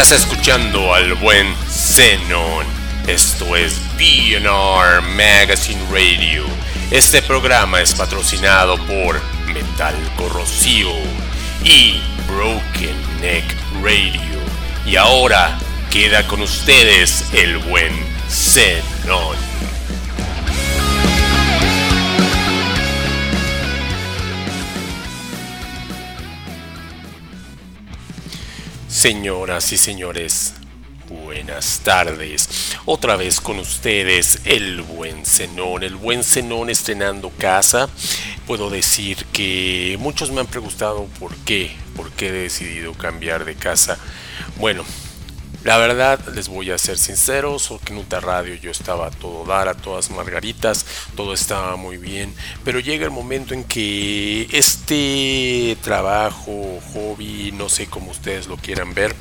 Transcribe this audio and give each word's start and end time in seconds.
Estás 0.00 0.20
escuchando 0.26 0.94
al 0.94 1.14
buen 1.14 1.52
Zenon. 1.68 2.64
Esto 3.08 3.56
es 3.56 3.80
BNR 3.96 5.02
Magazine 5.02 5.80
Radio. 5.90 6.44
Este 6.92 7.20
programa 7.20 7.80
es 7.80 7.94
patrocinado 7.94 8.76
por 8.86 9.20
Metal 9.52 9.96
Corrosivo 10.16 10.94
y 11.64 12.00
Broken 12.28 13.20
Neck 13.20 13.44
Radio. 13.82 14.38
Y 14.86 14.94
ahora 14.94 15.58
queda 15.90 16.24
con 16.28 16.42
ustedes 16.42 17.24
el 17.32 17.58
buen 17.58 17.92
Zenon. 18.30 19.36
Señoras 28.98 29.72
y 29.72 29.78
señores, 29.78 30.54
buenas 31.08 31.82
tardes. 31.84 32.74
Otra 32.84 33.14
vez 33.14 33.40
con 33.40 33.60
ustedes 33.60 34.40
el 34.44 34.82
buen 34.82 35.24
Zenón, 35.24 35.84
el 35.84 35.94
buen 35.94 36.24
Zenón 36.24 36.68
estrenando 36.68 37.30
casa. 37.30 37.88
Puedo 38.44 38.70
decir 38.70 39.24
que 39.26 39.96
muchos 40.00 40.32
me 40.32 40.40
han 40.40 40.48
preguntado 40.48 41.06
por 41.20 41.32
qué, 41.36 41.70
por 41.94 42.10
qué 42.10 42.30
he 42.30 42.32
decidido 42.32 42.92
cambiar 42.92 43.44
de 43.44 43.54
casa. 43.54 43.98
Bueno, 44.56 44.84
la 45.68 45.76
verdad, 45.76 46.18
les 46.34 46.48
voy 46.48 46.70
a 46.70 46.78
ser 46.78 46.96
sincero, 46.96 47.58
so 47.58 47.78
que 47.78 47.92
en 47.92 47.98
Uta 47.98 48.20
Radio 48.20 48.54
yo 48.54 48.70
estaba 48.70 49.10
todo 49.10 49.44
dar, 49.44 49.68
a 49.68 49.74
todas 49.74 50.10
margaritas, 50.10 50.86
todo 51.14 51.34
estaba 51.34 51.76
muy 51.76 51.98
bien, 51.98 52.34
pero 52.64 52.80
llega 52.80 53.04
el 53.04 53.10
momento 53.10 53.52
en 53.52 53.64
que 53.64 54.48
este 54.50 55.76
trabajo, 55.82 56.80
hobby, 56.94 57.52
no 57.52 57.68
sé 57.68 57.86
cómo 57.86 58.12
ustedes 58.12 58.46
lo 58.46 58.56
quieran 58.56 58.94
ver, 58.94 59.14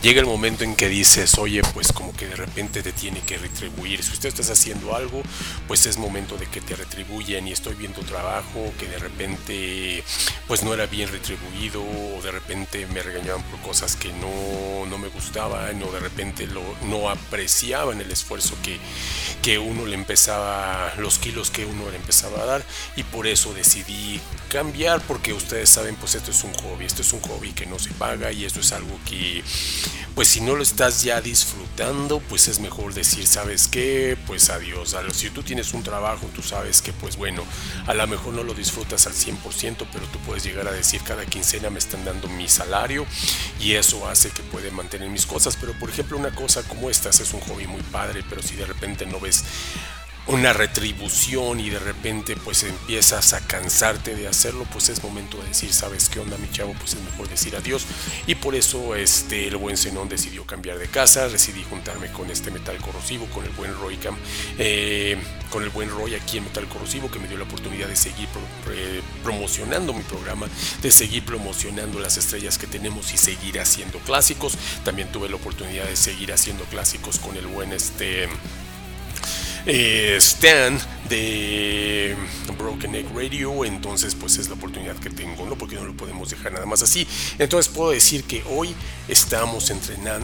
llega 0.00 0.20
el 0.20 0.26
momento 0.26 0.62
en 0.62 0.76
que 0.76 0.88
dices, 0.88 1.36
oye, 1.36 1.62
pues 1.74 1.92
como 1.92 2.12
que 2.12 2.28
de 2.28 2.36
repente 2.36 2.80
te 2.84 2.92
tiene 2.92 3.20
que 3.22 3.36
retribuir. 3.36 4.04
Si 4.04 4.12
usted 4.12 4.28
estás 4.28 4.50
haciendo 4.50 4.94
algo, 4.94 5.22
pues 5.66 5.84
es 5.86 5.98
momento 5.98 6.36
de 6.36 6.46
que 6.46 6.60
te 6.60 6.76
retribuyen 6.76 7.48
y 7.48 7.52
estoy 7.52 7.74
viendo 7.74 8.02
trabajo 8.02 8.72
que 8.78 8.86
de 8.86 8.98
repente 8.98 10.04
pues 10.46 10.62
no 10.62 10.72
era 10.72 10.86
bien 10.86 11.10
retribuido 11.10 11.82
o 11.82 12.22
de 12.22 12.30
repente 12.30 12.86
me 12.86 13.02
regañaban 13.02 13.42
por 13.42 13.60
cosas 13.62 13.96
que 13.96 14.12
no, 14.12 14.86
no 14.88 14.96
me 14.96 15.08
gustaban 15.08 15.87
de 15.92 16.00
repente 16.00 16.46
lo, 16.46 16.62
no 16.84 17.10
apreciaban 17.10 18.00
el 18.00 18.10
esfuerzo 18.10 18.54
que, 18.62 18.78
que 19.42 19.58
uno 19.58 19.86
le 19.86 19.94
empezaba, 19.94 20.92
los 20.98 21.18
kilos 21.18 21.50
que 21.50 21.64
uno 21.64 21.90
le 21.90 21.96
empezaba 21.96 22.42
a 22.42 22.46
dar 22.46 22.64
y 22.96 23.02
por 23.04 23.26
eso 23.26 23.52
decidí 23.54 24.20
cambiar 24.48 25.00
porque 25.02 25.32
ustedes 25.32 25.68
saben 25.68 25.96
pues 25.96 26.14
esto 26.14 26.30
es 26.30 26.44
un 26.44 26.52
hobby, 26.54 26.84
esto 26.84 27.02
es 27.02 27.12
un 27.12 27.20
hobby 27.20 27.52
que 27.52 27.66
no 27.66 27.78
se 27.78 27.90
paga 27.92 28.32
y 28.32 28.44
esto 28.44 28.60
es 28.60 28.72
algo 28.72 28.98
que 29.08 29.42
pues 30.14 30.28
si 30.28 30.40
no 30.40 30.56
lo 30.56 30.62
estás 30.62 31.02
ya 31.02 31.20
disfrutando 31.20 32.20
pues 32.20 32.48
es 32.48 32.58
mejor 32.58 32.94
decir 32.94 33.26
sabes 33.26 33.68
qué 33.68 34.16
pues 34.26 34.50
adiós, 34.50 34.96
si 35.12 35.30
tú 35.30 35.42
tienes 35.42 35.74
un 35.74 35.82
trabajo 35.82 36.28
tú 36.34 36.42
sabes 36.42 36.82
que 36.82 36.92
pues 36.92 37.16
bueno 37.16 37.44
a 37.86 37.94
lo 37.94 38.06
mejor 38.06 38.34
no 38.34 38.42
lo 38.42 38.54
disfrutas 38.54 39.06
al 39.06 39.12
100% 39.12 39.86
pero 39.92 40.06
tú 40.06 40.18
puedes 40.26 40.44
llegar 40.44 40.66
a 40.66 40.72
decir 40.72 41.02
cada 41.02 41.24
quincena 41.26 41.70
me 41.70 41.78
están 41.78 42.04
dando 42.04 42.28
mi 42.28 42.48
salario 42.48 43.06
y 43.60 43.74
eso 43.74 44.08
hace 44.08 44.30
que 44.30 44.42
puede 44.42 44.70
mantener 44.70 45.08
mis 45.08 45.26
cosas 45.26 45.56
por 45.74 45.90
ejemplo 45.90 46.16
una 46.16 46.30
cosa 46.30 46.62
como 46.62 46.90
estas 46.90 47.20
es 47.20 47.32
un 47.32 47.40
hobby 47.40 47.66
muy 47.66 47.82
padre 47.82 48.24
pero 48.28 48.42
si 48.42 48.56
de 48.56 48.66
repente 48.66 49.06
no 49.06 49.20
ves 49.20 49.44
una 50.28 50.52
retribución 50.52 51.58
y 51.58 51.70
de 51.70 51.78
repente 51.78 52.36
pues 52.36 52.62
empiezas 52.62 53.32
a 53.32 53.40
cansarte 53.40 54.14
de 54.14 54.28
hacerlo, 54.28 54.66
pues 54.70 54.90
es 54.90 55.02
momento 55.02 55.38
de 55.38 55.48
decir, 55.48 55.72
¿sabes 55.72 56.10
qué 56.10 56.20
onda 56.20 56.36
mi 56.36 56.50
chavo? 56.50 56.74
Pues 56.78 56.94
es 56.94 57.00
mejor 57.00 57.28
decir 57.28 57.56
adiós. 57.56 57.86
Y 58.26 58.34
por 58.34 58.54
eso 58.54 58.94
este, 58.94 59.48
el 59.48 59.56
buen 59.56 59.78
Zenón 59.78 60.08
decidió 60.08 60.44
cambiar 60.44 60.78
de 60.78 60.86
casa, 60.88 61.28
decidí 61.28 61.64
juntarme 61.64 62.12
con 62.12 62.30
este 62.30 62.50
metal 62.50 62.76
corrosivo, 62.76 63.26
con 63.26 63.44
el 63.44 63.50
buen 63.52 63.74
Roy 63.74 63.96
Cam, 63.96 64.16
eh, 64.58 65.16
con 65.50 65.62
el 65.62 65.70
buen 65.70 65.88
Roy 65.88 66.14
aquí 66.14 66.36
en 66.36 66.44
Metal 66.44 66.68
Corrosivo, 66.68 67.10
que 67.10 67.18
me 67.18 67.26
dio 67.26 67.38
la 67.38 67.44
oportunidad 67.44 67.88
de 67.88 67.96
seguir 67.96 68.28
promocionando 69.24 69.94
mi 69.94 70.02
programa, 70.02 70.46
de 70.82 70.90
seguir 70.90 71.24
promocionando 71.24 71.98
las 72.00 72.18
estrellas 72.18 72.58
que 72.58 72.66
tenemos 72.66 73.14
y 73.14 73.16
seguir 73.16 73.58
haciendo 73.60 73.98
clásicos. 74.00 74.58
También 74.84 75.10
tuve 75.10 75.30
la 75.30 75.36
oportunidad 75.36 75.84
de 75.86 75.96
seguir 75.96 76.34
haciendo 76.34 76.64
clásicos 76.64 77.18
con 77.18 77.34
el 77.36 77.46
buen 77.46 77.72
este 77.72 78.24
eh, 78.24 78.28
Stan 80.18 80.80
de 81.08 82.16
Broken 82.58 82.94
Egg 82.94 83.06
Radio, 83.14 83.64
entonces 83.64 84.14
pues 84.14 84.36
es 84.38 84.48
la 84.48 84.54
oportunidad 84.54 84.96
que 84.96 85.10
tengo, 85.10 85.46
¿no? 85.46 85.56
Porque 85.56 85.76
no 85.76 85.84
lo 85.84 85.96
podemos 85.96 86.30
dejar 86.30 86.52
nada 86.52 86.66
más 86.66 86.82
así. 86.82 87.06
Entonces 87.38 87.72
puedo 87.72 87.90
decir 87.90 88.24
que 88.24 88.42
hoy 88.50 88.74
estamos 89.08 89.72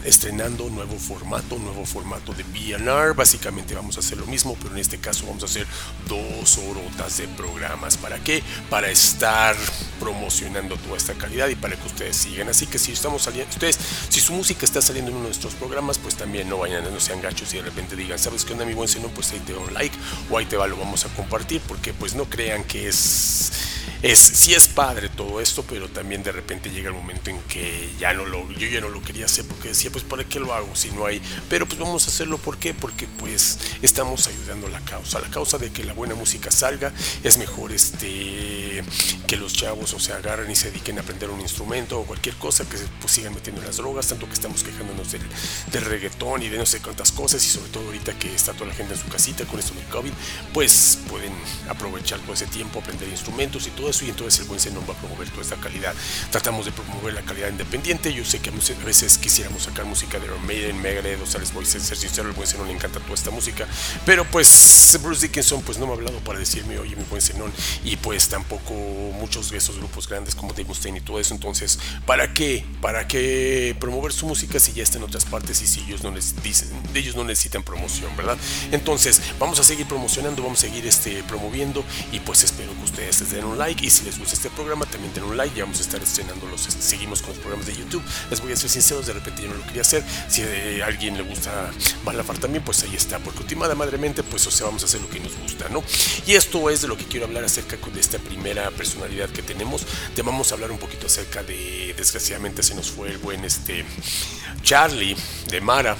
estrenando 0.04 0.68
nuevo 0.70 0.96
formato, 0.98 1.58
nuevo 1.58 1.86
formato 1.86 2.34
de 2.34 2.42
BNR. 2.44 3.14
Básicamente 3.14 3.74
vamos 3.74 3.96
a 3.96 4.00
hacer 4.00 4.18
lo 4.18 4.26
mismo, 4.26 4.56
pero 4.60 4.74
en 4.74 4.80
este 4.80 4.98
caso 4.98 5.26
vamos 5.26 5.42
a 5.42 5.46
hacer 5.46 5.66
dos 6.08 6.58
horotas 6.58 7.18
de 7.18 7.28
programas. 7.28 7.96
¿Para 7.96 8.18
qué? 8.22 8.42
Para 8.68 8.90
estar 8.90 9.56
promocionando 9.98 10.76
toda 10.76 10.96
esta 10.96 11.14
calidad 11.14 11.48
y 11.48 11.54
para 11.54 11.76
que 11.76 11.86
ustedes 11.86 12.16
sigan. 12.16 12.48
Así 12.48 12.66
que 12.66 12.78
si 12.78 12.92
estamos 12.92 13.22
saliendo, 13.22 13.50
ustedes, 13.50 13.78
si 14.08 14.20
su 14.20 14.32
música 14.32 14.64
está 14.64 14.82
saliendo 14.82 15.10
en 15.10 15.16
uno 15.16 15.24
de 15.24 15.30
nuestros 15.30 15.54
programas, 15.54 15.98
pues 15.98 16.16
también 16.16 16.48
no 16.48 16.58
vayan, 16.58 16.84
no 16.84 17.00
sean 17.00 17.20
gachos 17.20 17.52
y 17.54 17.58
de 17.58 17.62
repente 17.62 17.96
digan, 17.96 18.18
¿sabes 18.18 18.44
qué 18.44 18.52
onda 18.52 18.64
mi 18.64 18.74
buen 18.74 18.88
seno? 18.88 19.08
Pues 19.08 19.32
ahí 19.32 19.40
te 19.40 19.52
doy 19.52 19.62
un 19.66 19.74
like 19.74 19.96
o 20.30 20.38
ahí 20.38 20.46
te 20.46 20.56
va, 20.56 20.66
lo 20.66 20.73
vamos 20.76 21.04
a 21.04 21.08
compartir, 21.10 21.60
porque 21.66 21.92
pues 21.92 22.14
no 22.14 22.24
crean 22.24 22.64
que 22.64 22.88
es 22.88 23.52
es, 24.04 24.18
sí 24.18 24.52
es 24.52 24.68
padre 24.68 25.08
todo 25.08 25.40
esto, 25.40 25.64
pero 25.66 25.88
también 25.88 26.22
de 26.22 26.30
repente 26.30 26.68
llega 26.68 26.90
el 26.90 26.94
momento 26.94 27.30
en 27.30 27.40
que 27.44 27.88
ya 27.98 28.12
no 28.12 28.26
lo, 28.26 28.50
yo 28.52 28.68
ya 28.68 28.82
no 28.82 28.90
lo 28.90 29.02
quería 29.02 29.24
hacer 29.24 29.46
porque 29.46 29.68
decía, 29.68 29.90
pues 29.90 30.04
¿para 30.04 30.24
qué 30.24 30.38
lo 30.38 30.52
hago 30.52 30.76
si 30.76 30.90
no 30.90 31.06
hay? 31.06 31.22
Pero 31.48 31.66
pues 31.66 31.78
vamos 31.78 32.06
a 32.06 32.10
hacerlo, 32.10 32.36
¿por 32.36 32.58
qué? 32.58 32.74
Porque 32.74 33.06
pues 33.06 33.58
estamos 33.80 34.26
ayudando 34.26 34.66
a 34.66 34.70
la 34.70 34.80
causa, 34.80 35.20
la 35.20 35.30
causa 35.30 35.56
de 35.56 35.70
que 35.70 35.84
la 35.84 35.94
buena 35.94 36.14
música 36.14 36.50
salga, 36.50 36.92
es 37.22 37.38
mejor 37.38 37.72
este 37.72 38.84
que 39.26 39.38
los 39.38 39.54
chavos 39.54 39.94
o 39.94 39.98
se 39.98 40.12
agarren 40.12 40.50
y 40.50 40.54
se 40.54 40.70
dediquen 40.70 40.98
a 40.98 41.00
aprender 41.00 41.30
un 41.30 41.40
instrumento 41.40 41.98
o 41.98 42.04
cualquier 42.04 42.34
cosa 42.36 42.68
que 42.68 42.76
pues, 43.00 43.10
sigan 43.10 43.32
metiendo 43.32 43.62
las 43.62 43.78
drogas, 43.78 44.06
tanto 44.08 44.26
que 44.26 44.34
estamos 44.34 44.62
quejándonos 44.62 45.12
del, 45.12 45.22
del 45.72 45.82
reggaetón 45.82 46.42
y 46.42 46.50
de 46.50 46.58
no 46.58 46.66
sé 46.66 46.82
cuántas 46.82 47.10
cosas 47.10 47.42
y 47.42 47.48
sobre 47.48 47.70
todo 47.70 47.86
ahorita 47.86 48.18
que 48.18 48.34
está 48.34 48.52
toda 48.52 48.66
la 48.66 48.74
gente 48.74 48.92
en 48.92 49.00
su 49.00 49.06
casita 49.06 49.46
con 49.46 49.60
esto 49.60 49.72
del 49.72 49.86
COVID, 49.86 50.12
pues 50.52 50.98
pueden 51.08 51.32
aprovechar 51.70 52.20
todo 52.20 52.34
ese 52.34 52.46
tiempo, 52.48 52.80
aprender 52.80 53.08
instrumentos 53.08 53.66
y 53.66 53.70
todo 53.70 53.93
y 54.02 54.10
entonces 54.10 54.40
el 54.40 54.46
buen 54.46 54.60
Zenón 54.60 54.84
va 54.88 54.94
a 54.94 54.96
promover 54.96 55.28
toda 55.30 55.42
esta 55.42 55.56
calidad. 55.56 55.94
Tratamos 56.30 56.66
de 56.66 56.72
promover 56.72 57.14
la 57.14 57.22
calidad 57.22 57.48
independiente. 57.48 58.12
Yo 58.12 58.24
sé 58.24 58.40
que 58.40 58.50
a 58.50 58.84
veces 58.84 59.18
quisiéramos 59.18 59.64
sacar 59.64 59.84
música 59.84 60.18
de 60.18 60.26
Iron 60.26 60.44
Maiden, 60.46 60.80
Megadeth, 60.80 61.20
o 61.22 61.26
sea, 61.26 61.40
les 61.40 61.52
voy 61.52 61.64
a 61.64 61.66
ser 61.66 61.80
sincero, 61.80 62.28
el 62.28 62.34
buen 62.34 62.46
Zenón 62.46 62.68
le 62.68 62.74
encanta 62.74 63.00
toda 63.00 63.14
esta 63.14 63.30
música, 63.30 63.66
pero 64.06 64.24
pues 64.24 64.98
Bruce 65.02 65.26
Dickinson 65.26 65.62
pues 65.62 65.78
no 65.78 65.86
me 65.86 65.92
ha 65.92 65.96
hablado 65.96 66.18
para 66.20 66.38
decirme, 66.38 66.78
oye, 66.78 66.96
mi 66.96 67.04
buen 67.04 67.20
Zenón, 67.20 67.52
y 67.84 67.96
pues 67.96 68.28
tampoco 68.28 68.74
muchos 69.18 69.50
de 69.50 69.58
esos 69.58 69.76
grupos 69.76 70.08
grandes 70.08 70.34
como 70.34 70.52
Dave 70.52 70.64
Mustaine 70.64 70.98
y 70.98 71.00
todo 71.00 71.20
eso, 71.20 71.34
entonces, 71.34 71.78
¿para 72.06 72.32
qué? 72.32 72.64
¿Para 72.80 73.06
qué 73.06 73.76
promover 73.78 74.12
su 74.12 74.26
música 74.26 74.58
si 74.58 74.72
ya 74.72 74.82
está 74.82 74.98
en 74.98 75.04
otras 75.04 75.24
partes 75.24 75.60
y 75.62 75.66
si 75.66 75.80
ellos 75.80 76.02
no 76.02 76.10
les 76.10 76.42
dicen, 76.42 76.68
ellos 76.94 77.16
no 77.16 77.24
necesitan 77.24 77.62
promoción, 77.62 78.14
¿verdad? 78.16 78.38
Entonces, 78.72 79.20
vamos 79.38 79.58
a 79.58 79.64
seguir 79.64 79.86
promocionando, 79.86 80.42
vamos 80.42 80.58
a 80.58 80.62
seguir 80.62 80.86
este, 80.86 81.22
promoviendo 81.24 81.84
y 82.12 82.20
pues 82.20 82.44
espero 82.44 82.72
que 82.74 82.84
ustedes 82.84 83.20
les 83.20 83.30
den 83.32 83.44
un 83.44 83.58
like 83.58 83.83
y 83.84 83.90
si 83.90 84.02
les 84.04 84.18
gusta 84.18 84.32
este 84.32 84.48
programa 84.48 84.86
también 84.86 85.12
den 85.12 85.24
un 85.24 85.36
like, 85.36 85.54
ya 85.54 85.64
vamos 85.64 85.78
a 85.78 85.82
estar 85.82 86.02
estrenando 86.02 86.46
los, 86.46 86.62
seguimos 86.62 87.20
con 87.20 87.32
los 87.32 87.38
programas 87.38 87.66
de 87.66 87.76
YouTube, 87.76 88.02
les 88.30 88.40
voy 88.40 88.52
a 88.52 88.56
ser 88.56 88.70
sinceros, 88.70 89.04
de 89.06 89.12
repente 89.12 89.42
yo 89.42 89.48
no 89.48 89.56
lo 89.56 89.66
quería 89.66 89.82
hacer, 89.82 90.02
si 90.26 90.40
a 90.40 90.86
alguien 90.86 91.18
le 91.18 91.22
gusta 91.22 91.70
Balafar 92.02 92.38
también, 92.38 92.64
pues 92.64 92.82
ahí 92.82 92.96
está, 92.96 93.18
porque 93.18 93.40
ultimada 93.40 93.74
madremente, 93.74 94.22
pues 94.22 94.46
o 94.46 94.50
sea, 94.50 94.66
vamos 94.66 94.82
a 94.84 94.86
hacer 94.86 95.02
lo 95.02 95.10
que 95.10 95.20
nos 95.20 95.36
gusta, 95.36 95.68
¿no? 95.68 95.84
Y 96.26 96.32
esto 96.32 96.70
es 96.70 96.80
de 96.80 96.88
lo 96.88 96.96
que 96.96 97.04
quiero 97.04 97.26
hablar 97.26 97.44
acerca 97.44 97.76
de 97.76 98.00
esta 98.00 98.18
primera 98.18 98.70
personalidad 98.70 99.28
que 99.28 99.42
tenemos, 99.42 99.82
te 100.14 100.22
vamos 100.22 100.50
a 100.50 100.54
hablar 100.54 100.70
un 100.70 100.78
poquito 100.78 101.06
acerca 101.06 101.42
de, 101.42 101.92
desgraciadamente 101.94 102.62
se 102.62 102.74
nos 102.74 102.90
fue 102.90 103.10
el 103.10 103.18
buen 103.18 103.44
este 103.44 103.84
Charlie 104.62 105.14
de 105.50 105.60
Mara, 105.60 105.94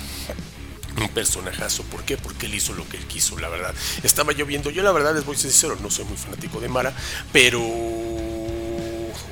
un 0.97 1.09
personajazo. 1.09 1.83
¿Por 1.85 2.05
qué? 2.05 2.17
Porque 2.17 2.47
él 2.47 2.55
hizo 2.55 2.75
lo 2.75 2.89
que 2.89 2.97
él 2.97 3.07
quiso, 3.07 3.39
la 3.39 3.49
verdad. 3.49 3.75
Estaba 4.03 4.33
lloviendo. 4.33 4.71
Yo, 4.71 4.83
la 4.83 4.93
verdad, 4.93 5.15
les 5.15 5.25
voy 5.25 5.37
a 5.37 5.39
ser 5.39 5.51
sincero, 5.51 5.79
no 5.81 5.91
soy 5.91 6.05
muy 6.05 6.17
fanático 6.17 6.61
de 6.61 6.69
Mara, 6.69 6.95
pero. 7.33 7.61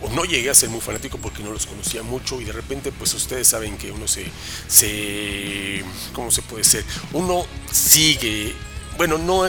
O 0.04 0.10
no 0.14 0.24
llegué 0.24 0.50
a 0.50 0.54
ser 0.54 0.68
muy 0.68 0.80
fanático 0.80 1.18
porque 1.18 1.44
no 1.44 1.52
los 1.52 1.66
conocía 1.66 2.02
mucho 2.02 2.40
y 2.40 2.44
de 2.44 2.52
repente, 2.52 2.90
pues 2.90 3.14
ustedes 3.14 3.46
saben 3.46 3.78
que 3.78 3.92
uno 3.92 4.08
se. 4.08 4.26
se 4.66 5.84
¿Cómo 6.12 6.30
se 6.30 6.42
puede 6.42 6.64
ser? 6.64 6.84
Uno 7.12 7.46
sigue. 7.70 8.54
Bueno, 8.96 9.18
no 9.18 9.48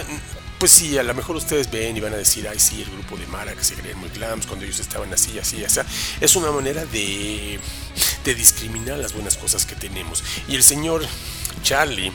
pues 0.63 0.71
sí, 0.71 0.98
a 0.98 1.04
lo 1.04 1.13
mejor 1.13 1.36
ustedes 1.36 1.69
ven 1.69 1.98
y 1.98 2.00
van 2.00 2.13
a 2.13 2.15
decir, 2.15 2.48
ay, 2.48 2.57
sí, 2.57 2.81
el 2.81 2.89
grupo 2.89 3.18
de 3.18 3.27
Mara 3.27 3.54
que 3.54 3.65
se 3.65 3.75
creen 3.75 3.98
muy 3.98 4.07
glams 4.07 4.48
cuando 4.48 4.63
ellos 4.63 4.80
estaban 4.80 5.13
así, 5.13 5.38
así, 5.38 5.62
así. 5.62 5.81
Es 6.21 6.38
una 6.38 6.51
manera 6.51 6.86
de, 6.86 7.60
de 8.24 8.33
discriminar 8.33 8.98
las 8.98 9.12
buenas 9.12 9.36
cosas 9.36 9.65
que 9.65 9.75
tenemos. 9.75 10.24
Y 10.48 10.56
el 10.56 10.63
señor 10.63 11.06
Charlie 11.63 12.13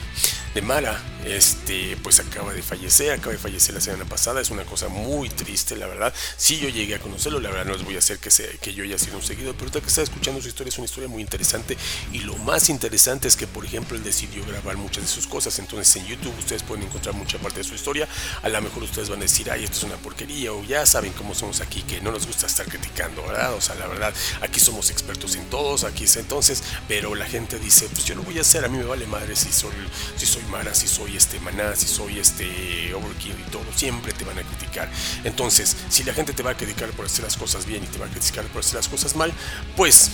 de 0.54 0.62
Mara 0.62 0.98
este, 1.28 1.96
pues 2.02 2.20
acaba 2.20 2.52
de 2.52 2.62
fallecer, 2.62 3.12
acaba 3.12 3.32
de 3.32 3.38
fallecer 3.38 3.74
la 3.74 3.80
semana 3.80 4.04
pasada, 4.04 4.40
es 4.40 4.50
una 4.50 4.64
cosa 4.64 4.88
muy 4.88 5.28
triste, 5.28 5.76
la 5.76 5.86
verdad. 5.86 6.12
Si 6.36 6.58
yo 6.58 6.68
llegué 6.68 6.94
a 6.94 6.98
conocerlo, 6.98 7.40
la 7.40 7.50
verdad 7.50 7.66
no 7.66 7.72
les 7.72 7.84
voy 7.84 7.96
a 7.96 7.98
hacer 7.98 8.18
que, 8.18 8.30
sea, 8.30 8.46
que 8.60 8.74
yo 8.74 8.84
haya 8.84 8.98
sido 8.98 9.16
un 9.16 9.22
seguidor, 9.22 9.54
pero 9.54 9.66
ahorita 9.66 9.80
que 9.80 9.88
está 9.88 10.02
escuchando 10.02 10.40
su 10.40 10.48
historia 10.48 10.70
es 10.70 10.78
una 10.78 10.86
historia 10.86 11.08
muy 11.08 11.22
interesante 11.22 11.76
y 12.12 12.20
lo 12.20 12.36
más 12.38 12.68
interesante 12.68 13.28
es 13.28 13.36
que, 13.36 13.46
por 13.46 13.64
ejemplo, 13.64 13.96
él 13.96 14.04
decidió 14.04 14.44
grabar 14.46 14.76
muchas 14.76 15.04
de 15.04 15.08
sus 15.08 15.26
cosas, 15.26 15.58
entonces 15.58 15.94
en 15.96 16.06
YouTube 16.06 16.36
ustedes 16.38 16.62
pueden 16.62 16.84
encontrar 16.84 17.14
mucha 17.14 17.38
parte 17.38 17.58
de 17.58 17.64
su 17.64 17.74
historia, 17.74 18.08
a 18.42 18.48
lo 18.48 18.62
mejor 18.62 18.82
ustedes 18.82 19.08
van 19.08 19.18
a 19.18 19.22
decir, 19.22 19.50
ay, 19.50 19.64
esto 19.64 19.78
es 19.78 19.82
una 19.84 19.96
porquería, 19.96 20.52
o 20.52 20.64
ya 20.64 20.86
saben 20.86 21.12
cómo 21.12 21.34
somos 21.34 21.60
aquí, 21.60 21.82
que 21.82 22.00
no 22.00 22.10
nos 22.10 22.26
gusta 22.26 22.46
estar 22.46 22.66
criticando, 22.66 23.22
¿verdad? 23.22 23.54
O 23.54 23.60
sea, 23.60 23.74
la 23.74 23.86
verdad, 23.86 24.14
aquí 24.40 24.60
somos 24.60 24.90
expertos 24.90 25.34
en 25.34 25.44
todos, 25.50 25.84
aquí 25.84 26.04
es 26.04 26.16
entonces, 26.16 26.62
pero 26.88 27.14
la 27.14 27.26
gente 27.26 27.58
dice, 27.58 27.88
pues 27.90 28.04
yo 28.04 28.14
lo 28.14 28.22
voy 28.22 28.38
a 28.38 28.40
hacer, 28.40 28.64
a 28.64 28.68
mí 28.68 28.78
me 28.78 28.84
vale 28.84 29.06
madre 29.06 29.36
si 29.36 29.52
soy, 29.52 29.74
si 30.16 30.26
soy 30.26 30.42
Mara, 30.44 30.74
si 30.74 30.88
soy 30.88 31.17
este 31.18 31.38
Maná, 31.40 31.76
si 31.76 31.86
soy 31.86 32.18
este 32.18 32.94
Overkill 32.94 33.34
y 33.38 33.50
todo, 33.50 33.64
siempre 33.74 34.12
te 34.12 34.24
van 34.24 34.38
a 34.38 34.42
criticar. 34.42 34.88
Entonces, 35.24 35.76
si 35.90 36.04
la 36.04 36.14
gente 36.14 36.32
te 36.32 36.42
va 36.42 36.52
a 36.52 36.56
criticar 36.56 36.88
por 36.90 37.06
hacer 37.06 37.24
las 37.24 37.36
cosas 37.36 37.66
bien 37.66 37.84
y 37.84 37.86
te 37.86 37.98
va 37.98 38.06
a 38.06 38.08
criticar 38.08 38.44
por 38.46 38.60
hacer 38.60 38.76
las 38.76 38.88
cosas 38.88 39.14
mal, 39.16 39.32
pues 39.76 40.10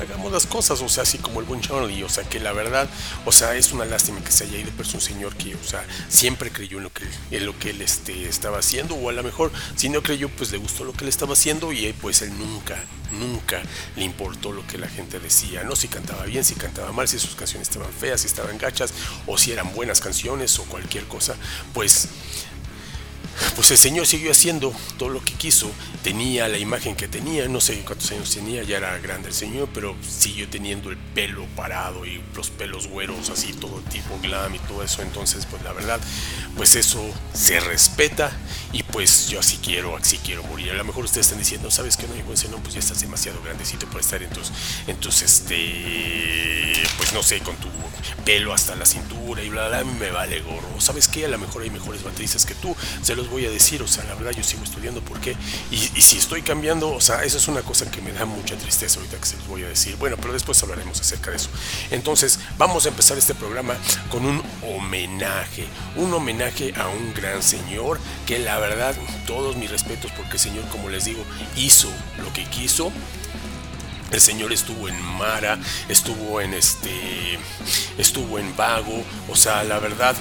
hagamos 0.00 0.32
las 0.32 0.46
cosas, 0.46 0.80
o 0.80 0.88
sea, 0.88 1.02
así 1.02 1.18
como 1.18 1.40
el 1.40 1.46
buen 1.46 1.60
Charlie, 1.60 2.02
o 2.02 2.08
sea, 2.08 2.24
que 2.24 2.40
la 2.40 2.52
verdad, 2.52 2.88
o 3.24 3.32
sea, 3.32 3.54
es 3.54 3.72
una 3.72 3.84
lástima 3.84 4.20
que 4.22 4.32
se 4.32 4.44
haya 4.44 4.58
ido, 4.58 4.70
pero 4.76 4.88
es 4.88 4.94
un 4.94 5.00
señor 5.00 5.34
que, 5.36 5.54
o 5.54 5.64
sea, 5.64 5.84
siempre 6.08 6.50
creyó 6.50 6.78
en 6.78 6.84
lo 6.84 6.92
que, 6.92 7.04
en 7.30 7.46
lo 7.46 7.58
que 7.58 7.70
él 7.70 7.82
este, 7.82 8.28
estaba 8.28 8.58
haciendo, 8.58 8.94
o 8.94 9.08
a 9.08 9.12
lo 9.12 9.22
mejor, 9.22 9.52
si 9.76 9.88
no 9.88 10.02
creyó, 10.02 10.28
pues 10.28 10.50
le 10.52 10.58
gustó 10.58 10.84
lo 10.84 10.92
que 10.92 11.04
él 11.04 11.08
estaba 11.08 11.34
haciendo 11.34 11.72
y 11.72 11.92
pues 12.00 12.22
él 12.22 12.36
nunca, 12.38 12.76
nunca 13.12 13.62
le 13.96 14.04
importó 14.04 14.52
lo 14.52 14.66
que 14.66 14.78
la 14.78 14.88
gente 14.88 15.20
decía, 15.20 15.64
no 15.64 15.76
si 15.76 15.88
cantaba 15.88 16.24
bien, 16.24 16.44
si 16.44 16.54
cantaba 16.54 16.92
mal, 16.92 17.08
si 17.08 17.18
sus 17.18 17.34
canciones 17.34 17.68
estaban 17.68 17.92
feas, 17.92 18.22
si 18.22 18.26
estaban 18.26 18.58
gachas, 18.58 18.92
o 19.26 19.36
si 19.38 19.52
eran 19.52 19.72
buenas 19.74 20.00
canciones 20.00 20.58
o 20.58 20.64
cualquier 20.64 21.04
cosa, 21.04 21.34
pues 21.72 22.08
pues 23.56 23.70
el 23.70 23.78
Señor 23.78 24.06
siguió 24.06 24.30
haciendo 24.30 24.74
todo 24.98 25.08
lo 25.08 25.24
que 25.24 25.34
quiso. 25.34 25.70
Tenía 26.02 26.48
la 26.48 26.58
imagen 26.58 26.96
que 26.96 27.08
tenía, 27.08 27.46
no 27.48 27.60
sé 27.60 27.80
cuántos 27.80 28.10
años 28.12 28.34
tenía, 28.34 28.62
ya 28.62 28.78
era 28.78 28.98
grande 28.98 29.28
el 29.28 29.34
Señor, 29.34 29.68
pero 29.74 29.96
siguió 30.06 30.48
teniendo 30.48 30.90
el 30.90 30.96
pelo 30.96 31.46
parado 31.56 32.06
y 32.06 32.22
los 32.34 32.50
pelos 32.50 32.86
güeros, 32.86 33.30
así 33.30 33.52
todo 33.52 33.80
tipo 33.90 34.18
glam 34.22 34.54
y 34.54 34.58
todo 34.60 34.82
eso. 34.82 35.02
Entonces, 35.02 35.46
pues 35.46 35.62
la 35.62 35.72
verdad, 35.72 36.00
pues 36.56 36.74
eso 36.74 37.02
se 37.34 37.60
respeta 37.60 38.32
y 38.72 38.82
pues 38.82 39.28
yo 39.28 39.40
así 39.40 39.58
quiero, 39.62 39.96
así 39.96 40.18
quiero 40.18 40.42
morir. 40.44 40.70
A 40.70 40.74
lo 40.74 40.84
mejor 40.84 41.04
ustedes 41.04 41.26
están 41.26 41.38
diciendo, 41.38 41.70
¿sabes 41.70 41.96
que 41.96 42.06
no, 42.06 42.16
hijo 42.16 42.32
no, 42.50 42.58
Pues 42.58 42.74
ya 42.74 42.80
estás 42.80 43.00
demasiado 43.00 43.40
grandecito 43.42 43.86
para 43.86 44.00
estar 44.00 44.22
en 44.22 44.30
tus, 44.30 44.52
en 44.86 44.98
este, 45.22 46.72
pues 46.96 47.12
no 47.12 47.22
sé, 47.22 47.40
con 47.40 47.56
tu 47.56 47.68
pelo 48.24 48.52
hasta 48.52 48.74
la 48.76 48.86
cintura 48.86 49.42
y 49.42 49.48
bla, 49.48 49.68
bla, 49.68 49.82
bla, 49.82 49.92
me 49.92 50.10
vale 50.10 50.40
gorro. 50.40 50.80
¿Sabes 50.80 51.08
qué? 51.08 51.24
A 51.24 51.28
lo 51.28 51.38
mejor 51.38 51.62
hay 51.62 51.70
mejores 51.70 52.02
bateristas 52.02 52.46
que 52.46 52.54
tú, 52.54 52.76
se 53.02 53.14
los 53.14 53.28
voy 53.30 53.46
a 53.46 53.50
decir, 53.50 53.82
o 53.82 53.88
sea, 53.88 54.04
la 54.04 54.14
verdad 54.14 54.32
yo 54.32 54.42
sigo 54.42 54.64
estudiando, 54.64 55.00
¿por 55.00 55.20
qué? 55.20 55.36
Y, 55.70 55.78
si 55.78 56.18
estoy 56.18 56.42
cambiando, 56.42 56.92
o 56.92 57.00
sea, 57.00 57.24
eso 57.24 57.38
es 57.38 57.48
una 57.48 57.62
cosa 57.62 57.90
que 57.90 58.00
me 58.00 58.12
da 58.12 58.24
mucha 58.26 58.56
tristeza 58.56 58.98
ahorita 58.98 59.18
que 59.18 59.26
se 59.26 59.36
los 59.36 59.46
voy 59.46 59.62
a 59.62 59.68
decir. 59.68 59.96
Bueno, 59.96 60.16
pero 60.20 60.32
después 60.32 60.62
hablaremos 60.62 61.00
acerca 61.00 61.30
de 61.30 61.36
eso. 61.36 61.48
Entonces, 61.90 62.38
vamos 62.58 62.84
a 62.86 62.88
empezar 62.88 63.16
este 63.16 63.34
programa 63.34 63.76
con 64.10 64.26
un 64.26 64.42
homenaje, 64.62 65.66
un 65.96 66.12
homenaje 66.12 66.74
a 66.76 66.88
un 66.88 67.14
gran 67.14 67.42
señor 67.42 67.98
que 68.26 68.38
la 68.38 68.58
verdad, 68.58 68.94
todos 69.26 69.56
mis 69.56 69.70
respetos, 69.70 70.10
porque 70.12 70.32
el 70.32 70.38
señor, 70.40 70.68
como 70.68 70.88
les 70.88 71.04
digo, 71.04 71.24
hizo 71.56 71.88
lo 72.18 72.32
que 72.32 72.44
quiso 72.44 72.92
el 74.10 74.20
señor 74.20 74.52
estuvo 74.52 74.88
en 74.88 75.00
Mara, 75.00 75.58
estuvo 75.88 76.40
en 76.40 76.54
este, 76.54 77.38
estuvo 77.96 78.40
en 78.40 78.56
Vago, 78.56 79.04
o 79.28 79.36
sea, 79.36 79.62
la 79.62 79.78
verdad, 79.78 80.16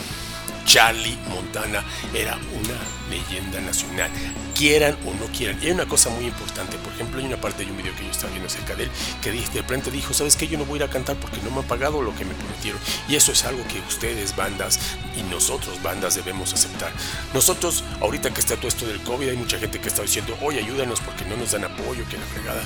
Charlie 0.69 1.17
Montana 1.27 1.83
era 2.13 2.35
una 2.35 2.77
leyenda 3.09 3.59
nacional, 3.59 4.11
quieran 4.53 4.95
o 5.03 5.15
no 5.15 5.25
quieran. 5.35 5.57
Y 5.63 5.65
hay 5.65 5.71
una 5.71 5.87
cosa 5.87 6.11
muy 6.11 6.25
importante, 6.25 6.77
por 6.77 6.93
ejemplo, 6.93 7.19
hay 7.19 7.25
una 7.25 7.41
parte 7.41 7.65
de 7.65 7.71
un 7.71 7.77
video 7.77 7.95
que 7.95 8.03
yo 8.03 8.11
estaba 8.11 8.29
viendo 8.29 8.45
acerca 8.45 8.75
de 8.75 8.83
él, 8.83 8.91
que 9.19 9.31
de 9.31 9.61
repente 9.61 9.89
dijo, 9.89 10.13
¿sabes 10.13 10.35
qué? 10.35 10.47
Yo 10.47 10.59
no 10.59 10.65
voy 10.65 10.79
a 10.79 10.83
ir 10.83 10.87
a 10.87 10.91
cantar 10.91 11.15
porque 11.15 11.37
no 11.41 11.49
me 11.49 11.61
han 11.61 11.63
pagado 11.63 12.03
lo 12.03 12.13
que 12.13 12.23
me 12.23 12.35
prometieron. 12.35 12.79
Y 13.07 13.15
eso 13.15 13.31
es 13.31 13.43
algo 13.45 13.63
que 13.67 13.79
ustedes, 13.79 14.35
bandas, 14.35 14.79
y 15.17 15.23
nosotros, 15.23 15.81
bandas, 15.81 16.13
debemos 16.13 16.53
aceptar. 16.53 16.91
Nosotros, 17.33 17.83
ahorita 17.99 18.29
que 18.29 18.39
está 18.39 18.55
todo 18.55 18.67
esto 18.67 18.85
del 18.85 19.01
COVID, 19.01 19.27
hay 19.27 19.37
mucha 19.37 19.57
gente 19.57 19.79
que 19.79 19.87
está 19.87 20.03
diciendo, 20.03 20.37
oye, 20.39 20.59
ayúdanos 20.59 20.99
porque 20.99 21.25
no 21.25 21.35
nos 21.35 21.51
dan 21.51 21.63
apoyo, 21.63 22.07
que 22.07 22.17
la 22.17 22.25
fregada 22.25 22.61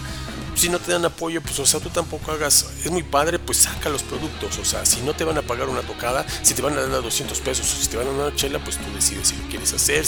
si 0.55 0.69
no 0.69 0.79
te 0.79 0.91
dan 0.91 1.05
apoyo, 1.05 1.41
pues 1.41 1.59
o 1.59 1.65
sea, 1.65 1.79
tú 1.79 1.89
tampoco 1.89 2.31
hagas, 2.31 2.65
es 2.83 2.91
muy 2.91 3.03
padre, 3.03 3.39
pues 3.39 3.59
saca 3.59 3.89
los 3.89 4.03
productos, 4.03 4.57
o 4.57 4.65
sea, 4.65 4.85
si 4.85 5.01
no 5.01 5.13
te 5.13 5.23
van 5.23 5.37
a 5.37 5.41
pagar 5.41 5.69
una 5.69 5.81
tocada, 5.81 6.25
si 6.41 6.53
te 6.53 6.61
van 6.61 6.77
a 6.77 6.81
dar 6.81 7.01
200 7.01 7.39
pesos 7.39 7.65
si 7.65 7.87
te 7.87 7.97
van 7.97 8.07
a 8.07 8.11
dar 8.11 8.27
una 8.27 8.35
chela, 8.35 8.59
pues 8.59 8.77
tú 8.77 8.83
decides 8.93 9.29
si 9.29 9.35
lo 9.35 9.47
quieres 9.47 9.73
hacer, 9.73 10.05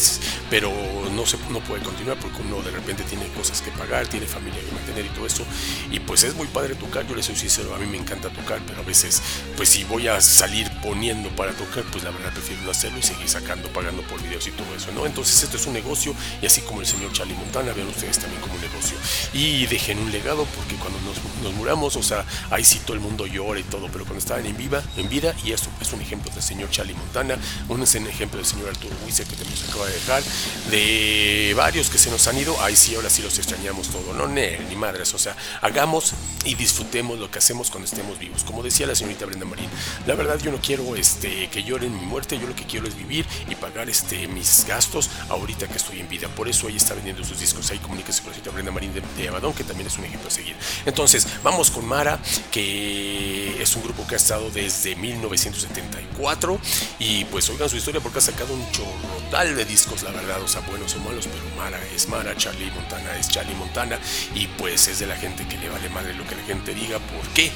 pero 0.50 0.72
no 1.12 1.26
se 1.26 1.38
no 1.50 1.60
puede 1.62 1.84
continuar 1.84 2.18
porque 2.20 2.42
uno 2.42 2.62
de 2.62 2.72
repente 2.72 3.04
tiene 3.04 3.28
cosas 3.30 3.62
que 3.62 3.72
pagar, 3.72 4.08
tiene 4.08 4.26
familia 4.26 4.60
que 4.62 4.72
mantener 4.72 5.06
y 5.06 5.10
todo 5.10 5.26
eso, 5.26 5.44
y 5.92 6.00
pues 6.00 6.24
es 6.24 6.36
muy 6.36 6.48
padre 6.48 6.76
tocar, 6.76 7.08
yo 7.08 7.16
les 7.16 7.26
soy 7.26 7.36
sincero, 7.36 7.74
a 7.74 7.78
mí 7.78 7.86
me 7.86 7.98
encanta 7.98 8.30
tocar, 8.30 8.60
pero 8.68 8.82
a 8.82 8.84
veces, 8.84 9.22
pues 9.58 9.70
si 9.70 9.84
voy 9.84 10.08
a 10.08 10.22
salir 10.22 10.70
poniendo 10.82 11.30
para 11.30 11.54
tocar, 11.54 11.84
pues 11.92 12.04
la 12.04 12.12
verdad 12.12 12.32
prefiero 12.34 12.62
no 12.64 12.72
hacerlo 12.72 13.00
y 13.00 13.04
seguir 13.04 13.30
sacando, 13.30 13.70
pagando 13.70 14.02
por 14.04 14.22
videos 14.22 14.48
y 14.48 14.52
todo 14.52 14.68
eso, 14.76 14.92
¿no? 14.92 15.06
Entonces 15.06 15.44
esto 15.44 15.58
es 15.58 15.66
un 15.66 15.74
negocio 15.74 16.14
y 16.42 16.46
así 16.46 16.62
como 16.62 16.82
el 16.82 16.88
señor 16.88 17.12
Charlie 17.14 17.36
Montana, 17.36 17.74
vean 17.74 17.88
ustedes 17.88 18.20
también 18.20 18.42
como 18.42 18.56
un 18.56 18.62
negocio 18.62 18.98
y 19.34 19.66
dejen 19.68 20.00
un 20.00 20.12
legado 20.12 20.35
porque 20.44 20.76
cuando 20.76 21.00
nos, 21.02 21.54
muramos, 21.56 21.96
o 21.96 22.04
sea, 22.04 22.26
ahí 22.50 22.66
sí 22.66 22.80
todo 22.80 22.96
el 22.96 23.00
mundo 23.00 23.26
llora 23.26 23.60
y 23.60 23.64
todo, 23.64 23.88
pero 23.88 24.04
cuando 24.04 24.20
estaban 24.20 24.46
en, 24.46 24.58
viva, 24.58 24.84
en 24.98 25.08
vida, 25.08 25.34
y 25.44 25.52
esto 25.52 25.70
es 25.80 25.94
un 25.94 26.02
ejemplo 26.02 26.32
del 26.34 26.44
señor 26.44 26.70
Charlie 26.70 26.94
Montana, 26.94 27.38
un 27.70 27.82
ejemplo 27.82 28.38
del 28.38 28.46
señor 28.46 28.70
Arturo 28.70 28.96
Huize 29.06 29.24
que 29.24 29.36
se 29.36 29.70
acaba 29.70 29.86
de 29.88 29.94
dejar, 29.94 30.24
de 30.70 31.54
varios 31.56 31.90
que 31.90 31.98
se 31.98 32.10
nos 32.10 32.28
han 32.28 32.38
ido, 32.38 32.60
ahí 32.62 32.76
sí, 32.76 32.96
ahora 32.96 33.10
sí 33.10 33.22
los 33.22 33.38
extrañamos 33.38 33.88
todo, 33.88 34.14
no, 34.14 34.28
ni 34.28 34.76
madres, 34.76 35.14
o 35.14 35.18
sea, 35.18 35.36
hagamos 35.62 36.14
y 36.44 36.56
disfrutemos 36.56 37.20
lo 37.20 37.30
que 37.32 37.40
hacemos 37.40 37.70
cuando 37.70 37.88
estemos 37.88 38.20
vivos. 38.20 38.44
Como 38.44 38.64
decía 38.64 38.88
la 38.88 38.96
señorita 38.96 39.26
Brenda 39.26 39.46
Marín, 39.46 39.70
la 40.06 40.16
verdad 40.16 40.40
yo 40.40 40.52
no 40.52 40.60
quiero 40.62 40.96
este, 40.96 41.50
que 41.50 41.64
lloren 41.64 41.94
mi 41.94 42.06
muerte, 42.06 42.38
yo 42.40 42.48
lo 42.48 42.56
que 42.56 42.66
quiero 42.66 42.88
es 42.88 42.96
vivir 42.96 43.26
y 43.50 43.56
pagar 43.56 43.90
este, 43.90 44.28
mis 44.28 44.66
gastos 44.68 45.10
ahorita 45.30 45.68
que 45.68 45.78
estoy 45.78 46.00
en 46.00 46.10
vida. 46.10 46.28
Por 46.30 46.48
eso 46.48 46.68
ella 46.68 46.78
está 46.78 46.94
vendiendo 46.94 47.24
sus 47.24 47.40
discos. 47.40 47.70
Ahí 47.72 47.80
comuníquese 47.80 48.22
con 48.22 48.32
la 48.32 48.36
señorita 48.36 48.52
Brenda 48.52 48.72
Marín 48.72 48.94
de, 48.94 49.02
de 49.18 49.30
Abadón, 49.30 49.54
que 49.54 49.64
también 49.64 49.88
es 49.88 49.98
un 49.98 50.06
ejemplo 50.06 50.25
a 50.28 50.32
seguir. 50.32 50.56
Entonces, 50.86 51.28
vamos 51.44 51.72
con 51.72 51.86
Mara, 51.86 52.20
que 52.52 53.62
es 53.62 53.76
un 53.76 53.84
grupo 53.84 54.06
que 54.08 54.16
ha 54.16 54.18
estado 54.18 54.50
desde 54.52 54.96
1974 54.96 56.60
y 57.00 57.26
pues 57.26 57.50
oigan 57.50 57.70
su 57.70 57.78
historia 57.78 58.02
porque 58.02 58.20
ha 58.20 58.22
sacado 58.22 58.54
un 58.54 58.72
chorrotal 58.72 59.56
de 59.56 59.66
discos, 59.66 60.04
la 60.04 60.12
verdad, 60.12 60.42
o 60.42 60.48
sea, 60.48 60.62
buenos 60.62 60.96
o 60.96 61.00
malos, 61.00 61.28
pero 61.28 61.56
Mara 61.56 61.80
es 61.96 62.08
Mara, 62.08 62.36
Charlie 62.36 62.72
Montana 62.72 63.18
es 63.18 63.30
Charlie 63.30 63.56
Montana 63.56 64.00
y 64.34 64.48
pues 64.48 64.88
es 64.88 65.00
de 65.00 65.08
la 65.08 65.16
gente 65.16 65.48
que 65.48 65.58
le 65.58 65.70
vale 65.70 65.90
madre 65.90 66.14
lo 66.14 66.26
que 66.28 66.36
la 66.36 66.44
gente 66.44 66.74
diga, 66.74 67.00
¿por 67.00 67.28
qué? 67.34 67.52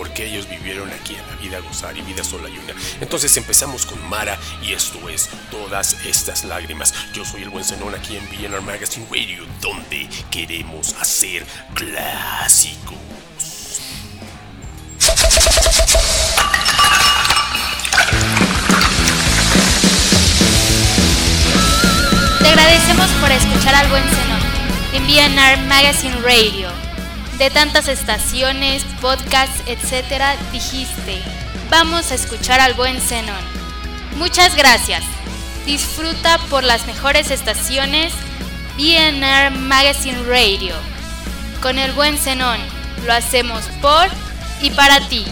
Porque 0.00 0.24
ellos 0.24 0.48
vivieron 0.48 0.90
aquí 0.90 1.14
en 1.14 1.26
la 1.26 1.36
vida 1.42 1.60
gozar 1.60 1.94
y 1.94 2.00
vida 2.00 2.24
sola 2.24 2.48
y 2.48 2.56
una. 2.56 2.72
Entonces 3.02 3.36
empezamos 3.36 3.84
con 3.84 4.02
Mara 4.08 4.38
y 4.62 4.72
esto 4.72 5.10
es 5.10 5.28
Todas 5.50 5.92
estas 6.06 6.44
lágrimas. 6.44 6.94
Yo 7.12 7.22
soy 7.22 7.42
el 7.42 7.50
buen 7.50 7.62
Zenón 7.62 7.94
aquí 7.94 8.16
en 8.16 8.26
BNR 8.30 8.62
Magazine 8.62 9.06
Radio, 9.10 9.44
donde 9.60 10.08
queremos 10.30 10.94
hacer 10.94 11.44
clásicos. 11.74 12.96
Te 22.38 22.48
agradecemos 22.48 23.06
por 23.20 23.30
escuchar 23.32 23.74
al 23.74 23.90
buen 23.90 24.04
Zenón 24.04 24.40
en 24.94 25.06
BNR 25.06 25.68
Magazine 25.68 26.16
Radio 26.22 26.89
de 27.40 27.48
tantas 27.48 27.88
estaciones, 27.88 28.84
podcasts, 29.00 29.62
etcétera, 29.64 30.36
dijiste, 30.52 31.22
vamos 31.70 32.12
a 32.12 32.14
escuchar 32.14 32.60
al 32.60 32.74
buen 32.74 33.00
Zenón. 33.00 33.42
Muchas 34.16 34.54
gracias. 34.56 35.02
Disfruta 35.64 36.36
por 36.50 36.64
las 36.64 36.86
mejores 36.86 37.30
estaciones 37.30 38.12
BNR 38.76 39.52
Magazine 39.58 40.22
Radio. 40.24 40.74
Con 41.62 41.78
el 41.78 41.92
buen 41.92 42.18
Zenón, 42.18 42.60
lo 43.06 43.14
hacemos 43.14 43.64
por 43.80 44.06
y 44.60 44.68
para 44.72 45.00
ti. 45.08 45.24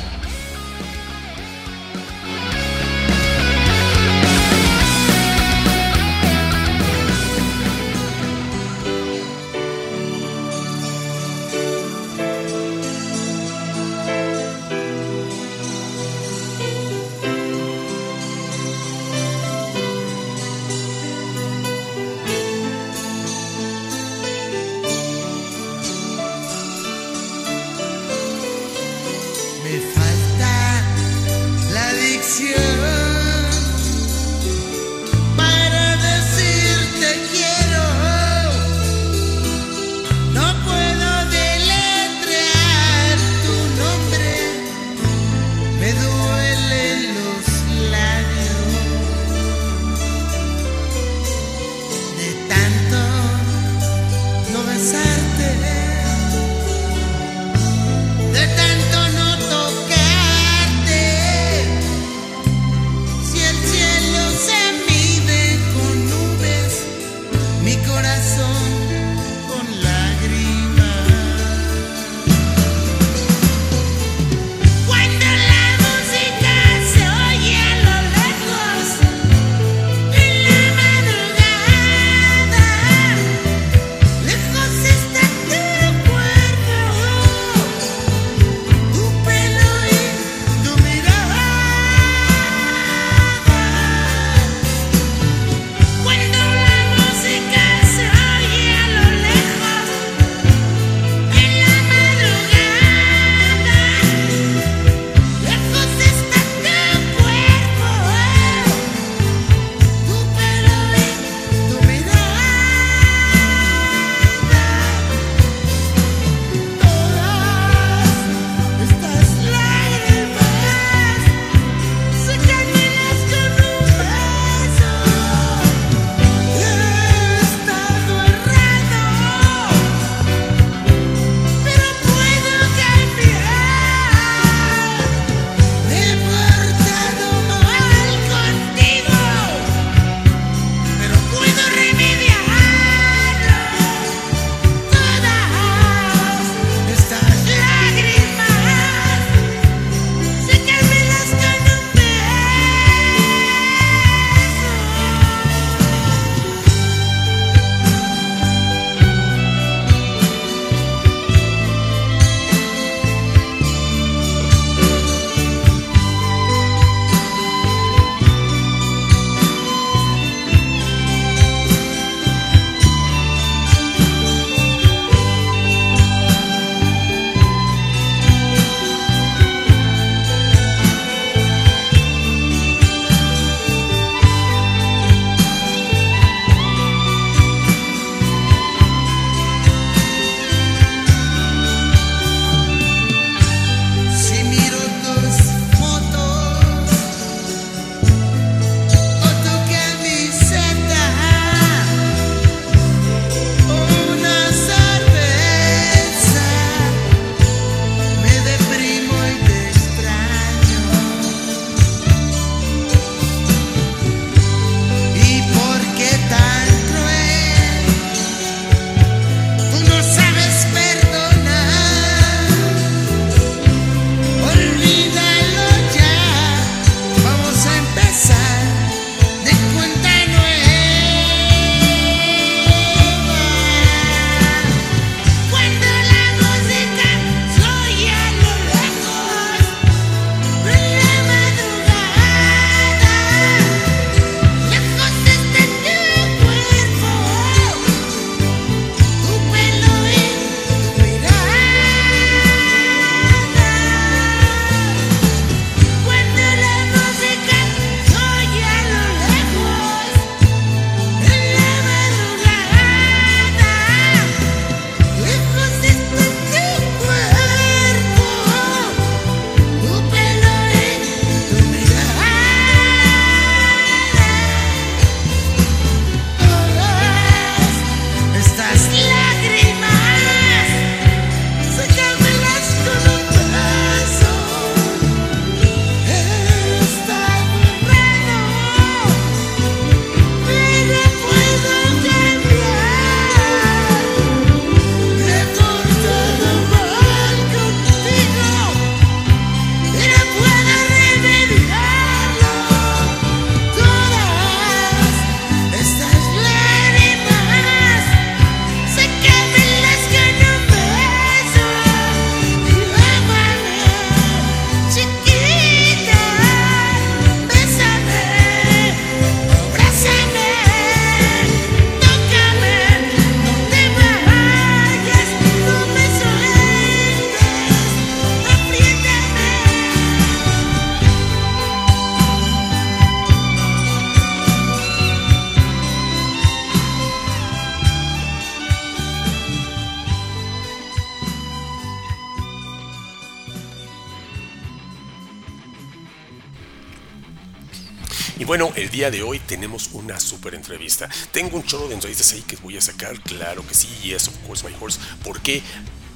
Una 349.92 350.20
super 350.20 350.54
entrevista. 350.54 351.08
Tengo 351.32 351.56
un 351.56 351.64
chorro 351.64 351.88
de 351.88 351.94
entrevistas 351.94 352.32
ahí 352.32 352.42
que 352.42 352.56
voy 352.56 352.76
a 352.76 352.80
sacar, 352.80 353.20
claro 353.23 353.66
que 353.66 353.75
sí, 353.75 353.88
yes, 354.02 354.28
of 354.28 354.37
course, 354.47 354.68
my 354.68 354.75
horse. 354.80 354.99
¿Por 355.23 355.40
qué? 355.40 355.62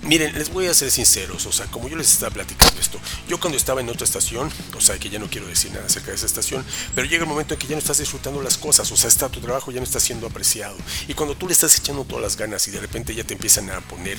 Miren, 0.03 0.37
les 0.37 0.53
voy 0.53 0.67
a 0.67 0.75
ser 0.75 0.91
sinceros, 0.91 1.47
o 1.47 1.53
sea, 1.53 1.67
como 1.67 1.89
yo 1.89 1.97
les 1.97 2.13
estaba 2.13 2.35
platicando 2.35 2.81
esto, 2.81 2.99
yo 3.29 3.39
cuando 3.39 3.57
estaba 3.57 3.81
en 3.81 3.89
otra 3.89 4.05
estación, 4.05 4.51
o 4.77 4.81
sea, 4.81 4.99
que 4.99 5.09
ya 5.09 5.21
no 5.21 5.31
quiero 5.31 5.47
decir 5.47 5.71
nada 5.71 5.87
acerca 5.87 6.09
de 6.09 6.17
esa 6.17 6.27
estación, 6.27 6.65
pero 6.97 7.07
llega 7.07 7.23
el 7.23 7.29
momento 7.29 7.55
en 7.55 7.61
que 7.61 7.69
ya 7.69 7.77
no 7.77 7.79
estás 7.79 7.99
disfrutando 7.99 8.43
las 8.43 8.59
cosas, 8.59 8.91
o 8.91 8.97
sea, 8.97 9.07
está 9.07 9.29
tu 9.29 9.39
trabajo 9.39 9.71
ya 9.71 9.79
no 9.79 9.85
está 9.85 10.01
siendo 10.01 10.27
apreciado. 10.27 10.77
Y 11.07 11.15
cuando 11.15 11.37
tú 11.37 11.47
le 11.47 11.53
estás 11.53 11.79
echando 11.79 12.05
todas 12.05 12.21
las 12.21 12.37
ganas 12.37 12.67
y 12.67 12.73
de 12.73 12.81
repente 12.81 13.15
ya 13.15 13.23
te 13.23 13.35
empiezan 13.35 13.71
a 13.71 13.81
poner 13.81 14.19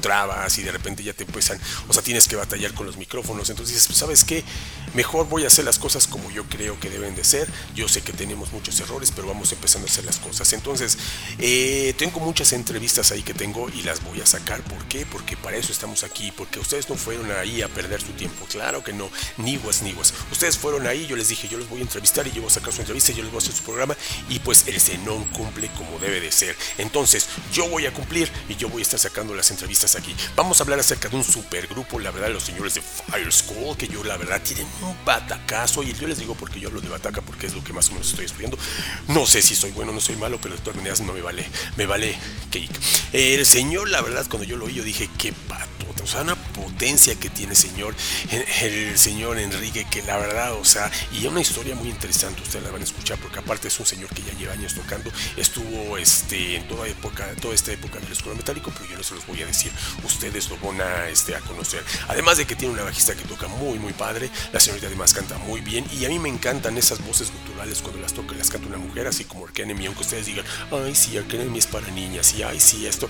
trabas 0.00 0.58
y 0.58 0.62
de 0.62 0.72
repente 0.72 1.02
ya 1.02 1.12
te 1.12 1.24
empiezan, 1.24 1.58
o 1.88 1.92
sea, 1.92 2.02
tienes 2.02 2.28
que 2.28 2.36
batallar 2.36 2.74
con 2.74 2.86
los 2.86 2.96
micrófonos. 2.96 3.50
Entonces 3.50 3.74
dices, 3.74 3.88
pues, 3.88 3.98
¿sabes 3.98 4.24
qué? 4.24 4.44
Mejor 4.94 5.28
voy 5.28 5.44
a 5.44 5.46
hacer 5.46 5.64
las 5.64 5.78
cosas 5.78 6.06
como 6.06 6.30
yo 6.30 6.44
creo 6.44 6.78
que 6.80 6.90
deben 6.90 7.14
de 7.14 7.24
ser. 7.24 7.48
Yo 7.74 7.88
sé 7.88 8.02
que 8.02 8.12
tenemos 8.12 8.52
muchos 8.52 8.78
errores, 8.80 9.12
pero 9.14 9.28
vamos 9.28 9.52
empezando 9.52 9.86
a 9.86 9.90
hacer 9.90 10.04
las 10.04 10.18
cosas. 10.18 10.52
Entonces, 10.52 10.98
eh, 11.38 11.94
tengo 11.96 12.20
muchas 12.20 12.52
entrevistas 12.52 13.12
ahí 13.12 13.22
que 13.22 13.34
tengo 13.34 13.68
y 13.68 13.82
las 13.82 14.02
voy 14.02 14.20
a 14.20 14.26
sacar. 14.26 14.62
¿Por 14.62 14.84
qué? 14.86 15.06
Porque 15.06 15.36
para 15.36 15.56
eso 15.56 15.72
estamos 15.72 16.02
aquí, 16.02 16.32
porque 16.36 16.58
ustedes 16.58 16.88
no 16.88 16.96
fueron 16.96 17.30
ahí 17.32 17.62
a 17.62 17.68
perder 17.68 18.00
su 18.00 18.12
tiempo. 18.12 18.46
Claro 18.46 18.82
que 18.82 18.92
no, 18.92 19.10
ni 19.36 19.56
guas, 19.56 19.82
ni 19.82 19.92
guas. 19.92 20.12
Ustedes 20.32 20.58
fueron 20.58 20.86
ahí, 20.86 21.06
yo 21.06 21.16
les 21.16 21.28
dije, 21.28 21.48
yo 21.48 21.58
les 21.58 21.68
voy 21.68 21.80
a 21.80 21.82
entrevistar 21.82 22.26
y 22.26 22.32
yo 22.32 22.42
voy 22.42 22.50
a 22.50 22.54
sacar 22.54 22.72
su 22.72 22.80
entrevista, 22.80 23.12
yo 23.12 23.22
les 23.22 23.32
voy 23.32 23.40
a 23.40 23.42
hacer 23.42 23.54
su 23.54 23.62
programa 23.62 23.96
y 24.28 24.38
pues 24.40 24.66
el 24.66 24.80
Zenón 24.80 25.24
cumple 25.26 25.68
como 25.76 25.98
debe 25.98 26.20
de 26.20 26.32
ser. 26.32 26.56
Entonces, 26.78 27.28
yo 27.52 27.68
voy 27.68 27.86
a 27.86 27.92
cumplir 27.92 28.30
y 28.48 28.56
yo 28.56 28.68
voy 28.68 28.80
a 28.80 28.82
estar 28.82 28.98
sacando 28.98 29.34
las 29.34 29.50
entrevistas 29.50 29.89
aquí. 29.96 30.14
Vamos 30.36 30.60
a 30.60 30.64
hablar 30.64 30.80
acerca 30.80 31.08
de 31.08 31.16
un 31.16 31.24
supergrupo, 31.24 31.98
la 31.98 32.10
verdad, 32.10 32.30
los 32.30 32.44
señores 32.44 32.74
de 32.74 32.82
Fire 32.82 33.32
School, 33.32 33.76
que 33.76 33.88
yo 33.88 34.02
la 34.04 34.16
verdad 34.16 34.40
tienen 34.42 34.66
un 34.82 34.96
batacazo. 35.04 35.82
Y 35.82 35.92
yo 35.92 36.06
les 36.06 36.18
digo 36.18 36.34
porque 36.34 36.60
yo 36.60 36.68
hablo 36.68 36.80
de 36.80 36.88
bataca, 36.88 37.22
porque 37.22 37.46
es 37.46 37.54
lo 37.54 37.62
que 37.64 37.72
más 37.72 37.88
o 37.88 37.92
menos 37.92 38.10
estoy 38.10 38.26
estudiando. 38.26 38.58
No 39.08 39.26
sé 39.26 39.42
si 39.42 39.54
soy 39.54 39.70
bueno 39.72 39.92
o 39.92 39.94
no 39.94 40.00
soy 40.00 40.16
malo, 40.16 40.38
pero 40.40 40.54
de 40.54 40.60
todas 40.60 40.76
maneras 40.76 41.00
no 41.00 41.12
me 41.12 41.22
vale, 41.22 41.48
me 41.76 41.86
vale 41.86 42.18
cake. 42.50 42.70
El 43.12 43.46
señor, 43.46 43.88
la 43.88 44.00
verdad, 44.02 44.26
cuando 44.28 44.46
yo 44.46 44.56
lo 44.56 44.66
oí, 44.66 44.74
yo 44.74 44.84
dije, 44.84 45.08
qué 45.18 45.32
pato 45.32 45.79
o 46.02 46.06
sea, 46.06 46.22
una 46.22 46.36
potencia 46.36 47.14
que 47.14 47.30
tiene 47.30 47.54
señor, 47.54 47.94
el 48.62 48.98
señor 48.98 49.38
Enrique, 49.38 49.86
que 49.90 50.02
la 50.02 50.16
verdad, 50.16 50.54
o 50.54 50.64
sea, 50.64 50.90
y 51.12 51.26
una 51.26 51.40
historia 51.40 51.74
muy 51.74 51.88
interesante, 51.88 52.42
ustedes 52.42 52.64
la 52.64 52.70
van 52.70 52.80
a 52.80 52.84
escuchar, 52.84 53.18
porque 53.18 53.38
aparte 53.38 53.68
es 53.68 53.80
un 53.80 53.86
señor 53.86 54.08
que 54.10 54.22
ya 54.22 54.32
lleva 54.38 54.52
años 54.52 54.74
tocando, 54.74 55.10
estuvo 55.36 55.96
este, 55.98 56.56
en 56.56 56.68
toda 56.68 56.86
época, 56.88 57.26
toda 57.40 57.54
esta 57.54 57.72
época 57.72 57.98
del 57.98 58.12
escuela 58.12 58.36
metálico, 58.36 58.72
pero 58.76 58.90
yo 58.90 58.96
no 58.96 59.02
se 59.02 59.14
los 59.14 59.26
voy 59.26 59.42
a 59.42 59.46
decir, 59.46 59.72
ustedes 60.04 60.48
lo 60.50 60.56
van 60.58 60.80
a, 60.80 61.08
este, 61.08 61.34
a 61.34 61.40
conocer. 61.40 61.84
Además 62.08 62.38
de 62.38 62.46
que 62.46 62.56
tiene 62.56 62.74
una 62.74 62.82
bajista 62.82 63.14
que 63.14 63.24
toca 63.24 63.48
muy, 63.48 63.78
muy 63.78 63.92
padre, 63.92 64.30
la 64.52 64.60
señorita 64.60 64.86
además 64.86 65.12
canta 65.12 65.38
muy 65.38 65.60
bien, 65.60 65.84
y 65.92 66.04
a 66.04 66.08
mí 66.08 66.18
me 66.18 66.28
encantan 66.28 66.76
esas 66.78 67.04
voces 67.04 67.32
guturales 67.32 67.80
cuando 67.82 68.00
las 68.00 68.12
toca, 68.12 68.34
las 68.34 68.50
canta 68.50 68.66
una 68.68 68.78
mujer, 68.78 69.06
así 69.06 69.24
como 69.24 69.46
Arkenemy, 69.46 69.86
aunque 69.86 70.02
ustedes 70.02 70.26
digan, 70.26 70.44
ay, 70.70 70.94
sí, 70.94 71.16
Arkenemy 71.16 71.58
es 71.58 71.66
para 71.66 71.88
niñas, 71.88 72.34
y 72.34 72.42
ay, 72.42 72.60
sí, 72.60 72.86
esto, 72.86 73.08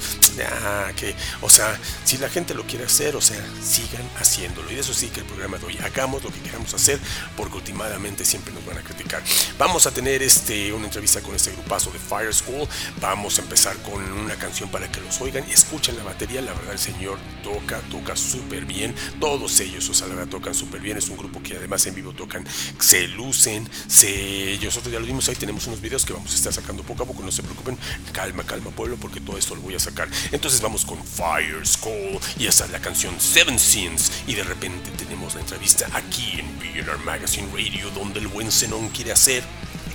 ah, 0.62 0.92
que, 0.96 1.14
o 1.40 1.50
sea, 1.50 1.78
si 2.04 2.18
la 2.18 2.28
gente 2.28 2.54
lo 2.54 2.66
quiere 2.66 2.79
hacer, 2.84 3.16
o 3.16 3.20
sea, 3.20 3.44
sigan 3.62 4.08
haciéndolo. 4.18 4.70
Y 4.70 4.74
de 4.74 4.80
eso 4.80 4.94
sí 4.94 5.08
que 5.08 5.20
el 5.20 5.26
programa 5.26 5.58
de 5.58 5.66
hoy, 5.66 5.78
hagamos 5.78 6.22
lo 6.22 6.30
que 6.30 6.40
queramos 6.40 6.72
hacer, 6.74 6.98
porque 7.36 7.56
últimamente 7.56 8.24
siempre 8.24 8.52
nos 8.52 8.64
van 8.66 8.78
a 8.78 8.82
criticar. 8.82 9.22
Vamos 9.58 9.86
a 9.86 9.90
tener 9.92 10.22
este, 10.22 10.72
una 10.72 10.86
entrevista 10.86 11.20
con 11.20 11.34
este 11.34 11.52
grupazo 11.52 11.90
de 11.90 11.98
Fire 11.98 12.34
School. 12.34 12.68
Vamos 13.00 13.38
a 13.38 13.42
empezar 13.42 13.76
con 13.78 14.02
una 14.12 14.34
canción 14.36 14.70
para 14.70 14.90
que 14.90 15.00
los 15.00 15.20
oigan 15.20 15.44
y 15.48 15.52
escuchen 15.52 15.96
la 15.96 16.04
batería. 16.04 16.40
La 16.40 16.52
verdad, 16.52 16.72
el 16.72 16.78
señor 16.78 17.18
toca, 17.42 17.80
toca 17.90 18.16
súper 18.16 18.64
bien. 18.64 18.94
Todos 19.18 19.60
ellos, 19.60 19.88
o 19.88 19.94
sea, 19.94 20.06
la 20.06 20.14
verdad, 20.14 20.30
tocan 20.30 20.54
súper 20.54 20.80
bien. 20.80 20.96
Es 20.96 21.08
un 21.08 21.16
grupo 21.16 21.42
que 21.42 21.56
además 21.56 21.86
en 21.86 21.94
vivo 21.94 22.12
tocan, 22.12 22.44
se 22.78 23.08
lucen, 23.08 23.68
se... 23.86 24.58
Nosotros 24.62 24.92
ya 24.92 25.00
lo 25.00 25.06
vimos 25.06 25.28
ahí, 25.28 25.34
tenemos 25.34 25.66
unos 25.66 25.80
videos 25.80 26.04
que 26.04 26.12
vamos 26.12 26.32
a 26.32 26.34
estar 26.34 26.52
sacando 26.52 26.82
poco 26.82 27.02
a 27.02 27.06
poco, 27.06 27.22
no 27.22 27.32
se 27.32 27.42
preocupen. 27.42 27.76
Calma, 28.12 28.44
calma, 28.44 28.70
pueblo, 28.70 28.96
porque 28.96 29.20
todo 29.20 29.36
esto 29.36 29.54
lo 29.54 29.62
voy 29.62 29.74
a 29.74 29.80
sacar. 29.80 30.08
Entonces 30.32 30.60
vamos 30.60 30.84
con 30.84 30.98
Fire 31.04 31.66
School 31.66 32.20
y 32.38 32.46
esa 32.46 32.66
la 32.70 32.78
canción 32.78 33.18
Seven 33.18 33.58
Sins 33.58 34.12
y 34.26 34.34
de 34.34 34.44
repente 34.44 34.90
tenemos 34.96 35.34
la 35.34 35.40
entrevista 35.40 35.86
aquí 35.92 36.38
en 36.38 36.46
BNR 36.58 36.98
Magazine 37.04 37.48
Radio 37.52 37.90
donde 37.90 38.20
el 38.20 38.28
buen 38.28 38.50
Zenón 38.50 38.88
quiere 38.90 39.12
hacer 39.12 39.42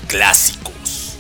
clásicos. 0.08 1.18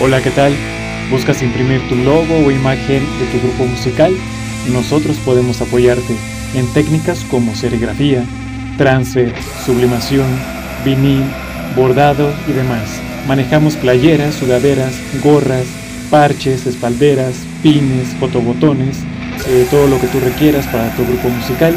Hola, 0.00 0.22
¿qué 0.22 0.30
tal? 0.30 0.54
¿Buscas 1.10 1.42
imprimir 1.42 1.86
tu 1.88 1.94
logo 1.94 2.36
o 2.44 2.50
imagen 2.50 3.04
de 3.18 3.26
tu 3.26 3.40
grupo 3.46 3.64
musical? 3.66 4.14
Nosotros 4.68 5.16
podemos 5.24 5.60
apoyarte 5.60 6.16
en 6.54 6.66
técnicas 6.72 7.24
como 7.30 7.54
serigrafía, 7.54 8.24
transfer, 8.76 9.34
sublimación, 9.64 10.55
vinil, 10.86 11.24
bordado 11.74 12.32
y 12.48 12.52
demás. 12.52 12.88
Manejamos 13.26 13.74
playeras, 13.74 14.36
sudaderas, 14.36 14.94
gorras, 15.22 15.66
parches, 16.10 16.66
espalderas, 16.66 17.34
pines, 17.62 18.08
fotobotones, 18.20 18.98
eh, 19.48 19.66
todo 19.70 19.88
lo 19.88 20.00
que 20.00 20.06
tú 20.06 20.20
requieras 20.20 20.66
para 20.68 20.94
tu 20.96 21.04
grupo 21.04 21.28
musical. 21.28 21.74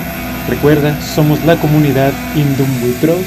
Recuerda, 0.48 1.02
somos 1.02 1.44
la 1.44 1.58
comunidad 1.58 2.14
Indum 2.36 2.70
Witros. 2.84 3.26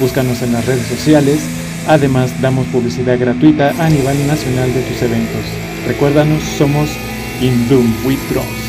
Búscanos 0.00 0.40
en 0.42 0.52
las 0.52 0.64
redes 0.66 0.86
sociales. 0.86 1.40
Además, 1.86 2.32
damos 2.40 2.66
publicidad 2.68 3.18
gratuita 3.18 3.74
a 3.78 3.90
nivel 3.90 4.26
nacional 4.26 4.72
de 4.72 4.80
tus 4.82 5.02
eventos. 5.02 5.44
Recuérdanos, 5.86 6.42
somos 6.56 6.88
Indum 7.42 7.92
Witros. 8.06 8.63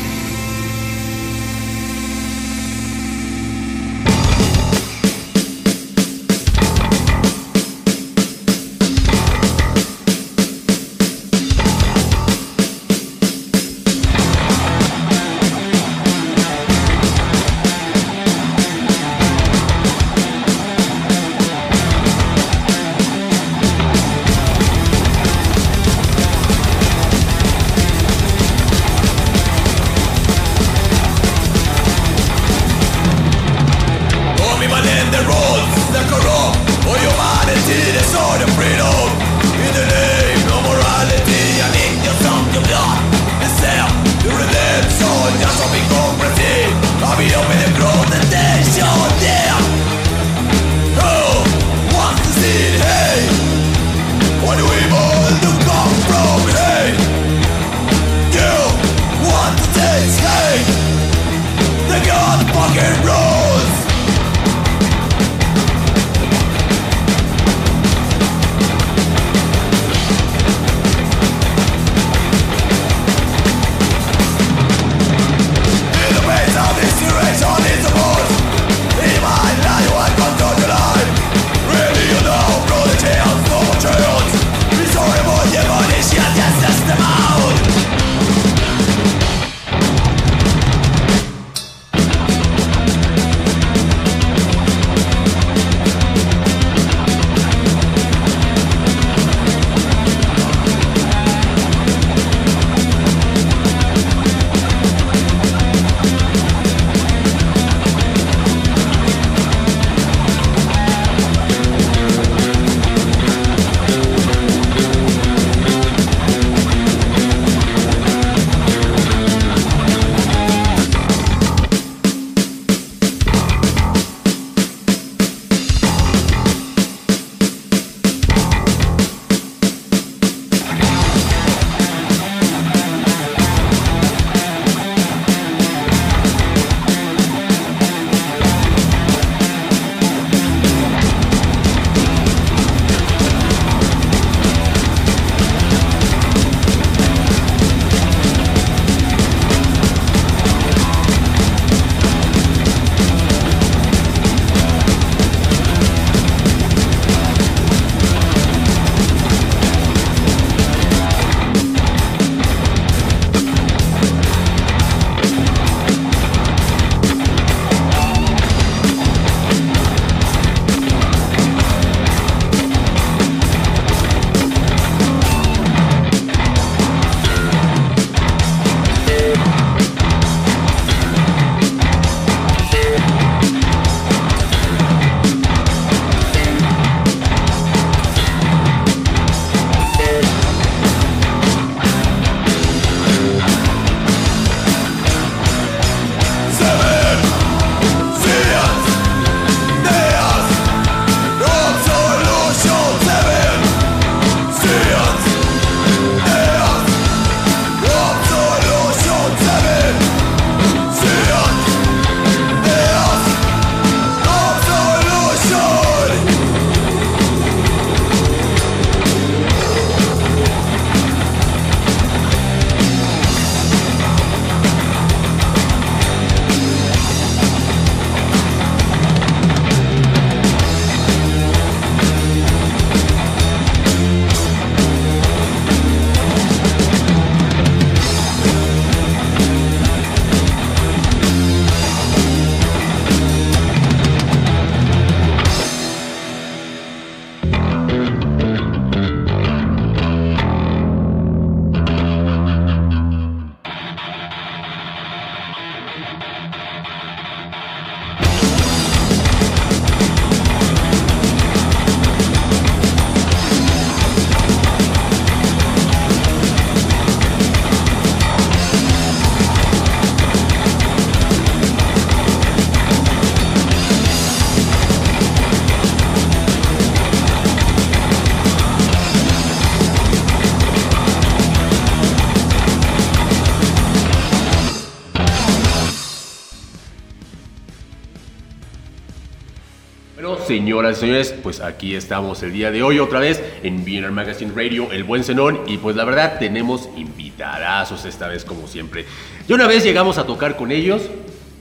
Señoras 290.76 290.98
y 290.98 291.00
señores, 291.00 291.34
pues 291.42 291.60
aquí 291.60 291.94
estamos 291.94 292.42
el 292.42 292.52
día 292.52 292.70
de 292.70 292.82
hoy 292.82 292.98
otra 292.98 293.18
vez 293.18 293.42
en 293.62 293.82
BNR 293.82 294.10
Magazine 294.10 294.52
Radio, 294.54 294.92
El 294.92 295.04
Buen 295.04 295.24
Zenón, 295.24 295.62
y 295.66 295.78
pues 295.78 295.96
la 295.96 296.04
verdad 296.04 296.38
tenemos 296.38 296.90
invitadazos 296.96 298.04
esta 298.04 298.28
vez 298.28 298.44
como 298.44 298.68
siempre. 298.68 299.06
Y 299.48 299.54
una 299.54 299.66
vez 299.66 299.84
llegamos 299.84 300.18
a 300.18 300.26
tocar 300.26 300.54
con 300.56 300.70
ellos, 300.70 301.08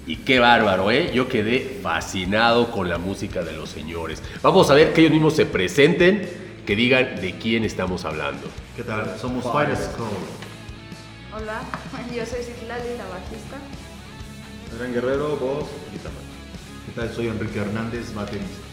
y 0.05 0.17
qué 0.17 0.39
bárbaro, 0.39 0.91
¿eh? 0.91 1.11
Yo 1.13 1.29
quedé 1.29 1.79
fascinado 1.81 2.71
con 2.71 2.89
la 2.89 2.97
música 2.97 3.41
de 3.41 3.53
los 3.53 3.69
señores. 3.69 4.21
Vamos 4.41 4.69
a 4.69 4.73
ver 4.73 4.91
que 4.91 4.99
ellos 5.01 5.13
mismos 5.13 5.33
se 5.33 5.45
presenten, 5.45 6.29
que 6.65 6.75
digan 6.75 7.15
de 7.21 7.37
quién 7.37 7.63
estamos 7.63 8.03
hablando. 8.03 8.49
¿Qué 8.75 8.83
tal? 8.83 9.15
Somos 9.17 9.45
Fire 9.49 9.77
Skull. 9.77 10.07
Hola, 11.33 11.61
yo 12.13 12.25
soy 12.25 12.43
Citlali, 12.43 12.97
la 12.97 13.05
bajista. 13.05 13.55
Adrián 14.73 14.93
Guerrero, 14.93 15.37
voz, 15.37 15.69
guitarra. 15.93 16.15
¿Qué 16.85 16.91
tal? 16.91 17.15
Soy 17.15 17.27
Enrique 17.27 17.59
Hernández, 17.59 18.13
baterista. 18.13 18.64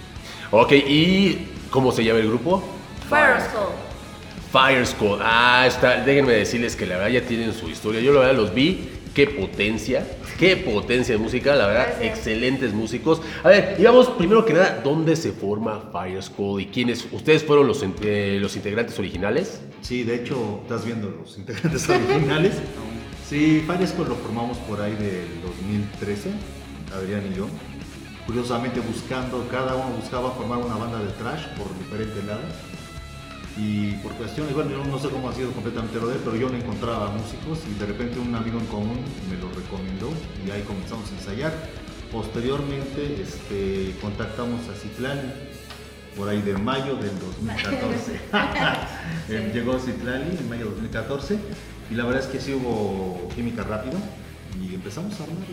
Ok, 0.53 0.73
¿y 0.73 1.49
cómo 1.71 1.91
se 1.93 2.05
llama 2.05 2.21
el 2.21 2.29
grupo? 2.29 2.63
Fire 3.09 3.41
Skull. 3.41 3.73
Fire 4.53 4.87
Skull. 4.87 5.19
Ah, 5.23 5.65
está. 5.67 6.03
Déjenme 6.05 6.33
decirles 6.35 6.77
que 6.77 6.87
la 6.87 6.97
verdad 6.99 7.11
ya 7.21 7.27
tienen 7.27 7.55
su 7.55 7.69
historia. 7.71 8.01
Yo 8.01 8.13
la 8.13 8.21
verdad 8.21 8.37
los 8.37 8.55
vi. 8.55 8.89
Qué 9.15 9.27
potencia, 9.27 10.07
qué 10.39 10.57
potencia 10.57 11.15
de 11.15 11.21
música, 11.21 11.55
la 11.55 11.67
verdad, 11.67 11.87
Gracias. 12.01 12.17
excelentes 12.17 12.73
músicos. 12.73 13.21
A 13.45 13.49
ver, 13.51 13.77
y 13.79 13.83
vamos 13.83 14.09
primero 14.09 14.43
que 14.47 14.55
nada, 14.55 14.81
¿dónde 14.83 15.17
se 15.17 15.33
forma 15.33 15.91
Fire 15.93 16.23
Skull 16.23 16.63
y 16.63 16.67
quiénes? 16.69 17.07
¿Ustedes 17.13 17.45
fueron 17.45 17.67
los, 17.67 17.85
eh, 18.01 18.39
los 18.41 18.57
integrantes 18.57 18.99
originales? 18.99 19.61
Sí, 19.83 20.03
de 20.05 20.15
hecho, 20.15 20.61
estás 20.63 20.87
viendo 20.87 21.11
los 21.11 21.37
integrantes 21.37 21.87
originales. 21.91 22.55
Sí, 23.29 23.63
Fire 23.67 23.87
Skull 23.87 24.09
lo 24.09 24.15
formamos 24.15 24.57
por 24.67 24.81
ahí 24.81 24.93
del 24.93 25.27
2013, 25.43 26.31
Adrián 26.97 27.23
y 27.31 27.37
yo. 27.37 27.49
Curiosamente 28.27 28.81
buscando, 28.81 29.47
cada 29.51 29.75
uno 29.75 29.97
buscaba 29.97 30.31
formar 30.33 30.59
una 30.59 30.77
banda 30.77 30.99
de 30.99 31.11
trash 31.13 31.47
por 31.57 31.77
diferentes 31.79 32.25
lados. 32.25 32.55
Y 33.57 33.93
por 33.97 34.13
cuestiones, 34.13 34.55
bueno, 34.55 34.71
yo 34.71 34.85
no 34.85 34.99
sé 34.99 35.11
cómo 35.11 35.29
ha 35.29 35.35
sido 35.35 35.51
completamente 35.53 35.99
lo 36.01 36.07
de 36.07 36.15
él, 36.15 36.21
pero 36.25 36.37
yo 36.37 36.49
no 36.49 36.57
encontraba 36.57 37.11
músicos 37.11 37.59
y 37.71 37.79
de 37.79 37.87
repente 37.87 38.19
un 38.19 38.35
amigo 38.35 38.59
en 38.59 38.67
común 38.67 38.99
me 39.29 39.37
lo 39.37 39.53
recomendó 39.53 40.11
y 40.47 40.51
ahí 40.51 40.63
comenzamos 40.63 41.11
a 41.11 41.15
ensayar. 41.15 41.53
Posteriormente 42.11 43.23
este, 43.23 43.95
contactamos 44.01 44.61
a 44.69 44.75
Citlali 44.75 45.33
por 46.17 46.29
ahí 46.29 46.41
de 46.43 46.57
mayo 46.57 46.97
del 46.97 47.19
2014. 47.19 48.21
Eh, 49.29 49.51
Llegó 49.55 49.79
Citlali 49.79 50.37
en 50.39 50.49
mayo 50.49 50.67
del 50.67 50.75
2014 50.75 51.39
y 51.91 51.95
la 51.95 52.05
verdad 52.05 52.23
es 52.23 52.29
que 52.29 52.41
sí 52.41 52.55
hubo 52.55 53.29
química 53.35 53.65
rápido 53.65 53.99
y 54.61 54.75
empezamos 54.75 55.13
a 55.21 55.25
armar, 55.25 55.47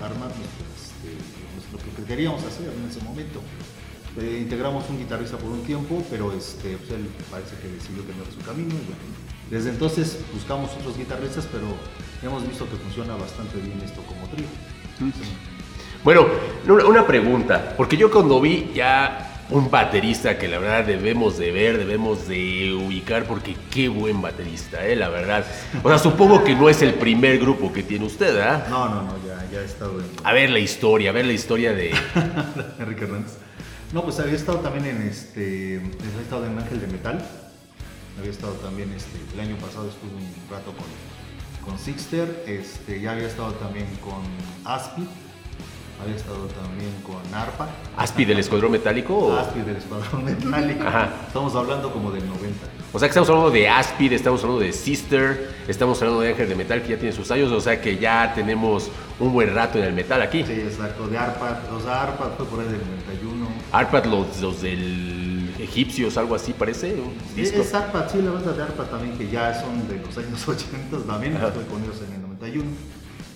a 0.00 0.06
armar 0.06 0.30
queríamos 2.10 2.42
hacer 2.42 2.66
en 2.66 2.90
ese 2.90 3.00
momento. 3.04 3.40
Eh, 4.18 4.40
integramos 4.42 4.84
un 4.90 4.98
guitarrista 4.98 5.36
por 5.36 5.48
un 5.50 5.62
tiempo, 5.62 6.02
pero 6.10 6.32
este, 6.32 6.76
pues 6.76 6.90
él 6.90 7.06
parece 7.30 7.54
que 7.62 7.68
decidió 7.68 8.04
cambiar 8.04 8.26
su 8.26 8.40
camino. 8.44 8.74
Y 8.74 8.82
bueno, 8.90 9.02
desde 9.48 9.70
entonces 9.70 10.18
buscamos 10.34 10.72
otros 10.72 10.98
guitarristas, 10.98 11.46
pero 11.52 11.66
hemos 12.20 12.42
visto 12.48 12.68
que 12.68 12.74
funciona 12.76 13.14
bastante 13.14 13.60
bien 13.60 13.80
esto 13.84 14.02
como 14.02 14.26
trío. 14.26 14.48
Bueno, 16.02 16.26
una 16.66 17.06
pregunta, 17.06 17.74
porque 17.76 17.96
yo 17.96 18.10
cuando 18.10 18.40
vi 18.40 18.72
ya 18.74 19.29
un 19.50 19.70
baterista 19.70 20.38
que 20.38 20.48
la 20.48 20.58
verdad 20.58 20.84
debemos 20.84 21.36
de 21.38 21.50
ver, 21.50 21.78
debemos 21.78 22.28
de 22.28 22.72
ubicar, 22.72 23.24
porque 23.24 23.56
qué 23.70 23.88
buen 23.88 24.22
baterista, 24.22 24.86
eh, 24.86 24.94
la 24.96 25.08
verdad. 25.08 25.44
O 25.82 25.88
sea, 25.88 25.98
supongo 25.98 26.44
que 26.44 26.54
no 26.54 26.68
es 26.68 26.82
el 26.82 26.94
primer 26.94 27.38
grupo 27.38 27.72
que 27.72 27.82
tiene 27.82 28.06
usted, 28.06 28.38
¿ah? 28.40 28.66
No, 28.70 28.88
no, 28.88 29.02
no, 29.02 29.16
ya, 29.26 29.44
ya 29.52 29.60
he 29.60 29.64
estado 29.64 29.98
en 30.00 30.06
A 30.22 30.32
ver 30.32 30.50
la 30.50 30.60
historia, 30.60 31.10
a 31.10 31.12
ver 31.12 31.26
la 31.26 31.32
historia 31.32 31.72
de... 31.72 31.90
Enrique 32.78 33.04
Hernández. 33.04 33.38
No, 33.92 34.04
pues 34.04 34.20
había 34.20 34.34
estado 34.34 34.60
también 34.60 34.86
en 34.86 35.02
este, 35.02 35.78
había 35.78 36.22
estado 36.22 36.46
en 36.46 36.56
Ángel 36.56 36.80
de 36.80 36.86
Metal. 36.86 37.26
Había 38.18 38.30
estado 38.30 38.52
también 38.54 38.92
este, 38.92 39.18
el 39.34 39.40
año 39.40 39.56
pasado 39.56 39.88
estuve 39.88 40.12
un 40.12 40.50
rato 40.50 40.72
con, 40.72 40.86
con 41.64 41.78
Sixter. 41.78 42.44
Este, 42.46 43.00
ya 43.00 43.12
había 43.12 43.26
estado 43.26 43.52
también 43.54 43.86
con 43.96 44.22
Aspi. 44.64 45.08
Había 46.02 46.16
estado 46.16 46.46
también 46.46 46.90
con 47.02 47.16
ARPA. 47.34 47.68
Aspi 47.96 48.24
del 48.24 48.38
Escuadrón 48.38 48.72
Metálico. 48.72 49.16
o- 49.16 49.36
Aspi 49.36 49.60
del 49.60 49.76
Escuadrón 49.76 50.24
Metálico. 50.24 50.86
Ajá. 50.86 51.10
Estamos 51.26 51.54
hablando 51.54 51.92
como 51.92 52.10
del 52.10 52.26
90. 52.26 52.66
O 52.92 52.98
sea 52.98 53.06
que 53.06 53.10
estamos 53.10 53.28
hablando 53.28 53.50
de 53.52 53.68
Aspid, 53.68 54.12
estamos 54.12 54.42
hablando 54.42 54.62
de 54.64 54.72
Sister, 54.72 55.50
estamos 55.68 56.00
hablando 56.02 56.22
de 56.22 56.30
Ángel 56.30 56.48
de 56.48 56.56
Metal 56.56 56.82
que 56.82 56.88
ya 56.88 56.96
tiene 56.98 57.14
sus 57.14 57.30
años, 57.30 57.52
o 57.52 57.60
sea 57.60 57.80
que 57.80 57.98
ya 57.98 58.32
tenemos 58.34 58.90
un 59.20 59.32
buen 59.32 59.54
rato 59.54 59.78
en 59.78 59.84
el 59.84 59.92
metal 59.92 60.20
aquí. 60.22 60.42
Sí, 60.44 60.52
exacto. 60.54 61.06
De 61.06 61.16
ARPA. 61.16 61.60
O 61.76 61.80
sea, 61.80 62.02
ARPA 62.02 62.30
fue 62.36 62.46
por 62.46 62.60
ahí 62.60 62.66
del 62.66 62.80
91. 62.80 63.46
Arpad, 63.72 64.04
los, 64.06 64.40
los 64.40 64.62
del 64.62 65.54
egipcios, 65.60 66.16
algo 66.16 66.34
así 66.34 66.52
parece. 66.52 66.96
Sí, 67.34 67.42
es 67.42 67.74
ARPA, 67.74 68.08
sí, 68.08 68.20
la 68.22 68.30
banda 68.32 68.52
de 68.52 68.62
ARPA 68.62 68.84
también, 68.84 69.16
que 69.18 69.28
ya 69.30 69.54
son 69.60 69.86
de 69.86 69.98
los 70.04 70.16
años 70.18 70.48
80, 70.48 70.98
también 71.06 71.34
estuve 71.36 71.66
con 71.66 71.82
ellos 71.84 71.96
en 72.08 72.14
el 72.14 72.22
91, 72.22 72.64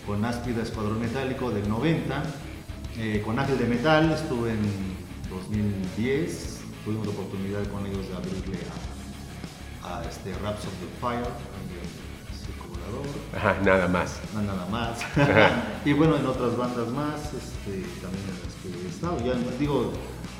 con 0.06 0.24
Aspida 0.24 0.62
Escuadrón 0.62 1.00
Metálico 1.00 1.50
del 1.50 1.68
90, 1.68 2.22
eh, 2.98 3.22
con 3.24 3.38
Ángel 3.38 3.58
de 3.58 3.66
Metal 3.66 4.12
estuve 4.12 4.50
en 4.52 4.60
2010, 5.30 6.60
tuvimos 6.84 7.06
la 7.06 7.12
oportunidad 7.12 7.64
con 7.68 7.86
ellos 7.86 8.08
de 8.08 8.14
abrirle 8.14 8.58
a, 9.82 9.98
a 9.98 10.04
este 10.04 10.32
Raps 10.42 10.64
of 10.64 10.72
the 10.80 11.00
Fire, 11.00 11.26
Volador, 12.68 13.06
Ajá, 13.36 13.56
nada 13.64 13.88
más. 13.88 14.20
no 14.34 14.42
nada 14.42 14.66
más. 14.66 14.98
Y 15.84 15.92
bueno, 15.92 16.16
en 16.16 16.26
otras 16.26 16.56
bandas 16.56 16.88
más, 16.88 17.20
este, 17.26 17.82
también 18.00 18.24
en 18.24 18.40
las 18.44 18.54
que 18.62 18.86
he 18.86 18.88
estado. 18.88 19.18
Ya 19.24 19.34
digo, 19.58 19.92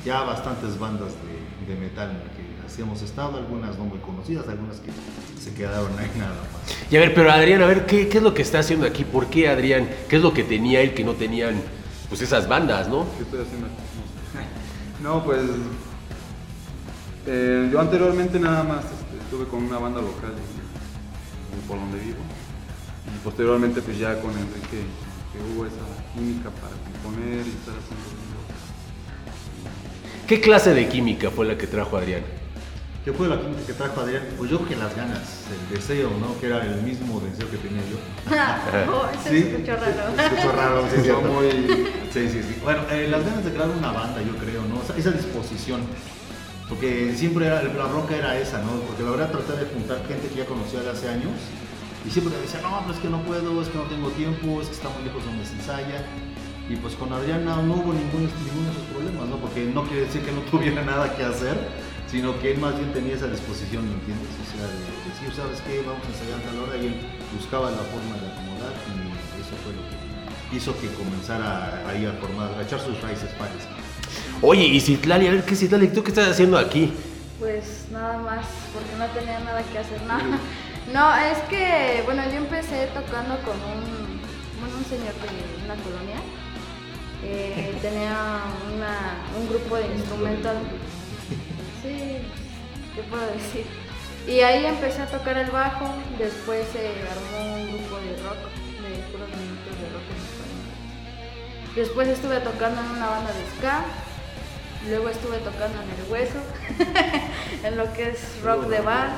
ya 0.05 0.23
bastantes 0.23 0.79
bandas 0.79 1.13
de, 1.67 1.75
de 1.75 1.81
metal 1.81 2.11
en 2.11 2.19
las 2.19 2.29
que 2.29 2.45
así 2.67 2.83
hemos 2.83 3.03
estado, 3.03 3.37
algunas 3.37 3.77
no 3.79 3.85
muy 3.85 3.99
conocidas, 3.99 4.49
algunas 4.49 4.79
que 4.79 4.91
se 5.41 5.55
quedaron 5.55 5.99
ahí 5.99 6.11
nada 6.19 6.35
más. 6.53 6.77
Y 6.91 6.97
a 6.97 7.01
ver, 7.01 7.15
pero 7.15 7.31
Adrián, 7.31 7.63
a 7.63 7.67
ver, 7.67 7.87
¿qué, 7.87 8.09
qué 8.09 8.19
es 8.19 8.23
lo 8.25 8.33
que 8.35 8.43
está 8.43 8.61
haciendo 8.61 8.87
aquí? 8.87 9.05
¿Por 9.05 9.27
qué 9.27 9.49
Adrián? 9.49 9.89
¿Qué 10.09 10.17
es 10.17 10.23
lo 10.23 10.33
que 10.33 10.45
tenía 10.45 10.81
él 10.81 10.95
que 10.95 11.05
no 11.05 11.13
tenían 11.13 11.61
pues 12.09 12.23
esas 12.23 12.49
bandas, 12.49 12.89
no? 12.89 13.07
¿Qué 13.17 13.23
estoy 13.25 13.41
haciendo? 13.43 13.69
No, 15.03 15.25
pues. 15.25 15.43
eh, 17.27 17.69
yo 17.73 17.81
anteriormente 17.81 18.39
nada 18.39 18.63
más 18.63 18.85
este, 18.85 19.19
estuve 19.23 19.47
con 19.47 19.65
una 19.65 19.79
banda 19.79 20.01
local 20.01 20.33
por 21.69 21.79
donde 21.79 21.99
vivo. 21.99 22.19
Y 23.15 23.19
posteriormente, 23.25 23.83
pues 23.83 23.99
ya 23.99 24.21
con 24.21 24.31
Enrique, 24.33 24.85
que 25.33 25.39
hubo 25.55 25.67
esa 25.67 25.77
química 26.15 26.51
para 26.51 26.75
componer 27.03 27.47
y 27.47 27.51
estar 27.51 27.75
haciendo. 27.75 28.25
¿Qué 30.27 30.41
clase 30.41 30.73
de 30.73 30.89
química 30.89 31.31
fue 31.31 31.47
la 31.47 31.59
que 31.59 31.67
trajo 31.67 31.97
Adrián? 31.97 32.23
¿Qué 33.05 33.13
fue 33.13 33.29
la 33.29 33.39
química 33.39 33.61
que 33.67 33.75
trajo 33.75 34.01
Adrián? 34.01 34.23
Pues 34.39 34.51
yo 34.51 34.67
que 34.67 34.77
las 34.77 34.97
ganas, 34.97 35.45
el 35.53 35.77
deseo, 35.77 36.09
¿no? 36.19 36.41
Que 36.41 36.47
era 36.47 36.65
el 36.65 36.81
mismo 36.83 37.21
deseo 37.21 37.51
que 37.51 37.59
tenía 37.59 37.83
yo. 37.91 37.99
oh, 38.93 39.05
eso 39.13 39.29
Sí. 39.29 39.43
se 39.43 39.51
escuchó 39.51 39.77
raro. 39.77 40.23
Escuchó 40.23 40.53
raro, 40.53 40.85
cierto. 40.89 41.21
muy. 41.21 41.51
Sí, 42.13 42.29
sí, 42.31 42.43
sí. 42.43 42.57
Bueno, 42.63 42.81
eh, 42.91 43.09
las 43.11 43.23
ganas 43.23 43.45
de 43.45 43.51
crear 43.53 43.69
una 43.69 43.93
banda, 43.93 44.23
yo 44.23 44.35
creo, 44.39 44.63
¿no? 44.63 44.77
O 44.81 44.85
sea, 44.87 44.97
esa 44.97 45.11
disposición. 45.11 45.83
Porque 46.67 47.13
siempre 47.15 47.45
era, 47.47 47.63
la 47.63 47.85
bronca 47.87 48.17
era 48.17 48.39
esa, 48.39 48.63
¿no? 48.63 48.71
Porque 48.89 49.03
la 49.03 49.11
verdad 49.11 49.31
traté 49.31 49.53
de 49.65 49.71
juntar 49.71 50.01
gente 50.09 50.29
que 50.29 50.37
ya 50.37 50.47
conocía 50.47 50.81
de 50.81 50.91
hace 50.91 51.09
años 51.11 51.37
y 52.07 52.11
siempre 52.11 52.35
me 52.35 52.41
decía, 52.41 52.61
no, 52.63 52.81
pero 52.81 52.95
es 52.95 53.01
que 53.01 53.09
no 53.11 53.21
puedo, 53.23 53.61
es 53.61 53.69
que 53.69 53.77
no 53.77 53.85
tengo 53.85 54.09
tiempo, 54.11 54.63
es 54.63 54.69
que 54.69 54.75
está 54.75 54.89
muy 54.89 55.05
lejos 55.05 55.23
donde 55.27 55.45
se 55.45 55.53
ensaya. 55.57 56.01
Y 56.71 56.77
pues 56.77 56.95
con 56.95 57.13
Adrián 57.13 57.45
no, 57.45 57.61
no 57.61 57.75
hubo 57.75 57.93
ningún, 57.93 58.25
ninguno 58.25 58.65
de 58.65 58.73
esos 58.73 58.89
problemas, 58.91 59.29
¿no? 59.29 59.37
Porque 59.37 59.67
no 59.67 59.85
quiere 59.85 60.07
decir 60.07 60.23
que 60.23 60.33
no 60.33 60.41
tuviera 60.51 60.83
nada 60.89 61.15
que 61.15 61.23
hacer, 61.23 61.55
sino 62.15 62.39
que 62.39 62.53
él 62.53 62.59
más 62.59 62.79
bien 62.79 62.93
tenía 62.93 63.17
esa 63.17 63.27
disposición, 63.27 63.89
¿me 63.89 63.95
entiendes? 63.95 64.31
O 64.39 64.47
sea, 64.47 64.63
de 64.71 64.79
decir, 65.11 65.35
¿sabes 65.35 65.59
qué? 65.67 65.83
Vamos 65.83 65.99
a 66.07 66.11
ensayar 66.15 66.39
a 66.39 66.43
tal 66.47 66.59
hora 66.63 66.77
y 66.79 66.87
él 66.87 66.97
buscaba 67.35 67.73
la 67.73 67.83
forma 67.91 68.15
de 68.23 68.31
acomodar 68.31 68.71
y 68.71 69.43
eso 69.43 69.59
fue 69.67 69.75
lo 69.75 69.83
que 69.91 70.55
hizo 70.55 70.71
que 70.79 70.95
comenzara 70.95 71.83
ahí 71.89 72.07
a 72.07 72.13
formar, 72.23 72.55
a 72.55 72.63
echar 72.63 72.79
sus 72.79 73.03
raíces 73.03 73.31
pares. 73.35 73.67
Oye, 74.43 74.63
y 74.63 74.79
Citlali, 74.79 75.27
a 75.27 75.33
ver, 75.33 75.43
¿qué 75.43 75.57
Citlali? 75.57 75.89
¿Tú 75.89 76.05
qué 76.05 76.11
estás 76.11 76.29
haciendo 76.29 76.57
aquí? 76.57 76.93
Pues 77.41 77.87
nada 77.91 78.17
más, 78.19 78.47
porque 78.73 78.95
no 78.95 79.07
tenía 79.11 79.41
nada 79.41 79.65
que 79.65 79.79
hacer, 79.79 80.01
nada. 80.07 80.23
No, 80.93 81.17
es 81.17 81.39
que, 81.49 82.03
bueno, 82.05 82.23
yo 82.31 82.37
empecé 82.37 82.89
tocando 82.95 83.41
con 83.41 83.57
un, 83.57 84.21
bueno, 84.61 84.77
un 84.77 84.85
señor 84.85 85.15
de 85.15 85.65
una 85.65 85.75
colonia. 85.83 86.21
Eh, 87.25 87.75
tenía 87.83 88.45
una, 88.71 89.17
un 89.41 89.49
grupo 89.49 89.77
de 89.79 89.87
instrumental. 89.97 90.59
Sí, 91.85 92.17
¿qué 92.95 93.03
puedo 93.11 93.27
decir? 93.27 93.67
Y 94.27 94.41
ahí 94.41 94.65
empecé 94.65 95.03
a 95.03 95.07
tocar 95.07 95.37
el 95.37 95.51
bajo, 95.51 95.85
después 96.19 96.67
se 96.73 96.89
armó 96.89 97.57
un 97.57 97.69
grupo 97.69 97.99
de 97.99 98.17
rock, 98.25 98.41
de 98.81 99.03
puros 99.13 99.29
minutos 99.29 99.75
de 99.77 99.89
rock 99.93 100.09
en 100.09 100.17
español. 100.25 101.77
Después 101.77 102.09
estuve 102.09 102.41
tocando 102.41 102.81
en 102.81 102.87
una 102.87 103.07
banda 103.07 103.31
de 103.33 103.45
ska, 103.59 103.85
luego 104.89 105.11
estuve 105.11 105.37
tocando 105.41 105.77
en 105.83 105.91
el 105.91 106.11
hueso, 106.11 106.39
en 107.65 107.77
lo 107.77 107.93
que 107.93 108.13
es 108.13 108.43
rock 108.43 108.65
de 108.69 108.81
bar, 108.81 109.11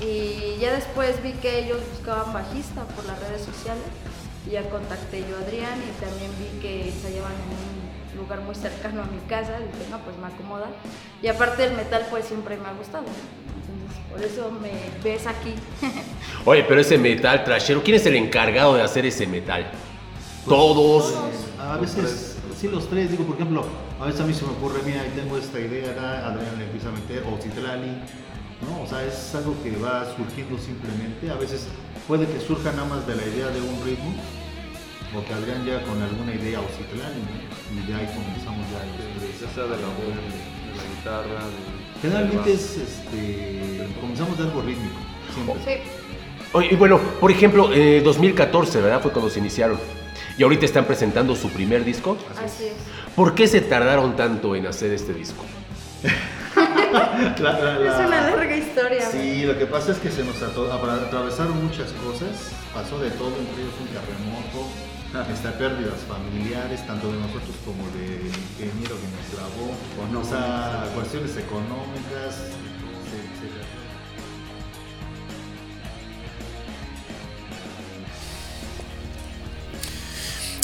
y 0.00 0.56
ya 0.58 0.72
después 0.72 1.22
vi 1.22 1.32
que 1.32 1.58
ellos 1.58 1.82
buscaban 1.92 2.32
bajista 2.32 2.84
por 2.84 3.04
las 3.04 3.20
redes 3.20 3.44
sociales, 3.44 3.84
y 4.46 4.52
ya 4.52 4.62
contacté 4.70 5.26
yo 5.28 5.36
a 5.36 5.40
Adrián 5.40 5.78
y 5.78 5.92
también 6.02 6.30
vi 6.38 6.58
que 6.62 6.88
ensayaban 6.88 7.32
en 7.32 7.82
un 7.82 7.83
lugar 8.16 8.40
muy 8.40 8.54
cercano 8.54 9.02
a 9.02 9.06
mi 9.06 9.18
casa, 9.28 9.58
dije, 9.58 9.90
no, 9.90 9.98
pues 10.00 10.16
me 10.18 10.26
acomoda. 10.26 10.66
Y 11.22 11.28
aparte 11.28 11.64
el 11.64 11.74
metal 11.74 12.06
pues 12.10 12.24
siempre 12.24 12.56
me 12.56 12.68
ha 12.68 12.72
gustado. 12.72 13.04
Entonces, 13.04 14.00
por 14.10 14.22
eso 14.22 14.50
me 14.50 14.72
ves 15.02 15.26
aquí. 15.26 15.54
Oye, 16.44 16.64
pero 16.68 16.80
ese 16.80 16.98
metal 16.98 17.44
trashero, 17.44 17.82
¿quién 17.82 17.96
es 17.96 18.06
el 18.06 18.16
encargado 18.16 18.74
de 18.74 18.82
hacer 18.82 19.06
ese 19.06 19.26
metal? 19.26 19.70
Todos. 20.46 21.14
A 21.58 21.78
veces, 21.78 22.36
sí, 22.58 22.68
los 22.68 22.88
tres, 22.88 23.10
digo, 23.10 23.24
por 23.24 23.36
ejemplo, 23.36 23.64
a 24.00 24.06
veces 24.06 24.20
a 24.20 24.24
mí 24.24 24.34
se 24.34 24.44
me 24.44 24.52
ocurre, 24.52 24.80
mira, 24.84 25.00
ahí 25.00 25.12
tengo 25.14 25.38
esta 25.38 25.58
idea 25.58 25.90
acá, 25.90 26.26
Adrián 26.26 26.58
le 26.58 26.64
empieza 26.64 26.88
a 26.88 26.92
meter, 26.92 27.24
o 27.24 27.40
Citlali, 27.40 27.90
¿no? 28.68 28.82
O 28.82 28.86
sea, 28.86 29.02
es 29.04 29.34
algo 29.34 29.54
que 29.62 29.70
va 29.76 30.04
surgiendo 30.16 30.58
simplemente. 30.58 31.30
A 31.30 31.36
veces 31.36 31.66
puede 32.06 32.26
que 32.26 32.40
surja 32.40 32.72
nada 32.72 32.84
más 32.84 33.06
de 33.06 33.16
la 33.16 33.22
idea 33.22 33.48
de 33.48 33.60
un 33.60 33.82
ritmo, 33.84 34.14
o 35.16 35.24
que 35.24 35.32
Adrián 35.34 35.64
llega 35.64 35.80
con 35.82 36.00
alguna 36.02 36.34
idea 36.34 36.60
o 36.60 36.66
Citlali, 36.76 37.20
¿no? 37.22 37.80
Y 37.82 37.88
ya 37.90 37.98
ahí 37.98 38.06
comenzamos 38.06 38.66
ya 38.70 38.78
los 38.84 39.20
tres. 39.20 39.40
Ya 39.40 39.48
sea 39.54 39.64
de 39.64 39.70
la 39.80 39.88
voz, 39.88 40.14
de 40.14 40.74
la 40.76 40.84
guitarra, 40.96 41.44
de... 41.46 41.74
Generalmente 42.02 42.52
es, 42.52 42.76
este, 42.76 43.86
comenzamos 44.00 44.36
de 44.38 44.44
algo 44.44 44.60
rítmico, 44.62 44.96
siempre. 45.32 45.64
Sí. 45.64 45.90
Oye, 46.52 46.68
y 46.72 46.76
bueno, 46.76 46.98
por 47.20 47.30
ejemplo, 47.30 47.72
eh, 47.72 48.00
2014, 48.04 48.80
¿verdad? 48.80 49.00
Fue 49.00 49.10
cuando 49.12 49.30
se 49.30 49.38
iniciaron. 49.40 49.78
Y 50.36 50.42
ahorita 50.42 50.64
están 50.66 50.84
presentando 50.84 51.34
su 51.36 51.48
primer 51.50 51.84
disco. 51.84 52.16
Así 52.44 52.64
es. 52.66 52.74
¿Por 53.16 53.34
qué 53.34 53.46
se 53.46 53.60
tardaron 53.60 54.16
tanto 54.16 54.54
en 54.56 54.66
hacer 54.66 54.92
este 54.92 55.12
disco? 55.14 55.44
La- 56.92 57.38
la- 57.40 57.78
la- 57.78 58.00
Es 58.00 58.06
una 58.06 58.20
larga 58.30 58.56
historia. 58.56 59.10
Sí, 59.10 59.42
lo 59.44 59.58
que 59.58 59.66
pasa 59.66 59.92
es 59.92 59.98
que 59.98 60.10
se 60.10 60.22
nos 60.24 60.40
atravesaron 60.42 61.64
muchas 61.64 61.90
cosas, 61.92 62.28
pasó 62.72 62.98
de 62.98 63.10
todo, 63.10 63.28
entre 63.38 63.62
ellos 63.62 63.74
un 63.80 63.88
terremoto, 63.88 64.68
este, 65.32 65.48
pérdidas 65.50 66.00
familiares, 66.08 66.84
tanto 66.86 67.12
de 67.12 67.18
nosotros 67.20 67.54
como 67.64 67.84
del 67.90 68.26
ingeniero 68.26 68.96
que 68.98 69.06
nos 69.14 69.30
grabó, 69.32 70.20
o 70.20 70.24
sea, 70.24 70.90
cuestiones 70.94 71.36
económicas, 71.36 72.50
etcétera. 73.06 73.64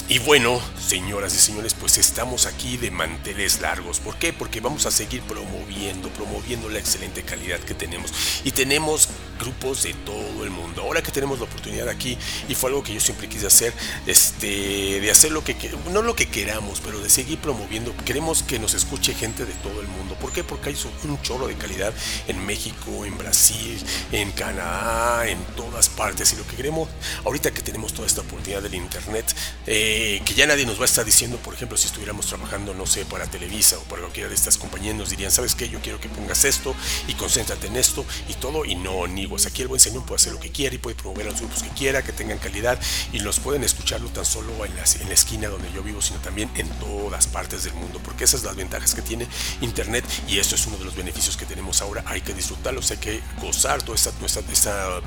Y 0.08 0.18
bueno, 0.18 0.60
señoras 0.90 1.32
y 1.36 1.38
señores, 1.38 1.72
pues 1.74 1.98
estamos 1.98 2.46
aquí 2.46 2.76
de 2.76 2.90
manteles 2.90 3.60
largos. 3.60 4.00
¿Por 4.00 4.16
qué? 4.16 4.32
Porque 4.32 4.58
vamos 4.58 4.86
a 4.86 4.90
seguir 4.90 5.22
promoviendo, 5.22 6.08
promoviendo 6.08 6.68
la 6.68 6.80
excelente 6.80 7.22
calidad 7.22 7.60
que 7.60 7.74
tenemos. 7.74 8.12
Y 8.42 8.50
tenemos 8.50 9.08
grupos 9.38 9.84
de 9.84 9.94
todo 9.94 10.42
el 10.42 10.50
mundo. 10.50 10.82
Ahora 10.82 11.00
que 11.00 11.12
tenemos 11.12 11.38
la 11.38 11.44
oportunidad 11.44 11.88
aquí, 11.88 12.18
y 12.48 12.56
fue 12.56 12.70
algo 12.70 12.82
que 12.82 12.92
yo 12.92 12.98
siempre 12.98 13.28
quise 13.28 13.46
hacer, 13.46 13.72
este, 14.08 15.00
de 15.00 15.10
hacer 15.12 15.30
lo 15.30 15.44
que, 15.44 15.54
no 15.92 16.02
lo 16.02 16.16
que 16.16 16.28
queramos, 16.28 16.80
pero 16.84 16.98
de 16.98 17.08
seguir 17.08 17.38
promoviendo. 17.38 17.94
Queremos 18.04 18.42
que 18.42 18.58
nos 18.58 18.74
escuche 18.74 19.14
gente 19.14 19.44
de 19.44 19.54
todo 19.54 19.80
el 19.80 19.86
mundo. 19.86 20.16
¿Por 20.16 20.32
qué? 20.32 20.42
Porque 20.42 20.70
hay 20.70 20.76
un 21.04 21.22
chorro 21.22 21.46
de 21.46 21.54
calidad 21.54 21.94
en 22.26 22.44
México, 22.44 23.04
en 23.04 23.16
Brasil, 23.16 23.80
en 24.10 24.32
Canadá, 24.32 25.28
en 25.28 25.38
todas 25.54 25.88
partes. 25.88 26.32
Y 26.32 26.36
lo 26.36 26.44
que 26.48 26.56
queremos, 26.56 26.88
ahorita 27.24 27.52
que 27.52 27.62
tenemos 27.62 27.94
toda 27.94 28.08
esta 28.08 28.22
oportunidad 28.22 28.60
del 28.60 28.74
internet, 28.74 29.36
eh, 29.68 30.20
que 30.24 30.34
ya 30.34 30.46
nadie 30.46 30.66
nos 30.66 30.79
va 30.80 30.86
a 30.86 31.04
diciendo, 31.04 31.36
por 31.36 31.52
ejemplo, 31.52 31.76
si 31.76 31.86
estuviéramos 31.88 32.26
trabajando, 32.26 32.72
no 32.72 32.86
sé, 32.86 33.04
para 33.04 33.26
Televisa 33.26 33.76
o 33.78 33.82
para 33.82 34.00
cualquiera 34.00 34.30
de 34.30 34.34
estas 34.34 34.56
compañías, 34.56 34.94
nos 34.94 35.10
dirían, 35.10 35.30
¿sabes 35.30 35.54
qué? 35.54 35.68
Yo 35.68 35.80
quiero 35.80 36.00
que 36.00 36.08
pongas 36.08 36.44
esto 36.46 36.74
y 37.06 37.14
concéntrate 37.14 37.66
en 37.66 37.76
esto 37.76 38.04
y 38.28 38.34
todo. 38.34 38.64
Y 38.64 38.76
no, 38.76 39.06
niguas. 39.06 39.44
Aquí 39.44 39.60
el 39.60 39.68
buen 39.68 39.80
señor 39.80 40.06
puede 40.06 40.16
hacer 40.16 40.32
lo 40.32 40.40
que 40.40 40.50
quiera 40.50 40.74
y 40.74 40.78
puede 40.78 40.96
promover 40.96 41.26
a 41.26 41.30
los 41.32 41.40
grupos 41.40 41.62
que 41.62 41.68
quiera, 41.70 42.02
que 42.02 42.12
tengan 42.12 42.38
calidad 42.38 42.80
y 43.12 43.18
los 43.18 43.40
pueden 43.40 43.62
escucharlo 43.62 44.08
tan 44.08 44.24
solo 44.24 44.64
en 44.64 44.74
la, 44.74 44.82
esquina 45.12 45.48
donde 45.48 45.70
yo 45.72 45.82
vivo, 45.82 46.00
sino 46.00 46.18
también 46.20 46.50
en 46.54 46.68
todas 46.78 47.26
partes 47.26 47.64
del 47.64 47.74
mundo, 47.74 48.00
porque 48.02 48.24
esas 48.24 48.40
son 48.40 48.48
las 48.48 48.56
ventajas 48.56 48.94
que 48.94 49.02
tiene 49.02 49.26
Internet 49.60 50.04
y 50.28 50.38
esto 50.38 50.54
es 50.54 50.66
uno 50.66 50.78
de 50.78 50.84
los 50.84 50.96
beneficios 50.96 51.36
que 51.36 51.44
tenemos 51.44 51.82
ahora. 51.82 52.02
Hay 52.06 52.22
que 52.22 52.32
disfrutarlos, 52.32 52.90
hay 52.90 52.96
que 52.96 53.20
gozar 53.40 53.82
toda 53.82 53.96
esta, 53.96 54.12
esta, 54.24 54.40
esta, 54.50 55.00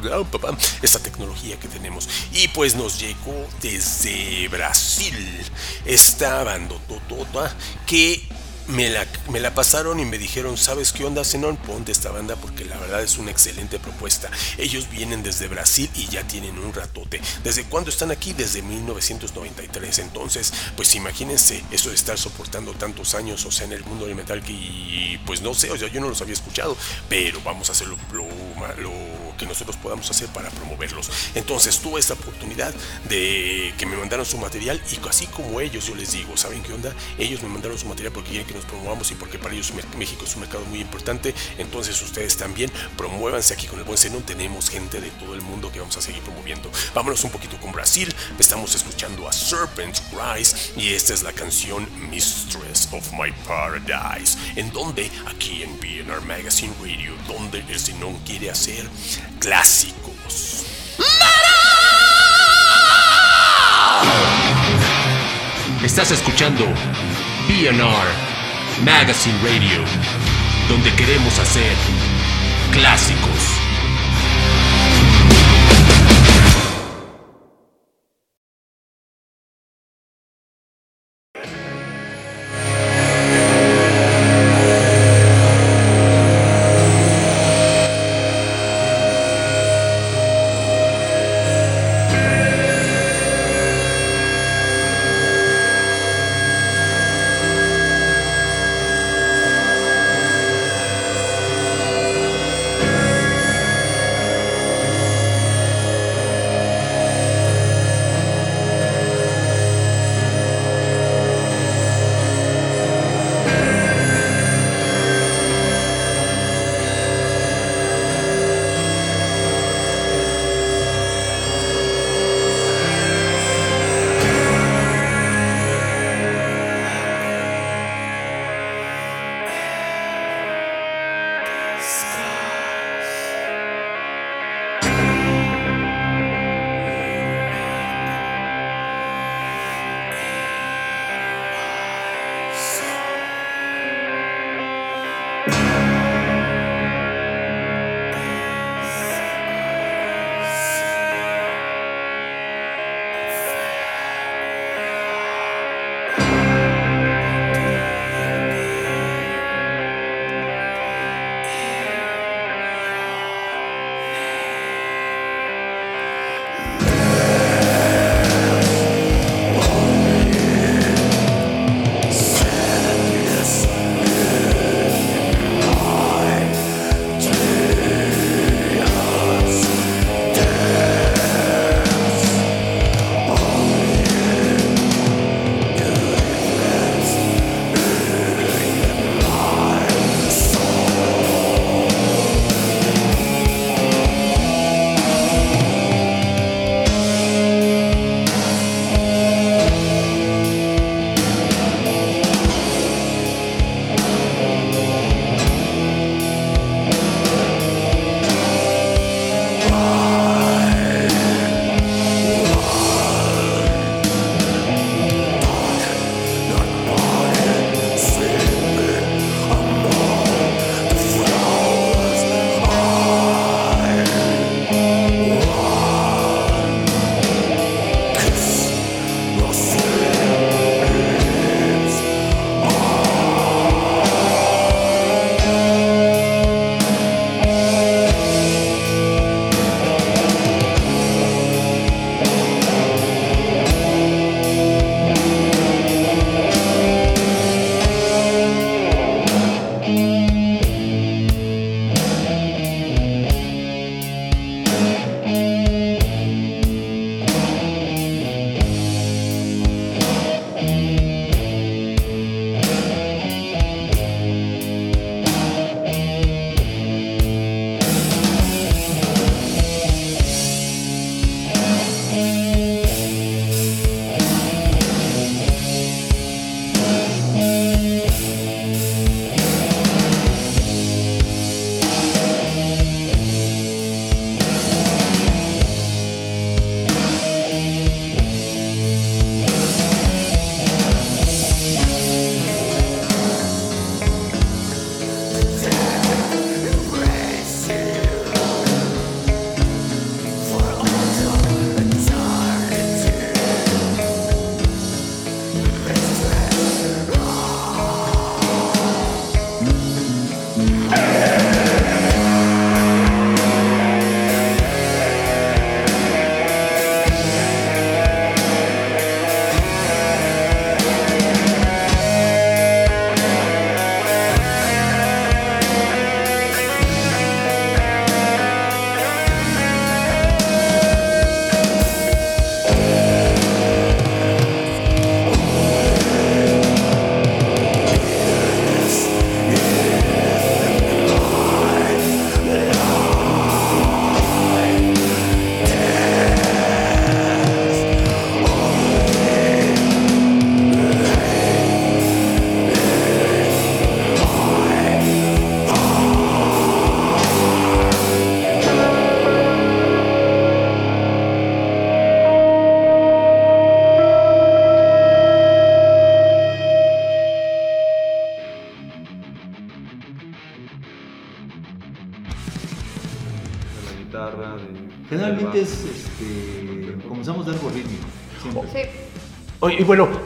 esta 0.81 0.99
tecnología 0.99 1.59
que 1.59 1.67
tenemos. 1.67 2.07
Y 2.31 2.47
pues 2.49 2.75
nos 2.75 2.99
llegó 2.99 3.47
desde 3.61 4.47
Brasil 4.49 5.15
esta 5.85 6.43
bandototota 6.43 7.55
que 7.85 8.27
me 8.67 8.89
la, 8.89 9.05
me 9.29 9.39
la 9.39 9.53
pasaron 9.53 9.99
y 9.99 10.05
me 10.05 10.17
dijeron, 10.17 10.57
¿sabes 10.57 10.93
qué 10.93 11.03
onda, 11.05 11.23
Zenón? 11.23 11.57
Ponte 11.57 11.91
esta 11.91 12.11
banda 12.11 12.35
porque 12.35 12.65
la 12.65 12.77
verdad 12.77 13.03
es 13.03 13.17
una 13.17 13.31
excelente 13.31 13.79
propuesta. 13.79 14.29
Ellos 14.57 14.89
vienen 14.89 15.23
desde 15.23 15.47
Brasil 15.47 15.89
y 15.95 16.07
ya 16.07 16.25
tienen 16.27 16.57
un 16.57 16.73
ratote. 16.73 17.21
¿Desde 17.43 17.65
cuándo 17.65 17.89
están 17.89 18.11
aquí? 18.11 18.33
Desde 18.33 18.61
1993. 18.61 19.99
Entonces, 19.99 20.53
pues 20.75 20.95
imagínense 20.95 21.63
eso 21.71 21.89
de 21.89 21.95
estar 21.95 22.17
soportando 22.17 22.73
tantos 22.73 23.15
años, 23.15 23.45
o 23.45 23.51
sea, 23.51 23.65
en 23.65 23.73
el 23.73 23.83
mundo 23.83 24.05
del 24.05 24.15
metal 24.15 24.41
que, 24.41 24.53
y, 24.53 25.19
pues 25.25 25.41
no 25.41 25.53
sé, 25.53 25.71
o 25.71 25.77
sea, 25.77 25.89
yo 25.89 25.99
no 25.99 26.09
los 26.09 26.21
había 26.21 26.33
escuchado, 26.33 26.77
pero 27.09 27.41
vamos 27.41 27.69
a 27.69 27.73
hacer 27.73 27.87
lo, 27.87 27.97
lo, 28.11 28.27
lo 28.81 28.91
que 29.37 29.45
nosotros 29.45 29.75
podamos 29.77 30.09
hacer 30.09 30.29
para 30.29 30.49
promoverlos. 30.49 31.09
Entonces, 31.35 31.79
tuve 31.79 31.99
esta 31.99 32.13
oportunidad 32.13 32.73
de 33.09 33.73
que 33.77 33.85
me 33.85 33.97
mandaron 33.97 34.25
su 34.25 34.37
material 34.37 34.81
y 34.91 35.07
así 35.07 35.27
como 35.27 35.59
ellos, 35.59 35.87
yo 35.87 35.95
les 35.95 36.13
digo, 36.13 36.37
¿saben 36.37 36.63
qué 36.63 36.73
onda? 36.73 36.93
Ellos 37.17 37.41
me 37.43 37.49
mandaron 37.49 37.77
su 37.77 37.87
material 37.87 38.13
porque 38.13 38.29
quieren 38.29 38.47
que 38.47 38.52
nos 38.53 38.65
promovamos 38.65 39.11
y 39.11 39.15
porque 39.15 39.39
para 39.39 39.53
ellos 39.53 39.73
México 39.97 40.25
es 40.25 40.35
un 40.35 40.41
mercado 40.41 40.65
muy 40.65 40.81
importante. 40.81 41.33
Entonces, 41.57 42.01
ustedes 42.01 42.37
también 42.37 42.71
promuévanse 42.97 43.53
aquí 43.53 43.67
con 43.67 43.79
el 43.79 43.85
buen 43.85 43.97
Zenón. 43.97 44.23
Tenemos 44.23 44.69
gente 44.69 45.01
de 45.01 45.09
todo 45.11 45.33
el 45.33 45.41
mundo 45.41 45.71
que 45.71 45.79
vamos 45.79 45.97
a 45.97 46.01
seguir 46.01 46.21
promoviendo. 46.23 46.71
Vámonos 46.93 47.23
un 47.23 47.31
poquito 47.31 47.57
con 47.59 47.71
Brasil. 47.71 48.13
Estamos 48.39 48.75
escuchando 48.75 49.27
a 49.27 49.33
Serpent 49.33 49.97
Rise 50.11 50.73
y 50.77 50.93
esta 50.93 51.13
es 51.13 51.23
la 51.23 51.33
canción 51.33 51.87
Mistress 52.09 52.89
of 52.91 53.11
My 53.13 53.31
Paradise. 53.47 54.37
En 54.55 54.71
donde, 54.71 55.09
aquí 55.27 55.63
en 55.63 55.79
BNR 55.79 56.21
Magazine 56.21 56.73
Radio, 56.81 57.13
donde 57.27 57.59
el 57.59 57.79
Zenón 57.79 58.17
quiere 58.19 58.49
hacer 58.49 58.87
clásicos. 59.39 60.65
Estás 65.83 66.11
escuchando 66.11 66.65
BNR 67.47 68.32
Magazine 68.81 69.35
Radio, 69.43 69.83
donde 70.67 70.91
queremos 70.95 71.37
hacer 71.39 71.73
clásicos. 72.71 73.62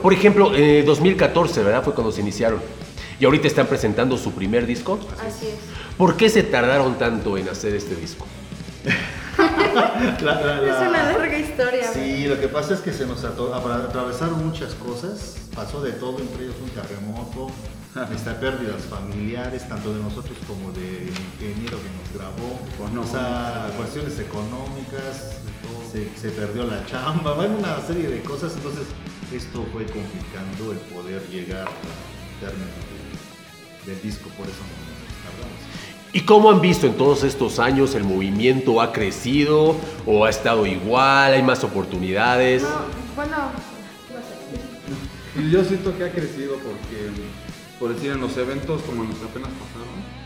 Por 0.08 0.14
ejemplo, 0.14 0.56
eh, 0.56 0.84
2014, 0.86 1.64
¿verdad? 1.64 1.84
Fue 1.84 1.94
cuando 1.94 2.14
se 2.14 2.22
iniciaron. 2.22 2.62
Y 3.20 3.26
ahorita 3.26 3.46
están 3.46 3.68
presentando 3.68 4.16
su 4.18 4.32
primer 4.32 4.66
disco. 4.66 4.98
Así 5.20 5.48
es. 5.48 5.56
¿Por 5.98 6.16
qué 6.16 6.30
se 6.30 6.44
tardaron 6.44 6.98
tanto 6.98 7.38
en 7.38 7.50
hacer 7.50 7.76
este 7.76 7.94
disco? 7.94 8.26
La- 9.36 10.22
la- 10.22 10.62
la- 10.62 10.82
Es 10.84 10.88
una 10.90 11.04
larga 11.12 11.38
historia. 11.38 11.92
Sí, 11.92 12.26
lo 12.26 12.40
que 12.40 12.48
pasa 12.48 12.76
es 12.76 12.80
que 12.80 12.94
se 12.94 13.06
nos 13.06 13.22
atravesaron 13.26 14.48
muchas 14.48 14.76
cosas, 14.76 15.36
pasó 15.54 15.82
de 15.82 15.92
todo, 15.92 16.20
entre 16.20 16.46
ellos 16.46 16.56
un 16.64 16.70
terremoto, 16.70 17.48
este, 18.16 18.32
pérdidas 18.32 18.84
familiares, 18.90 19.68
tanto 19.68 19.94
de 19.94 20.02
nosotros 20.02 20.38
como 20.48 20.72
del 20.72 21.10
ingeniero 21.10 21.80
que 21.84 21.90
nos 22.00 22.14
grabó, 22.16 23.02
o 23.02 23.06
sea, 23.12 23.70
cuestiones 23.76 24.18
económicas, 24.20 25.36
se, 25.92 26.08
se 26.18 26.30
perdió 26.30 26.64
la 26.64 26.86
chamba, 26.86 27.34
bueno, 27.34 27.58
una 27.60 27.82
serie 27.86 28.08
de 28.08 28.22
cosas, 28.22 28.54
entonces 28.56 28.84
esto 29.34 29.66
fue 29.74 29.86
complicando 29.86 30.72
el 30.72 30.78
poder 30.80 31.22
llegar 31.30 31.68
al 31.68 32.40
término 32.40 32.72
del, 33.86 33.94
del 33.94 34.02
disco, 34.02 34.30
por 34.38 34.48
eso 34.48 34.58
nos 34.58 35.32
tardamos. 35.32 35.58
¿Y 36.14 36.22
cómo 36.22 36.50
han 36.50 36.62
visto 36.62 36.88
en 36.88 36.94
todos 36.94 37.24
estos 37.24 37.60
años 37.60 37.94
el 37.94 38.04
movimiento 38.04 38.82
ha 38.82 38.94
crecido 38.94 39.76
o 40.06 40.26
ha 40.26 40.30
estado 40.30 40.66
igual? 40.66 41.34
¿Hay 41.34 41.44
más 41.44 41.64
oportunidades? 41.64 42.64
No, 42.64 42.70
bueno, 43.16 43.38
no 43.38 44.20
sé. 45.36 45.42
Y 45.42 45.52
yo 45.52 45.64
siento 45.64 45.96
que 45.98 46.06
ha 46.06 46.12
crecido 46.12 46.54
porque, 46.56 47.12
por 47.80 47.94
decir, 47.94 48.12
en 48.12 48.22
los 48.22 48.36
eventos 48.38 48.82
como 48.84 49.04
los 49.04 49.16
que 49.18 49.26
apenas 49.26 49.50
pasaron, 49.50 50.18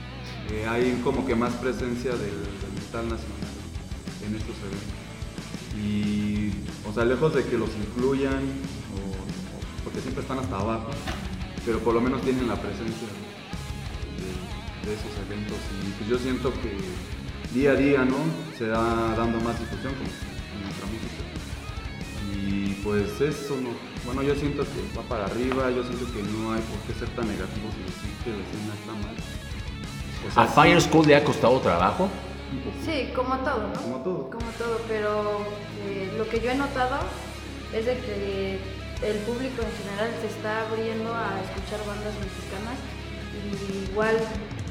eh, 0.52 0.68
hay 0.68 1.02
como 1.04 1.26
que 1.26 1.36
más 1.36 1.54
presencia 1.54 2.12
del, 2.12 2.20
del 2.20 2.72
metal 2.76 3.10
nacional 3.10 3.52
en 4.26 4.36
estos 4.36 4.56
eventos. 4.60 5.02
Y, 5.84 6.52
o 6.88 6.94
sea, 6.94 7.06
lejos 7.06 7.34
de 7.34 7.44
que 7.44 7.58
los 7.58 7.70
incluyan, 7.76 8.42
porque 9.84 10.00
siempre 10.02 10.22
están 10.22 10.40
hasta 10.40 10.58
abajo, 10.58 10.92
pero 11.66 11.80
por 11.80 11.94
lo 11.94 12.02
menos 12.02 12.22
tienen 12.22 12.48
la 12.48 12.56
presencia 12.56 13.08
de, 14.18 14.88
de 14.88 14.94
esos 14.94 15.12
eventos. 15.28 15.58
Y 15.86 15.92
pues 15.92 16.10
yo 16.10 16.18
siento 16.18 16.54
que 16.62 16.78
día 17.54 17.72
a 17.72 17.76
día, 17.76 18.06
¿no? 18.06 18.18
Se 18.58 18.68
va 18.68 19.14
dando 19.16 19.40
más 19.42 19.60
difusión 19.60 19.94
como 19.94 20.10
en 20.10 20.64
nuestra 20.64 20.86
música. 20.88 21.22
Y 22.34 22.74
pues 22.84 23.20
eso, 23.22 23.56
no, 23.62 23.70
bueno, 24.06 24.24
yo 24.24 24.36
siento 24.36 24.64
que 24.64 24.98
va 24.98 25.04
para 25.04 25.26
arriba, 25.26 25.70
yo 25.70 25.84
siento 25.84 26.06
que 26.14 26.24
no 26.24 26.54
hay 26.54 26.62
por 26.62 26.80
qué 26.88 26.94
ser 26.98 27.10
tan 27.10 27.28
negativos 27.28 27.74
y 27.78 27.84
decir 27.84 28.12
que 28.24 28.30
la 28.32 28.44
escena 28.44 28.74
está 28.74 28.94
mal. 28.94 29.16
O 30.28 30.32
sea, 30.32 30.44
¿A 30.44 30.48
Fire 30.48 30.82
School 30.82 31.08
le 31.08 31.16
ha 31.16 31.24
costado 31.24 31.60
trabajo? 31.60 32.10
Sí, 32.86 33.10
como 33.16 33.38
todo, 33.38 33.68
¿no? 33.68 33.82
Como 33.82 33.98
todo. 33.98 34.30
Como 34.30 34.52
todo, 34.58 34.82
pero 34.88 35.46
eh, 35.88 36.14
lo 36.18 36.28
que 36.28 36.40
yo 36.40 36.52
he 36.52 36.56
notado 36.56 37.00
es 37.74 37.86
de 37.86 37.98
que 37.98 38.60
el 39.04 39.18
público 39.26 39.62
en 39.64 39.74
general 39.82 40.10
se 40.22 40.28
está 40.28 40.68
abriendo 40.68 41.14
a 41.14 41.42
escuchar 41.42 41.80
bandas 41.86 42.14
mexicanas 42.22 42.78
y 43.34 43.92
igual 43.92 44.18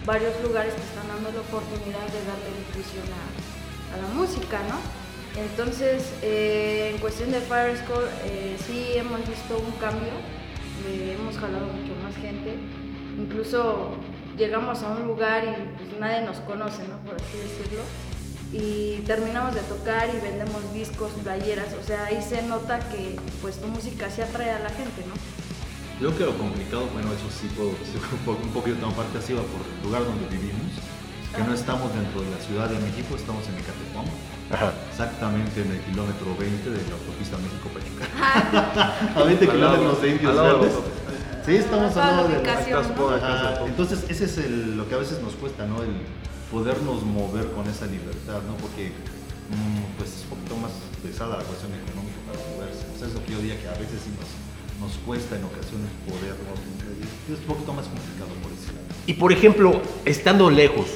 varios 0.06 0.34
lugares 0.42 0.74
que 0.74 0.82
están 0.82 1.08
dando 1.08 1.32
la 1.32 1.40
oportunidad 1.40 2.06
de 2.08 2.20
darle 2.24 2.50
difusión 2.62 3.06
a, 3.10 3.94
a 3.94 3.96
la 4.02 4.08
música, 4.14 4.60
¿no? 4.68 4.78
Entonces, 5.36 6.14
eh, 6.22 6.90
en 6.94 7.00
cuestión 7.00 7.30
de 7.30 7.40
Fire 7.40 7.76
School, 7.76 8.04
eh, 8.24 8.56
sí 8.66 8.92
hemos 8.94 9.20
visto 9.28 9.58
un 9.58 9.72
cambio, 9.78 10.12
eh, 10.88 11.16
hemos 11.18 11.36
jalado 11.38 11.66
mucho 11.66 11.94
más 12.02 12.14
gente, 12.16 12.56
incluso 13.16 13.96
llegamos 14.36 14.82
a 14.82 14.90
un 14.90 15.06
lugar 15.06 15.44
y 15.44 15.76
pues, 15.76 16.00
nadie 16.00 16.22
nos 16.22 16.38
conoce, 16.38 16.82
¿no? 16.88 16.98
Por 16.98 17.14
así 17.14 17.38
decirlo. 17.38 17.82
Y 18.52 19.02
terminamos 19.06 19.54
de 19.54 19.60
tocar 19.62 20.08
y 20.12 20.18
vendemos 20.20 20.60
discos, 20.74 21.12
playeras, 21.22 21.68
o 21.80 21.86
sea, 21.86 22.06
ahí 22.06 22.20
se 22.20 22.42
nota 22.42 22.80
que 22.90 23.16
pues 23.40 23.60
tu 23.60 23.68
música 23.68 24.10
sí 24.10 24.22
atrae 24.22 24.50
a 24.50 24.58
la 24.58 24.70
gente, 24.70 25.04
¿no? 25.06 25.14
Yo 26.00 26.10
creo 26.16 26.18
que 26.18 26.24
lo 26.32 26.38
complicado, 26.38 26.88
bueno, 26.92 27.12
eso 27.12 27.28
sí 27.30 27.46
puedo 27.54 27.70
decir 27.78 28.00
un, 28.12 28.18
poco, 28.26 28.42
un 28.42 28.50
poquito 28.50 28.86
de 28.88 28.92
parte 28.94 29.18
así 29.18 29.34
va 29.34 29.42
por 29.42 29.62
el 29.62 29.82
lugar 29.86 30.02
donde 30.04 30.26
vivimos, 30.26 30.72
que 31.36 31.42
no 31.44 31.54
estamos 31.54 31.94
dentro 31.94 32.22
de 32.22 32.30
la 32.30 32.38
Ciudad 32.42 32.66
de 32.68 32.78
México, 32.80 33.14
estamos 33.14 33.46
en 33.46 33.54
Ecatepón, 33.54 34.06
Ajá. 34.50 34.72
exactamente 34.90 35.62
en 35.62 35.70
el 35.70 35.80
kilómetro 35.86 36.34
20 36.36 36.70
de 36.70 36.82
la 36.90 36.94
autopista 36.98 37.36
México-Pachuca. 37.38 38.04
Ah. 38.18 39.14
a 39.14 39.22
20 39.22 39.46
Al 39.46 39.60
lado- 39.60 39.76
kilómetros 39.78 40.02
de 40.02 40.08
Indios 40.10 40.34
Verdes. 40.36 40.72
Sí, 41.46 41.54
estamos 41.56 41.94
la 41.94 42.02
al 42.08 42.16
lado 42.16 42.28
de 42.28 42.50
Ajá, 42.50 43.64
Entonces, 43.66 44.04
ese 44.08 44.24
es 44.24 44.38
el- 44.38 44.76
lo 44.76 44.88
que 44.88 44.94
a 44.94 44.98
veces 44.98 45.20
nos 45.22 45.34
cuesta, 45.34 45.66
¿no? 45.66 45.82
El 45.82 45.90
podernos 46.50 47.02
mover 47.04 47.46
con 47.52 47.68
esa 47.68 47.86
libertad, 47.86 48.42
¿no? 48.46 48.56
Porque, 48.56 48.88
mm, 48.88 49.96
pues, 49.96 50.10
es 50.10 50.22
un 50.24 50.36
poquito 50.36 50.56
más 50.56 50.72
pesada 51.02 51.38
la 51.38 51.44
cuestión 51.44 51.70
económica 51.72 52.18
para 52.26 52.38
moverse. 52.50 52.84
O 52.94 52.98
sea, 52.98 53.08
es 53.08 53.14
que 53.14 53.32
yo 53.32 53.38
diría 53.38 53.60
que 53.60 53.68
a 53.68 53.78
veces 53.78 54.02
sí 54.02 54.10
nos, 54.80 54.96
cuesta 55.06 55.36
en 55.36 55.44
ocasiones 55.44 55.88
mover. 56.08 56.34
Es 57.30 57.38
un 57.38 57.44
poquito 57.46 57.72
más 57.72 57.86
complicado 57.86 58.30
por 58.42 58.50
ese 58.52 58.72
lado. 58.72 58.86
Y 59.06 59.14
por 59.14 59.32
ejemplo, 59.32 59.80
estando 60.04 60.50
lejos, 60.50 60.88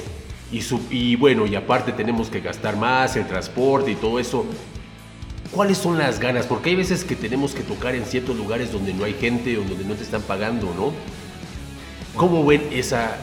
y, 0.51 0.61
y 0.89 1.15
bueno, 1.15 1.45
y 1.45 1.55
aparte 1.55 1.91
tenemos 1.91 2.29
que 2.29 2.41
gastar 2.41 2.77
más, 2.77 3.15
el 3.15 3.27
transporte 3.27 3.91
y 3.91 3.95
todo 3.95 4.19
eso, 4.19 4.45
¿cuáles 5.51 5.77
son 5.77 5.97
las 5.97 6.19
ganas? 6.19 6.45
Porque 6.45 6.71
hay 6.71 6.75
veces 6.75 7.03
que 7.03 7.15
tenemos 7.15 7.53
que 7.53 7.63
tocar 7.63 7.95
en 7.95 8.05
ciertos 8.05 8.35
lugares 8.35 8.71
donde 8.71 8.93
no 8.93 9.05
hay 9.05 9.13
gente 9.13 9.57
o 9.57 9.63
donde 9.63 9.85
no 9.85 9.95
te 9.95 10.03
están 10.03 10.21
pagando, 10.21 10.73
¿no? 10.75 10.91
¿Cómo 12.15 12.45
ven 12.45 12.67
esa, 12.71 13.17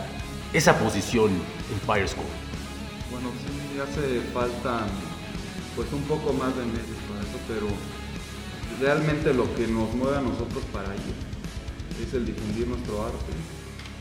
esa 0.53 0.79
posición 0.79 1.31
en 1.73 1.81
Fire 1.81 2.09
School? 2.09 2.27
Bueno, 3.11 3.29
sí 3.43 3.79
hace 3.81 4.21
falta 4.33 4.87
pues 5.77 5.91
un 5.93 6.03
poco 6.03 6.33
más 6.33 6.55
de 6.57 6.65
medios 6.65 7.01
para 7.09 7.21
eso, 7.23 7.39
pero 7.49 7.67
realmente 8.81 9.33
lo 9.35 9.53
que 9.55 9.67
nos 9.67 9.93
mueve 9.95 10.19
a 10.19 10.21
nosotros 10.21 10.63
para 10.73 10.95
ir 10.95 11.15
es 12.03 12.13
el 12.15 12.25
difundir 12.27 12.67
nuestro 12.69 13.05
arte 13.05 13.33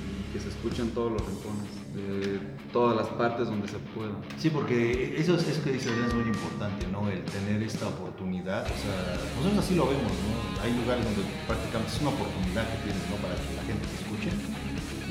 y 0.01 0.33
que 0.33 0.39
se 0.39 0.49
escuche 0.49 0.81
en 0.81 0.91
todos 0.91 1.11
los 1.11 1.21
rincones, 1.21 1.69
de 1.95 2.39
todas 2.71 2.95
las 2.95 3.07
partes 3.19 3.47
donde 3.47 3.67
se 3.67 3.77
pueda. 3.95 4.15
Sí, 4.39 4.49
porque 4.49 5.15
eso, 5.17 5.35
es- 5.35 5.47
eso 5.47 5.63
que 5.63 5.71
dice 5.73 5.89
Adrián 5.89 6.07
es 6.07 6.13
muy 6.15 6.27
importante, 6.27 6.87
¿no? 6.87 7.07
El 7.09 7.21
tener 7.23 7.61
esta 7.63 7.87
oportunidad, 7.87 8.63
o 8.63 8.75
sea, 8.79 9.19
nosotros 9.37 9.63
así 9.63 9.75
lo 9.75 9.85
vemos, 9.87 10.07
¿no? 10.11 10.63
Hay 10.63 10.71
lugares 10.75 11.03
donde 11.03 11.21
prácticamente 11.47 11.91
es 11.95 12.01
una 12.01 12.09
oportunidad 12.11 12.63
que 12.71 12.77
tienes, 12.83 13.03
¿no? 13.11 13.15
Para 13.19 13.35
que 13.35 13.51
la 13.59 13.63
gente 13.63 13.83
te 13.87 13.95
escuche. 13.95 14.00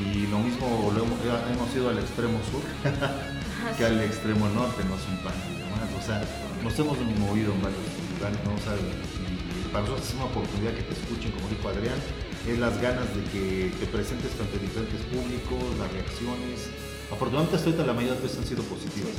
Y 0.00 0.26
lo 0.28 0.38
mismo 0.38 0.92
lo 0.94 1.04
hemos, 1.04 1.18
hemos 1.52 1.74
ido 1.76 1.90
al 1.90 1.98
extremo 1.98 2.40
sur 2.50 2.62
que 3.76 3.84
al 3.84 4.00
extremo 4.00 4.48
norte, 4.48 4.82
no 4.88 4.96
es 4.96 5.04
un 5.08 5.18
plan 5.20 5.34
y 5.52 5.60
demás. 5.60 5.88
O 5.92 6.02
sea, 6.02 6.24
nos 6.64 6.78
hemos 6.78 6.96
movido 7.20 7.52
en 7.52 7.62
varios 7.62 7.84
lugares, 8.16 8.38
¿no? 8.44 8.54
O 8.54 8.62
sea, 8.64 8.74
y 8.76 9.68
para 9.68 9.84
nosotros 9.84 10.08
es 10.08 10.14
una 10.14 10.24
oportunidad 10.24 10.72
que 10.72 10.82
te 10.82 10.94
escuchen, 10.94 11.30
como 11.32 11.48
dijo 11.48 11.68
Adrián, 11.68 12.00
es 12.48 12.58
las 12.58 12.80
ganas 12.80 13.06
de 13.14 13.22
que 13.28 13.72
te 13.78 13.86
presentes 13.86 14.32
ante 14.40 14.58
diferentes 14.58 15.00
públicos, 15.12 15.60
las 15.78 15.92
reacciones. 15.92 16.72
Afortunadamente 17.12 17.56
hasta 17.56 17.68
ahorita 17.68 17.86
la 17.86 17.92
mayoría 17.92 18.16
de 18.16 18.22
veces 18.22 18.38
han 18.38 18.46
sido 18.46 18.62
positivas, 18.64 19.12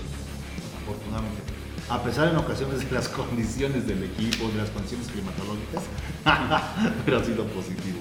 afortunadamente. 0.82 1.42
A 1.90 2.02
pesar 2.04 2.30
en 2.30 2.38
ocasiones 2.38 2.80
de 2.80 2.92
las 2.92 3.10
condiciones 3.22 3.86
del 3.86 4.04
equipo, 4.04 4.50
de 4.50 4.58
las 4.58 4.70
condiciones 4.72 5.08
climatológicas, 5.08 5.84
pero 7.06 7.20
ha 7.20 7.24
sido 7.24 7.46
positivo. 7.48 8.00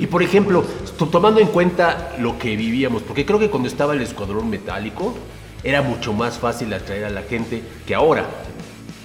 Y 0.00 0.06
por 0.06 0.22
ejemplo, 0.22 0.64
to- 0.98 1.06
tomando 1.08 1.40
en 1.40 1.48
cuenta 1.48 2.14
lo 2.18 2.38
que 2.38 2.56
vivíamos, 2.56 3.02
porque 3.02 3.24
creo 3.26 3.38
que 3.38 3.50
cuando 3.50 3.68
estaba 3.68 3.92
el 3.94 4.00
escuadrón 4.02 4.48
metálico 4.50 5.14
era 5.62 5.82
mucho 5.82 6.12
más 6.12 6.38
fácil 6.38 6.72
atraer 6.72 7.04
a 7.04 7.10
la 7.10 7.22
gente 7.22 7.62
que 7.86 7.94
ahora, 7.94 8.26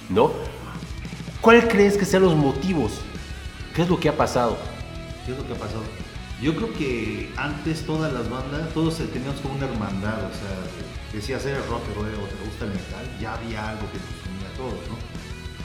¿no? 0.08 0.32
¿Cuál 1.40 1.68
crees 1.68 1.96
que 1.96 2.04
sean 2.04 2.22
los 2.22 2.34
motivos? 2.34 3.00
¿Qué 3.74 3.82
es 3.82 3.88
lo 3.88 4.00
que 4.00 4.08
ha 4.08 4.16
pasado? 4.16 4.56
¿Qué 5.24 5.32
es 5.32 5.38
lo 5.38 5.46
que 5.46 5.52
ha 5.52 5.56
pasado? 5.56 5.82
Yo 6.42 6.54
creo 6.54 6.72
que 6.72 7.32
antes 7.36 7.84
todas 7.84 8.12
las 8.12 8.28
bandas, 8.30 8.72
todos 8.74 8.96
teníamos 8.96 9.40
como 9.40 9.54
una 9.54 9.66
hermandad, 9.66 10.18
o 10.18 10.30
sea, 10.34 10.54
decías 11.12 11.44
eres 11.46 11.66
rockero 11.66 12.00
o 12.00 12.26
te 12.26 12.44
gusta 12.44 12.64
el 12.64 12.70
metal, 12.70 13.04
ya 13.20 13.34
había 13.34 13.68
algo 13.70 13.82
que 13.90 13.98
nos 13.98 14.18
unía 14.26 14.48
a 14.48 14.56
todos, 14.56 14.78
¿no? 14.88 14.96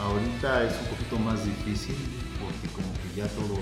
Ahorita 0.04 0.64
es 0.66 0.74
un 0.82 0.88
poquito 0.88 1.20
más 1.20 1.46
difícil 1.46 1.96
porque 2.41 2.68
como 2.74 2.89
que 2.94 3.22
ya 3.22 3.28
todo, 3.30 3.58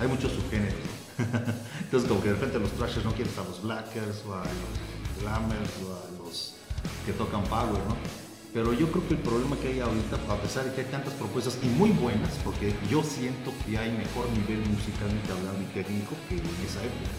hay 0.00 0.08
muchos 0.08 0.32
subgéneros. 0.32 0.78
Entonces 1.84 2.08
como 2.08 2.22
que 2.22 2.28
de 2.28 2.34
repente 2.34 2.58
los 2.60 2.70
thrashers 2.72 3.04
no 3.04 3.12
quieren 3.12 3.32
a 3.38 3.44
los 3.48 3.62
blackers 3.62 4.22
o 4.28 4.34
a 4.34 4.44
los 4.44 5.22
glammers 5.22 5.70
o 5.84 5.94
a 5.94 6.22
los 6.22 6.54
que 7.04 7.12
tocan 7.12 7.42
power, 7.44 7.80
¿no? 7.88 7.96
Pero 8.54 8.72
yo 8.72 8.90
creo 8.90 9.06
que 9.06 9.14
el 9.14 9.20
problema 9.20 9.56
que 9.58 9.68
hay 9.68 9.80
ahorita, 9.80 10.16
a 10.30 10.36
pesar 10.40 10.64
de 10.64 10.72
que 10.74 10.80
hay 10.80 10.86
tantas 10.90 11.12
propuestas 11.14 11.58
y 11.62 11.66
muy 11.66 11.90
buenas, 11.90 12.30
porque 12.44 12.74
yo 12.90 13.02
siento 13.02 13.52
que 13.66 13.76
hay 13.76 13.92
mejor 13.92 14.24
nivel 14.30 14.60
musicalmente 14.70 15.30
hablando 15.30 15.60
y 15.62 15.66
técnico 15.74 16.14
que 16.28 16.36
en 16.36 16.48
esa 16.64 16.80
época. 16.80 17.12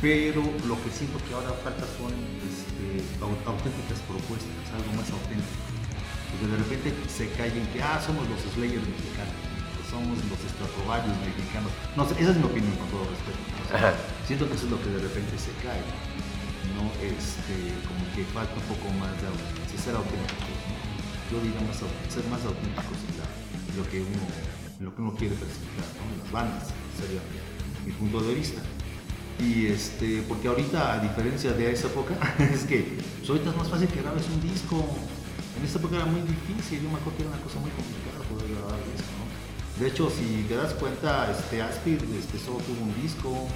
Pero 0.00 0.42
lo 0.66 0.74
que 0.82 0.90
siento 0.90 1.18
que 1.26 1.34
ahora 1.34 1.50
falta 1.62 1.86
son 1.98 2.10
este, 2.46 3.02
au- 3.22 3.38
auténticas 3.46 3.98
propuestas, 4.06 4.50
algo 4.74 4.90
más 4.98 5.10
auténtico. 5.10 5.62
Porque 6.30 6.46
de 6.50 6.56
repente 6.58 6.88
se 7.10 7.28
callen 7.38 7.66
que, 7.74 7.82
ah, 7.82 8.00
somos 8.02 8.26
los 8.30 8.40
Slayers 8.54 8.82
mexicanos, 8.82 9.34
somos 9.92 10.16
los 10.24 10.40
Stratovarius 10.40 11.12
mexicanos. 11.20 11.70
No 11.92 12.08
sé, 12.08 12.16
esa 12.16 12.32
es 12.32 12.38
mi 12.40 12.48
opinión 12.48 12.72
con 12.80 12.88
todo 12.88 13.04
respeto. 13.12 13.44
Siento 14.24 14.48
que 14.48 14.56
eso 14.56 14.64
es 14.64 14.72
lo 14.72 14.80
que 14.80 14.88
de 14.88 15.00
repente 15.04 15.36
se 15.36 15.52
cae. 15.60 15.84
¿no? 16.72 16.88
Este, 17.04 17.76
como 17.84 18.00
que 18.16 18.24
falta 18.32 18.56
un 18.56 18.66
poco 18.72 18.88
más 18.96 19.12
de, 19.20 19.28
ser 19.76 19.92
auténticos. 19.92 20.48
¿no? 20.48 20.80
yo 21.28 21.36
diría 21.44 21.60
más, 21.68 21.76
ser 22.08 22.24
más 22.32 22.40
auténticos 22.48 22.96
en, 23.04 23.76
lo, 23.76 23.84
que 23.84 24.00
uno, 24.00 24.24
lo 24.80 24.90
que 24.96 25.00
uno 25.02 25.12
quiere 25.12 25.36
presentar, 25.36 25.84
¿no? 26.00 26.24
las 26.24 26.32
bandas, 26.32 26.72
sería 26.96 27.20
mi 27.84 27.92
punto 27.92 28.20
de 28.24 28.32
vista. 28.32 28.60
Y 29.40 29.66
este, 29.66 30.22
porque 30.28 30.48
ahorita, 30.48 30.92
a 30.92 30.98
diferencia 31.00 31.52
de 31.52 31.72
esa 31.72 31.88
época, 31.88 32.16
es 32.38 32.64
que 32.64 32.96
pues 33.20 33.28
ahorita 33.28 33.50
es 33.50 33.56
más 33.56 33.68
fácil 33.68 33.88
que 33.88 34.00
grabes 34.00 34.24
un 34.32 34.40
disco. 34.40 34.80
En 35.58 35.68
esa 35.68 35.78
época 35.78 35.96
era 35.96 36.06
muy 36.06 36.22
difícil, 36.22 36.80
yo 36.80 36.88
me 36.88 36.96
acuerdo 36.96 37.16
que 37.16 37.22
era 37.24 37.32
una 37.32 37.42
cosa 37.44 37.60
muy 37.60 37.70
complicada 37.70 38.11
De 39.78 39.88
hecho, 39.88 40.10
si 40.10 40.44
te 40.48 40.54
das 40.56 40.74
cuenta, 40.74 41.30
este 41.30 41.62
Aspir 41.62 41.98
este, 42.18 42.38
solo 42.38 42.58
tuvo 42.58 42.82
un 42.84 42.94
disco, 43.02 43.48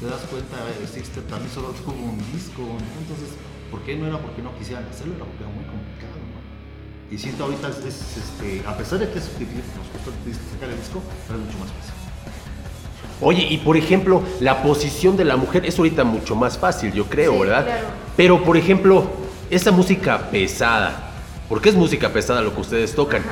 te 0.00 0.06
das 0.06 0.20
cuenta, 0.30 0.56
Sixter 0.92 1.22
también 1.24 1.50
solo 1.50 1.68
tuvo 1.68 1.92
un 1.92 2.18
disco. 2.32 2.60
¿no? 2.62 2.96
Entonces, 3.00 3.34
¿por 3.70 3.80
qué 3.82 3.96
no 3.96 4.06
era 4.06 4.18
porque 4.18 4.42
no 4.42 4.54
quisieran 4.58 4.84
hacerlo? 4.88 5.14
Era 5.16 5.24
porque 5.24 5.42
era 5.44 5.52
muy 5.52 5.64
complicado. 5.64 6.12
¿no? 6.20 7.14
Y 7.14 7.18
siento 7.18 7.44
ahorita, 7.44 7.68
es, 7.68 8.16
este, 8.16 8.62
a 8.66 8.76
pesar 8.76 8.98
de 8.98 9.10
que 9.10 9.18
es 9.18 9.26
difícil, 9.38 9.64
nos 9.76 9.88
costó 9.88 10.10
sacar 10.52 10.68
el 10.70 10.78
disco, 10.78 11.02
pero 11.26 11.38
es 11.40 11.46
mucho 11.46 11.58
más 11.58 11.68
fácil. 11.72 11.94
Oye, 13.20 13.46
y 13.50 13.58
por 13.58 13.76
ejemplo, 13.76 14.22
la 14.40 14.62
posición 14.62 15.16
de 15.16 15.24
la 15.24 15.36
mujer 15.36 15.64
es 15.64 15.78
ahorita 15.78 16.04
mucho 16.04 16.34
más 16.34 16.58
fácil, 16.58 16.92
yo 16.92 17.06
creo, 17.06 17.34
Sí, 17.34 17.38
¿verdad? 17.40 17.64
claro. 17.64 17.86
Pero, 18.16 18.42
por 18.44 18.56
ejemplo, 18.56 19.10
esa 19.48 19.70
música 19.70 20.30
pesada, 20.30 21.12
porque 21.48 21.68
es 21.68 21.74
música 21.76 22.12
pesada 22.12 22.40
lo 22.40 22.54
que 22.54 22.60
ustedes 22.60 22.94
tocan, 22.94 23.22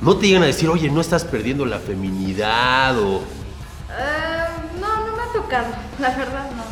no 0.00 0.16
te 0.16 0.26
llegan 0.26 0.42
a 0.42 0.46
decir, 0.46 0.68
oye, 0.68 0.90
no 0.90 1.00
estás 1.00 1.24
perdiendo 1.24 1.64
la 1.66 1.78
feminidad 1.78 2.98
o... 2.98 3.18
Eh, 3.18 4.46
no, 4.80 5.06
no 5.06 5.16
me 5.16 5.22
ha 5.22 5.32
tocado, 5.32 5.68
la 5.98 6.10
verdad 6.10 6.50
no. 6.56 6.64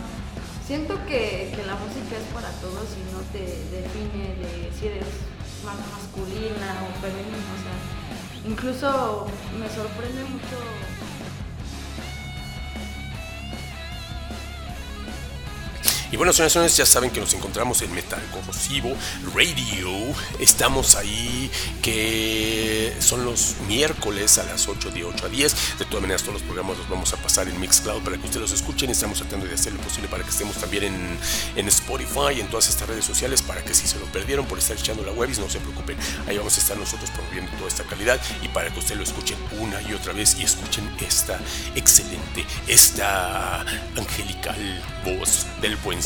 Siento 0.66 0.94
que, 1.06 1.52
que 1.54 1.62
la 1.66 1.74
música 1.74 2.16
es 2.16 2.32
para 2.32 2.48
todos 2.60 2.88
y 2.96 3.12
no 3.12 3.20
te 3.32 3.44
define 3.70 4.34
de 4.36 4.72
si 4.78 4.86
eres 4.86 5.06
más 5.64 5.76
masculina 5.92 6.84
o 6.84 7.00
femenina. 7.00 7.36
O 7.52 7.60
sea, 7.60 8.50
incluso 8.50 9.26
me 9.58 9.68
sorprende 9.68 10.24
mucho. 10.24 10.56
Y 16.14 16.16
bueno, 16.16 16.32
señores, 16.32 16.76
ya 16.76 16.86
saben 16.86 17.10
que 17.10 17.18
nos 17.18 17.34
encontramos 17.34 17.82
en 17.82 17.92
Metal 17.92 18.22
Corrosivo 18.30 18.96
Radio. 19.34 20.14
Estamos 20.38 20.94
ahí 20.94 21.50
que 21.82 22.94
son 23.00 23.24
los 23.24 23.56
miércoles 23.66 24.38
a 24.38 24.44
las 24.44 24.68
8 24.68 24.92
de 24.92 25.02
8 25.02 25.26
a 25.26 25.28
10. 25.28 25.78
De 25.80 25.84
todas 25.86 26.02
maneras, 26.02 26.22
todos 26.22 26.34
los 26.34 26.42
programas 26.44 26.78
los 26.78 26.88
vamos 26.88 27.12
a 27.12 27.16
pasar 27.16 27.48
en 27.48 27.58
Mixcloud 27.60 28.00
para 28.04 28.16
que 28.16 28.26
ustedes 28.26 28.42
los 28.42 28.52
escuchen. 28.52 28.90
Estamos 28.90 29.18
tratando 29.18 29.46
de 29.46 29.54
hacer 29.54 29.72
lo 29.72 29.80
posible 29.80 30.06
para 30.08 30.22
que 30.22 30.30
estemos 30.30 30.54
también 30.54 30.84
en, 30.84 31.18
en 31.56 31.66
Spotify 31.66 32.38
en 32.38 32.46
todas 32.46 32.68
estas 32.68 32.88
redes 32.88 33.04
sociales 33.04 33.42
para 33.42 33.64
que 33.64 33.74
si 33.74 33.88
se 33.88 33.98
lo 33.98 34.06
perdieron 34.06 34.46
por 34.46 34.60
estar 34.60 34.76
echando 34.76 35.04
la 35.04 35.10
web, 35.10 35.30
no 35.40 35.50
se 35.50 35.58
preocupen. 35.58 35.96
Ahí 36.28 36.38
vamos 36.38 36.56
a 36.56 36.60
estar 36.60 36.76
nosotros 36.76 37.10
promoviendo 37.10 37.50
toda 37.56 37.66
esta 37.66 37.82
calidad 37.82 38.20
y 38.40 38.46
para 38.46 38.72
que 38.72 38.78
ustedes 38.78 38.98
lo 38.98 39.02
escuchen 39.02 39.36
una 39.58 39.82
y 39.82 39.92
otra 39.92 40.12
vez 40.12 40.36
y 40.38 40.44
escuchen 40.44 40.88
esta 41.04 41.40
excelente, 41.74 42.46
esta 42.68 43.62
angelical 43.96 44.80
voz 45.04 45.46
del 45.60 45.74
buen 45.78 46.03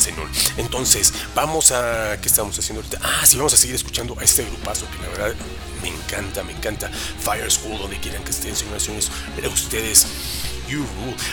Entonces, 0.57 1.13
vamos 1.35 1.73
a. 1.73 2.19
¿Qué 2.21 2.29
estamos 2.29 2.59
haciendo 2.59 2.83
ahorita? 2.83 3.01
Ah, 3.03 3.27
sí, 3.27 3.37
vamos 3.37 3.55
a 3.55 3.57
seguir 3.57 3.75
escuchando 3.75 4.19
a 4.19 4.25
este 4.25 4.45
grupazo 4.45 4.87
que 4.91 5.03
la 5.03 5.09
verdad 5.09 5.35
me 5.83 5.89
encanta, 5.89 6.43
me 6.45 6.53
encanta. 6.53 6.89
Fire 6.89 7.51
School, 7.51 7.79
donde 7.79 7.99
quieran 7.99 8.23
que 8.25 8.31
estén, 8.31 8.55
señoras 8.55 8.83
y 8.83 8.87
señores. 8.87 9.11
Ustedes. 9.53 10.07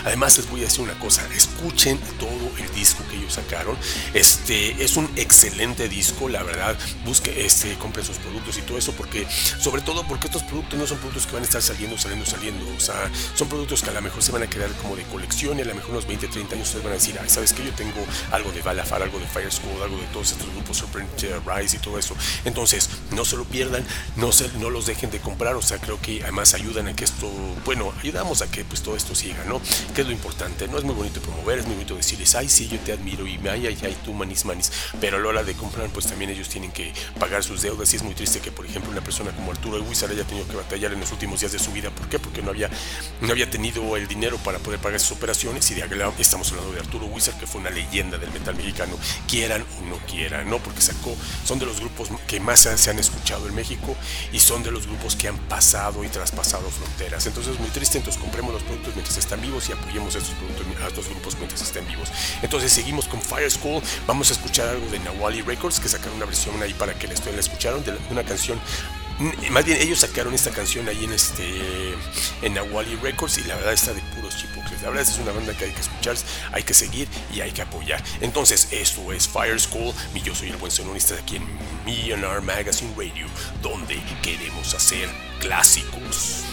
Además 0.04 0.36
les 0.38 0.48
voy 0.48 0.60
a 0.60 0.64
decir 0.64 0.80
una 0.80 0.98
cosa, 0.98 1.22
escuchen 1.34 1.98
todo 2.18 2.50
el 2.58 2.74
disco 2.74 3.04
que 3.10 3.16
ellos 3.16 3.34
sacaron. 3.34 3.76
Este 4.14 4.82
es 4.82 4.96
un 4.96 5.08
excelente 5.16 5.88
disco, 5.88 6.28
la 6.28 6.42
verdad. 6.42 6.76
Busque, 7.04 7.44
este, 7.44 7.74
compren 7.74 8.04
sus 8.04 8.18
productos 8.18 8.58
y 8.58 8.62
todo 8.62 8.78
eso, 8.78 8.92
porque, 8.92 9.26
sobre 9.58 9.82
todo 9.82 10.06
porque 10.06 10.26
estos 10.26 10.42
productos 10.44 10.78
no 10.78 10.86
son 10.86 10.98
productos 10.98 11.26
que 11.26 11.32
van 11.34 11.42
a 11.42 11.46
estar 11.46 11.62
saliendo, 11.62 11.98
saliendo, 11.98 12.26
saliendo. 12.26 12.64
O 12.76 12.80
sea, 12.80 13.10
son 13.34 13.48
productos 13.48 13.82
que 13.82 13.90
a 13.90 13.92
lo 13.92 14.02
mejor 14.02 14.22
se 14.22 14.32
van 14.32 14.42
a 14.42 14.46
quedar 14.48 14.70
como 14.82 14.96
de 14.96 15.02
colección 15.04 15.58
y 15.58 15.62
a 15.62 15.64
lo 15.64 15.74
mejor 15.74 15.90
unos 15.90 16.06
20, 16.06 16.28
30 16.28 16.54
años 16.54 16.68
ustedes 16.68 16.84
van 16.84 16.92
a 16.92 16.96
decir, 16.96 17.18
sabes 17.26 17.52
que 17.52 17.64
yo 17.64 17.72
tengo 17.72 18.04
algo 18.32 18.52
de 18.52 18.62
Balafar, 18.62 19.02
algo 19.02 19.18
de 19.18 19.26
Fire 19.26 19.46
algo 19.82 19.96
de 19.98 20.06
todos 20.12 20.32
estos 20.32 20.48
grupos, 20.52 20.78
Serpent 20.78 21.08
Rise 21.46 21.76
y 21.76 21.80
todo 21.80 21.98
eso. 21.98 22.16
Entonces, 22.44 22.88
no 23.12 23.24
se 23.24 23.36
lo 23.36 23.44
pierdan, 23.44 23.84
no 24.16 24.70
los 24.70 24.86
dejen 24.86 25.10
de 25.10 25.20
comprar. 25.20 25.56
O 25.56 25.62
sea, 25.62 25.78
creo 25.78 26.00
que 26.00 26.22
además 26.22 26.54
ayudan 26.54 26.88
a 26.88 26.96
que 26.96 27.04
esto, 27.04 27.30
bueno, 27.64 27.92
ayudamos 28.00 28.42
a 28.42 28.50
que 28.50 28.64
pues 28.64 28.82
todo 28.82 28.96
esto 28.96 29.14
siga, 29.14 29.25
¿no? 29.46 29.60
Que 29.94 30.02
es 30.02 30.06
lo 30.06 30.12
importante. 30.12 30.68
No 30.68 30.78
es 30.78 30.84
muy 30.84 30.94
bonito 30.94 31.20
promover, 31.20 31.58
es 31.58 31.66
muy 31.66 31.74
bonito 31.74 31.96
decirles, 31.96 32.34
ay, 32.34 32.48
sí, 32.48 32.68
yo 32.68 32.78
te 32.80 32.92
admiro 32.92 33.26
y 33.26 33.38
ay, 33.48 33.66
ay, 33.66 33.78
ay, 33.82 33.96
tú 34.04 34.12
manis, 34.12 34.44
manis. 34.44 34.70
Pero 35.00 35.16
a 35.16 35.20
la 35.20 35.28
hora 35.28 35.44
de 35.44 35.54
comprar, 35.54 35.88
pues 35.90 36.06
también 36.06 36.30
ellos 36.30 36.48
tienen 36.48 36.72
que 36.72 36.92
pagar 37.18 37.42
sus 37.42 37.62
deudas. 37.62 37.92
Y 37.92 37.96
es 37.96 38.02
muy 38.02 38.14
triste 38.14 38.40
que, 38.40 38.52
por 38.52 38.66
ejemplo, 38.66 38.90
una 38.90 39.02
persona 39.02 39.32
como 39.32 39.50
Arturo 39.50 39.82
Wizard 39.82 40.10
haya 40.10 40.24
tenido 40.24 40.46
que 40.46 40.56
batallar 40.56 40.92
en 40.92 41.00
los 41.00 41.12
últimos 41.12 41.40
días 41.40 41.52
de 41.52 41.58
su 41.58 41.72
vida. 41.72 41.90
¿Por 41.90 42.08
qué? 42.08 42.18
Porque 42.18 42.42
no 42.42 42.50
había, 42.50 42.70
no 43.20 43.32
había 43.32 43.50
tenido 43.50 43.96
el 43.96 44.06
dinero 44.06 44.38
para 44.38 44.58
poder 44.58 44.80
pagar 44.80 45.00
sus 45.00 45.12
operaciones. 45.16 45.70
Y 45.70 45.74
de 45.74 45.86
estamos 46.18 46.50
hablando 46.50 46.72
de 46.72 46.80
Arturo 46.80 47.06
Wizard, 47.06 47.38
que 47.38 47.46
fue 47.46 47.60
una 47.60 47.70
leyenda 47.70 48.18
del 48.18 48.30
metal 48.30 48.54
mexicano, 48.54 48.96
quieran 49.28 49.62
o 49.62 49.86
no 49.86 49.98
quieran, 50.06 50.48
¿no? 50.48 50.58
Porque 50.58 50.80
sacó, 50.80 51.16
son 51.44 51.58
de 51.58 51.66
los 51.66 51.80
grupos 51.80 52.08
que 52.26 52.40
más 52.40 52.60
se 52.60 52.90
han 52.90 52.98
escuchado 52.98 53.46
en 53.48 53.54
México 53.54 53.96
y 54.32 54.40
son 54.40 54.62
de 54.62 54.70
los 54.70 54.86
grupos 54.86 55.16
que 55.16 55.28
han 55.28 55.38
pasado 55.38 56.04
y 56.04 56.08
traspasado 56.08 56.68
fronteras. 56.70 57.26
Entonces 57.26 57.54
es 57.54 57.60
muy 57.60 57.70
triste, 57.70 57.98
entonces 57.98 58.20
compremos 58.20 58.52
los 58.52 58.62
productos 58.62 58.94
mientras 58.94 59.15
están 59.16 59.40
vivos 59.40 59.68
y 59.68 59.72
apoyemos 59.72 60.14
a 60.14 60.18
estos, 60.18 60.34
productos, 60.34 61.06
a 61.06 61.10
grupos 61.10 61.36
mientras 61.36 61.62
estén 61.62 61.86
vivos. 61.86 62.10
Entonces 62.42 62.72
seguimos 62.72 63.06
con 63.08 63.20
Fire 63.20 63.50
School, 63.50 63.82
vamos 64.06 64.30
a 64.30 64.32
escuchar 64.34 64.68
algo 64.68 64.86
de 64.90 64.98
Nawali 65.00 65.42
Records, 65.42 65.80
que 65.80 65.88
sacaron 65.88 66.16
una 66.16 66.26
versión 66.26 66.60
ahí 66.62 66.74
para 66.74 66.94
que 66.94 67.06
la, 67.06 67.14
la 67.14 67.40
escucharon, 67.40 67.84
de 67.84 67.96
una 68.10 68.24
canción. 68.24 68.58
Mm, 69.18 69.50
más 69.50 69.64
bien 69.64 69.80
ellos 69.80 70.00
sacaron 70.00 70.34
esta 70.34 70.50
canción 70.50 70.86
ahí 70.88 71.04
en 71.04 71.12
este 71.12 71.42
en 72.42 72.52
Nawali 72.52 72.96
Records 72.96 73.38
y 73.38 73.44
la 73.44 73.54
verdad 73.54 73.72
está 73.72 73.94
de 73.94 74.02
puros 74.14 74.36
chipocles. 74.36 74.82
La 74.82 74.90
verdad 74.90 75.08
es 75.08 75.18
una 75.18 75.32
banda 75.32 75.56
que 75.56 75.64
hay 75.64 75.72
que 75.72 75.80
escuchar 75.80 76.16
hay 76.52 76.62
que 76.62 76.74
seguir 76.74 77.08
y 77.32 77.40
hay 77.40 77.52
que 77.52 77.62
apoyar. 77.62 78.02
Entonces 78.20 78.68
esto 78.70 79.12
es 79.12 79.26
Fire 79.26 79.58
School. 79.58 79.94
Y 80.14 80.20
yo 80.20 80.34
soy 80.34 80.50
el 80.50 80.56
buen 80.56 80.70
sonorista 80.70 81.14
de 81.14 81.20
aquí 81.20 81.36
en 81.36 81.46
Millionaire 81.84 82.42
Magazine 82.42 82.92
Radio 82.96 83.26
donde 83.62 84.00
queremos 84.22 84.74
hacer 84.74 85.08
clásicos 85.40 86.44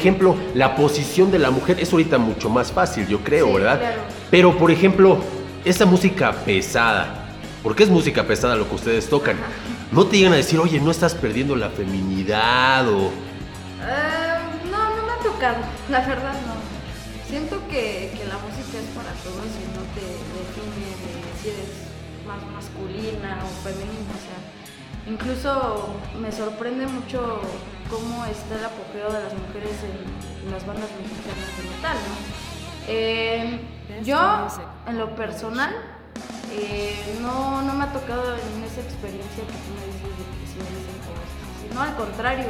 ejemplo, 0.00 0.34
la 0.54 0.74
posición 0.76 1.30
de 1.30 1.38
la 1.38 1.50
mujer 1.50 1.78
es 1.78 1.92
ahorita 1.92 2.18
mucho 2.18 2.48
más 2.48 2.72
fácil, 2.72 3.06
yo 3.06 3.20
creo, 3.20 3.46
Sí, 3.48 3.52
¿verdad? 3.54 3.78
claro. 3.78 4.02
Pero, 4.30 4.56
por 4.56 4.70
ejemplo, 4.70 5.18
esa 5.64 5.84
música 5.84 6.32
pesada, 6.32 7.28
porque 7.62 7.82
es 7.84 7.90
música 7.90 8.24
pesada 8.26 8.56
lo 8.56 8.66
que 8.68 8.74
ustedes 8.74 9.08
tocan, 9.08 9.36
no 9.92 10.06
te 10.06 10.16
llegan 10.16 10.32
a 10.32 10.36
decir, 10.36 10.58
oye, 10.58 10.80
no 10.80 10.90
estás 10.90 11.14
perdiendo 11.14 11.54
la 11.56 11.68
feminidad 11.68 12.88
o... 12.88 13.08
Eh, 13.82 14.38
no, 14.70 14.96
no 14.96 15.02
me 15.06 15.12
ha 15.12 15.18
tocado, 15.22 15.58
la 15.90 16.00
verdad 16.00 16.32
no. 16.46 16.54
Siento 17.28 17.60
que, 17.68 18.10
que 18.16 18.24
la 18.26 18.38
música 18.38 18.78
es 18.80 18.88
para 18.96 19.12
todos 19.22 19.46
y 19.46 19.64
no 19.76 19.82
te 19.94 20.02
define 20.02 20.88
de 20.98 21.42
si 21.42 21.48
eres 21.48 21.70
más 22.26 22.40
masculina 22.52 23.38
o 23.44 23.48
femenina. 23.62 24.10
O 24.10 24.20
sea, 24.24 25.12
incluso 25.12 25.94
me 26.20 26.32
sorprende 26.32 26.86
mucho 26.86 27.40
cómo 27.90 28.24
está 28.26 28.54
el 28.58 28.64
apogeo 28.64 29.12
de 29.12 29.20
las 29.24 29.34
mujeres 29.34 29.76
en, 29.84 30.46
en 30.46 30.52
las 30.52 30.66
bandas 30.66 30.88
mexicanas 30.96 31.50
de 31.56 31.62
metal, 31.68 31.96
¿no? 31.96 32.14
Eh, 32.88 33.60
yo, 34.04 34.18
en 34.86 34.98
lo 34.98 35.14
personal, 35.16 35.74
eh, 36.52 36.94
no, 37.20 37.62
no 37.62 37.74
me 37.74 37.84
ha 37.84 37.92
tocado 37.92 38.34
en 38.34 38.64
esa 38.64 38.80
experiencia 38.80 39.42
que 39.44 39.58
tú 39.64 39.70
me 39.76 39.86
dices 39.86 40.12
de 40.18 40.24
que 40.38 40.46
si 40.46 40.56
me 40.58 40.70
dicen 40.78 40.98
cosas 41.06 41.30
así. 41.58 41.74
No, 41.74 41.80
al 41.82 41.94
contrario, 41.96 42.46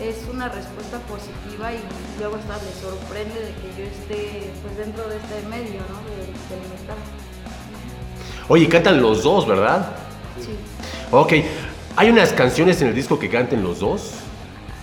es 0.00 0.16
una 0.32 0.48
respuesta 0.48 0.98
positiva 1.00 1.72
y 1.72 1.80
luego 2.18 2.36
hasta 2.36 2.56
le 2.64 2.72
sorprende 2.80 3.34
de 3.34 3.52
que 3.54 3.68
yo 3.76 3.84
esté 3.84 4.50
pues 4.62 4.76
dentro 4.76 5.08
de 5.08 5.16
este 5.16 5.42
medio, 5.48 5.80
¿no? 5.88 5.98
De- 6.04 6.26
metal. 6.56 6.96
Oye, 8.48 8.68
cantan 8.68 9.00
los 9.02 9.22
dos, 9.22 9.46
¿verdad? 9.46 9.90
Sí. 10.40 10.54
Ok, 11.10 11.32
¿hay 11.96 12.10
unas 12.10 12.32
canciones 12.32 12.80
en 12.82 12.88
el 12.88 12.94
disco 12.94 13.18
que 13.18 13.28
canten 13.28 13.62
los 13.64 13.80
dos? 13.80 14.12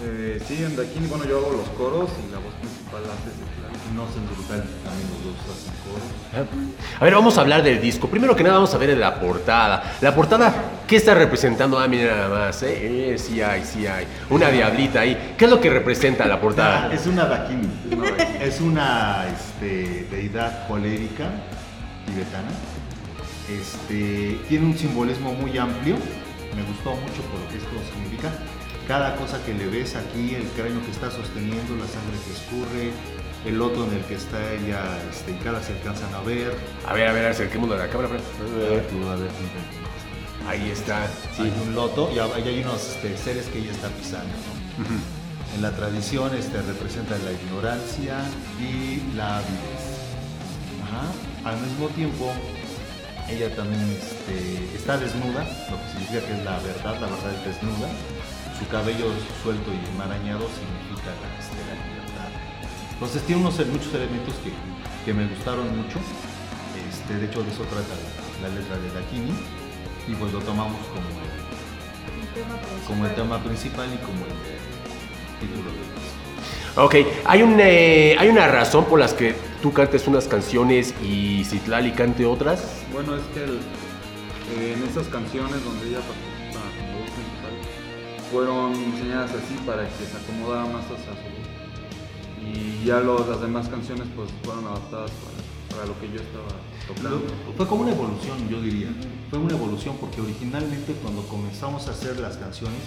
Eh, 0.05 0.41
sí, 0.45 0.63
en 0.63 0.75
Daquini, 0.75 1.07
bueno, 1.07 1.23
yo 1.25 1.37
hago 1.37 1.51
los 1.51 1.69
coros 1.69 2.09
y 2.27 2.31
la 2.31 2.39
voz 2.39 2.53
principal 2.55 3.03
la 3.03 3.13
hace 3.13 3.29
de 3.29 3.95
No 3.95 4.05
sé, 4.11 4.19
en 4.19 4.25
brutal 4.25 4.63
también 4.83 5.07
los 5.13 5.23
dos 5.23 5.55
hacen 5.55 5.73
coro. 5.83 6.73
A 6.99 7.03
ver, 7.05 7.13
vamos 7.13 7.37
a 7.37 7.41
hablar 7.41 7.63
del 7.63 7.79
disco. 7.79 8.09
Primero 8.09 8.35
que 8.35 8.43
nada 8.43 8.55
vamos 8.55 8.73
a 8.73 8.77
ver 8.77 8.97
la 8.97 9.17
portada. 9.19 9.95
La 10.01 10.13
portada, 10.13 10.53
¿qué 10.85 10.97
está 10.97 11.13
representando? 11.13 11.79
Ah, 11.79 11.87
mira 11.87 12.15
nada 12.15 12.47
más, 12.47 12.63
¿eh? 12.63 13.13
Eh, 13.13 13.17
sí 13.17 13.41
hay, 13.41 13.63
sí 13.63 13.87
hay. 13.87 14.05
Una 14.29 14.49
diablita 14.49 15.01
ahí. 15.01 15.35
¿Qué 15.37 15.45
es 15.45 15.51
lo 15.51 15.61
que 15.61 15.69
representa 15.69 16.25
la 16.25 16.41
portada? 16.41 16.89
Ah, 16.89 16.93
es 16.93 17.05
una 17.07 17.25
Dakini. 17.25 17.69
Es 18.41 18.59
una 18.59 19.25
este, 19.27 20.05
deidad 20.11 20.67
colérica 20.67 21.29
tibetana. 22.05 22.49
Este, 23.49 24.37
tiene 24.49 24.65
un 24.65 24.77
simbolismo 24.77 25.33
muy 25.33 25.57
amplio. 25.57 25.95
Me 26.55 26.63
gustó 26.63 26.91
mucho 26.91 27.21
por 27.31 27.39
lo 27.39 27.47
que 27.49 27.57
esto 27.57 27.71
significa. 27.93 28.29
Cada 28.87 29.15
cosa 29.15 29.43
que 29.45 29.53
le 29.53 29.67
ves 29.67 29.95
aquí, 29.95 30.35
el 30.35 30.47
cráneo 30.49 30.83
que 30.83 30.91
está 30.91 31.09
sosteniendo, 31.09 31.75
la 31.75 31.87
sangre 31.87 32.17
que 32.25 32.33
escurre, 32.33 32.91
el 33.45 33.57
loto 33.57 33.85
en 33.85 33.93
el 33.93 34.03
que 34.03 34.15
está 34.15 34.37
ella 34.53 34.83
este, 35.11 35.31
hincada 35.31 35.61
se 35.63 35.73
alcanzan 35.73 36.13
a 36.13 36.21
ver. 36.21 36.53
A 36.85 36.93
ver, 36.93 37.07
a 37.07 37.13
ver, 37.13 37.27
acerquémonos 37.27 37.79
a 37.79 37.85
la 37.85 37.89
cámara. 37.89 38.09
Tú. 38.09 38.17
Ahí 40.47 40.69
está. 40.71 41.07
Hay 41.39 41.53
un 41.65 41.75
loto 41.75 42.11
y 42.13 42.19
ahí 42.19 42.47
hay 42.47 42.61
unos 42.61 42.81
este, 42.89 43.17
seres 43.17 43.45
que 43.47 43.59
ella 43.59 43.71
está 43.71 43.87
pisando. 43.89 44.33
¿no? 44.77 45.23
En 45.55 45.61
la 45.61 45.71
tradición 45.71 46.35
este, 46.35 46.61
representa 46.61 47.15
la 47.19 47.31
ignorancia 47.31 48.17
y 48.59 49.15
la 49.15 49.37
avidez. 49.37 49.93
Ajá. 50.83 51.49
Al 51.49 51.61
mismo 51.61 51.87
tiempo, 51.89 52.31
ella 53.29 53.55
también 53.55 53.81
este, 53.91 54.75
está 54.75 54.97
desnuda, 54.97 55.45
lo 55.69 55.77
que 55.77 55.89
significa 55.91 56.25
que 56.25 56.33
es 56.33 56.43
la 56.43 56.59
verdad, 56.59 56.99
la 56.99 57.07
verdad 57.07 57.33
es 57.33 57.45
desnuda. 57.45 57.89
Su 58.59 58.67
cabello 58.67 59.05
suelto 59.41 59.71
y 59.73 59.79
enmarañado 59.93 60.47
significa 60.49 61.09
la, 61.21 61.29
este, 61.39 61.57
la 61.67 61.75
libertad. 61.87 62.29
Entonces 62.93 63.23
tiene 63.23 63.41
unos, 63.41 63.55
muchos 63.67 63.93
elementos 63.93 64.35
que, 64.43 64.51
que 65.05 65.13
me 65.13 65.27
gustaron 65.27 65.65
mucho. 65.75 65.99
Este, 66.89 67.15
de 67.15 67.25
hecho, 67.25 67.43
de 67.43 67.51
eso 67.51 67.63
trata 67.63 67.93
la, 68.41 68.47
la 68.49 68.55
letra 68.55 68.77
de 68.77 68.89
Dakini. 68.93 69.33
Y 70.07 70.15
pues 70.15 70.31
lo 70.33 70.39
tomamos 70.39 70.79
como 70.87 71.07
el, 71.07 71.33
Un 72.19 72.33
tema 72.33 72.57
principal. 72.57 72.87
como 72.87 73.05
el 73.05 73.15
tema 73.15 73.39
principal 73.43 73.87
y 73.93 73.97
como 74.05 74.19
el 74.25 75.39
título 75.39 75.69
del 75.71 75.79
disco. 75.79 76.81
Ok, 76.81 76.95
hay, 77.25 77.41
un, 77.43 77.57
eh, 77.59 78.15
hay 78.17 78.27
una 78.29 78.47
razón 78.47 78.85
por 78.85 78.99
las 78.99 79.13
que 79.13 79.35
tú 79.61 79.71
cantes 79.71 80.07
unas 80.07 80.27
canciones 80.27 80.93
y 81.03 81.43
Citlali 81.45 81.91
cante 81.91 82.25
otras. 82.25 82.81
Bueno, 82.91 83.15
es 83.15 83.21
que 83.33 83.43
el- 83.43 83.59
eh, 84.59 84.75
en 84.75 84.83
esas 84.89 85.07
canciones 85.07 85.63
donde 85.63 85.87
ella 85.87 85.99
principal, 85.99 86.13
fueron 88.33 88.73
diseñadas 88.73 89.29
así 89.31 89.55
para 89.65 89.83
que 89.87 90.05
se 90.05 90.17
acomodara 90.17 90.65
más 90.65 90.83
a 90.85 90.97
su. 90.97 92.43
Y 92.43 92.85
ya 92.85 92.99
lo- 92.99 93.25
las 93.29 93.39
demás 93.39 93.69
canciones 93.69 94.07
pues 94.15 94.29
fueron 94.43 94.65
adaptadas 94.67 95.11
para, 95.11 95.77
para 95.77 95.87
lo 95.87 95.99
que 95.99 96.07
yo 96.09 96.19
estaba 96.19 96.51
tocando. 96.87 97.21
Fue 97.55 97.67
como 97.67 97.83
una 97.83 97.91
evolución, 97.93 98.49
yo 98.49 98.59
diría. 98.61 98.89
Fue 99.29 99.39
una 99.39 99.53
evolución 99.55 99.95
porque 99.99 100.19
originalmente 100.21 100.93
cuando 101.01 101.21
comenzamos 101.27 101.87
a 101.87 101.91
hacer 101.91 102.19
las 102.19 102.35
canciones, 102.37 102.79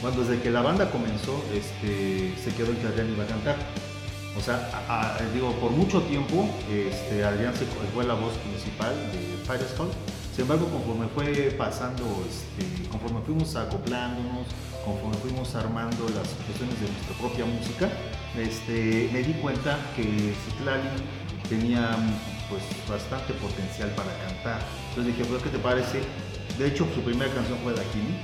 cuando 0.00 0.22
desde 0.24 0.40
que 0.42 0.50
la 0.50 0.62
banda 0.62 0.90
comenzó, 0.90 1.42
este, 1.52 2.34
se 2.42 2.54
quedó 2.56 2.70
en 2.70 2.76
que 2.78 2.86
Adrián 2.86 3.10
iba 3.12 3.24
a 3.24 3.26
cantar. 3.26 3.56
O 4.36 4.40
sea, 4.40 5.18
digo, 5.34 5.52
por 5.60 5.72
mucho 5.72 6.00
tiempo 6.04 6.48
este, 6.70 7.22
Adrián 7.22 7.54
se, 7.54 7.66
fue 7.94 8.04
la 8.04 8.14
voz 8.14 8.32
principal 8.38 8.94
de 9.12 9.36
Fire 9.46 9.60
Skull. 9.74 9.88
Sin 10.34 10.42
embargo, 10.42 10.66
conforme 10.72 11.06
fue 11.08 11.54
pasando, 11.58 12.04
este, 12.26 12.88
conforme 12.88 13.20
fuimos 13.26 13.54
acoplándonos, 13.54 14.46
conforme 14.84 15.16
fuimos 15.18 15.54
armando 15.54 16.08
las 16.10 16.28
cuestiones 16.46 16.78
de 16.80 16.88
nuestra 16.90 17.14
propia 17.18 17.44
música, 17.44 17.88
este, 18.36 19.10
me 19.12 19.22
di 19.22 19.34
cuenta 19.34 19.78
que 19.96 20.02
Citlali 20.44 20.88
tenía 21.48 21.96
pues 22.48 22.62
bastante 22.88 23.32
potencial 23.34 23.90
para 23.90 24.10
cantar. 24.26 24.60
Entonces 24.90 25.16
dije, 25.16 25.28
pues, 25.28 25.42
¿qué 25.42 25.48
te 25.50 25.58
parece? 25.58 26.00
De 26.58 26.66
hecho, 26.68 26.86
su 26.94 27.00
primera 27.02 27.32
canción 27.32 27.58
fue 27.62 27.72
Dakini. 27.72 28.18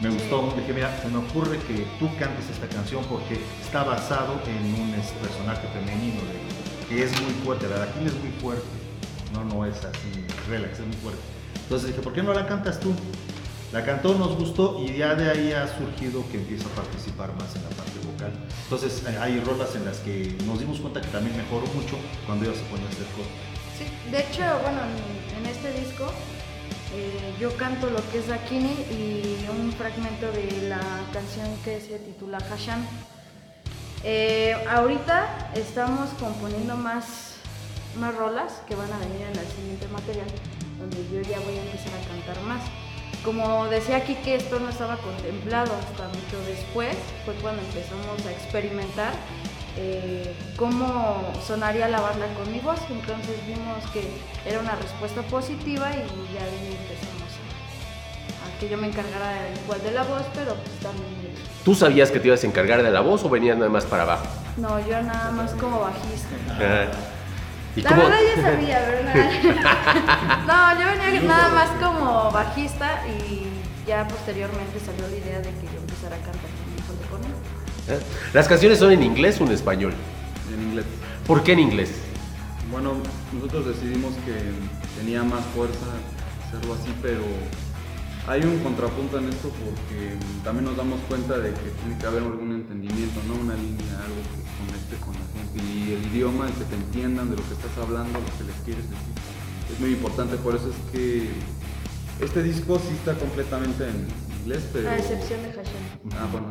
Me 0.00 0.10
gustó, 0.10 0.54
dije, 0.56 0.72
mira, 0.72 0.96
se 1.02 1.08
me 1.08 1.18
ocurre 1.18 1.58
que 1.66 1.84
tú 1.98 2.08
cantes 2.18 2.48
esta 2.50 2.68
canción 2.68 3.02
porque 3.10 3.40
está 3.60 3.82
basado 3.82 4.40
en 4.46 4.74
un 4.80 4.92
personaje 5.20 5.66
femenino 5.74 6.20
de- 6.22 6.86
que 6.88 7.02
es 7.04 7.10
muy 7.20 7.32
fuerte. 7.44 7.68
La 7.68 7.80
Dakini 7.80 8.06
es 8.06 8.14
muy 8.14 8.30
fuerte, 8.40 8.64
no, 9.34 9.44
no 9.44 9.66
es 9.66 9.76
así, 9.84 10.24
relax, 10.48 10.78
es 10.78 10.86
muy 10.86 10.96
fuerte. 10.96 11.20
Entonces 11.64 11.88
dije, 11.88 12.00
¿por 12.00 12.12
qué 12.14 12.22
no 12.22 12.32
la 12.32 12.46
cantas 12.46 12.78
tú? 12.80 12.94
La 13.72 13.84
cantó, 13.84 14.14
nos 14.14 14.36
gustó 14.36 14.82
y 14.82 14.96
ya 14.96 15.14
de 15.14 15.30
ahí 15.30 15.52
ha 15.52 15.68
surgido 15.68 16.24
que 16.30 16.38
empieza 16.38 16.66
a 16.66 16.70
participar 16.70 17.34
más 17.34 17.54
en 17.54 17.62
la 17.64 17.68
parte 17.70 17.98
vocal. 18.06 18.32
Entonces 18.64 19.04
hay 19.20 19.40
rolas 19.40 19.74
en 19.76 19.84
las 19.84 19.98
que 19.98 20.36
nos 20.46 20.58
dimos 20.58 20.80
cuenta 20.80 21.00
que 21.00 21.08
también 21.08 21.36
mejoró 21.36 21.66
mucho 21.74 21.96
cuando 22.26 22.46
ella 22.46 22.54
se 22.54 22.64
pone 22.64 22.84
a 22.84 22.88
hacer 22.88 23.06
cosas. 23.08 23.32
Sí, 23.76 24.10
de 24.10 24.20
hecho, 24.20 24.42
bueno, 24.62 24.80
en, 24.82 25.44
en 25.44 25.46
este 25.46 25.72
disco 25.72 26.10
eh, 26.94 27.34
yo 27.38 27.54
canto 27.58 27.90
lo 27.90 27.98
que 28.10 28.18
es 28.18 28.28
Dakini 28.28 28.72
y 28.90 29.46
un 29.50 29.70
fragmento 29.72 30.32
de 30.32 30.68
la 30.68 30.80
canción 31.12 31.48
que 31.62 31.80
se 31.80 31.98
titula 31.98 32.38
Hashan. 32.38 32.86
Eh, 34.04 34.56
ahorita 34.70 35.50
estamos 35.54 36.08
componiendo 36.18 36.76
más, 36.76 37.34
más 38.00 38.14
rolas 38.14 38.62
que 38.66 38.74
van 38.74 38.90
a 38.90 38.98
venir 38.98 39.22
en 39.30 39.38
el 39.38 39.46
siguiente 39.46 39.86
material, 39.88 40.28
donde 40.78 40.96
yo 41.12 41.20
ya 41.20 41.38
voy 41.40 41.58
a 41.58 41.62
empezar 41.62 41.92
a 41.92 42.08
cantar 42.08 42.42
más. 42.44 42.62
Como 43.24 43.66
decía 43.66 43.96
aquí 43.96 44.14
que 44.16 44.36
esto 44.36 44.58
no 44.60 44.68
estaba 44.68 44.96
contemplado 44.96 45.72
hasta 45.74 46.08
mucho 46.08 46.40
después, 46.46 46.96
fue 47.24 47.34
cuando 47.34 47.62
empezamos 47.62 48.24
a 48.26 48.30
experimentar 48.32 49.12
eh, 49.76 50.34
cómo 50.56 51.32
sonaría 51.46 51.88
la 51.88 52.00
banda 52.00 52.26
con 52.34 52.50
mi 52.52 52.60
voz. 52.60 52.80
Entonces 52.90 53.36
vimos 53.46 53.84
que 53.92 54.02
era 54.46 54.60
una 54.60 54.76
respuesta 54.76 55.22
positiva 55.22 55.90
y 55.90 56.34
ya 56.34 56.46
empezamos 56.46 57.32
a, 57.36 58.56
a 58.56 58.58
que 58.60 58.68
yo 58.68 58.78
me 58.78 58.86
encargara 58.86 59.50
igual 59.64 59.82
de 59.82 59.90
la 59.92 60.04
voz, 60.04 60.22
pero 60.34 60.54
pues 60.54 60.78
también 60.80 61.18
¿Tú 61.68 61.74
sabías 61.74 62.10
que 62.10 62.18
te 62.18 62.28
ibas 62.28 62.42
a 62.44 62.46
encargar 62.46 62.82
de 62.82 62.90
la 62.90 63.02
voz 63.02 63.24
o 63.24 63.28
venías 63.28 63.56
nada 63.58 63.68
más 63.68 63.84
para 63.84 64.04
abajo? 64.04 64.26
No, 64.56 64.80
yo 64.88 65.02
nada 65.02 65.30
más 65.32 65.52
como 65.52 65.80
bajista. 65.80 66.88
¿Y 67.78 67.82
La 67.82 67.90
cómo- 67.90 68.02
verdad 68.02 68.18
ya 68.36 68.42
sabía, 68.42 68.78
¿verdad? 68.80 69.14
no, 70.48 70.80
yo 70.80 71.00
venía 71.00 71.20
nada 71.22 71.48
más 71.50 71.68
como 71.80 72.30
bajista 72.32 73.02
y 73.06 73.46
ya 73.86 74.06
posteriormente 74.08 74.80
salió 74.84 75.06
la 75.08 75.16
idea 75.16 75.38
de 75.38 75.50
que 75.50 75.66
yo 75.72 75.78
empezara 75.78 76.16
a 76.16 76.18
cantar 76.18 76.50
junto 76.88 77.06
con 77.08 77.20
él. 77.24 77.30
¿Eh? 77.88 78.00
¿Las 78.34 78.48
canciones 78.48 78.80
son 78.80 78.90
en 78.90 79.02
inglés 79.04 79.40
o 79.40 79.44
en 79.44 79.52
español? 79.52 79.94
En 80.52 80.60
inglés. 80.60 80.86
¿Por 81.24 81.44
qué 81.44 81.52
en 81.52 81.60
inglés? 81.60 81.92
Bueno, 82.72 82.94
nosotros 83.32 83.66
decidimos 83.66 84.12
que 84.26 84.34
tenía 84.98 85.22
más 85.22 85.44
fuerza 85.54 85.86
hacerlo 86.48 86.74
así, 86.74 86.92
pero 87.00 87.22
hay 88.26 88.42
un 88.42 88.58
contrapunto 88.58 89.18
en 89.18 89.28
esto 89.28 89.50
porque 89.50 90.16
también 90.42 90.64
nos 90.64 90.76
damos 90.76 90.98
cuenta 91.08 91.38
de 91.38 91.50
que 91.52 91.70
tiene 91.80 91.96
que 91.96 92.06
haber 92.06 92.24
algún 92.24 92.50
entendimiento, 92.52 93.20
¿no? 93.28 93.34
Una 93.34 93.54
línea, 93.54 93.94
algo 94.04 94.20
que 94.34 94.42
conecte 94.66 94.96
con 94.96 95.14
la 95.14 95.26
y 95.58 95.92
el 95.92 96.06
idioma, 96.12 96.46
el 96.46 96.52
que 96.54 96.64
te 96.64 96.74
entiendan 96.74 97.30
de 97.30 97.36
lo 97.36 97.42
que 97.42 97.54
estás 97.54 97.76
hablando, 97.78 98.18
lo 98.18 98.38
que 98.38 98.44
les 98.44 98.56
quieres 98.64 98.84
decir. 98.84 99.14
Es 99.72 99.80
muy 99.80 99.90
importante, 99.90 100.36
por 100.36 100.54
eso 100.54 100.70
es 100.70 100.92
que 100.92 101.28
Este 102.20 102.42
disco 102.42 102.80
sí 102.80 102.94
está 102.94 103.14
completamente 103.14 103.86
en 103.86 104.08
inglés, 104.40 104.64
pero... 104.72 104.90
A 104.90 104.96
excepción 104.96 105.40
de 105.42 105.52
Hashem. 105.52 105.84
Ah, 106.18 106.26
bueno. 106.32 106.48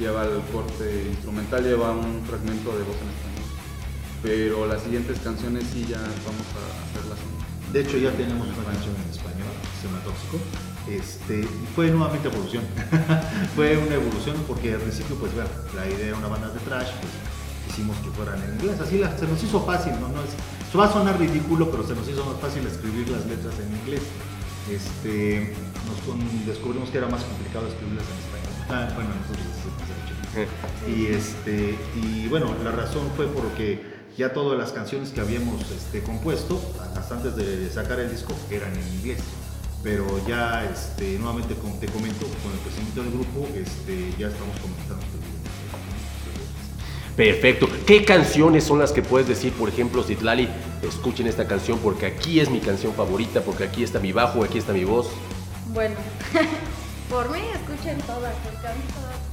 Lleva 0.00 0.24
el 0.24 0.40
corte 0.50 1.06
instrumental, 1.10 1.62
lleva 1.62 1.92
un 1.92 2.24
fragmento 2.26 2.76
de 2.76 2.82
voz 2.82 2.96
en 2.98 3.08
español. 3.14 3.46
Pero 4.20 4.66
las 4.66 4.82
siguientes 4.82 5.20
canciones 5.20 5.62
sí 5.72 5.86
ya 5.88 5.98
vamos 5.98 6.48
a 6.58 6.90
hacerlas 6.90 7.18
en... 7.22 7.72
De 7.72 7.80
hecho, 7.82 7.98
ya 7.98 8.10
tenemos 8.12 8.48
una 8.48 8.64
canción 8.64 8.96
en 8.98 9.10
español, 9.10 9.54
se 9.80 9.86
llama 9.86 10.02
Tóxico. 10.02 10.38
Este, 10.90 11.40
y 11.40 11.66
fue 11.76 11.90
nuevamente 11.90 12.26
evolución. 12.26 12.64
fue 13.54 13.78
una 13.78 13.94
evolución 13.94 14.36
porque 14.48 14.74
al 14.74 14.80
principio, 14.80 15.14
pues, 15.16 15.32
bueno, 15.34 15.50
la 15.76 15.86
idea 15.86 16.08
era 16.08 16.16
una 16.16 16.28
banda 16.28 16.48
de 16.48 16.58
trash, 16.60 16.90
pues 16.98 17.12
hicimos 17.74 17.96
que 17.98 18.10
fueran 18.10 18.40
en 18.42 18.54
inglés. 18.54 18.80
Así 18.80 18.98
la- 18.98 19.16
se 19.18 19.26
nos 19.26 19.42
hizo 19.42 19.60
fácil, 19.66 19.92
¿no? 20.00 20.08
no 20.08 20.22
es, 20.22 20.30
eso 20.68 20.78
va 20.78 20.86
a 20.86 20.92
sonar 20.92 21.18
ridículo, 21.18 21.70
pero 21.70 21.86
se 21.86 21.94
nos 21.94 22.08
hizo 22.08 22.24
más 22.24 22.40
fácil 22.40 22.66
escribir 22.66 23.08
las 23.10 23.26
letras 23.26 23.54
en 23.58 23.74
inglés. 23.82 24.02
Este, 24.70 25.52
nos 25.86 25.98
con- 26.06 26.46
descubrimos 26.46 26.88
que 26.90 26.98
era 26.98 27.08
más 27.08 27.22
complicado 27.24 27.66
escribirlas 27.68 28.06
en 28.06 28.18
español. 28.24 28.54
Ah, 28.70 28.88
bueno, 28.94 29.10
nosotros 29.20 29.46
sí. 29.62 30.90
Y 30.90 31.06
este, 31.06 31.78
y 31.94 32.26
bueno, 32.28 32.54
la 32.64 32.72
razón 32.72 33.06
fue 33.16 33.26
porque 33.28 33.82
ya 34.16 34.32
todas 34.32 34.58
las 34.58 34.72
canciones 34.72 35.10
que 35.10 35.20
habíamos 35.20 35.60
este, 35.70 36.02
compuesto, 36.02 36.60
hasta 36.96 37.14
antes 37.16 37.36
de 37.36 37.70
sacar 37.70 38.00
el 38.00 38.10
disco, 38.10 38.34
eran 38.50 38.72
en 38.74 38.86
inglés. 38.94 39.20
Pero 39.82 40.06
ya, 40.26 40.64
este, 40.64 41.18
nuevamente, 41.18 41.54
como 41.56 41.74
te 41.76 41.86
comento, 41.86 42.26
con 42.42 42.52
el 42.52 42.58
crecimiento 42.60 43.02
del 43.02 43.12
grupo, 43.12 43.46
este, 43.54 44.14
ya 44.18 44.28
estamos 44.28 44.56
comenzando. 44.60 45.04
Perfecto. 47.16 47.68
¿Qué 47.86 48.04
canciones 48.04 48.64
son 48.64 48.80
las 48.80 48.90
que 48.90 49.02
puedes 49.02 49.28
decir, 49.28 49.52
por 49.52 49.68
ejemplo, 49.68 50.02
Citlali, 50.02 50.48
escuchen 50.82 51.28
esta 51.28 51.46
canción 51.46 51.78
porque 51.78 52.06
aquí 52.06 52.40
es 52.40 52.50
mi 52.50 52.58
canción 52.58 52.92
favorita, 52.92 53.40
porque 53.42 53.64
aquí 53.64 53.84
está 53.84 54.00
mi 54.00 54.12
bajo, 54.12 54.42
aquí 54.42 54.58
está 54.58 54.72
mi 54.72 54.84
voz? 54.84 55.08
Bueno, 55.72 55.94
por 57.10 57.30
mí 57.30 57.40
escuchen 57.54 57.98
todas, 57.98 58.34
porque 58.42 58.66
a 58.66 58.74
mí 58.74 58.80
todas. 58.92 59.23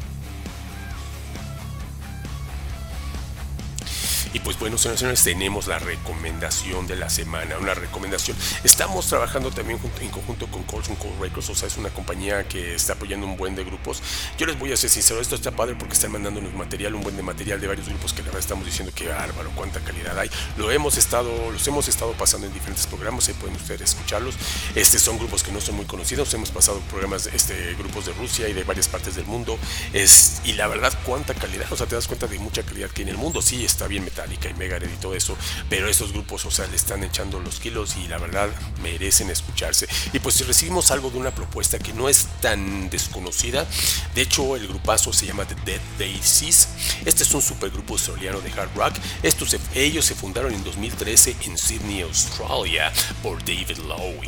Y 4.33 4.39
pues 4.39 4.57
bueno, 4.57 4.77
señoras 4.77 4.99
y 4.99 5.01
señores, 5.01 5.23
tenemos 5.23 5.67
la 5.67 5.77
recomendación 5.79 6.87
de 6.87 6.95
la 6.95 7.09
semana, 7.09 7.57
una 7.57 7.73
recomendación. 7.73 8.37
Estamos 8.63 9.07
trabajando 9.07 9.51
también 9.51 9.79
en 9.99 10.09
conjunto 10.09 10.47
con 10.47 10.63
Colson 10.63 10.95
Cole 10.95 11.15
Records, 11.19 11.49
o 11.49 11.55
sea, 11.55 11.67
es 11.67 11.77
una 11.77 11.89
compañía 11.89 12.47
que 12.47 12.75
está 12.75 12.93
apoyando 12.93 13.25
un 13.25 13.35
buen 13.35 13.55
de 13.55 13.65
grupos. 13.65 14.01
Yo 14.37 14.45
les 14.45 14.57
voy 14.57 14.71
a 14.71 14.77
ser 14.77 14.89
sincero, 14.89 15.19
esto 15.19 15.35
está 15.35 15.51
padre 15.51 15.75
porque 15.75 15.95
están 15.95 16.13
mandándonos 16.13 16.53
material, 16.53 16.95
un 16.95 17.03
buen 17.03 17.17
de 17.17 17.23
material 17.23 17.59
de 17.59 17.67
varios 17.67 17.89
grupos 17.89 18.13
que 18.13 18.19
la 18.21 18.27
verdad 18.27 18.39
estamos 18.39 18.65
diciendo 18.65 18.93
que 18.95 19.09
bárbaro, 19.09 19.51
cuánta 19.53 19.81
calidad 19.81 20.17
hay. 20.17 20.29
Lo 20.57 20.71
hemos 20.71 20.97
estado, 20.97 21.51
los 21.51 21.67
hemos 21.67 21.89
estado 21.89 22.13
pasando 22.13 22.47
en 22.47 22.53
diferentes 22.53 22.87
programas, 22.87 23.27
ahí 23.27 23.33
pueden 23.33 23.57
ustedes 23.57 23.81
escucharlos. 23.81 24.35
Este 24.75 24.97
son 24.97 25.17
grupos 25.17 25.43
que 25.43 25.51
no 25.51 25.59
son 25.59 25.75
muy 25.75 25.85
conocidos, 25.85 26.33
hemos 26.33 26.51
pasado 26.51 26.79
programas, 26.89 27.27
este, 27.27 27.75
grupos 27.75 28.05
de 28.05 28.13
Rusia 28.13 28.47
y 28.47 28.53
de 28.53 28.63
varias 28.63 28.87
partes 28.87 29.15
del 29.15 29.25
mundo. 29.25 29.59
Es, 29.91 30.41
y 30.45 30.53
la 30.53 30.67
verdad, 30.67 30.93
cuánta 31.05 31.33
calidad, 31.33 31.71
o 31.71 31.75
sea, 31.75 31.85
te 31.85 31.95
das 31.95 32.07
cuenta 32.07 32.27
de 32.27 32.39
mucha 32.39 32.63
calidad 32.63 32.89
que 32.89 33.01
en 33.01 33.09
el 33.09 33.17
mundo 33.17 33.41
sí 33.41 33.65
está 33.65 33.87
bien 33.87 34.05
Metallica 34.21 34.49
y 34.49 34.53
Megadeth 34.53 34.93
y 34.93 34.97
todo 34.97 35.15
eso, 35.15 35.35
pero 35.69 35.87
estos 35.89 36.11
grupos, 36.13 36.45
o 36.45 36.51
sea, 36.51 36.67
le 36.67 36.75
están 36.75 37.03
echando 37.03 37.39
los 37.39 37.59
kilos 37.59 37.95
y 37.97 38.07
la 38.07 38.17
verdad 38.19 38.49
merecen 38.83 39.29
escucharse. 39.29 39.87
Y 40.13 40.19
pues 40.19 40.35
si 40.35 40.43
recibimos 40.43 40.91
algo 40.91 41.09
de 41.09 41.17
una 41.17 41.31
propuesta 41.31 41.79
que 41.79 41.93
no 41.93 42.07
es 42.07 42.27
tan 42.41 42.89
desconocida, 42.89 43.65
de 44.13 44.21
hecho 44.21 44.55
el 44.55 44.67
grupazo 44.67 45.11
se 45.13 45.25
llama 45.25 45.45
The 45.45 45.55
Dead 45.65 45.81
Daisies. 45.97 46.67
Este 47.05 47.23
es 47.23 47.33
un 47.33 47.41
supergrupo 47.41 47.93
australiano 47.93 48.41
de 48.41 48.51
hard 48.51 48.69
rock. 48.75 48.93
Estos 49.23 49.49
se- 49.51 49.59
ellos 49.75 50.05
se 50.05 50.13
fundaron 50.15 50.53
en 50.53 50.63
2013 50.63 51.35
en 51.41 51.57
Sydney, 51.57 52.01
Australia, 52.01 52.91
por 53.23 53.39
David 53.39 53.77
Lowe. 53.87 54.21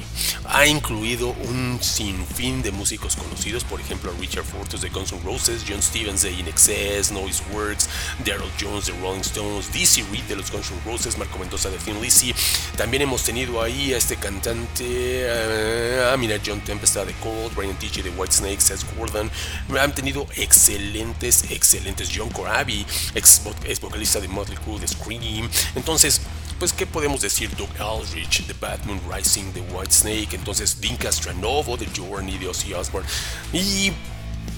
Ha 0.45 0.65
incluido 0.65 1.29
un 1.29 1.79
sinfín 1.81 2.63
de 2.63 2.71
músicos 2.71 3.15
conocidos, 3.15 3.63
por 3.63 3.79
ejemplo 3.79 4.11
Richard 4.19 4.45
Fortus 4.45 4.81
de 4.81 4.89
Guns 4.89 5.11
N' 5.11 5.21
Roses, 5.23 5.63
John 5.67 5.81
Stevens 5.81 6.21
de 6.23 6.31
In 6.31 6.47
Excess, 6.47 7.11
Noiseworks, 7.11 7.87
Daryl 8.25 8.49
Jones 8.59 8.85
de 8.87 8.93
Rolling 9.01 9.21
Stones, 9.21 9.71
Dizzy 9.83 10.01
Reed 10.13 10.23
de 10.29 10.37
los 10.37 10.49
Guns 10.49 10.71
N' 10.71 10.79
Roses, 10.85 11.17
Marco 11.17 11.37
Mendoza 11.37 11.69
de 11.69 11.77
Thin 11.77 12.01
Lizzy. 12.01 12.33
También 12.77 13.03
hemos 13.03 13.21
tenido 13.23 13.61
ahí 13.61 13.93
a 13.93 13.97
este 13.97 14.15
cantante, 14.15 14.85
eh, 14.87 16.09
ah, 16.09 16.15
mira, 16.15 16.39
John 16.45 16.61
Tempesta 16.61 17.03
de 17.03 17.11
Cold, 17.15 17.53
Brian 17.53 17.77
TJ 17.77 18.01
de 18.01 18.09
Whitesnake, 18.11 18.61
Seth 18.61 18.85
Gordon. 18.95 19.29
Han 19.77 19.93
tenido 19.93 20.25
excelentes, 20.37 21.51
excelentes. 21.51 22.09
John 22.15 22.29
Corabi, 22.29 22.85
ex, 23.13 23.41
vo- 23.43 23.53
ex 23.65 23.81
vocalista 23.81 24.21
de 24.21 24.29
Motley 24.29 24.57
Crue, 24.57 24.79
de 24.79 24.87
Scream. 24.87 25.49
Entonces, 25.75 26.21
pues, 26.59 26.71
¿qué 26.71 26.85
podemos 26.87 27.19
decir? 27.19 27.53
Doug 27.57 27.67
Aldrich 27.77 28.45
de 28.45 28.53
Batman 28.53 29.01
Rising 29.13 29.51
de 29.51 29.59
Whitesnake. 29.59 30.33
Entonces, 30.35 30.79
Dean 30.79 30.95
Castranovo 30.95 31.75
de 31.75 31.87
Journey 31.93 32.37
de 32.37 32.47
Ozzy 32.47 32.73
Osbourne. 32.73 33.09
Y 33.51 33.91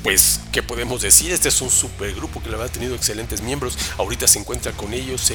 pues, 0.06 0.40
¿qué 0.52 0.62
podemos 0.62 1.02
decir? 1.02 1.32
Este 1.32 1.50
es 1.50 1.62
un 1.62 1.72
supergrupo 1.72 2.40
que 2.40 2.52
la 2.52 2.58
verdad 2.58 2.68
ha 2.70 2.72
tenido 2.72 2.94
excelentes 2.94 3.42
miembros. 3.42 3.76
Ahorita 3.98 4.28
se 4.28 4.38
encuentra 4.38 4.72
con 4.72 4.94
ellos, 4.94 5.34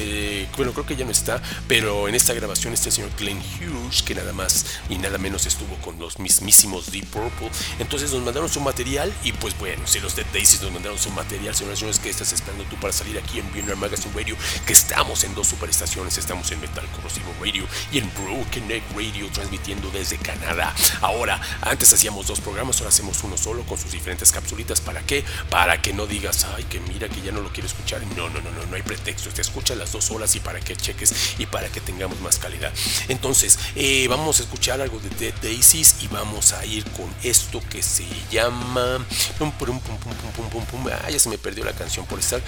bueno, 0.55 0.71
creo 0.71 0.85
que 0.85 0.95
ya 0.95 1.03
no 1.03 1.11
está, 1.11 1.41
pero 1.67 2.07
en 2.07 2.15
esta 2.15 2.33
grabación 2.33 2.71
está 2.71 2.87
el 2.87 2.93
señor 2.93 3.09
Glenn 3.19 3.37
Hughes, 3.37 4.01
que 4.01 4.15
nada 4.15 4.31
más 4.31 4.65
y 4.87 4.97
nada 4.97 5.17
menos 5.17 5.45
estuvo 5.45 5.75
con 5.81 5.99
los 5.99 6.19
mismísimos 6.19 6.89
Deep 6.89 7.05
Purple. 7.07 7.49
Entonces 7.79 8.13
nos 8.13 8.21
mandaron 8.21 8.47
su 8.47 8.61
material 8.61 9.13
y 9.25 9.33
pues 9.33 9.59
bueno, 9.59 9.85
si 9.85 9.99
los 9.99 10.15
Dead 10.15 10.25
Daisies 10.31 10.61
nos 10.61 10.71
mandaron 10.71 10.97
su 10.97 11.09
material, 11.09 11.53
señoras 11.53 11.79
y 11.79 11.81
señores, 11.81 11.99
¿qué 11.99 12.09
estás 12.09 12.31
esperando 12.31 12.63
tú 12.69 12.77
para 12.77 12.93
salir 12.93 13.17
aquí 13.17 13.39
en 13.39 13.51
BNR 13.51 13.75
Magazine 13.75 14.13
Radio? 14.15 14.37
Que 14.65 14.71
estamos 14.71 15.25
en 15.25 15.35
dos 15.35 15.47
superestaciones, 15.47 16.17
estamos 16.17 16.49
en 16.49 16.61
Metal 16.61 16.87
Corrosivo 16.95 17.35
Radio 17.41 17.65
y 17.91 17.97
en 17.97 18.09
Broken 18.13 18.69
Neck 18.69 18.83
Radio, 18.95 19.27
transmitiendo 19.33 19.91
desde 19.91 20.15
Canadá. 20.15 20.73
Ahora, 21.01 21.41
antes 21.59 21.91
hacíamos 21.91 22.27
dos 22.27 22.39
programas, 22.39 22.77
ahora 22.77 22.87
hacemos 22.87 23.21
uno 23.25 23.35
solo 23.35 23.63
con 23.63 23.77
sus 23.77 23.91
diferentes 23.91 24.31
¿Para 24.85 25.01
qué? 25.01 25.23
Para 25.49 25.81
que 25.81 25.93
no 25.93 26.05
digas, 26.05 26.45
ay, 26.55 26.63
que 26.65 26.79
mira 26.79 27.09
que 27.09 27.21
ya 27.21 27.31
no 27.31 27.41
lo 27.41 27.51
quiero 27.51 27.67
escuchar. 27.67 28.01
No, 28.15 28.29
no, 28.29 28.41
no, 28.41 28.51
no, 28.51 28.65
no 28.65 28.75
hay 28.75 28.81
pretexto. 28.81 29.29
Te 29.29 29.41
escuchas 29.41 29.77
las 29.77 29.91
dos 29.91 30.11
horas 30.11 30.35
y 30.35 30.39
para 30.39 30.59
que 30.59 30.75
cheques 30.75 31.35
y 31.39 31.45
para 31.45 31.69
que 31.69 31.81
tengamos 31.81 32.19
más 32.21 32.37
calidad. 32.37 32.71
Entonces, 33.07 33.57
eh, 33.75 34.07
vamos 34.07 34.39
a 34.39 34.43
escuchar 34.43 34.81
algo 34.81 34.99
de 34.99 35.09
Dead 35.09 35.33
Daisies 35.41 35.95
y 36.01 36.07
vamos 36.07 36.53
a 36.53 36.65
ir 36.65 36.83
con 36.91 37.13
esto 37.23 37.61
que 37.69 37.81
se 37.81 38.05
llama. 38.31 39.05
Pum. 39.37 39.51
Ah, 40.91 41.09
ya 41.09 41.19
se 41.19 41.29
me 41.29 41.37
perdió 41.37 41.63
la 41.63 41.73
canción 41.73 42.05
por 42.05 42.19
estar 42.19 42.41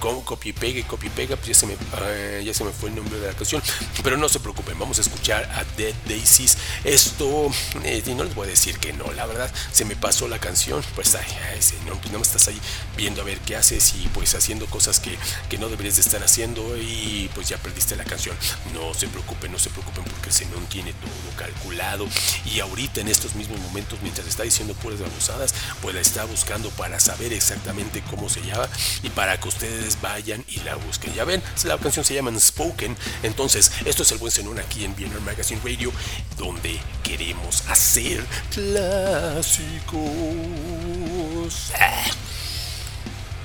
con 0.00 0.20
copy 0.22 0.50
y 0.50 0.52
pega 0.52 0.80
y 0.80 0.82
copy 0.82 1.06
y 1.06 1.10
pega. 1.10 1.36
Ya 1.44 1.54
se, 1.54 1.66
me, 1.66 1.74
ah, 1.92 2.40
ya 2.42 2.52
se 2.54 2.64
me 2.64 2.72
fue 2.72 2.88
el 2.90 2.96
nombre 2.96 3.18
de 3.18 3.28
la 3.28 3.34
canción. 3.34 3.62
Pero 4.02 4.16
no 4.16 4.28
se 4.28 4.40
preocupen, 4.40 4.78
vamos 4.78 4.98
a 4.98 5.00
escuchar 5.00 5.44
a 5.44 5.64
Dead 5.76 5.94
Daisies. 6.06 6.56
Esto, 6.84 7.50
eh, 7.84 8.02
y 8.04 8.14
no 8.14 8.24
les 8.24 8.34
voy 8.34 8.46
a 8.46 8.50
decir 8.50 8.78
que 8.78 8.92
no, 8.92 9.10
la 9.12 9.26
verdad, 9.26 9.50
se 9.72 9.84
me 9.84 9.96
pasó 9.96 10.28
la 10.28 10.38
canción. 10.38 10.82
Pues 10.94 11.14
ay, 11.14 11.26
ay, 11.52 11.62
señor, 11.62 11.96
pues 11.96 12.06
nada 12.06 12.18
más 12.18 12.28
estás 12.28 12.48
ahí 12.48 12.60
viendo 12.96 13.20
a 13.22 13.24
ver 13.24 13.38
qué 13.40 13.56
haces 13.56 13.94
y 13.94 14.08
pues 14.08 14.34
haciendo 14.34 14.66
cosas 14.66 15.00
que, 15.00 15.16
que 15.48 15.58
no 15.58 15.68
deberías 15.68 15.96
de 15.96 16.02
estar 16.02 16.22
haciendo 16.22 16.76
y 16.76 17.30
pues 17.34 17.48
ya 17.48 17.58
perdiste 17.58 17.96
la 17.96 18.04
canción. 18.04 18.36
No 18.72 18.94
se 18.94 19.08
preocupen, 19.08 19.52
no 19.52 19.58
se 19.58 19.70
preocupen 19.70 20.04
porque 20.04 20.28
el 20.28 20.34
Zenón 20.34 20.66
tiene 20.66 20.92
todo 20.92 21.36
calculado 21.36 22.06
y 22.44 22.60
ahorita 22.60 23.00
en 23.00 23.08
estos 23.08 23.34
mismos 23.34 23.58
momentos 23.60 23.98
mientras 24.02 24.26
está 24.26 24.42
diciendo 24.42 24.74
puras 24.74 25.00
babosadas, 25.00 25.54
pues 25.82 25.94
la 25.94 26.00
está 26.00 26.24
buscando 26.24 26.70
para 26.70 27.00
saber 27.00 27.32
exactamente 27.32 28.02
cómo 28.10 28.28
se 28.28 28.40
llama 28.42 28.68
y 29.02 29.10
para 29.10 29.38
que 29.40 29.48
ustedes 29.48 30.00
vayan 30.00 30.44
y 30.48 30.60
la 30.60 30.76
busquen. 30.76 31.14
Ya 31.14 31.24
ven, 31.24 31.42
la 31.64 31.78
canción 31.78 32.04
se 32.04 32.14
llama 32.14 32.38
Spoken. 32.38 32.96
Entonces, 33.22 33.72
esto 33.84 34.02
es 34.02 34.12
el 34.12 34.18
buen 34.18 34.32
Zenón 34.32 34.58
aquí 34.58 34.84
en 34.84 34.94
BNR 34.94 35.20
Magazine 35.20 35.60
Radio, 35.64 35.92
donde 36.36 36.78
queremos 37.02 37.62
hacer 37.68 38.24
clásicos. 38.50 40.00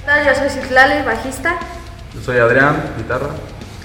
Hola, 0.03 0.23
Yo 0.23 0.35
soy 0.35 0.49
Citlali, 0.49 1.03
bajista. 1.03 1.57
Yo 2.13 2.21
soy 2.21 2.37
Adrián, 2.37 2.93
guitarra. 2.97 3.29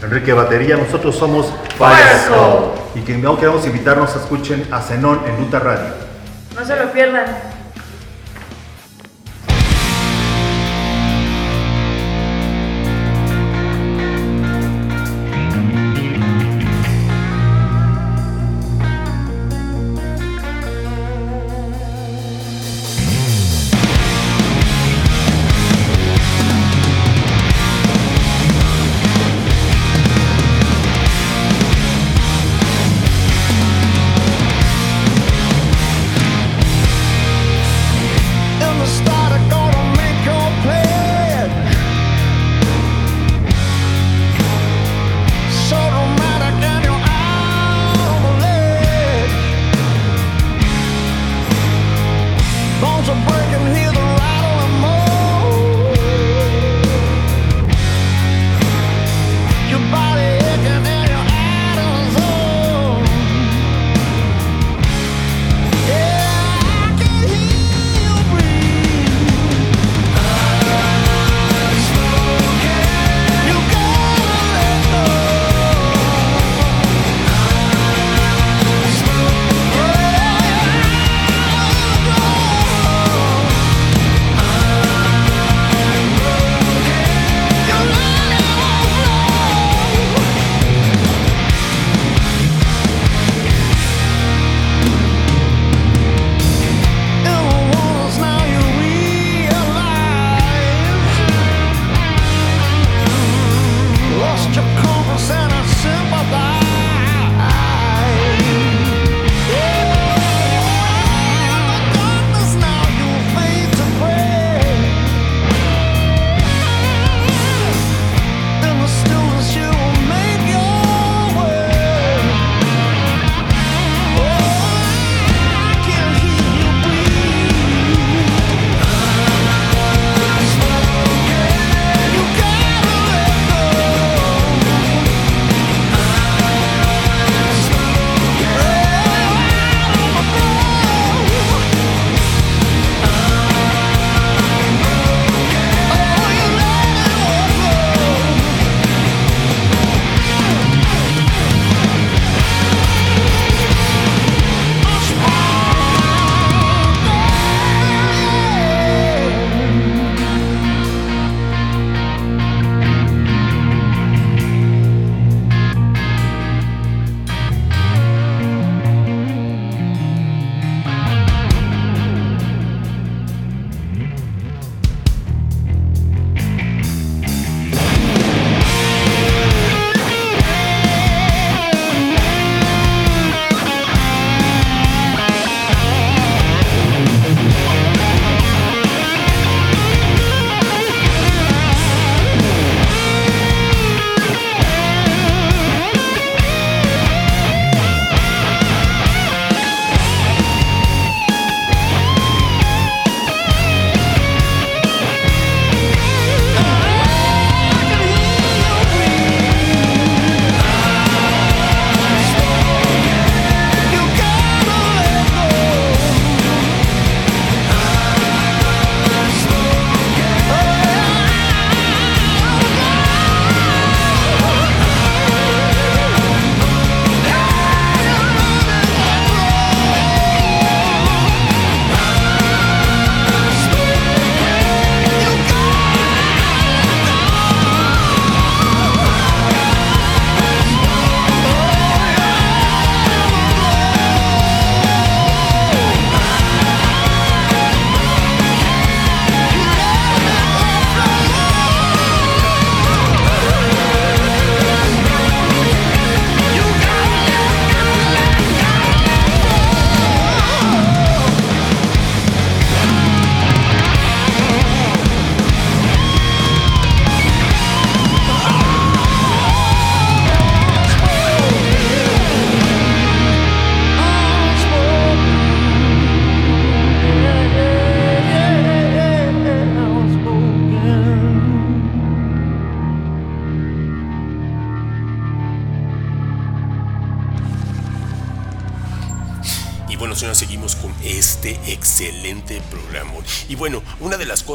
Enrique 0.03 0.33
Batería, 0.35 0.77
nosotros 0.77 1.17
somos 1.17 1.47
Fire 1.79 2.19
Soul. 2.29 2.73
Y 2.95 3.01
que 3.01 3.17
no 3.17 3.39
queremos 3.39 3.67
invitarnos 3.67 4.15
a 4.15 4.19
escuchen 4.19 4.69
a 4.71 4.83
Zenón 4.83 5.23
en 5.27 5.37
Luta 5.39 5.61
Radio. 5.61 5.95
No 6.55 6.65
se 6.65 6.77
lo 6.77 6.93
pierdan. 6.93 7.56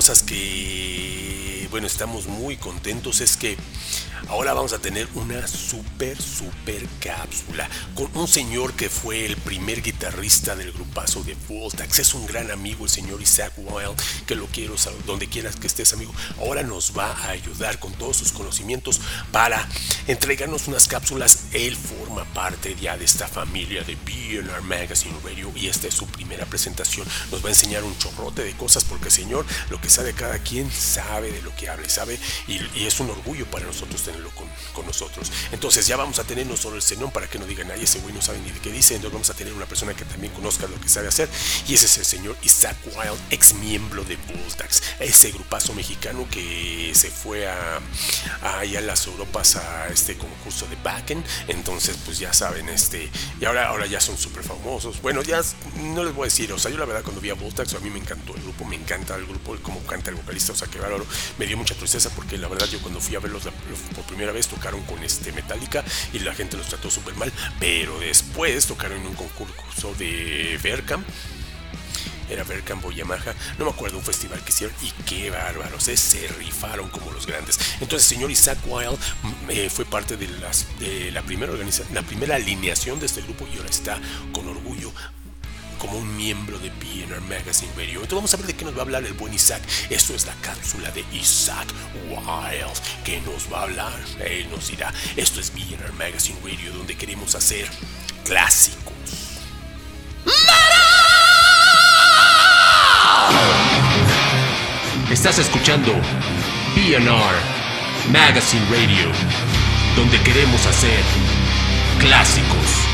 Cosas 0.01 0.23
que, 0.23 1.67
bueno, 1.69 1.85
estamos 1.85 2.25
muy 2.25 2.57
contentos 2.57 3.21
es 3.21 3.37
que 3.37 3.55
Ahora 4.31 4.53
vamos 4.53 4.71
a 4.71 4.79
tener 4.79 5.09
una 5.15 5.45
super, 5.45 6.19
super 6.19 6.87
cápsula 7.01 7.69
con 7.93 8.09
un 8.15 8.29
señor 8.29 8.71
que 8.71 8.89
fue 8.89 9.25
el 9.25 9.35
primer 9.35 9.81
guitarrista 9.81 10.55
del 10.55 10.71
grupazo 10.71 11.21
de 11.21 11.35
Voltax. 11.49 11.99
Es 11.99 12.13
un 12.13 12.25
gran 12.27 12.49
amigo, 12.49 12.85
el 12.85 12.89
señor 12.89 13.21
Isaac 13.21 13.51
Wild, 13.57 14.01
que 14.25 14.35
lo 14.35 14.45
quiero 14.45 14.77
saber, 14.77 15.03
donde 15.03 15.27
quieras 15.27 15.57
que 15.57 15.67
estés, 15.67 15.91
amigo. 15.91 16.13
Ahora 16.39 16.63
nos 16.63 16.97
va 16.97 17.11
a 17.11 17.31
ayudar 17.31 17.77
con 17.79 17.91
todos 17.91 18.15
sus 18.15 18.31
conocimientos 18.31 19.01
para 19.33 19.67
entregarnos 20.07 20.69
unas 20.69 20.87
cápsulas. 20.87 21.47
Él 21.51 21.75
forma 21.75 22.23
parte 22.33 22.77
ya 22.79 22.95
de 22.97 23.03
esta 23.03 23.27
familia 23.27 23.83
de 23.83 23.95
BNR 23.95 24.61
Magazine 24.61 25.19
Radio 25.25 25.51
y 25.57 25.67
esta 25.67 25.89
es 25.89 25.93
su 25.93 26.07
primera 26.07 26.45
presentación. 26.45 27.05
Nos 27.31 27.43
va 27.43 27.47
a 27.47 27.51
enseñar 27.51 27.83
un 27.83 27.97
chorrote 27.97 28.45
de 28.45 28.53
cosas 28.53 28.85
porque, 28.85 29.11
señor, 29.11 29.45
lo 29.69 29.81
que 29.81 29.89
sabe 29.89 30.13
cada 30.13 30.39
quien 30.39 30.71
sabe 30.71 31.33
de 31.33 31.41
lo 31.41 31.53
que 31.57 31.67
habla, 31.67 31.89
sabe, 31.89 32.17
y, 32.47 32.61
y 32.79 32.85
es 32.85 32.97
un 33.01 33.09
orgullo 33.09 33.45
para 33.51 33.65
nosotros 33.65 34.01
con, 34.29 34.47
con, 34.73 34.85
nosotros. 34.85 35.31
Entonces 35.51 35.87
ya 35.87 35.97
vamos 35.97 36.19
a 36.19 36.23
tener 36.23 36.45
no 36.45 36.57
solo 36.57 36.75
el 36.75 36.81
cenón 36.81 37.11
para 37.11 37.27
que 37.27 37.39
no 37.39 37.45
digan, 37.45 37.71
ay, 37.71 37.83
ese 37.83 37.99
güey 37.99 38.13
no 38.13 38.21
sabe 38.21 38.39
ni 38.39 38.51
de 38.51 38.59
qué 38.59 38.71
dice, 38.71 38.95
entonces 38.95 39.13
vamos 39.13 39.29
a 39.29 39.33
tener 39.33 39.53
una 39.53 39.65
persona 39.65 39.93
que 39.93 40.05
también 40.05 40.33
conozca 40.33 40.67
lo 40.67 40.79
que 40.79 40.89
sabe 40.89 41.07
hacer, 41.07 41.29
y 41.67 41.73
ese 41.73 41.85
es 41.85 41.97
el 41.97 42.05
señor 42.05 42.37
Isaac 42.43 42.77
Wild, 42.85 43.19
ex 43.29 43.53
miembro 43.55 44.03
de 44.03 44.17
Voltax, 44.17 44.83
ese 44.99 45.31
grupazo 45.31 45.73
mexicano 45.73 46.27
que 46.29 46.91
se 46.93 47.09
fue 47.09 47.47
a, 47.47 47.79
a, 48.41 48.59
a 48.59 48.65
las 48.65 49.07
Europas 49.07 49.55
a 49.55 49.87
este 49.87 50.17
concurso 50.17 50.67
de 50.67 50.75
Backen, 50.83 51.23
entonces 51.47 51.97
pues 52.05 52.19
ya 52.19 52.33
saben, 52.33 52.69
este, 52.69 53.09
y 53.39 53.45
ahora, 53.45 53.67
ahora 53.67 53.85
ya 53.85 53.99
son 53.99 54.17
súper 54.17 54.43
famosos. 54.43 55.01
Bueno, 55.01 55.21
ya 55.21 55.41
no 55.75 56.03
les 56.03 56.13
voy 56.13 56.23
a 56.23 56.25
decir, 56.25 56.51
o 56.53 56.59
sea, 56.59 56.71
yo 56.71 56.77
la 56.77 56.85
verdad 56.85 57.03
cuando 57.03 57.21
vi 57.21 57.29
a 57.29 57.33
Voltax, 57.33 57.73
a 57.73 57.79
mí 57.79 57.89
me 57.89 57.99
encantó 57.99 58.35
el 58.35 58.41
grupo, 58.41 58.65
me 58.65 58.75
encanta 58.75 59.15
el 59.15 59.25
grupo, 59.25 59.55
como 59.61 59.81
canta 59.85 60.09
el 60.09 60.15
vocalista, 60.17 60.53
o 60.53 60.55
sea, 60.55 60.67
que 60.67 60.79
bárbaro, 60.79 61.05
me 61.37 61.45
dio 61.45 61.57
mucha 61.57 61.75
tristeza 61.75 62.09
porque 62.15 62.37
la 62.37 62.47
verdad 62.47 62.67
yo 62.67 62.81
cuando 62.81 62.99
fui 62.99 63.15
a 63.15 63.19
verlos 63.19 63.43
por 63.95 64.05
primera 64.11 64.31
vez 64.31 64.47
tocaron 64.47 64.81
con 64.83 65.03
este 65.03 65.31
Metallica 65.31 65.83
y 66.13 66.19
la 66.19 66.33
gente 66.33 66.57
los 66.57 66.67
trató 66.67 66.91
súper 66.91 67.15
mal, 67.15 67.31
pero 67.59 67.97
después 67.99 68.67
tocaron 68.67 68.99
en 68.99 69.07
un 69.07 69.15
concurso 69.15 69.93
de 69.95 70.59
Verkamp 70.61 71.07
era 72.31 72.43
Verkamp 72.43 72.85
o 72.85 72.91
no 72.91 73.65
me 73.65 73.71
acuerdo 73.71 73.97
un 73.97 74.03
festival 74.03 74.41
que 74.43 74.51
hicieron 74.51 74.75
y 74.81 74.91
qué 75.03 75.29
bárbaros, 75.29 75.83
se 75.83 76.27
rifaron 76.39 76.89
como 76.89 77.11
los 77.11 77.27
grandes. 77.27 77.59
Entonces, 77.81 78.07
señor 78.07 78.31
Isaac 78.31 78.57
Wild 78.65 78.97
eh, 79.49 79.69
fue 79.69 79.85
parte 79.85 80.17
de, 80.17 80.27
las, 80.39 80.67
de 80.79 81.11
la 81.11 81.21
primera 81.23 81.51
organización, 81.51 81.93
la 81.93 82.03
primera 82.03 82.35
alineación 82.35 82.99
de 82.99 83.07
este 83.07 83.21
grupo 83.21 83.45
y 83.53 83.57
ahora 83.57 83.69
está 83.69 83.99
con 84.33 84.47
orgullo 84.47 84.93
como 85.81 85.97
un 85.97 86.15
miembro 86.15 86.59
de 86.59 86.69
BNR 86.69 87.21
Magazine 87.21 87.71
Radio. 87.75 88.03
Entonces 88.03 88.15
vamos 88.15 88.33
a 88.35 88.37
ver 88.37 88.45
de 88.45 88.53
qué 88.53 88.65
nos 88.65 88.75
va 88.75 88.79
a 88.79 88.81
hablar 88.83 89.03
el 89.03 89.13
buen 89.13 89.33
Isaac. 89.33 89.63
Esto 89.89 90.13
es 90.13 90.27
la 90.27 90.35
cápsula 90.35 90.91
de 90.91 91.03
Isaac 91.11 91.67
Wild 92.07 93.03
que 93.03 93.19
nos 93.21 93.51
va 93.51 93.61
a 93.61 93.63
hablar. 93.63 93.99
Él 94.23 94.47
nos 94.51 94.67
dirá, 94.67 94.93
esto 95.17 95.39
es 95.39 95.51
BNR 95.51 95.91
Magazine 95.93 96.37
Radio 96.43 96.71
donde 96.73 96.95
queremos 96.95 97.33
hacer 97.33 97.67
clásicos. 98.23 98.93
Estás 105.09 105.39
escuchando 105.39 105.93
BNR 106.75 108.11
Magazine 108.11 108.65
Radio 108.69 109.11
donde 109.95 110.21
queremos 110.21 110.63
hacer 110.67 111.01
clásicos. 111.99 112.90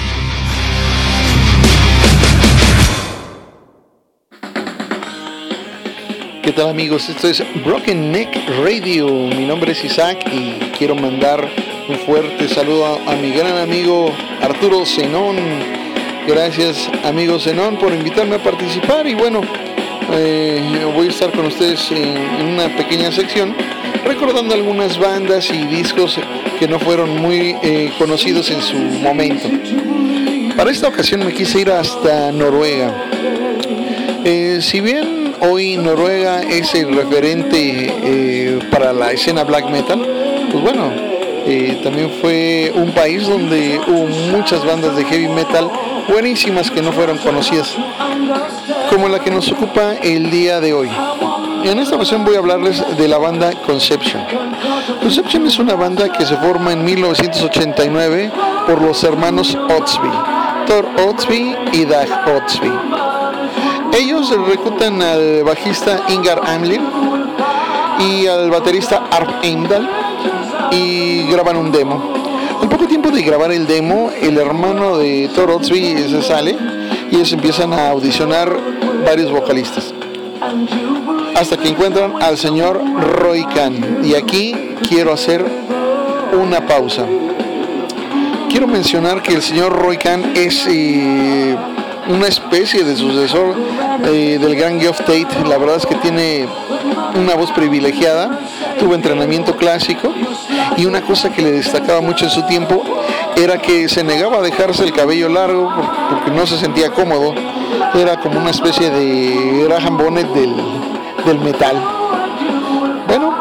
¿Qué 6.48 6.54
tal 6.54 6.70
amigos? 6.70 7.10
Esto 7.10 7.28
es 7.28 7.44
Broken 7.66 8.10
Neck 8.10 8.30
Radio. 8.64 9.06
Mi 9.10 9.44
nombre 9.44 9.74
es 9.74 9.84
Isaac 9.84 10.24
y 10.32 10.52
quiero 10.78 10.96
mandar 10.96 11.46
un 11.90 11.98
fuerte 11.98 12.48
saludo 12.48 13.02
a, 13.06 13.16
mi 13.18 13.32
gran 13.32 13.58
amigo 13.58 14.14
Arturo 14.42 14.86
Zenón. 14.86 15.36
Gracias 16.26 16.90
amigo 17.04 17.38
Zenón 17.38 17.76
por 17.76 17.94
invitarme 17.94 18.36
a 18.36 18.40
participar 18.42 19.06
y 19.08 19.14
bueno, 19.14 19.42
eh, 20.14 20.90
voy 20.96 21.08
a 21.08 21.10
estar 21.10 21.34
con 21.34 21.48
ustedes 21.48 21.92
en, 21.92 22.16
en, 22.16 22.48
una 22.54 22.74
pequeña 22.78 23.12
sección 23.12 23.54
recordando 24.06 24.56
algunas 24.56 24.98
bandas 24.98 25.50
y 25.50 25.66
discos 25.66 26.18
que 26.58 26.66
no 26.66 26.80
fueron 26.80 27.18
muy 27.18 27.58
eh, 27.62 27.92
conocidos 27.98 28.50
en 28.52 28.62
su 28.62 28.78
momento. 28.78 29.50
Para 30.56 30.72
esta 30.72 30.88
ocasión 30.88 31.26
me 31.26 31.34
quise 31.34 31.60
ir 31.60 31.72
hasta 31.72 32.32
Noruega. 32.32 33.04
Eh, 34.24 34.60
si 34.62 34.80
bien 34.80 35.27
hoy 35.42 35.78
Noruega 35.78 36.42
es 36.42 36.74
el 36.76 36.96
referente 36.96 37.58
eh, 37.58 38.60
para 38.72 38.94
la 38.94 39.12
escena 39.12 39.44
black 39.44 39.70
metal, 39.70 40.00
pues 40.52 40.64
bueno, 40.64 40.92
eh, 41.46 41.80
también 41.84 42.12
fue 42.22 42.72
un 42.76 42.92
país 42.92 43.28
donde 43.28 43.80
hubo 43.88 44.08
muchas 44.36 44.66
bandas 44.66 44.96
de 44.96 45.06
heavy 45.06 45.28
metal 45.30 45.70
buenísimas 46.08 46.72
que 46.72 46.82
no 46.82 46.92
fueron 46.92 47.18
conocidas, 47.18 47.76
como 48.90 49.08
la 49.10 49.20
que 49.20 49.32
nos 49.32 49.52
ocupa 49.52 49.94
el 50.02 50.30
día 50.30 50.60
de 50.60 50.74
hoy. 50.74 50.90
En 51.64 51.80
esta 51.80 51.96
ocasión 51.96 52.24
voy 52.24 52.36
a 52.36 52.40
hablarles 52.40 52.84
de 52.98 53.08
la 53.08 53.18
banda 53.18 53.52
Conception. 53.66 54.24
Conception 55.02 55.46
es 55.48 55.60
una 55.60 55.76
banda 55.76 56.12
que 56.12 56.26
se 56.26 56.36
forma 56.38 56.74
en 56.74 56.84
1989 56.84 58.32
por 58.66 58.82
los 58.82 59.04
hermanos 59.04 59.56
Otsby, 59.56 60.12
Thor 60.68 60.88
Otsby 61.08 61.56
y 61.74 61.86
Dag 61.86 62.08
Otsby. 62.36 63.07
Ellos 63.98 64.30
reclutan 64.48 65.02
al 65.02 65.44
bajista 65.44 66.04
Ingar 66.10 66.40
Amlin 66.46 66.82
y 68.00 68.28
al 68.28 68.52
baterista 68.52 69.08
Arp 69.10 69.44
Eimdal 69.44 69.90
y 70.70 71.24
graban 71.24 71.58
un 71.58 71.72
demo. 71.72 72.14
Al 72.62 72.70
poco 72.70 72.86
tiempo 72.86 73.10
de 73.10 73.24
grabar 73.24 73.52
el 73.52 73.66
demo, 73.66 74.12
el 74.22 74.38
hermano 74.38 75.00
de 75.00 75.32
Thor 75.34 75.50
Otsby 75.50 75.98
se 76.10 76.22
sale 76.22 76.56
y 77.10 77.16
ellos 77.16 77.34
empiezan 77.34 77.74
a 77.74 77.90
audicionar 77.90 78.56
varios 79.04 79.32
vocalistas. 79.32 79.92
Hasta 81.36 81.58
que 81.58 81.70
encuentran 81.70 82.22
al 82.22 82.38
señor 82.38 82.80
Roy 83.00 83.46
Khan. 83.46 84.06
Y 84.06 84.14
aquí 84.14 84.54
quiero 84.88 85.12
hacer 85.12 85.44
una 86.40 86.68
pausa. 86.68 87.04
Quiero 88.48 88.68
mencionar 88.68 89.24
que 89.24 89.34
el 89.34 89.42
señor 89.42 89.74
Roy 89.74 89.98
Khan 89.98 90.34
es 90.36 90.68
eh, 90.68 91.56
una 92.10 92.28
especie 92.28 92.84
de 92.84 92.96
sucesor 92.96 93.56
eh, 94.06 94.38
del 94.40 94.56
gran 94.56 94.80
Geoff 94.80 95.00
Tate. 95.00 95.28
La 95.48 95.58
verdad 95.58 95.78
es 95.78 95.86
que 95.86 95.96
tiene 95.96 96.48
una 97.16 97.36
voz 97.36 97.52
privilegiada, 97.52 98.40
tuvo 98.80 98.96
entrenamiento 98.96 99.56
clásico 99.56 100.14
y 100.78 100.86
una 100.86 101.02
cosa 101.02 101.32
que 101.32 101.42
le 101.42 101.52
destacaba 101.52 102.02
mucho 102.02 102.26
en 102.26 102.32
su 102.32 102.44
tiempo 102.44 102.84
era 103.36 103.62
que 103.62 103.88
se 103.90 104.04
negaba 104.04 104.38
a 104.38 104.42
dejarse 104.42 104.84
el 104.84 104.94
cabello 104.94 105.30
largo 105.30 105.72
porque 106.10 106.32
no 106.32 106.46
se 106.48 106.58
sentía 106.58 106.92
cómodo. 106.92 107.34
Era 107.94 108.20
como 108.20 108.40
una 108.40 108.52
especie 108.52 108.90
de 108.90 109.66
Graham 109.68 109.98
del 110.16 111.40
metal. 111.40 111.76
Bueno, 113.08 113.34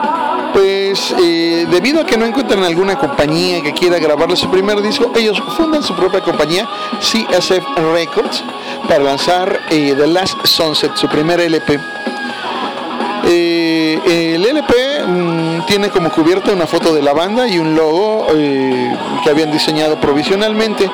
pues 0.53 1.15
eh, 1.19 1.67
debido 1.71 2.01
a 2.01 2.07
que 2.07 2.17
no 2.17 2.25
encuentran 2.25 2.63
alguna 2.63 2.97
compañía 2.97 3.63
que 3.63 3.73
quiera 3.73 3.99
grabarle 3.99 4.37
su 4.37 4.51
primer 4.51 4.81
disco, 4.81 5.13
ellos 5.15 5.43
fundan 5.57 5.83
su 5.83 5.95
propia 5.95 6.21
compañía, 6.21 6.69
CSF 7.01 7.77
Records, 7.93 8.43
para 8.87 9.03
lanzar 9.03 9.61
The 9.69 10.07
Last 10.07 10.47
Sunset, 10.47 10.97
su 10.97 11.09
primer 11.09 11.41
LP. 11.41 11.79
Eh, 13.29 14.35
el 14.35 14.47
LP 14.47 14.75
mmm, 15.07 15.67
tiene 15.67 15.91
como 15.91 16.11
cubierta 16.11 16.53
una 16.53 16.67
foto 16.67 16.95
de 16.95 17.03
la 17.03 17.13
banda 17.13 17.49
y 17.49 17.59
un 17.59 17.75
logo 17.75 18.29
eh, 18.35 18.97
que 19.25 19.31
habían 19.31 19.51
diseñado 19.51 20.01
provisionalmente. 20.01 20.89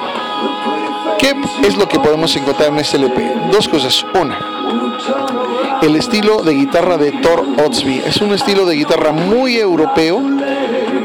¿Qué 1.19 1.35
es 1.67 1.77
lo 1.77 1.87
que 1.89 1.99
podemos 1.99 2.35
encontrar 2.37 2.71
en 2.71 2.79
este 2.79 2.97
LP? 2.97 3.35
Dos 3.51 3.69
cosas. 3.69 4.05
Una, 4.19 4.39
el 5.83 5.97
estilo 5.97 6.43
de 6.43 6.55
guitarra 6.55 6.97
de 6.97 7.13
Thor 7.13 7.45
Otsby. 7.65 8.03
Es 8.07 8.21
un 8.21 8.33
estilo 8.33 8.65
de 8.65 8.77
guitarra 8.77 9.13
muy 9.13 9.57
europeo, 9.57 10.23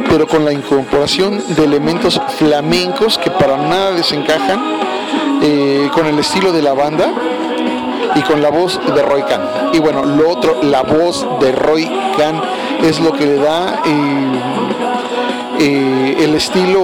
pero 0.10 0.28
con 0.28 0.46
la 0.46 0.54
incorporación 0.54 1.44
de 1.56 1.64
elementos 1.64 2.22
flamencos 2.38 3.18
que 3.18 3.32
para 3.32 3.58
nada 3.58 3.92
desencajan 3.92 4.78
eh, 5.42 5.90
con 5.94 6.06
el 6.08 6.18
estilo 6.20 6.52
de 6.52 6.62
la 6.62 6.74
banda 6.74 7.12
y 8.16 8.22
con 8.22 8.42
la 8.42 8.50
voz 8.50 8.80
de 8.94 9.02
Roy 9.02 9.22
Khan. 9.24 9.42
Y 9.74 9.80
bueno, 9.80 10.04
lo 10.04 10.30
otro, 10.30 10.58
la 10.64 10.82
voz 10.84 11.26
de 11.40 11.52
Roy 11.52 11.86
Khan 12.18 12.42
es 12.84 13.00
lo 13.00 13.12
que 13.12 13.26
le 13.26 13.36
da 13.36 13.82
eh, 13.86 14.40
eh, 15.60 16.16
el 16.20 16.36
estilo 16.36 16.82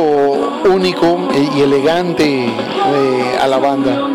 único 0.65 1.29
y 1.55 1.61
elegante 1.61 2.49
a 3.41 3.47
la 3.47 3.57
banda. 3.57 4.09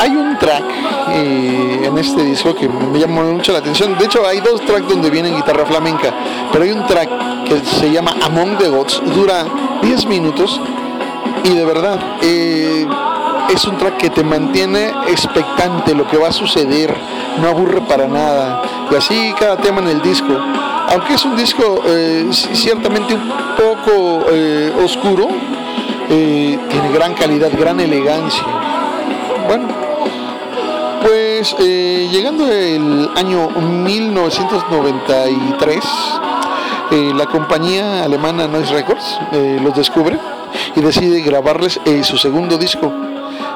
Hay 0.00 0.10
un 0.10 0.38
track 0.38 0.64
en 1.12 1.98
este 1.98 2.22
disco 2.22 2.54
que 2.54 2.68
me 2.68 2.98
llamó 2.98 3.22
mucho 3.22 3.52
la 3.52 3.58
atención. 3.58 3.96
De 3.98 4.04
hecho, 4.04 4.26
hay 4.26 4.40
dos 4.40 4.60
tracks 4.64 4.88
donde 4.88 5.10
viene 5.10 5.30
guitarra 5.30 5.64
flamenca, 5.66 6.14
pero 6.52 6.64
hay 6.64 6.70
un 6.70 6.86
track 6.86 7.08
que 7.44 7.60
se 7.64 7.90
llama 7.90 8.14
Among 8.22 8.58
the 8.58 8.68
Gods, 8.68 9.02
dura 9.14 9.44
10 9.82 10.06
minutos 10.06 10.60
y 11.46 11.54
de 11.54 11.64
verdad, 11.64 11.98
eh, 12.22 12.84
es 13.54 13.64
un 13.66 13.78
track 13.78 13.98
que 13.98 14.10
te 14.10 14.24
mantiene 14.24 14.90
expectante 15.08 15.94
lo 15.94 16.08
que 16.08 16.16
va 16.16 16.26
a 16.28 16.32
suceder, 16.32 16.92
no 17.40 17.48
aburre 17.48 17.82
para 17.82 18.08
nada. 18.08 18.62
Y 18.90 18.96
así 18.96 19.32
cada 19.38 19.56
tema 19.56 19.80
en 19.80 19.86
el 19.88 20.02
disco. 20.02 20.36
Aunque 20.88 21.14
es 21.14 21.24
un 21.24 21.36
disco 21.36 21.82
eh, 21.86 22.28
ciertamente 22.32 23.14
un 23.14 23.28
poco 23.56 24.26
eh, 24.30 24.72
oscuro, 24.84 25.28
tiene 26.08 26.90
gran 26.92 27.14
calidad, 27.14 27.50
gran 27.56 27.78
elegancia. 27.80 28.44
Bueno, 29.46 29.68
pues 31.02 31.56
llegando 31.58 32.50
el 32.50 33.08
año 33.16 33.48
1993, 33.50 35.84
la 37.14 37.26
compañía 37.26 38.04
alemana 38.04 38.46
Noise 38.46 38.72
Records 38.72 39.18
los 39.60 39.74
descubre 39.74 40.16
y 40.76 40.80
decide 40.82 41.22
grabarles 41.22 41.80
su 42.02 42.18
segundo 42.18 42.58
disco 42.58 42.92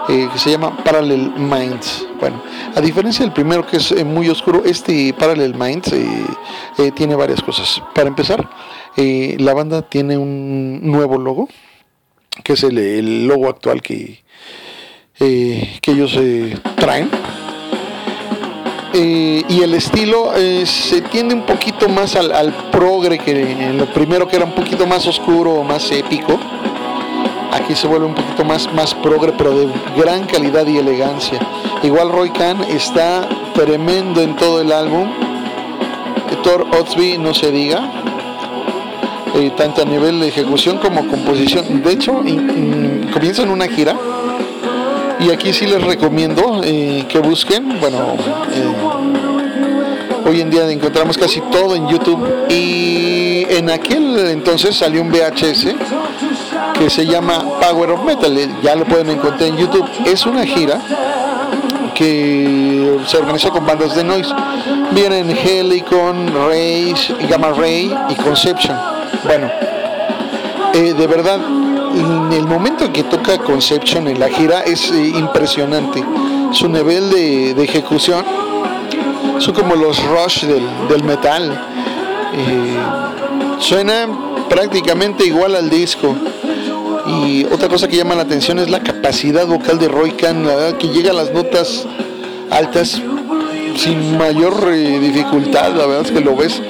eh, 0.09 0.29
que 0.33 0.39
se 0.39 0.51
llama 0.51 0.77
Parallel 0.83 1.31
Minds. 1.37 2.07
Bueno, 2.19 2.43
a 2.75 2.81
diferencia 2.81 3.25
del 3.25 3.33
primero 3.33 3.65
que 3.65 3.77
es 3.77 3.93
eh, 3.93 4.05
muy 4.05 4.29
oscuro, 4.29 4.63
este 4.65 5.15
Parallel 5.15 5.55
Minds 5.55 5.93
eh, 5.93 6.91
tiene 6.97 7.15
varias 7.15 7.43
cosas. 7.43 7.81
Para 7.95 8.09
empezar, 8.09 8.49
la 8.97 9.55
banda 9.55 9.83
tiene 9.83 10.17
un 10.19 10.81
nuevo 10.83 11.17
logo, 11.19 11.49
que 12.43 12.55
es 12.55 12.65
el, 12.65 13.29
logo 13.29 13.49
actual 13.49 13.83
que, 13.83 14.25
que 15.17 15.81
ellos 15.87 16.19
traen. 16.77 17.09
y 18.93 19.63
el 19.63 19.75
estilo 19.75 20.33
se 20.65 21.03
tiende 21.03 21.35
un 21.35 21.47
poquito 21.47 21.89
más 21.89 22.17
al, 22.17 22.33
al 22.33 22.53
progre 22.71 23.19
que 23.19 23.43
en 23.43 23.79
lo 23.79 23.87
primero 23.87 24.27
que 24.27 24.37
era 24.37 24.45
un 24.45 24.55
poquito 24.55 24.87
más 24.87 25.07
oscuro, 25.07 25.63
más 25.63 25.91
épico 25.93 26.39
aquí 27.53 27.75
se 27.75 27.87
vuelve 27.87 28.07
un 28.07 28.15
poquito 28.15 28.45
más, 28.45 28.73
más 28.73 28.95
progre, 28.95 29.33
pero 29.37 29.57
de 29.57 29.69
gran 29.97 30.27
calidad 30.27 30.67
y 30.67 30.79
elegancia. 30.79 31.39
Igual 31.83 32.11
Roy 32.11 32.31
Khan 32.31 32.63
está 32.65 33.29
tremendo 33.55 34.21
en 34.21 34.37
todo 34.37 34.61
el 34.61 34.73
álbum. 34.73 35.09
Thor 36.43 36.67
Otsby 36.79 37.19
no 37.19 37.35
se 37.35 37.51
diga, 37.51 37.83
eh, 39.35 39.53
tanto 39.57 39.83
a 39.83 39.85
nivel 39.85 40.21
de 40.21 40.29
ejecución 40.29 40.79
como 40.79 41.07
composición. 41.07 41.83
De 41.83 41.93
hecho, 41.93 42.23
comienzan 43.13 43.51
una 43.51 43.67
gira 43.67 43.95
y 45.21 45.31
aquí 45.31 45.53
sí 45.53 45.67
les 45.67 45.83
recomiendo 45.83 46.63
eh, 46.65 47.05
que 47.09 47.19
busquen, 47.19 47.79
bueno, 47.79 48.17
eh, 48.53 48.73
hoy 50.27 50.41
en 50.41 50.51
día 50.51 50.71
encontramos 50.71 51.19
casi 51.19 51.41
todo 51.43 51.77
en 51.77 51.89
YouTube 51.89 52.27
y 52.49 53.47
en 53.51 53.69
aquel 53.69 54.19
entonces 54.29 54.77
salió 54.77 55.03
un 55.03 55.11
VHS 55.11 55.75
que 56.81 56.89
se 56.89 57.07
llama 57.07 57.45
Power 57.61 57.91
of 57.91 58.05
Metal, 58.05 58.37
eh, 58.39 58.49
ya 58.63 58.75
lo 58.75 58.85
pueden 58.85 59.11
encontrar 59.11 59.51
en 59.51 59.57
YouTube. 59.57 59.87
Es 60.07 60.25
una 60.25 60.47
gira 60.47 60.81
que 61.95 62.99
se 63.07 63.19
organizó 63.19 63.51
con 63.51 63.67
bandas 63.67 63.95
de 63.95 64.03
noise. 64.03 64.35
Vienen 64.93 65.31
Helicon, 65.31 66.33
Rage, 66.49 67.15
Gamma 67.29 67.51
Ray 67.51 67.95
y 68.09 68.15
Conception. 68.15 68.77
Bueno, 69.25 69.51
eh, 70.73 70.95
de 70.95 71.07
verdad, 71.07 71.39
en 71.95 72.33
el 72.33 72.47
momento 72.47 72.85
en 72.85 72.93
que 72.93 73.03
toca 73.03 73.37
Conception 73.39 74.09
en 74.09 74.19
la 74.19 74.29
gira 74.29 74.61
es 74.61 74.91
eh, 74.91 75.13
impresionante. 75.15 76.03
Su 76.53 76.69
nivel 76.69 77.11
de, 77.11 77.51
ejecución 77.63 78.25
son 79.39 79.55
como 79.55 79.75
los 79.75 80.03
rush 80.05 80.45
del, 80.47 81.05
metal. 81.05 81.61
suena 83.59 84.07
prácticamente 84.49 85.25
igual 85.25 85.55
al 85.55 85.69
disco. 85.69 86.17
Y 87.11 87.45
otra 87.45 87.69
cosa 87.69 87.89
que 87.89 87.97
llama 87.97 88.15
la 88.15 88.23
atención 88.23 88.59
es 88.59 88.71
la 88.71 88.81
capacidad 88.81 89.47
vocal 89.47 89.79
de 89.79 89.89
Roy 89.89 90.13
Khan, 90.13 90.47
que 90.79 90.89
llega 90.89 91.11
a 91.11 91.15
las 91.15 91.33
notas 91.33 91.87
altas 92.51 93.01
sin 93.77 94.19
mayor 94.19 94.69
eh, 94.73 94.99
dificultad, 94.99 95.75
la 95.75 95.87
verdad 95.87 96.05
es 96.05 96.13
que 96.13 96.21
lo 96.21 96.37
ves, 96.37 96.61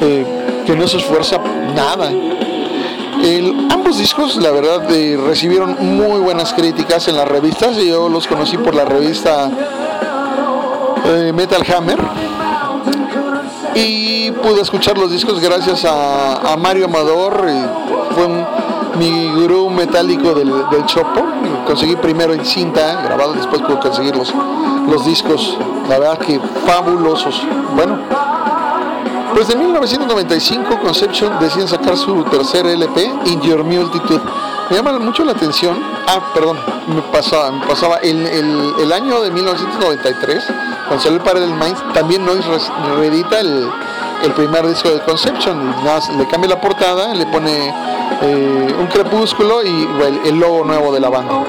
eh, 0.00 0.26
que 0.66 0.76
no 0.76 0.86
se 0.86 0.98
esfuerza 0.98 1.38
nada. 1.74 2.10
ambos 3.70 3.98
discos, 3.98 4.36
la 4.36 4.50
verdad, 4.50 4.90
eh, 4.90 5.18
recibieron 5.26 5.76
muy 5.80 6.20
buenas 6.20 6.52
críticas 6.52 7.08
en 7.08 7.16
las 7.16 7.26
revistas. 7.26 7.76
Yo 7.76 8.08
los 8.08 8.26
conocí 8.26 8.56
por 8.58 8.74
la 8.74 8.84
revista 8.84 9.50
Metal 11.34 11.62
Hammer 11.74 11.98
y 13.74 14.30
pude 14.32 14.60
escuchar 14.60 14.96
los 14.98 15.10
discos 15.10 15.40
gracias 15.40 15.84
a, 15.84 16.56
Mario 16.58 16.86
Amador. 16.86 17.46
Metálico 19.80 20.34
del, 20.34 20.52
Chopo. 20.86 21.24
Conseguí 21.66 21.96
primero 21.96 22.34
en 22.34 22.44
cinta, 22.44 23.02
grabado, 23.02 23.32
después 23.32 23.62
pude 23.62 23.78
conseguir 23.78 24.14
los, 24.14 24.32
los 24.88 25.04
discos. 25.06 25.56
La 25.88 25.98
verdad 25.98 26.18
que 26.18 26.38
fabulosos. 26.66 27.42
Bueno, 27.74 27.98
pues 29.34 29.48
en 29.50 29.58
1995 29.58 30.80
Conception 30.82 31.38
deciden 31.40 31.66
sacar 31.66 31.96
su 31.96 32.22
tercer 32.24 32.66
LP, 32.66 33.10
In 33.26 33.40
Your 33.40 33.64
Multitude. 33.64 34.20
Me 34.68 34.76
llama 34.76 34.98
mucho 34.98 35.24
la 35.24 35.32
atención. 35.32 35.82
Ah, 36.06 36.20
perdón, 36.34 36.58
me 36.86 37.00
pasaba, 37.02 37.50
me 37.50 37.66
pasaba 37.66 37.96
el, 37.98 38.26
el, 38.26 38.92
año 38.92 39.20
de 39.22 39.30
1993, 39.30 40.44
cuando 40.86 41.02
salió 41.02 41.18
el 41.18 41.24
Parallel 41.24 41.54
Minds, 41.54 41.82
también 41.94 42.24
Noise 42.24 42.48
reedita 42.98 43.40
el, 43.40 43.68
el 44.22 44.32
primer 44.32 44.66
disco 44.66 44.90
de 44.90 45.00
Conception. 45.00 45.74
le 46.18 46.26
cambia 46.28 46.50
la 46.50 46.60
portada, 46.60 47.14
le 47.14 47.26
pone 47.26 47.72
eh, 48.22 48.74
un 48.78 48.86
crepúsculo 48.86 49.62
y 49.62 49.88
el, 50.26 50.38
logo 50.38 50.64
nuevo 50.64 50.92
de 50.92 51.00
la 51.00 51.08
banda. 51.08 51.44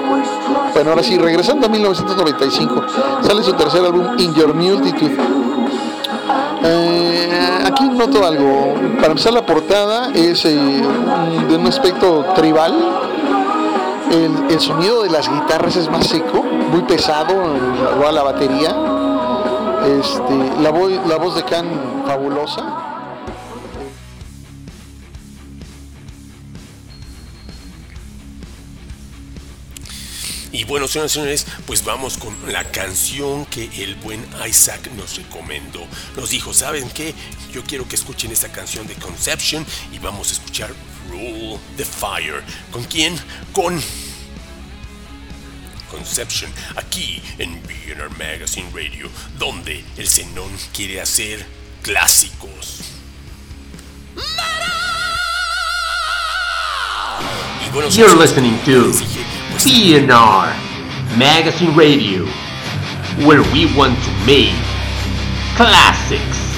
Bueno, 0.74 0.90
ahora 0.90 1.02
sí, 1.02 1.18
regresando 1.18 1.66
a 1.66 1.68
1995, 1.68 2.84
sale 3.22 3.42
su 3.42 3.52
tercer 3.52 3.84
álbum, 3.84 4.18
In 4.18 4.34
Your 4.34 4.54
Multitude. 4.54 5.16
Eh, 6.64 7.58
aquí 7.64 7.88
noto 7.88 8.24
algo. 8.24 8.74
Para 8.96 9.08
empezar, 9.08 9.32
la 9.32 9.44
portada 9.44 10.10
es 10.14 10.44
eh, 10.44 10.82
de 11.48 11.56
un 11.56 11.66
aspecto 11.66 12.24
tribal. 12.34 12.74
El, 14.10 14.60
sonido 14.60 15.02
de 15.02 15.10
las 15.10 15.28
guitarras 15.30 15.76
es 15.76 15.90
más 15.90 16.06
seco, 16.06 16.42
muy 16.42 16.82
pesado, 16.82 17.32
igual 17.96 18.14
la 18.14 18.22
batería. 18.22 18.76
Este, 20.00 20.62
la, 20.62 20.70
voz, 20.70 20.92
la 21.08 21.16
voz 21.16 21.34
de 21.34 21.42
Khan 21.42 21.66
fabulosa. 22.06 22.91
Bueno, 30.72 30.88
señoras 30.88 31.12
y 31.12 31.14
señores, 31.16 31.46
pues 31.66 31.84
vamos 31.84 32.16
con 32.16 32.34
la 32.50 32.64
canción 32.64 33.44
que 33.44 33.68
el 33.84 33.94
buen 33.96 34.24
Isaac 34.48 34.88
nos 34.96 35.18
recomendó. 35.18 35.86
Nos 36.16 36.30
dijo, 36.30 36.54
¿saben 36.54 36.88
qué? 36.88 37.14
Yo 37.52 37.62
quiero 37.62 37.86
que 37.86 37.94
escuchen 37.94 38.30
esta 38.30 38.50
canción 38.50 38.86
de 38.86 38.94
Conception 38.94 39.66
y 39.92 39.98
vamos 39.98 40.30
a 40.30 40.32
escuchar 40.32 40.70
Rule 41.10 41.58
the 41.76 41.84
Fire. 41.84 42.42
¿Con 42.70 42.84
quién? 42.84 43.14
Con 43.52 43.82
Conception, 45.90 46.50
aquí 46.76 47.20
en 47.36 47.62
BNR 47.64 48.08
Magazine 48.16 48.70
Radio, 48.72 49.10
donde 49.38 49.84
el 49.98 50.08
Zenón 50.08 50.56
quiere 50.72 51.02
hacer 51.02 51.44
clásicos. 51.82 52.80
You're 57.90 58.16
listening 58.16 58.58
to 58.64 59.21
BNR 59.64 60.50
Magazine 61.16 61.72
Radio, 61.76 62.24
where 63.24 63.42
we 63.52 63.72
want 63.76 63.96
to 64.02 64.26
make 64.26 64.52
classics. 65.54 66.51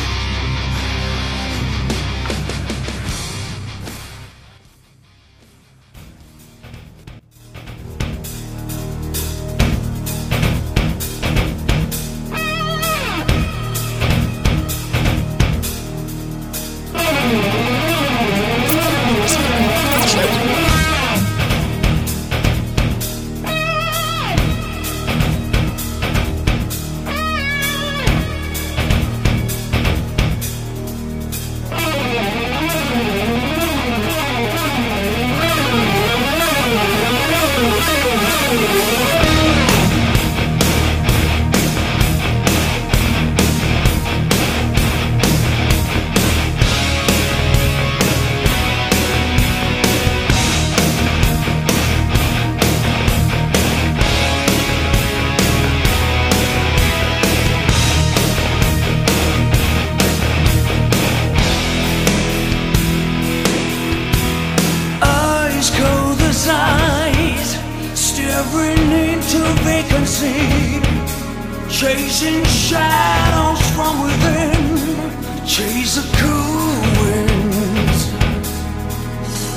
Chasing 72.14 72.44
shadows 72.44 73.60
from 73.74 74.02
within, 74.04 75.44
chase 75.44 75.96
the 75.96 76.04
cool 76.18 76.78
winds, 77.02 78.00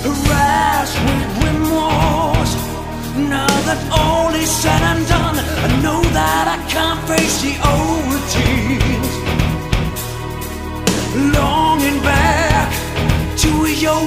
harassed 0.04 0.98
with 1.06 1.28
remorse. 1.46 2.54
Now 3.30 3.54
that 3.68 3.80
all 3.92 4.34
is 4.34 4.50
said 4.50 4.82
and 4.82 5.08
done, 5.08 5.38
I 5.38 5.68
know 5.84 6.02
that 6.02 6.46
I 6.56 6.58
can't 6.74 7.02
face 7.08 7.42
the 7.46 7.54
old 7.74 8.04
routines. 8.12 9.14
Longing 11.38 12.02
back 12.02 12.74
to 13.38 13.50
your 13.68 14.02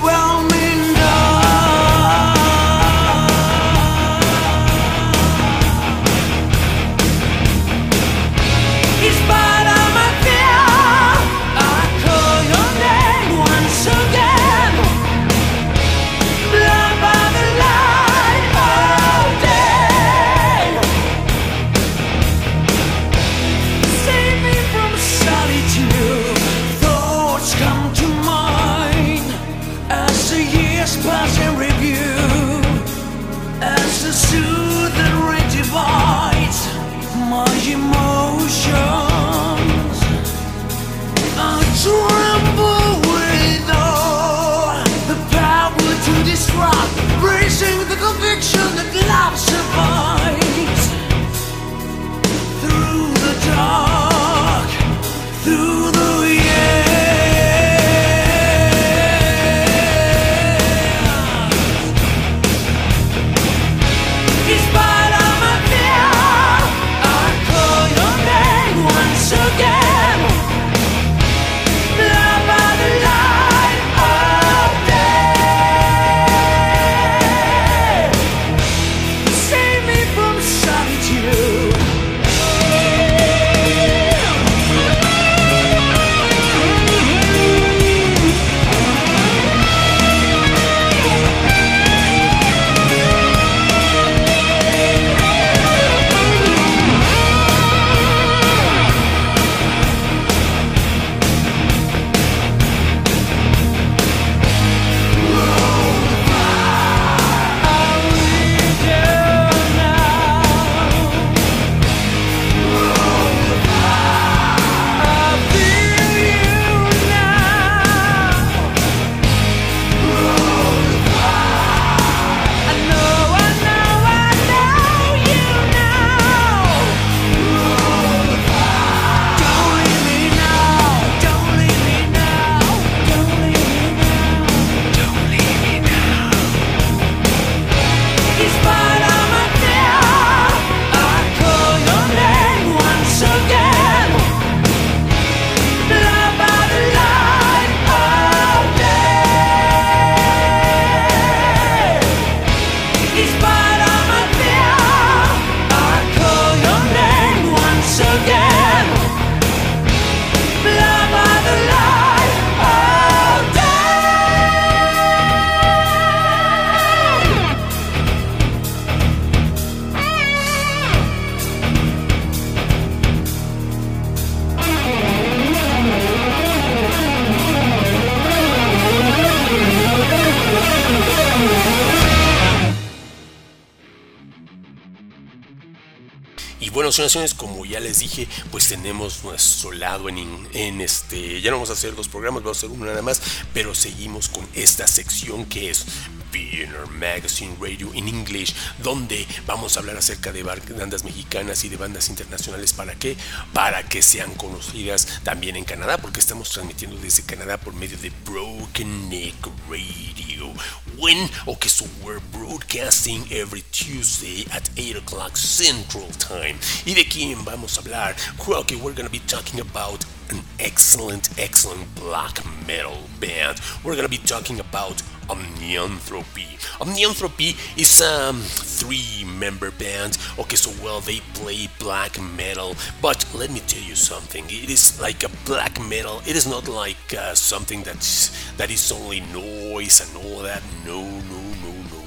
Como 187.37 187.65
ya 187.65 187.81
les 187.81 188.01
dije, 188.01 188.29
pues 188.51 188.69
tenemos 188.69 189.25
nuestro 189.25 189.73
lado 189.73 190.11
en, 190.11 190.19
en 190.53 190.83
este. 190.83 191.41
Ya 191.41 191.51
no 191.51 191.57
vamos 191.57 191.71
a 191.71 191.73
hacer 191.73 191.95
dos 191.97 192.09
programas, 192.09 192.43
vamos 192.43 192.59
a 192.59 192.61
hacer 192.61 192.71
uno 192.71 192.85
nada 192.85 193.01
más, 193.01 193.23
pero 193.55 193.75
seguimos 193.75 194.29
con 194.29 194.47
esta 194.55 194.87
sección 194.87 195.47
que 195.47 195.71
es 195.71 195.87
BNR 196.31 196.87
Magazine 196.91 197.57
Radio 197.61 197.93
in 197.95 198.09
English, 198.09 198.55
donde 198.83 199.27
vamos 199.47 199.77
a 199.77 199.81
hablar 199.81 199.97
acerca 199.97 200.33
de 200.33 200.43
bandas 200.43 201.05
mexicanas 201.05 201.65
y 201.65 201.69
de 201.69 201.77
bandas 201.77 202.09
internacionales. 202.09 202.73
¿Para 202.73 202.95
qué? 202.95 203.17
Para 203.53 203.83
que 203.89 204.03
sean 204.03 204.35
conocidas 204.35 205.21
también 205.25 205.57
en 205.57 205.65
Canadá, 205.65 205.99
porque 205.99 206.21
estamos 206.21 206.51
transmitiendo 206.51 206.97
desde 206.99 207.23
Canadá 207.23 207.59
por 207.59 207.75
medio 207.75 207.99
de 207.99 208.13
Broken 208.25 209.09
Neck 209.09 209.49
Radio. 209.69 210.53
When, 210.99 211.31
okay, 211.47 211.69
so 211.69 211.87
we're 212.05 212.21
broadcasting 212.33 213.25
every 213.31 213.63
Tuesday 213.73 214.47
at 214.53 214.69
8 214.77 214.97
o'clock 214.97 215.37
Central 215.37 216.09
Time. 216.19 216.59
¿Y 216.91 216.95
de 216.95 217.07
quién 217.07 217.45
vamos 217.45 217.79
a 217.79 217.83
hablar? 217.83 218.17
Well, 218.45 218.63
okay, 218.63 218.75
we're 218.75 218.95
gonna 218.95 219.09
be 219.09 219.21
talking 219.21 219.61
about 219.61 220.05
an 220.29 220.43
excellent, 220.59 221.31
excellent 221.39 221.87
black 221.95 222.45
metal 222.67 222.99
band. 223.21 223.61
We're 223.85 223.95
gonna 223.95 224.09
be 224.09 224.19
talking 224.19 224.59
about 224.59 225.01
Omnianthropy. 225.29 226.59
Omnianthropy 226.81 227.55
is 227.79 228.01
a 228.01 228.33
three-member 228.35 229.71
band. 229.71 230.19
Okay, 230.37 230.57
so 230.57 230.73
well 230.83 230.99
they 231.01 231.21
play 231.35 231.69
black 231.79 232.21
metal, 232.21 232.75
but 233.01 233.25
let 233.37 233.53
me 233.53 233.61
tell 233.69 233.85
you 233.85 233.95
something. 233.95 234.45
It 234.47 234.69
is 234.69 235.01
like 235.01 235.23
a 235.23 235.31
black 235.47 235.79
metal. 235.81 236.23
It 236.27 236.35
is 236.35 236.49
not 236.49 236.67
like 236.67 237.15
uh, 237.17 237.37
something 237.37 237.85
that's 237.85 238.33
that 238.57 238.69
is 238.69 238.91
only 238.91 239.21
noise 239.33 240.01
and 240.01 240.11
all 240.25 240.43
that. 240.43 240.65
No, 240.85 241.03
no, 241.05 241.41
no, 241.63 241.73
no. 241.93 242.00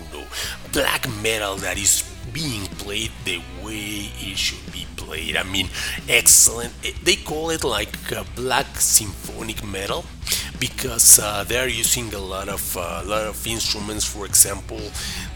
Black 0.72 1.08
metal 1.22 1.56
that 1.58 1.78
is 1.78 2.04
being 2.32 2.66
played 2.82 3.12
the 3.26 3.40
way 3.64 4.10
it 4.20 4.38
should 4.38 4.72
be 4.72 4.86
played. 4.96 5.36
I 5.38 5.44
mean, 5.44 5.70
excellent. 6.10 6.74
They 7.04 7.16
call 7.16 7.52
it 7.52 7.64
like 7.64 8.12
uh, 8.12 8.24
black 8.36 8.66
symphonic 8.78 9.64
metal 9.64 10.06
because 10.60 11.20
uh, 11.20 11.44
they're 11.44 11.68
using 11.68 12.14
a 12.14 12.20
lot 12.20 12.50
of 12.50 12.78
uh, 12.78 13.04
lot 13.06 13.24
of 13.24 13.46
instruments, 13.46 14.06
for 14.06 14.26
example, 14.26 14.82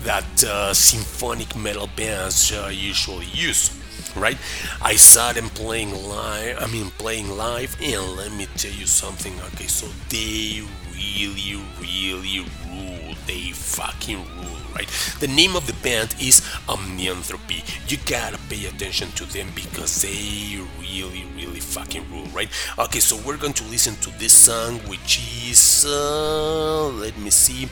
that 0.03 0.43
uh, 0.43 0.73
symphonic 0.73 1.55
metal 1.55 1.89
bands 1.95 2.51
uh, 2.51 2.69
usually 2.73 3.27
use. 3.33 3.71
Right, 4.15 4.37
I 4.81 4.95
saw 4.95 5.31
them 5.33 5.49
playing 5.49 5.91
live. 5.91 6.57
I 6.59 6.65
mean, 6.67 6.89
playing 6.97 7.29
live, 7.29 7.75
and 7.81 8.15
let 8.15 8.31
me 8.31 8.47
tell 8.55 8.71
you 8.71 8.87
something. 8.87 9.33
Okay, 9.53 9.67
so 9.67 9.85
they 10.09 10.63
really, 10.93 11.61
really 11.79 12.45
rule. 12.77 13.15
They 13.25 13.51
fucking 13.51 14.17
rule, 14.17 14.61
right? 14.75 14.87
The 15.19 15.27
name 15.27 15.55
of 15.55 15.67
the 15.67 15.73
band 15.83 16.15
is 16.21 16.41
Omnianthropy. 16.67 17.91
You 17.91 17.97
gotta 18.05 18.37
pay 18.49 18.65
attention 18.65 19.11
to 19.13 19.25
them 19.25 19.47
because 19.55 20.01
they 20.01 20.59
really, 20.79 21.25
really 21.35 21.59
fucking 21.59 22.09
rule, 22.11 22.25
right? 22.27 22.49
Okay, 22.77 22.99
so 22.99 23.17
we're 23.25 23.37
going 23.37 23.53
to 23.53 23.63
listen 23.65 23.95
to 23.97 24.09
this 24.19 24.33
song, 24.33 24.79
which 24.87 25.19
is, 25.49 25.85
uh, 25.87 26.87
let 26.89 27.17
me 27.17 27.29
see, 27.29 27.69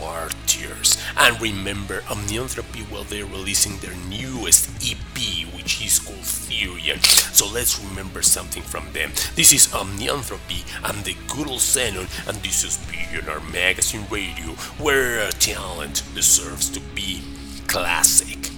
Martyrs. 0.00 0.98
And 1.16 1.40
remember, 1.40 2.00
Omnianthropy, 2.02 2.90
well, 2.90 3.04
they're 3.04 3.26
releasing 3.26 3.78
their 3.78 3.94
newest 4.08 4.70
EP, 4.84 5.18
which 5.54 5.84
is 5.84 5.98
called 5.98 6.18
Therian. 6.18 7.02
So 7.34 7.46
let's 7.48 7.78
remember 7.80 8.22
something 8.22 8.62
from 8.62 8.90
them. 8.92 9.10
This 9.34 9.52
is 9.52 9.68
Omnianthropy. 9.68 10.64
I'm 10.82 11.02
the 11.02 11.16
good 11.28 11.48
old 11.48 11.60
Xenon, 11.60 12.08
and 12.28 12.36
this 12.42 12.64
is 12.64 12.78
BNR 12.88 13.40
Magazine 13.52 14.06
Radio, 14.10 14.33
where 14.78 15.20
uh, 15.20 15.30
talent 15.32 16.02
deserves 16.14 16.68
to 16.70 16.80
be 16.94 17.22
classic. 17.66 18.50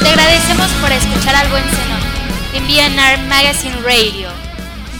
Te 0.00 0.08
agradecemos 0.08 0.68
por 0.80 0.92
escuchar 0.92 1.34
al 1.36 1.48
buen 1.48 1.64
Zenón 1.64 2.02
en 2.54 2.66
BNR 2.66 3.28
Magazine 3.28 3.76
Radio. 3.82 4.43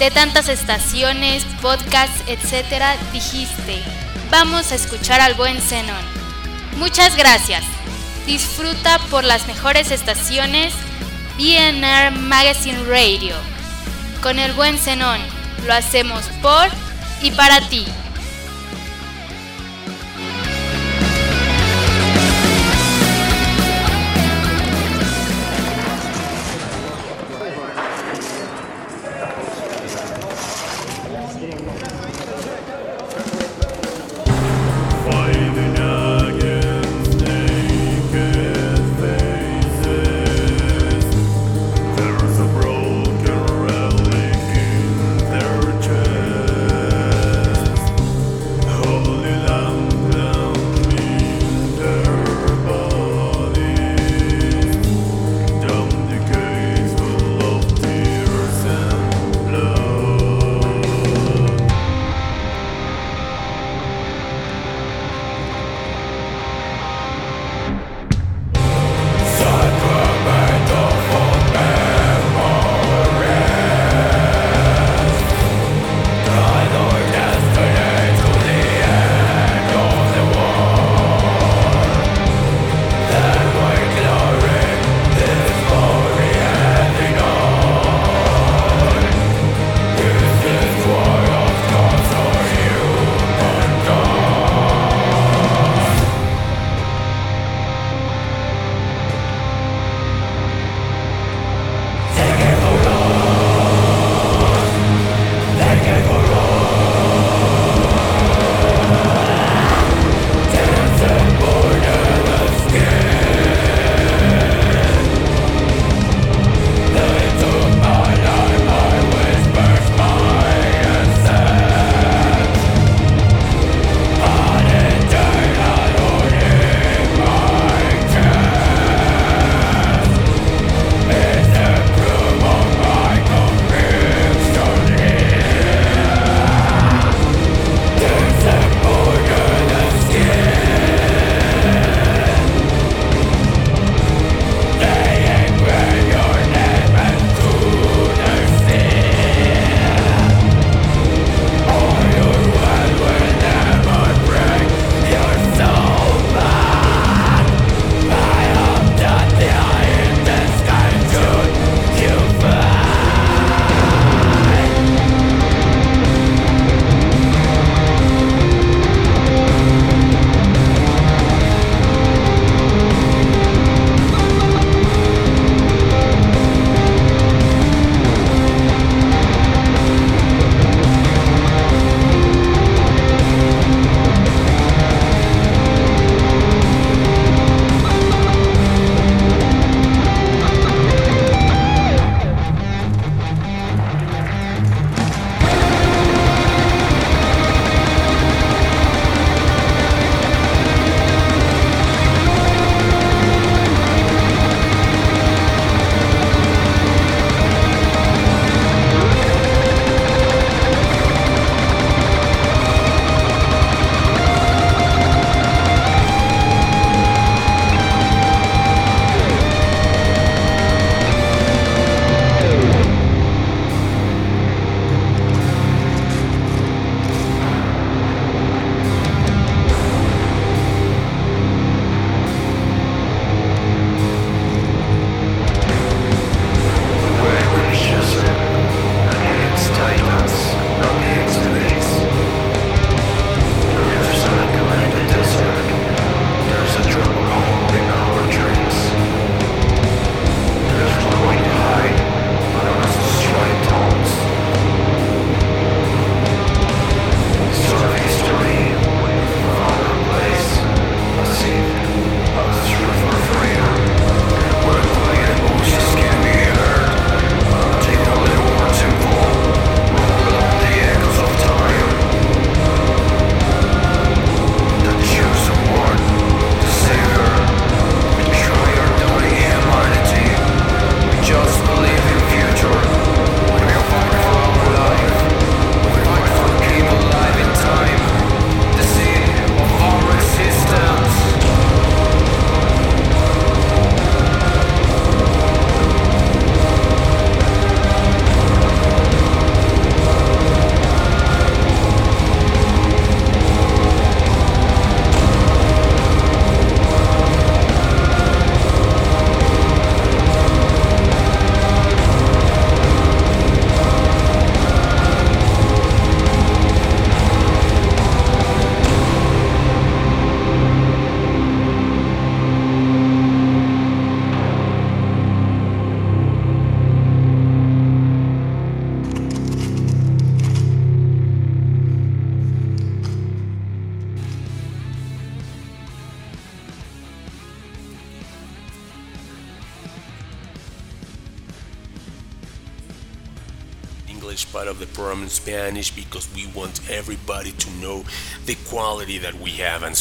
De 0.05 0.11
tantas 0.11 0.51
estaciones, 0.51 1.47
podcasts, 1.63 2.23
etc., 2.27 2.85
dijiste, 3.11 3.83
vamos 4.31 4.71
a 4.71 4.75
escuchar 4.75 5.23
al 5.23 5.33
buen 5.33 5.59
Zenón. 5.63 6.05
Muchas 6.77 7.17
gracias. 7.17 7.65
Disfruta 8.27 8.99
por 9.11 9.25
las 9.25 9.47
mejores 9.47 9.91
estaciones 9.91 10.75
BNR 11.39 12.11
Magazine 12.19 12.85
Radio. 12.85 13.35
Con 14.23 14.39
el 14.39 14.53
buen 14.53 14.77
Zenón, 14.77 15.23
lo 15.67 15.73
hacemos 15.73 16.27
por 16.43 16.69
y 17.23 17.31
para 17.31 17.67
ti. 17.71 17.87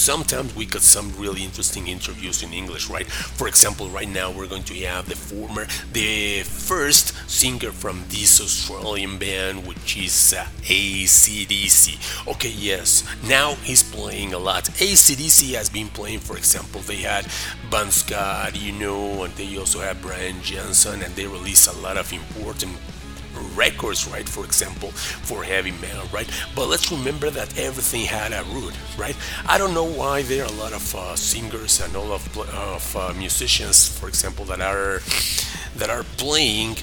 Sometimes 0.03 0.53
we 0.53 0.65
got 0.65 0.81
some 0.81 1.13
really 1.17 1.43
interesting 1.43 1.87
interviews 1.87 2.43
in 2.43 2.51
English, 2.51 2.89
right? 2.89 3.07
For 3.07 3.47
example, 3.47 3.87
right 3.87 4.09
now 4.09 4.31
we're 4.31 4.47
going 4.47 4.63
to 4.63 4.75
have 4.85 5.07
the 5.07 5.15
former, 5.15 5.65
the 5.93 6.43
first 6.43 7.13
singer 7.29 7.71
from 7.71 8.03
this 8.09 8.41
Australian 8.41 9.17
band, 9.17 9.65
which 9.65 9.95
is 9.97 10.33
uh, 10.37 10.45
ACDC. 10.63 12.27
Okay, 12.27 12.49
yes, 12.49 13.03
now 13.27 13.55
he's 13.63 13.81
playing 13.81 14.33
a 14.33 14.39
lot. 14.39 14.65
ACDC 14.65 15.55
has 15.55 15.69
been 15.69 15.87
playing, 15.87 16.19
for 16.19 16.35
example, 16.35 16.81
they 16.81 16.97
had 16.97 17.25
Scott, 17.89 18.55
you 18.59 18.71
know, 18.71 19.23
and 19.23 19.33
they 19.35 19.57
also 19.57 19.79
have 19.79 20.01
Brian 20.01 20.41
Johnson, 20.41 21.01
and 21.01 21.15
they 21.15 21.27
release 21.27 21.67
a 21.67 21.77
lot 21.79 21.97
of 21.97 22.11
important 22.11 22.77
records, 23.55 24.07
right? 24.07 24.27
For 24.27 24.45
example, 24.45 24.89
for 24.91 25.43
heavy 25.43 25.71
metal, 25.71 26.07
right? 26.11 26.29
But 26.55 26.69
let's 26.69 26.91
remember 26.91 27.29
that 27.29 27.57
everything 27.57 28.05
had 28.05 28.31
a 28.33 28.43
root, 28.53 28.73
right? 28.97 29.15
I 29.47 29.57
don't 29.57 29.73
know 29.73 29.85
why 29.85 30.23
there 30.23 30.43
are 30.43 30.49
a 30.49 30.57
lot 30.57 30.73
of 30.73 30.95
uh, 30.95 31.15
singers 31.15 31.81
and 31.81 31.95
all 31.95 32.11
of, 32.11 32.37
of 32.37 32.95
uh, 32.95 33.13
musicians, 33.17 33.87
for 33.97 34.07
example, 34.07 34.45
that 34.45 34.61
are 34.61 35.01
that 35.75 35.89
are 35.89 36.03
playing 36.17 36.75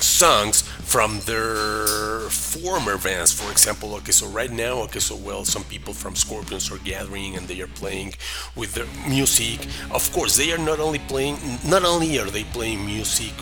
songs 0.00 0.62
from 0.62 1.20
their 1.20 2.28
former 2.30 2.98
bands. 2.98 3.32
For 3.32 3.50
example, 3.50 3.94
okay, 3.96 4.12
so 4.12 4.26
right 4.26 4.50
now, 4.50 4.82
okay, 4.82 4.98
so 4.98 5.14
well, 5.14 5.44
some 5.44 5.64
people 5.64 5.94
from 5.94 6.16
Scorpions 6.16 6.70
are 6.72 6.78
gathering 6.78 7.36
and 7.36 7.46
they 7.46 7.60
are 7.60 7.68
playing 7.68 8.14
with 8.56 8.74
their 8.74 8.86
music. 9.08 9.66
Of 9.90 10.10
course, 10.12 10.36
they 10.36 10.52
are 10.52 10.58
not 10.58 10.80
only 10.80 10.98
playing, 11.00 11.38
not 11.64 11.84
only 11.84 12.18
are 12.18 12.30
they 12.30 12.44
playing 12.44 12.84
music 12.84 13.32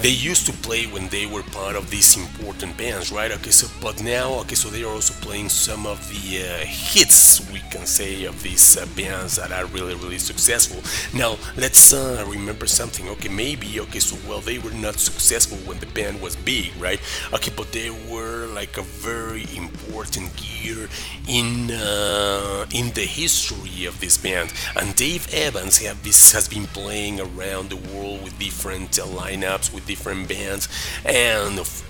they 0.00 0.10
used 0.10 0.46
to 0.46 0.52
play 0.52 0.86
when 0.86 1.08
they 1.08 1.26
were 1.26 1.42
part 1.42 1.74
of 1.74 1.90
these 1.90 2.16
important 2.16 2.76
bands, 2.76 3.10
right? 3.10 3.32
Okay, 3.32 3.50
so 3.50 3.66
but 3.82 4.02
now, 4.02 4.34
okay, 4.40 4.54
so 4.54 4.68
they 4.68 4.84
are 4.84 4.92
also 4.92 5.12
playing 5.26 5.48
some 5.48 5.86
of 5.86 5.98
the 6.08 6.42
uh, 6.42 6.64
hits 6.64 7.40
we 7.52 7.60
can 7.70 7.84
say 7.84 8.24
of 8.24 8.40
these 8.42 8.76
uh, 8.76 8.86
bands 8.96 9.36
that 9.36 9.50
are 9.50 9.66
really, 9.66 9.94
really 9.94 10.18
successful. 10.18 10.80
Now 11.18 11.36
let's 11.56 11.92
uh, 11.92 12.24
remember 12.28 12.66
something. 12.66 13.08
Okay, 13.08 13.28
maybe 13.28 13.80
okay, 13.80 13.98
so 13.98 14.16
well 14.28 14.40
they 14.40 14.58
were 14.58 14.70
not 14.70 14.94
successful 15.00 15.58
when 15.58 15.78
the 15.80 15.86
band 15.86 16.20
was 16.20 16.36
big, 16.36 16.72
right? 16.78 17.00
Okay, 17.32 17.52
but 17.56 17.72
they 17.72 17.90
were 17.90 18.46
like 18.54 18.78
a 18.78 18.82
very 18.82 19.46
important 19.56 20.30
gear 20.36 20.88
in 21.26 21.72
uh, 21.72 22.66
in 22.72 22.92
the 22.92 23.06
history 23.06 23.86
of 23.86 23.98
this 24.00 24.16
band. 24.16 24.52
And 24.76 24.94
Dave 24.94 25.26
Evans 25.34 25.78
have 25.78 26.04
this 26.04 26.32
has 26.32 26.48
been 26.48 26.66
playing 26.68 27.20
around 27.20 27.70
the 27.70 27.76
world 27.76 28.22
with 28.22 28.38
different 28.38 28.96
uh, 28.98 29.02
lineups 29.02 29.74
with 29.74 29.87
different 29.88 30.28
bands 30.28 30.68
and 31.04 31.58
of, 31.58 31.82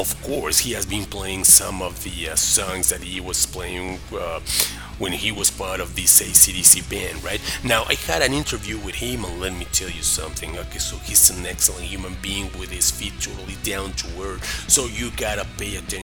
of 0.00 0.20
course 0.22 0.58
he 0.58 0.72
has 0.72 0.84
been 0.84 1.04
playing 1.04 1.44
some 1.44 1.82
of 1.82 2.02
the 2.02 2.30
uh, 2.30 2.34
songs 2.34 2.88
that 2.88 3.02
he 3.02 3.20
was 3.20 3.46
playing 3.46 4.00
uh, 4.12 4.40
when 4.98 5.12
he 5.12 5.32
was 5.32 5.50
part 5.50 5.80
of 5.80 5.96
this 5.96 6.22
ACDC 6.22 6.88
band, 6.88 7.24
right? 7.24 7.40
Now, 7.64 7.84
I 7.88 7.94
had 7.94 8.22
an 8.22 8.32
interview 8.32 8.78
with 8.78 8.94
him, 8.94 9.24
and 9.24 9.40
let 9.40 9.52
me 9.52 9.66
tell 9.72 9.90
you 9.90 10.02
something. 10.02 10.56
Okay, 10.56 10.78
so 10.78 10.96
he's 10.98 11.30
an 11.30 11.44
excellent 11.44 11.82
human 11.86 12.16
being 12.22 12.44
with 12.58 12.70
his 12.70 12.90
feet 12.90 13.14
totally 13.20 13.56
down 13.64 13.92
to 13.94 14.06
earth, 14.22 14.70
so 14.70 14.86
you 14.86 15.10
gotta 15.16 15.46
pay 15.58 15.76
attention. 15.76 16.11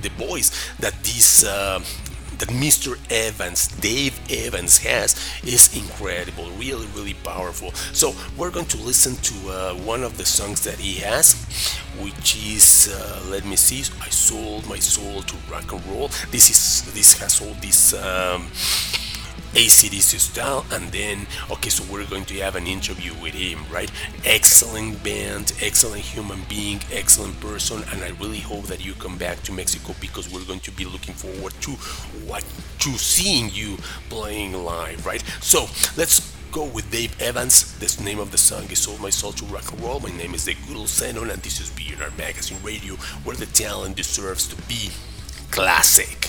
The 0.00 0.10
voice 0.10 0.50
that 0.78 0.94
this 1.02 1.44
uh, 1.44 1.80
that 2.38 2.48
Mr. 2.48 2.98
Evans, 3.08 3.68
Dave 3.68 4.18
Evans 4.28 4.78
has 4.78 5.14
is 5.44 5.76
incredible, 5.76 6.50
really, 6.58 6.86
really 6.96 7.14
powerful. 7.14 7.70
So 7.92 8.14
we're 8.36 8.50
going 8.50 8.66
to 8.66 8.78
listen 8.78 9.14
to 9.16 9.34
uh, 9.48 9.74
one 9.74 10.02
of 10.02 10.16
the 10.16 10.24
songs 10.24 10.64
that 10.64 10.78
he 10.78 10.94
has, 11.00 11.34
which 12.00 12.36
is 12.36 12.92
uh, 12.92 13.22
let 13.30 13.44
me 13.44 13.54
see, 13.54 13.80
I 14.02 14.08
sold 14.08 14.68
my 14.68 14.78
soul 14.78 15.22
to 15.22 15.36
rock 15.50 15.72
and 15.72 15.86
roll. 15.86 16.08
This 16.30 16.50
is 16.50 16.92
this 16.92 17.18
has 17.20 17.40
all 17.40 17.54
this. 17.60 17.94
Um, 17.94 18.48
ACDC 19.52 20.18
style, 20.18 20.64
and 20.72 20.90
then 20.92 21.26
okay, 21.50 21.68
so 21.68 21.84
we're 21.92 22.06
going 22.06 22.24
to 22.26 22.34
have 22.40 22.56
an 22.56 22.66
interview 22.66 23.12
with 23.22 23.34
him, 23.34 23.60
right? 23.70 23.90
Excellent 24.24 25.02
band, 25.04 25.52
excellent 25.60 26.02
human 26.02 26.40
being, 26.48 26.80
excellent 26.92 27.38
person, 27.40 27.82
and 27.92 28.02
I 28.02 28.10
really 28.20 28.40
hope 28.40 28.64
that 28.64 28.84
you 28.84 28.94
come 28.94 29.18
back 29.18 29.42
to 29.42 29.52
Mexico 29.52 29.94
because 30.00 30.32
we're 30.32 30.44
going 30.44 30.60
to 30.60 30.70
be 30.70 30.84
looking 30.84 31.14
forward 31.14 31.52
to 31.62 31.72
what 32.26 32.44
to 32.80 32.90
seeing 32.90 33.50
you 33.50 33.76
playing 34.08 34.54
live, 34.54 35.04
right? 35.06 35.22
So 35.40 35.66
let's 35.96 36.32
go 36.52 36.64
with 36.64 36.90
Dave 36.90 37.20
Evans. 37.20 37.78
The 37.78 38.04
name 38.04 38.18
of 38.18 38.30
the 38.30 38.38
song 38.38 38.64
is 38.70 38.80
Sold 38.80 39.00
My 39.00 39.10
Soul 39.10 39.32
to 39.32 39.44
Rock 39.46 39.72
and 39.72 39.80
Roll. 39.80 40.00
My 40.00 40.10
name 40.10 40.34
is 40.34 40.44
the 40.44 40.54
good 40.66 40.76
old 40.76 40.90
and 41.00 41.42
this 41.42 41.60
is 41.60 41.70
BNR 41.70 42.16
Magazine 42.18 42.58
Radio, 42.62 42.96
where 43.24 43.36
the 43.36 43.46
talent 43.46 43.96
deserves 43.96 44.46
to 44.48 44.56
be 44.68 44.90
classic. 45.50 46.21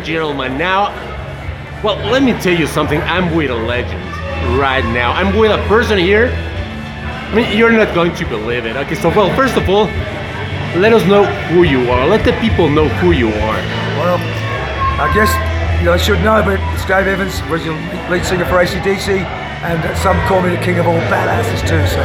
And 0.00 0.06
gentlemen, 0.06 0.56
now, 0.56 0.88
well, 1.84 1.96
let 2.10 2.22
me 2.22 2.32
tell 2.40 2.58
you 2.58 2.66
something. 2.66 3.02
I'm 3.02 3.36
with 3.36 3.50
a 3.50 3.54
legend 3.54 4.00
right 4.58 4.84
now. 4.94 5.12
I'm 5.12 5.36
with 5.36 5.50
a 5.50 5.62
person 5.68 5.98
here. 5.98 6.28
I 6.32 7.34
mean, 7.34 7.56
you're 7.56 7.70
not 7.70 7.94
going 7.94 8.14
to 8.14 8.24
believe 8.24 8.64
it. 8.64 8.76
Okay, 8.76 8.94
so, 8.94 9.10
well, 9.10 9.28
first 9.36 9.58
of 9.58 9.68
all, 9.68 9.84
let 10.80 10.94
us 10.94 11.04
know 11.06 11.24
who 11.52 11.64
you 11.64 11.90
are. 11.90 12.08
Let 12.08 12.24
the 12.24 12.32
people 12.40 12.70
know 12.70 12.88
who 12.88 13.12
you 13.12 13.28
are. 13.28 13.60
Well, 14.00 14.16
I 14.16 15.12
guess 15.12 15.28
you 15.80 15.84
know, 15.84 15.92
I 15.92 15.98
should 15.98 16.20
know, 16.24 16.42
but 16.42 16.58
it's 16.72 16.86
Dave 16.86 17.06
Evans, 17.06 17.38
original 17.52 17.76
lead 18.10 18.24
singer 18.24 18.46
for 18.46 18.56
ACDC, 18.56 19.20
and 19.20 19.98
some 19.98 20.16
call 20.26 20.40
me 20.40 20.48
the 20.48 20.62
king 20.62 20.78
of 20.78 20.86
all 20.86 21.00
badasses 21.12 21.60
too, 21.60 21.84
so 21.92 22.00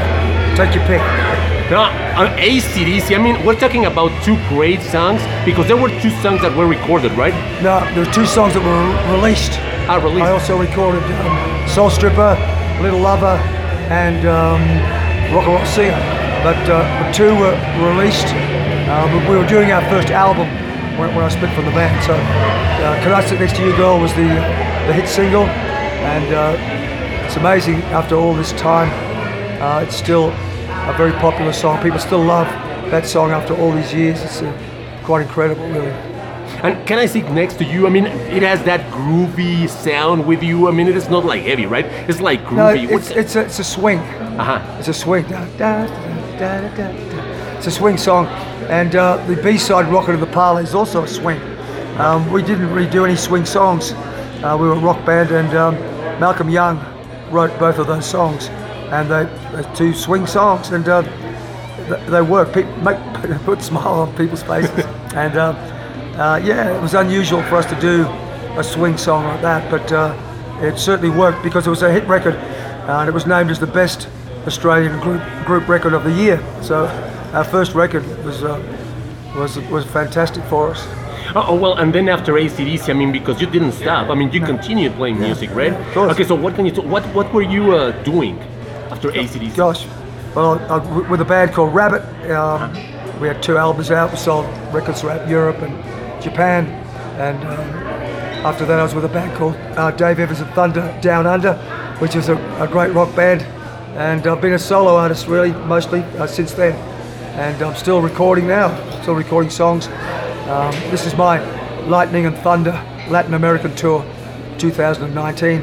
take 0.55 0.75
your 0.75 0.83
pick. 0.83 1.34
Now, 1.69 1.89
on 2.21 2.27
ACDC, 2.37 3.15
I 3.15 3.17
mean, 3.17 3.43
we're 3.43 3.59
talking 3.59 3.85
about 3.85 4.11
two 4.23 4.37
great 4.49 4.81
songs 4.81 5.19
because 5.45 5.65
there 5.65 5.75
were 5.75 5.89
two 5.99 6.11
songs 6.21 6.41
that 6.41 6.55
were 6.55 6.67
recorded, 6.67 7.11
right? 7.13 7.33
No, 7.63 7.81
there 7.95 8.05
were 8.05 8.13
two 8.13 8.27
songs 8.27 8.53
that 8.53 8.61
were 8.61 8.85
released. 9.17 9.57
Ah, 9.89 9.97
released. 9.97 10.29
I 10.29 10.31
also 10.31 10.59
recorded 10.61 11.01
um, 11.25 11.67
Soul 11.67 11.89
Stripper, 11.89 12.37
Little 12.85 12.99
Lover, 12.99 13.41
and 13.89 14.21
um, 14.29 14.61
Rock 15.33 15.49
and 15.49 15.57
Roll 15.57 15.65
Singer. 15.65 15.97
But 16.45 16.61
uh, 16.69 16.85
the 17.01 17.11
two 17.17 17.33
were 17.33 17.57
released. 17.81 18.29
Uh, 18.85 19.09
but 19.09 19.27
we 19.27 19.35
were 19.35 19.47
doing 19.49 19.71
our 19.71 19.81
first 19.89 20.13
album 20.13 20.45
when, 21.01 21.09
when 21.15 21.25
I 21.25 21.29
split 21.29 21.49
from 21.57 21.65
the 21.65 21.73
band. 21.73 21.97
So, 22.05 22.13
uh, 22.13 22.93
Can 23.01 23.11
I 23.11 23.25
Sit 23.25 23.39
Next 23.39 23.55
to 23.57 23.65
You 23.65 23.75
Girl 23.75 23.99
was 23.99 24.13
the, 24.13 24.29
the 24.85 24.93
hit 24.93 25.09
single, 25.09 25.49
and 25.49 26.29
uh, 26.29 27.25
it's 27.25 27.37
amazing 27.37 27.81
after 27.89 28.13
all 28.13 28.35
this 28.35 28.53
time, 28.53 28.93
uh, 29.59 29.81
it's 29.81 29.95
still 29.95 30.29
a 30.87 30.93
very 30.97 31.11
popular 31.13 31.51
song. 31.53 31.81
People 31.81 31.99
still 31.99 32.23
love 32.23 32.47
that 32.91 33.05
song 33.05 33.31
after 33.31 33.55
all 33.55 33.71
these 33.71 33.93
years. 33.93 34.21
It's 34.21 34.41
uh, 34.41 35.01
quite 35.03 35.23
incredible, 35.23 35.67
really. 35.67 35.91
And 36.63 36.87
can 36.87 36.99
I 36.99 37.05
sit 37.05 37.29
next 37.31 37.55
to 37.55 37.65
you? 37.65 37.85
I 37.85 37.89
mean, 37.89 38.05
it 38.05 38.41
has 38.43 38.63
that 38.63 38.81
groovy 38.91 39.67
sound 39.69 40.25
with 40.25 40.41
you. 40.43 40.67
I 40.67 40.71
mean, 40.71 40.87
it 40.87 40.95
is 40.95 41.09
not 41.09 41.25
like 41.25 41.41
heavy, 41.43 41.65
right? 41.65 41.85
It's 42.09 42.21
like 42.21 42.41
No, 42.51 42.73
groovy. 42.73 42.89
it's, 42.91 43.09
it's, 43.11 43.35
a, 43.35 43.41
it's 43.45 43.59
a 43.59 43.63
swing. 43.63 43.99
uh-huh. 43.99 44.77
It's 44.79 44.87
a 44.87 44.93
swing. 44.93 45.23
Da, 45.27 45.45
da, 45.57 45.85
da, 45.85 46.61
da, 46.61 46.75
da, 46.75 46.91
da. 46.91 47.57
It's 47.57 47.67
a 47.67 47.71
swing 47.71 47.97
song. 47.97 48.27
And 48.69 48.95
uh, 48.95 49.17
the 49.27 49.35
B-side, 49.41 49.91
Rocket 49.91 50.13
of 50.15 50.19
the 50.21 50.27
Parlor, 50.27 50.61
is 50.61 50.73
also 50.75 51.03
a 51.03 51.07
swing. 51.07 51.39
Um, 51.97 52.31
we 52.31 52.41
didn't 52.41 52.71
really 52.73 52.89
do 52.89 53.05
any 53.05 53.15
swing 53.15 53.45
songs. 53.45 53.91
Uh, 53.93 54.57
we 54.59 54.67
were 54.67 54.73
a 54.73 54.79
rock 54.79 55.03
band, 55.05 55.31
and 55.31 55.55
um, 55.55 55.75
Malcolm 56.19 56.49
Young 56.49 56.77
wrote 57.31 57.57
both 57.59 57.79
of 57.79 57.87
those 57.87 58.05
songs. 58.05 58.49
And 58.91 59.09
they, 59.09 59.75
two 59.75 59.93
swing 59.93 60.27
songs, 60.27 60.69
and 60.69 60.87
uh, 60.87 61.01
they 62.09 62.21
work. 62.21 62.53
Pe- 62.53 62.81
make, 62.81 62.97
put 63.45 63.61
smile 63.61 64.01
on 64.01 64.15
people's 64.15 64.43
faces. 64.43 64.85
and 65.15 65.35
uh, 65.37 65.53
uh, 66.17 66.41
yeah, 66.43 66.75
it 66.75 66.81
was 66.81 66.93
unusual 66.93 67.43
for 67.43 67.55
us 67.55 67.65
to 67.65 67.79
do 67.79 68.05
a 68.57 68.63
swing 68.63 68.97
song 68.97 69.25
like 69.25 69.41
that, 69.41 69.69
but 69.69 69.91
uh, 69.91 70.15
it 70.61 70.77
certainly 70.77 71.15
worked 71.15 71.43
because 71.43 71.67
it 71.67 71.69
was 71.69 71.81
a 71.81 71.91
hit 71.91 72.07
record, 72.07 72.35
uh, 72.35 72.99
and 72.99 73.09
it 73.09 73.13
was 73.13 73.25
named 73.25 73.51
as 73.51 73.59
the 73.59 73.67
best 73.67 74.07
Australian 74.47 74.99
group 75.01 75.21
group 75.45 75.67
record 75.67 75.93
of 75.93 76.03
the 76.03 76.11
year. 76.11 76.41
So 76.61 76.85
our 77.33 77.43
first 77.43 77.73
record 77.73 78.05
was 78.23 78.43
uh, 78.43 78.61
was 79.35 79.59
was 79.69 79.85
fantastic 79.85 80.43
for 80.45 80.71
us. 80.71 80.87
Oh, 81.35 81.47
oh, 81.49 81.55
well, 81.55 81.77
and 81.77 81.93
then 81.93 82.07
after 82.07 82.33
ACDC, 82.33 82.89
I 82.89 82.93
mean, 82.93 83.11
because 83.11 83.41
you 83.41 83.47
didn't 83.47 83.73
stop. 83.73 84.09
I 84.09 84.15
mean, 84.15 84.31
you 84.31 84.39
continued 84.39 84.93
playing 84.93 85.19
music, 85.19 85.49
right? 85.53 85.73
of 85.73 85.93
course. 85.93 86.11
Okay, 86.13 86.23
so 86.23 86.35
what 86.35 86.55
can 86.55 86.65
you? 86.65 86.71
T- 86.71 86.81
what 86.81 87.03
what 87.13 87.33
were 87.33 87.41
you 87.41 87.75
uh, 87.75 87.91
doing 88.03 88.37
after 88.91 89.09
ACDC? 89.11 89.55
Gosh, 89.55 89.85
well, 90.35 90.59
I, 90.71 90.77
I- 90.77 91.09
with 91.09 91.21
a 91.21 91.25
band 91.25 91.53
called 91.53 91.73
Rabbit, 91.73 92.01
um, 92.31 92.73
we 93.19 93.27
had 93.27 93.41
two 93.41 93.57
albums 93.57 93.91
out. 93.91 94.11
We 94.11 94.17
sold 94.17 94.45
records 94.73 95.01
throughout 95.01 95.27
Europe 95.29 95.61
and 95.61 95.73
Japan, 96.21 96.65
and 97.19 97.37
um, 97.47 97.85
after 98.45 98.65
that, 98.65 98.79
I 98.79 98.83
was 98.83 98.93
with 98.93 99.05
a 99.05 99.09
band 99.09 99.35
called 99.37 99.55
uh, 99.77 99.91
Dave 99.91 100.19
Evans 100.19 100.41
and 100.41 100.49
Thunder 100.51 100.97
Down 101.01 101.25
Under, 101.25 101.53
which 101.99 102.15
is 102.15 102.29
a, 102.29 102.35
a 102.59 102.67
great 102.67 102.93
rock 102.93 103.15
band. 103.15 103.41
And 103.97 104.27
I've 104.27 104.41
been 104.41 104.53
a 104.53 104.59
solo 104.59 104.97
artist 104.97 105.27
really 105.27 105.51
mostly 105.65 106.01
uh, 106.19 106.27
since 106.27 106.51
then, 106.51 106.73
and 107.39 107.61
I'm 107.61 107.75
still 107.75 108.01
recording 108.01 108.45
now, 108.47 108.69
still 109.01 109.15
recording 109.15 109.49
songs. 109.49 109.87
Um, 109.87 110.71
this 110.91 111.05
is 111.05 111.15
my 111.15 111.39
Lightning 111.85 112.25
and 112.25 112.35
Thunder 112.39 112.71
Latin 113.09 113.33
American 113.35 113.73
tour, 113.75 114.03
2019, 114.57 115.61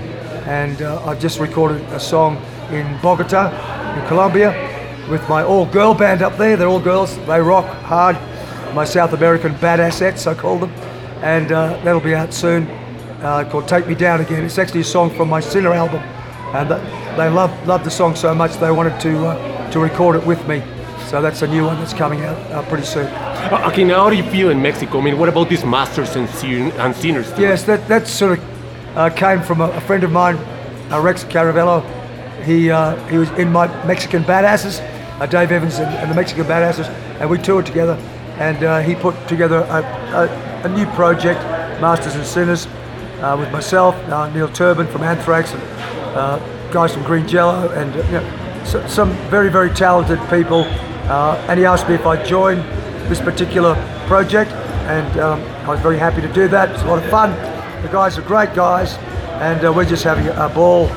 and 0.49 0.81
uh, 0.81 1.05
I've 1.05 1.21
just 1.21 1.39
recorded 1.41 1.83
a 1.93 2.01
song 2.01 2.37
in 2.73 2.99
Bogota, 3.01 3.51
in 3.99 4.07
Colombia, 4.09 4.51
with 5.09 5.27
my 5.29 5.43
all-girl 5.43 5.95
band 5.95 6.23
up 6.23 6.37
there. 6.37 6.57
They're 6.57 6.69
all 6.69 6.81
girls. 6.81 7.17
They 7.27 7.41
rock 7.41 7.67
hard. 7.85 8.17
My 8.75 8.85
South 8.85 9.13
American 9.13 9.53
badassettes, 9.55 10.27
I 10.27 10.35
call 10.35 10.59
them, 10.59 10.71
and 11.23 11.53
uh, 11.53 11.79
that'll 11.85 12.01
be 12.01 12.15
out 12.15 12.33
soon. 12.33 12.67
Uh, 13.23 13.49
called 13.51 13.69
"Take 13.69 13.87
Me 13.87 13.95
Down 13.95 14.21
Again." 14.21 14.45
It's 14.45 14.59
actually 14.59 14.81
a 14.81 14.85
song 14.85 15.11
from 15.11 15.29
my 15.29 15.41
Sinner 15.41 15.73
album, 15.75 16.01
and 16.55 16.69
th- 16.69 17.17
they 17.17 17.29
love 17.29 17.51
loved 17.69 17.85
the 17.85 17.91
song 17.91 18.17
so 18.17 18.35
much 18.35 18.57
they 18.57 18.71
wanted 18.71 18.99
to 19.03 19.27
uh, 19.27 19.71
to 19.73 19.79
record 19.79 20.17
it 20.17 20.27
with 20.27 20.45
me. 20.49 20.63
So 21.07 21.21
that's 21.21 21.43
a 21.43 21.47
new 21.47 21.67
one 21.67 21.77
that's 21.79 21.93
coming 21.93 22.23
out 22.25 22.37
uh, 22.51 22.63
pretty 22.69 22.85
soon. 22.87 23.07
Uh, 23.07 23.69
okay, 23.71 23.85
now 23.85 24.05
how 24.05 24.11
do 24.11 24.17
you 24.17 24.23
feel 24.31 24.49
in 24.51 24.63
Mexico? 24.63 24.99
I 24.99 25.03
mean, 25.03 25.19
what 25.19 25.29
about 25.29 25.49
these 25.51 25.65
masters 25.65 26.17
and, 26.17 26.29
sin- 26.31 26.73
and 26.73 26.97
sinners? 26.97 27.31
Yes, 27.39 27.65
that 27.65 27.87
that 27.89 28.07
sort 28.09 28.39
of 28.39 28.97
uh, 28.97 29.11
came 29.11 29.43
from 29.43 29.61
a, 29.61 29.69
a 29.71 29.81
friend 29.83 30.03
of 30.03 30.11
mine, 30.11 30.37
uh, 30.91 31.01
Rex 31.01 31.25
Caravello. 31.25 31.83
He 32.45 32.71
uh, 32.71 32.97
he 33.07 33.19
was 33.19 33.31
in 33.33 33.53
my 33.53 33.67
Mexican 33.87 34.25
Badasses, 34.25 34.81
uh, 35.21 35.27
Dave 35.27 35.53
Evans 35.53 35.79
and, 35.79 35.95
and 35.95 36.11
the 36.11 36.15
Mexican 36.15 36.45
Badasses, 36.45 36.89
and 37.21 37.31
we 37.31 37.39
toured 37.39 37.67
together. 37.67 37.95
And 38.39 38.65
uh, 38.65 38.81
he 38.81 38.95
put 38.95 39.15
together 39.29 39.59
a, 39.59 39.83
a, 40.15 40.67
a 40.67 40.69
new 40.69 40.87
project, 40.87 41.41
Masters 41.81 42.17
and 42.17 42.27
Sinners, 42.27 42.67
uh, 43.21 43.37
with 43.39 43.53
myself, 43.53 43.95
uh, 44.09 44.29
Neil 44.33 44.49
Turbin 44.49 44.87
from 44.89 45.03
Anthrax, 45.03 45.53
and 45.53 45.63
uh, 46.17 46.39
guys 46.73 46.93
from 46.95 47.05
Green 47.05 47.29
Jello, 47.29 47.69
and 47.71 47.95
you 47.95 48.13
know, 48.13 48.63
so, 48.65 48.85
some 48.89 49.13
very 49.31 49.51
very 49.51 49.71
talented 49.71 50.19
people. 50.29 50.65
And 51.49 51.59
he 51.59 51.67
asked 51.67 51.89
me 51.89 51.95
if 51.95 52.07
I'd 52.07 52.27
join 52.27 52.57
this 53.09 53.21
particular 53.21 53.75
project, 54.07 54.51
and 54.89 55.21
um, 55.21 55.41
I 55.65 55.69
was 55.69 55.81
very 55.81 55.99
happy 55.99 56.23
to 56.23 56.33
do 56.33 56.49
that. 56.49 56.71
It's 56.71 56.83
a 56.83 56.87
lot 56.87 57.03
of 57.03 57.09
fun. 57.11 57.31
The 57.83 57.89
guys 57.93 58.19
are 58.19 58.23
great 58.23 58.55
guys, 58.55 58.97
and 59.43 59.63
we're 59.77 59.85
just 59.85 60.05
having 60.05 60.27
a, 60.29 60.49
ball. 60.49 60.89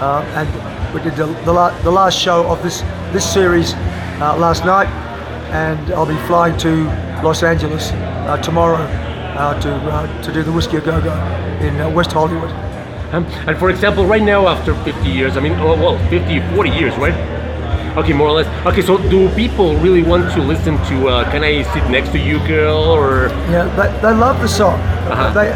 And 0.00 0.73
we 0.94 1.02
did 1.02 1.16
the, 1.16 1.26
the, 1.44 1.52
la- 1.52 1.76
the 1.82 1.90
last 1.90 2.16
show 2.18 2.46
of 2.46 2.62
this 2.62 2.80
this 3.12 3.30
series 3.30 3.74
uh, 3.74 4.36
last 4.38 4.64
night, 4.64 4.86
and 5.50 5.92
I'll 5.92 6.06
be 6.06 6.16
flying 6.26 6.56
to 6.58 6.84
Los 7.22 7.42
Angeles 7.42 7.90
uh, 7.90 8.40
tomorrow 8.42 8.76
uh, 8.76 9.60
to 9.60 9.70
uh, 9.74 10.22
to 10.22 10.32
do 10.32 10.42
the 10.42 10.52
Whiskey 10.52 10.76
a 10.76 10.80
Go 10.80 11.00
Go 11.00 11.12
in 11.60 11.80
uh, 11.80 11.90
West 11.90 12.12
Hollywood. 12.12 12.50
Um, 13.12 13.24
and 13.48 13.58
for 13.58 13.70
example, 13.70 14.06
right 14.06 14.22
now, 14.22 14.46
after 14.48 14.74
50 14.82 15.08
years, 15.08 15.36
I 15.36 15.40
mean, 15.40 15.52
oh, 15.54 15.76
well, 15.76 15.98
50, 16.10 16.40
40 16.54 16.70
years, 16.70 16.96
right? 16.96 17.14
Okay, 17.96 18.12
more 18.12 18.28
or 18.28 18.32
less. 18.32 18.66
Okay, 18.66 18.82
so 18.82 18.98
do 19.08 19.32
people 19.36 19.76
really 19.76 20.02
want 20.02 20.32
to 20.32 20.42
listen 20.42 20.76
to 20.88 21.08
uh, 21.08 21.30
Can 21.30 21.44
I 21.44 21.62
Sit 21.72 21.88
Next 21.90 22.10
to 22.10 22.18
You, 22.18 22.40
Girl? 22.48 22.76
Or. 22.76 23.28
Yeah, 23.52 23.66
they, 23.76 24.00
they 24.00 24.12
love 24.12 24.40
the 24.40 24.48
song. 24.48 24.80
Uh-huh. 24.80 25.32
They, 25.32 25.52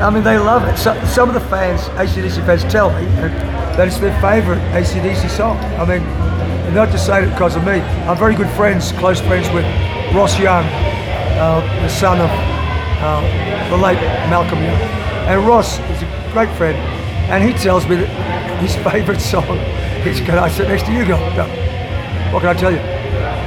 I 0.00 0.08
mean, 0.10 0.22
they 0.22 0.38
love 0.38 0.62
it. 0.68 0.76
So, 0.78 0.94
some 1.04 1.28
of 1.28 1.34
the 1.34 1.48
fans, 1.48 1.80
ACDC 1.98 2.46
fans, 2.46 2.62
tell 2.72 2.90
me 2.90 3.06
that 3.76 3.88
it's 3.88 3.98
their 3.98 4.18
favourite 4.20 4.60
ACDC 4.72 5.28
song. 5.28 5.56
I 5.78 5.84
mean, 5.84 6.02
they're 6.64 6.72
not 6.72 6.90
just 6.90 7.06
saying 7.06 7.24
it 7.28 7.30
because 7.30 7.56
of 7.56 7.64
me. 7.64 7.80
I'm 8.08 8.16
very 8.16 8.34
good 8.34 8.48
friends, 8.50 8.92
close 8.92 9.20
friends 9.20 9.48
with 9.50 9.64
Ross 10.14 10.38
Young, 10.38 10.64
uh, 10.64 11.60
the 11.82 11.88
son 11.88 12.20
of 12.20 12.30
uh, 12.30 13.70
the 13.70 13.76
late 13.76 14.00
Malcolm 14.30 14.62
Young. 14.62 14.80
And 15.28 15.46
Ross 15.46 15.78
is 15.90 16.02
a 16.02 16.30
great 16.32 16.50
friend, 16.56 16.76
and 17.30 17.42
he 17.42 17.52
tells 17.52 17.86
me 17.88 17.96
that 17.96 18.60
his 18.60 18.74
favourite 18.76 19.20
song 19.20 19.56
is 20.06 20.20
Can 20.20 20.38
I 20.38 20.48
Sit 20.48 20.68
Next 20.68 20.84
to 20.86 20.92
You, 20.92 21.04
Girl? 21.04 21.18
No. 21.34 21.44
What 22.32 22.40
can 22.40 22.50
I 22.50 22.54
tell 22.54 22.70
you? 22.72 22.78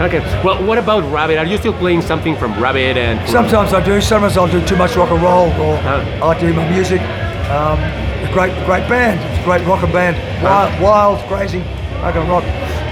Okay, 0.02 0.20
well, 0.44 0.64
what 0.64 0.78
about 0.78 1.04
Rabbit? 1.12 1.38
Are 1.40 1.45
you 1.45 1.58
still 1.58 1.74
playing 1.74 2.02
something 2.04 2.36
from 2.38 2.54
Rabbit? 2.62 2.98
And 2.98 3.28
Sometimes 3.30 3.74
I 3.74 3.84
do. 3.84 3.99
Sometimes 3.99 4.38
I'll 4.38 4.48
do 4.52 4.64
too 4.66 4.76
much 4.76 4.95
rock 4.95 5.10
and 5.10 5.22
roll, 5.24 5.49
or 5.60 5.76
Oh. 5.84 6.20
I 6.22 6.26
like 6.28 6.40
to 6.40 6.45
hear 6.45 6.56
my 6.56 6.70
music. 6.70 7.02
Um, 7.49 7.80
a 8.23 8.34
great, 8.34 8.53
great 8.65 8.88
band. 8.88 9.19
It's 9.31 9.41
a 9.41 9.44
great 9.44 9.65
rock 9.65 9.84
and 9.84 9.91
band. 9.94 10.15
Wild, 10.44 10.81
wild 10.81 11.19
crazy, 11.27 11.60
rock 12.02 12.15
and 12.15 12.30
rock. 12.30 12.44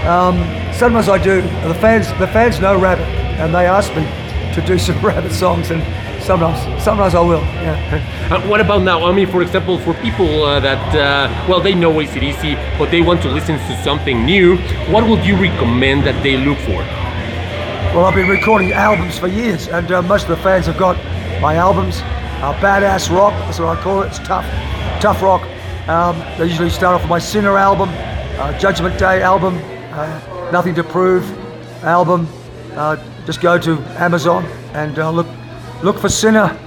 Um, 0.05 0.37
sometimes 0.73 1.09
I 1.09 1.17
do. 1.17 1.41
The 1.67 1.75
fans, 1.75 2.07
the 2.19 2.27
fans 2.27 2.59
know 2.59 2.79
Rabbit, 2.79 3.05
and 3.39 3.53
they 3.53 3.65
ask 3.65 3.89
me 3.95 4.03
to 4.53 4.61
do 4.65 4.77
some 4.87 4.99
Rabbit 5.01 5.31
songs, 5.31 5.71
and 5.71 5.81
sometimes, 6.23 6.83
sometimes 6.83 7.15
I 7.15 7.21
will. 7.21 7.41
Yeah. 7.41 8.11
Uh, 8.25 8.41
what 8.47 8.59
about 8.59 8.81
now? 8.81 9.05
I 9.05 9.11
mean, 9.11 9.27
for 9.27 9.43
example, 9.43 9.77
for 9.77 9.93
people 10.01 10.43
uh, 10.45 10.59
that, 10.59 10.95
uh, 10.95 11.47
well, 11.47 11.61
they 11.61 11.75
know 11.75 11.93
ACDC, 11.93 12.79
but 12.79 12.89
they 12.89 12.99
want 12.99 13.21
to 13.21 13.29
listen 13.29 13.59
to 13.59 13.83
something 13.83 14.25
new, 14.25 14.57
what 14.89 15.07
would 15.07 15.23
you 15.23 15.35
recommend 15.39 16.07
that 16.07 16.23
they 16.23 16.35
look 16.35 16.57
for? 16.61 16.81
Well, 17.93 18.05
I've 18.05 18.15
been 18.15 18.27
recording 18.27 18.73
albums 18.73 19.19
for 19.19 19.27
years, 19.27 19.67
and 19.67 19.91
uh, 19.91 20.01
most 20.01 20.23
of 20.23 20.29
the 20.29 20.37
fans 20.37 20.65
have 20.65 20.77
got 20.79 20.97
my 21.39 21.57
albums. 21.57 22.01
Uh, 22.41 22.51
badass 22.59 23.15
rock, 23.15 23.33
that's 23.45 23.59
what 23.59 23.77
I 23.77 23.81
call 23.81 24.01
it. 24.01 24.07
It's 24.07 24.17
tough, 24.17 24.45
tough 24.99 25.21
rock. 25.21 25.41
Um, 25.87 26.19
they 26.37 26.45
usually 26.45 26.69
start 26.69 26.95
off 26.95 27.01
with 27.01 27.09
my 27.09 27.19
Sinner 27.19 27.57
album, 27.57 27.89
uh, 28.39 28.57
Judgment 28.57 28.97
Day 28.97 29.21
album, 29.21 29.59
uh, 29.91 30.49
Nothing 30.51 30.75
to 30.75 30.83
Prove 30.83 31.23
album. 31.83 32.27
Uh, 32.73 32.97
just 33.25 33.41
go 33.41 33.57
to 33.57 33.77
Amazon 33.97 34.45
and 34.73 34.97
uh, 34.99 35.09
look, 35.11 35.27
look 35.83 35.97
for 35.97 36.09
Sinner 36.09 36.57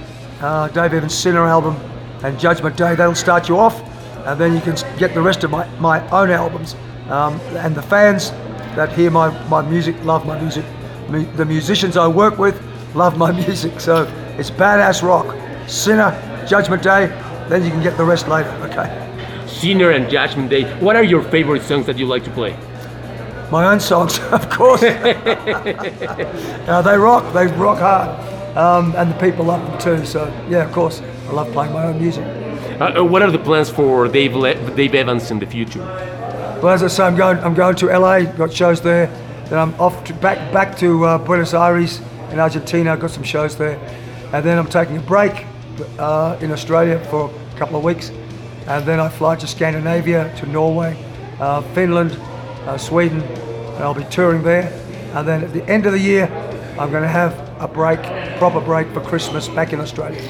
uh, 0.41 0.67
Dave 0.69 0.93
Evans 0.93 1.13
Sinner 1.13 1.45
album 1.45 1.75
and 2.23 2.39
Judgment 2.39 2.77
Day. 2.77 2.95
That'll 2.95 3.15
start 3.15 3.49
you 3.49 3.57
off, 3.57 3.81
and 4.25 4.39
then 4.39 4.53
you 4.53 4.61
can 4.61 4.75
get 4.97 5.13
the 5.13 5.21
rest 5.21 5.43
of 5.43 5.51
my, 5.51 5.67
my 5.79 6.07
own 6.09 6.29
albums. 6.31 6.75
Um, 7.09 7.39
and 7.57 7.75
the 7.75 7.81
fans 7.81 8.31
that 8.75 8.91
hear 8.93 9.09
my, 9.09 9.29
my 9.47 9.61
music 9.61 9.95
love 10.03 10.25
my 10.25 10.39
music. 10.39 10.65
Mu- 11.09 11.31
the 11.33 11.45
musicians 11.45 11.97
I 11.97 12.07
work 12.07 12.37
with 12.37 12.61
love 12.95 13.17
my 13.17 13.31
music. 13.45 13.79
So 13.79 14.03
it's 14.37 14.51
badass 14.51 15.03
rock. 15.03 15.35
Sinner, 15.67 16.11
Judgment 16.47 16.81
Day, 16.81 17.07
then 17.49 17.63
you 17.63 17.71
can 17.71 17.81
get 17.81 17.97
the 17.97 18.05
rest 18.05 18.27
later, 18.27 18.49
okay? 18.63 19.07
Sinner 19.47 19.91
and 19.91 20.09
Judgment 20.09 20.49
Day. 20.49 20.63
What 20.79 20.95
are 20.95 21.03
your 21.03 21.23
favorite 21.23 21.63
songs 21.63 21.85
that 21.87 21.97
you 21.97 22.05
like 22.05 22.23
to 22.23 22.31
play? 22.31 22.55
My 23.51 23.71
own 23.71 23.79
songs, 23.79 24.19
of 24.31 24.49
course. 24.49 24.83
uh, 24.83 26.81
they 26.83 26.97
rock, 26.97 27.33
they 27.33 27.47
rock 27.47 27.79
hard. 27.79 28.09
Um, 28.55 28.93
and 28.95 29.11
the 29.11 29.17
people 29.19 29.45
love 29.45 29.61
them 29.65 29.79
too. 29.79 30.05
So, 30.05 30.25
yeah, 30.49 30.63
of 30.65 30.71
course, 30.71 31.01
I 31.27 31.31
love 31.31 31.51
playing 31.51 31.73
my 31.73 31.85
own 31.85 31.99
music. 31.99 32.25
Uh, 32.79 32.99
uh, 32.99 33.03
what 33.03 33.21
are 33.21 33.31
the 33.31 33.39
plans 33.39 33.69
for 33.69 34.07
Dave, 34.07 34.35
Le- 34.35 34.75
Dave 34.75 34.95
Evans 34.95 35.31
in 35.31 35.39
the 35.39 35.45
future? 35.45 35.81
Well, 36.61 36.69
as 36.69 36.83
I 36.83 36.87
say, 36.87 37.03
I'm 37.03 37.15
going, 37.15 37.37
I'm 37.39 37.53
going 37.53 37.75
to 37.77 37.87
LA, 37.87 38.21
got 38.21 38.53
shows 38.53 38.81
there. 38.81 39.07
Then 39.45 39.59
I'm 39.59 39.73
off 39.79 40.03
to 40.05 40.13
back, 40.13 40.53
back 40.53 40.77
to 40.77 41.05
uh, 41.05 41.17
Buenos 41.17 41.53
Aires 41.53 42.01
in 42.31 42.39
Argentina, 42.39 42.95
got 42.97 43.11
some 43.11 43.23
shows 43.23 43.57
there. 43.57 43.77
And 44.33 44.45
then 44.45 44.57
I'm 44.57 44.67
taking 44.67 44.97
a 44.97 45.01
break 45.01 45.45
uh, 45.97 46.37
in 46.41 46.51
Australia 46.51 46.99
for 47.05 47.29
couple 47.59 47.77
of 47.77 47.83
weeks. 47.83 48.09
And 48.67 48.85
then 48.85 48.99
I 48.99 49.09
fly 49.09 49.35
to 49.35 49.47
Scandinavia, 49.47 50.33
to 50.37 50.45
Norway, 50.45 50.97
uh, 51.39 51.61
Finland, 51.73 52.11
uh, 52.65 52.77
Sweden, 52.77 53.21
and 53.21 53.83
I'll 53.83 53.93
be 53.93 54.05
touring 54.05 54.43
there. 54.43 54.71
And 55.13 55.27
then 55.27 55.43
at 55.43 55.53
the 55.53 55.63
end 55.69 55.85
of 55.85 55.91
the 55.91 55.99
year, 55.99 56.25
I'm 56.79 56.89
going 56.91 57.03
to 57.03 57.09
have 57.09 57.33
a 57.59 57.67
break, 57.67 58.01
proper 58.37 58.61
break 58.61 58.87
for 58.93 59.01
Christmas 59.01 59.49
back 59.49 59.73
in 59.73 59.81
Australia. 59.81 60.21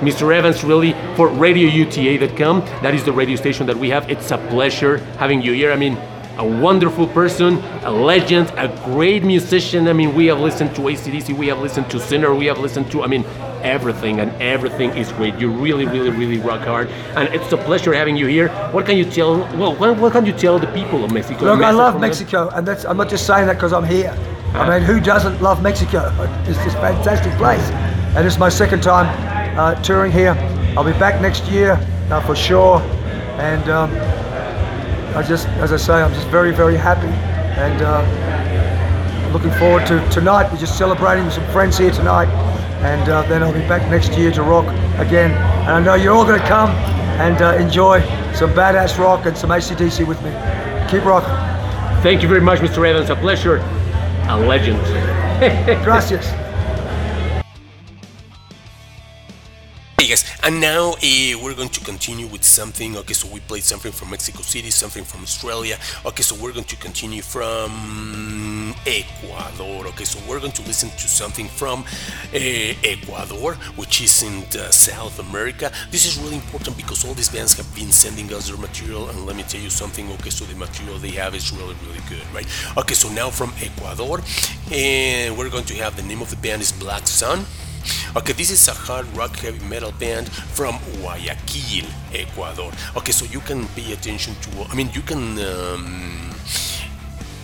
Mr. 0.00 0.34
Evans, 0.34 0.64
really, 0.64 0.92
for 1.14 1.28
RadioUTA.com, 1.28 2.60
that 2.82 2.94
is 2.94 3.04
the 3.04 3.12
radio 3.12 3.36
station 3.36 3.66
that 3.66 3.76
we 3.76 3.88
have. 3.90 4.10
It's 4.10 4.32
a 4.32 4.38
pleasure 4.48 4.98
having 5.18 5.40
you 5.40 5.52
here. 5.52 5.70
I 5.70 5.76
mean, 5.76 5.96
a 6.38 6.44
wonderful 6.44 7.06
person, 7.06 7.58
a 7.84 7.90
legend, 7.90 8.52
a 8.56 8.68
great 8.84 9.22
musician. 9.24 9.86
I 9.86 9.92
mean, 9.92 10.14
we 10.14 10.26
have 10.26 10.40
listened 10.40 10.74
to 10.76 10.82
ACDC, 10.82 11.36
we 11.36 11.48
have 11.48 11.58
listened 11.60 11.90
to 11.90 12.00
Sinner, 12.00 12.34
we 12.34 12.46
have 12.46 12.58
listened 12.58 12.90
to, 12.92 13.02
I 13.02 13.06
mean, 13.06 13.24
everything, 13.62 14.20
and 14.20 14.30
everything 14.40 14.90
is 14.96 15.12
great. 15.12 15.34
You 15.38 15.50
really, 15.50 15.86
really, 15.86 16.10
really 16.10 16.38
rock 16.38 16.60
hard. 16.60 16.88
And 17.16 17.28
it's 17.34 17.52
a 17.52 17.56
pleasure 17.56 17.92
having 17.92 18.16
you 18.16 18.26
here. 18.26 18.48
What 18.72 18.86
can 18.86 18.96
you 18.96 19.04
tell, 19.04 19.38
well, 19.56 19.74
what, 19.76 19.98
what 19.98 20.12
can 20.12 20.26
you 20.26 20.32
tell 20.32 20.58
the 20.58 20.66
people 20.68 21.04
of 21.04 21.12
Mexico? 21.12 21.44
Look, 21.44 21.62
I 21.62 21.70
love 21.70 22.00
Mexico? 22.00 22.44
Mexico, 22.44 22.56
and 22.56 22.66
that's, 22.66 22.84
I'm 22.84 22.96
not 22.96 23.08
just 23.08 23.26
saying 23.26 23.46
that 23.46 23.54
because 23.54 23.72
I'm 23.72 23.84
here. 23.84 24.16
I 24.54 24.68
mean, 24.68 24.82
who 24.86 24.98
doesn't 24.98 25.42
love 25.42 25.62
Mexico? 25.62 26.10
It's 26.46 26.58
this 26.64 26.74
fantastic 26.74 27.32
place. 27.34 27.70
And 28.16 28.26
it's 28.26 28.38
my 28.38 28.48
second 28.48 28.82
time 28.82 29.06
uh, 29.58 29.74
touring 29.82 30.10
here. 30.10 30.34
I'll 30.76 30.84
be 30.84 30.92
back 30.92 31.20
next 31.20 31.44
year 31.44 31.78
uh, 32.10 32.20
for 32.26 32.34
sure. 32.34 32.80
And 33.38 33.68
um, 33.68 33.90
I 35.16 35.22
just, 35.22 35.46
as 35.60 35.72
I 35.72 35.76
say, 35.76 35.94
I'm 35.94 36.12
just 36.14 36.28
very, 36.28 36.52
very 36.52 36.76
happy. 36.76 37.08
And 37.60 37.82
uh, 37.82 39.32
looking 39.32 39.50
forward 39.52 39.86
to 39.86 40.08
tonight. 40.10 40.50
We're 40.50 40.58
just 40.58 40.78
celebrating 40.78 41.24
with 41.24 41.34
some 41.34 41.46
friends 41.52 41.76
here 41.76 41.90
tonight. 41.90 42.28
And 42.80 43.08
uh, 43.08 43.22
then 43.22 43.42
I'll 43.42 43.52
be 43.52 43.60
back 43.60 43.88
next 43.90 44.16
year 44.16 44.30
to 44.32 44.42
rock 44.42 44.66
again. 44.98 45.32
And 45.62 45.70
I 45.70 45.80
know 45.80 45.94
you're 45.94 46.14
all 46.14 46.24
going 46.24 46.40
to 46.40 46.46
come 46.46 46.70
and 47.20 47.42
uh, 47.42 47.56
enjoy 47.56 48.00
some 48.34 48.50
badass 48.50 48.98
rock 48.98 49.26
and 49.26 49.36
some 49.36 49.50
ACDC 49.50 50.06
with 50.06 50.22
me. 50.22 50.30
Keep 50.88 51.04
rocking. 51.04 51.34
Thank 52.02 52.22
you 52.22 52.28
very 52.28 52.40
much, 52.40 52.60
Mr. 52.60 52.88
Evans. 52.88 53.10
A 53.10 53.16
pleasure. 53.16 53.56
A 54.28 54.36
legend. 54.38 54.78
Gracias. 55.84 56.47
And 60.48 60.62
now 60.62 60.92
uh, 60.92 61.38
we're 61.44 61.54
going 61.54 61.68
to 61.68 61.84
continue 61.84 62.26
with 62.26 62.42
something. 62.42 62.96
Okay, 62.96 63.12
so 63.12 63.28
we 63.28 63.38
played 63.40 63.64
something 63.64 63.92
from 63.92 64.08
Mexico 64.08 64.40
City, 64.40 64.70
something 64.70 65.04
from 65.04 65.20
Australia. 65.20 65.76
Okay, 66.06 66.22
so 66.22 66.34
we're 66.36 66.54
going 66.54 66.64
to 66.64 66.76
continue 66.76 67.20
from 67.20 68.74
Ecuador. 68.86 69.86
Okay, 69.88 70.04
so 70.04 70.18
we're 70.26 70.40
going 70.40 70.52
to 70.52 70.62
listen 70.62 70.88
to 70.88 71.06
something 71.06 71.48
from 71.48 71.84
uh, 72.32 72.38
Ecuador, 72.82 73.56
which 73.76 74.00
is 74.00 74.22
in 74.22 74.42
uh, 74.58 74.70
South 74.70 75.18
America. 75.18 75.70
This 75.90 76.06
is 76.06 76.16
really 76.18 76.36
important 76.36 76.78
because 76.78 77.04
all 77.04 77.12
these 77.12 77.28
bands 77.28 77.54
have 77.58 77.68
been 77.74 77.92
sending 77.92 78.32
us 78.32 78.48
their 78.48 78.56
material, 78.56 79.10
and 79.10 79.26
let 79.26 79.36
me 79.36 79.42
tell 79.42 79.60
you 79.60 79.68
something. 79.68 80.10
Okay, 80.12 80.30
so 80.30 80.46
the 80.46 80.56
material 80.56 80.96
they 80.98 81.10
have 81.10 81.34
is 81.34 81.52
really, 81.52 81.76
really 81.86 82.00
good, 82.08 82.24
right? 82.32 82.48
Okay, 82.78 82.94
so 82.94 83.10
now 83.10 83.28
from 83.28 83.52
Ecuador, 83.60 84.22
and 84.72 85.36
we're 85.36 85.50
going 85.50 85.66
to 85.66 85.74
have 85.74 85.94
the 85.94 86.02
name 86.04 86.22
of 86.22 86.30
the 86.30 86.36
band 86.36 86.62
is 86.62 86.72
Black 86.72 87.06
Sun. 87.06 87.44
Okay, 88.16 88.32
this 88.32 88.50
is 88.50 88.66
a 88.68 88.72
hard 88.72 89.06
rock 89.16 89.36
heavy 89.36 89.64
metal 89.68 89.92
band 89.92 90.28
from 90.28 90.78
Guayaquil, 91.00 91.86
Ecuador. 92.12 92.72
Okay, 92.96 93.12
so 93.12 93.24
you 93.26 93.38
can 93.40 93.66
pay 93.68 93.92
attention 93.92 94.34
to, 94.42 94.50
I 94.70 94.74
mean, 94.74 94.90
you 94.92 95.02
can 95.02 95.38
um, 95.38 96.30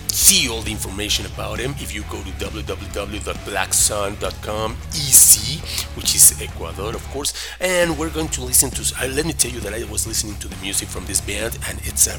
see 0.09 0.49
all 0.49 0.63
the 0.63 0.71
information 0.71 1.27
about 1.27 1.59
them 1.59 1.75
if 1.79 1.93
you 1.95 2.03
go 2.11 2.23
to 2.23 2.31
www.blacksun.com 2.31 4.77
EC, 4.95 5.61
which 5.97 6.15
is 6.15 6.41
Ecuador, 6.41 6.95
of 6.95 7.05
course. 7.11 7.35
And 7.61 7.99
we're 7.99 8.11
going 8.11 8.29
to 8.29 8.43
listen 8.43 8.71
to, 8.71 8.95
uh, 9.03 9.09
let 9.09 9.27
me 9.27 9.33
tell 9.33 9.51
you 9.51 9.59
that 9.61 9.75
I 9.75 9.83
was 9.91 10.07
listening 10.07 10.37
to 10.37 10.49
the 10.49 10.57
music 10.63 10.89
from 10.89 11.05
this 11.07 11.21
band, 11.21 11.59
and 11.69 11.79
it's 11.85 12.07
a 12.07 12.19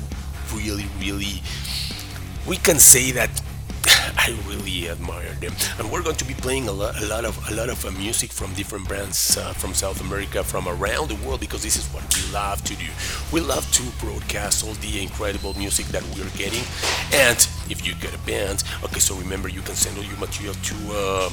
really, 0.53 0.85
really, 0.99 1.41
we 2.47 2.57
can 2.57 2.77
say 2.79 3.11
that 3.11 3.29
I 4.17 4.37
really 4.47 4.89
admire 4.89 5.33
them, 5.41 5.53
and 5.79 5.91
we're 5.91 6.03
going 6.03 6.15
to 6.17 6.25
be 6.25 6.33
playing 6.33 6.67
a 6.67 6.71
lot, 6.71 7.01
a 7.01 7.05
lot 7.05 7.25
of, 7.25 7.35
a 7.49 7.55
lot 7.55 7.69
of 7.69 7.85
uh, 7.85 7.91
music 7.91 8.31
from 8.31 8.53
different 8.53 8.87
brands 8.87 9.37
uh, 9.37 9.53
from 9.53 9.73
South 9.73 10.01
America, 10.01 10.43
from 10.43 10.67
around 10.67 11.09
the 11.09 11.15
world, 11.25 11.39
because 11.39 11.63
this 11.63 11.75
is 11.75 11.85
what 11.93 12.03
we 12.15 12.33
love 12.33 12.63
to 12.63 12.75
do. 12.75 12.87
We 13.31 13.41
love 13.41 13.69
to 13.73 13.83
broadcast 14.05 14.65
all 14.65 14.73
the 14.75 15.01
incredible 15.01 15.53
music 15.57 15.85
that 15.87 16.03
we're 16.15 16.29
getting, 16.37 16.63
and 17.13 17.37
if 17.69 17.85
you 17.85 17.95
get 17.95 18.13
a 18.13 18.19
band, 18.19 18.63
okay, 18.83 18.99
so 18.99 19.15
remember 19.15 19.49
you 19.49 19.61
can 19.61 19.75
send 19.75 19.97
all 19.97 20.03
your 20.03 20.17
material 20.17 20.53
to 20.53 20.75
uh, 20.91 21.29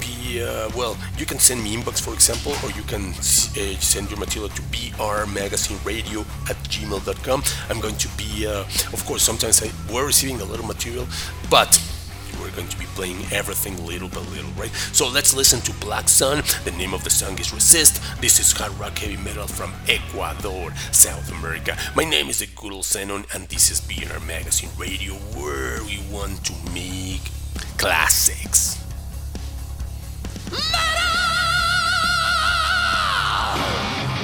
be 0.00 0.40
well. 0.76 0.96
You 1.18 1.26
can 1.26 1.38
send 1.38 1.62
me 1.62 1.76
inbox, 1.76 2.00
for 2.00 2.14
example, 2.14 2.52
or 2.62 2.70
you 2.72 2.82
can 2.82 3.10
uh, 3.10 3.80
send 3.80 4.10
your 4.10 4.18
material 4.18 4.48
to 4.50 4.62
brmagazineradio 4.62 6.24
at 6.50 6.56
gmail.com. 6.68 7.42
I'm 7.70 7.80
going 7.80 7.96
to 7.96 8.08
be, 8.16 8.46
uh, 8.46 8.60
of 8.92 9.04
course, 9.06 9.22
sometimes 9.22 9.62
I, 9.62 9.70
we're 9.92 10.06
receiving 10.06 10.40
a 10.40 10.44
lot 10.44 10.58
of 10.58 10.66
material, 10.66 11.06
but 11.50 11.80
we're 12.44 12.50
going 12.50 12.68
to 12.68 12.78
be 12.78 12.84
playing 12.94 13.16
everything 13.32 13.74
little 13.86 14.08
by 14.08 14.20
little, 14.20 14.50
right? 14.52 14.70
So 14.92 15.08
let's 15.08 15.34
listen 15.34 15.60
to 15.62 15.72
Black 15.80 16.10
Sun. 16.10 16.42
The 16.64 16.72
name 16.72 16.92
of 16.92 17.02
the 17.02 17.08
song 17.08 17.38
is 17.38 17.54
Resist. 17.54 18.02
This 18.20 18.38
is 18.38 18.52
hard 18.52 18.72
rock 18.78 18.98
heavy 18.98 19.16
metal 19.16 19.46
from 19.46 19.72
Ecuador, 19.88 20.74
South 20.92 21.32
America. 21.32 21.74
My 21.96 22.04
name 22.04 22.28
is 22.28 22.44
Guru 22.54 22.82
Zenon, 22.82 23.24
and 23.34 23.48
this 23.48 23.70
is 23.70 23.80
BNR 23.80 24.24
Magazine 24.26 24.68
Radio, 24.76 25.14
where 25.34 25.82
we 25.84 25.98
want 26.12 26.44
to 26.44 26.52
make 26.74 27.22
classics. 27.78 28.78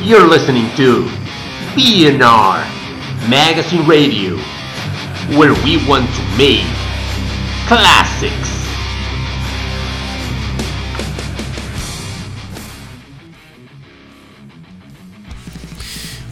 You're 0.02 0.28
listening 0.28 0.68
to 0.76 1.05
BNR 1.74 3.30
Magazine 3.30 3.86
Radio, 3.86 4.36
where 5.38 5.55
we 5.64 5.78
want 5.88 6.06
to 6.14 6.36
make 6.36 6.66
classics. 7.70 8.59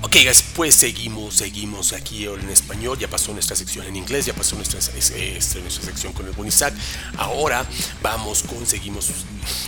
Ok, 0.09 0.17
guys, 0.25 0.43
pues 0.57 0.75
seguimos, 0.75 1.35
seguimos 1.35 1.93
aquí 1.93 2.25
en 2.25 2.49
español. 2.49 2.97
Ya 2.99 3.09
pasó 3.09 3.35
nuestra 3.35 3.55
sección 3.55 3.85
en 3.85 3.95
inglés, 3.95 4.25
ya 4.25 4.33
pasó 4.33 4.57
nuestra, 4.57 4.79
este, 4.79 5.61
nuestra 5.61 5.85
sección 5.85 6.15
con 6.15 6.25
el 6.25 6.33
buen. 6.33 6.51
Ahora 7.19 7.67
vamos 8.01 8.43
con, 8.43 8.67
seguimos 8.67 9.11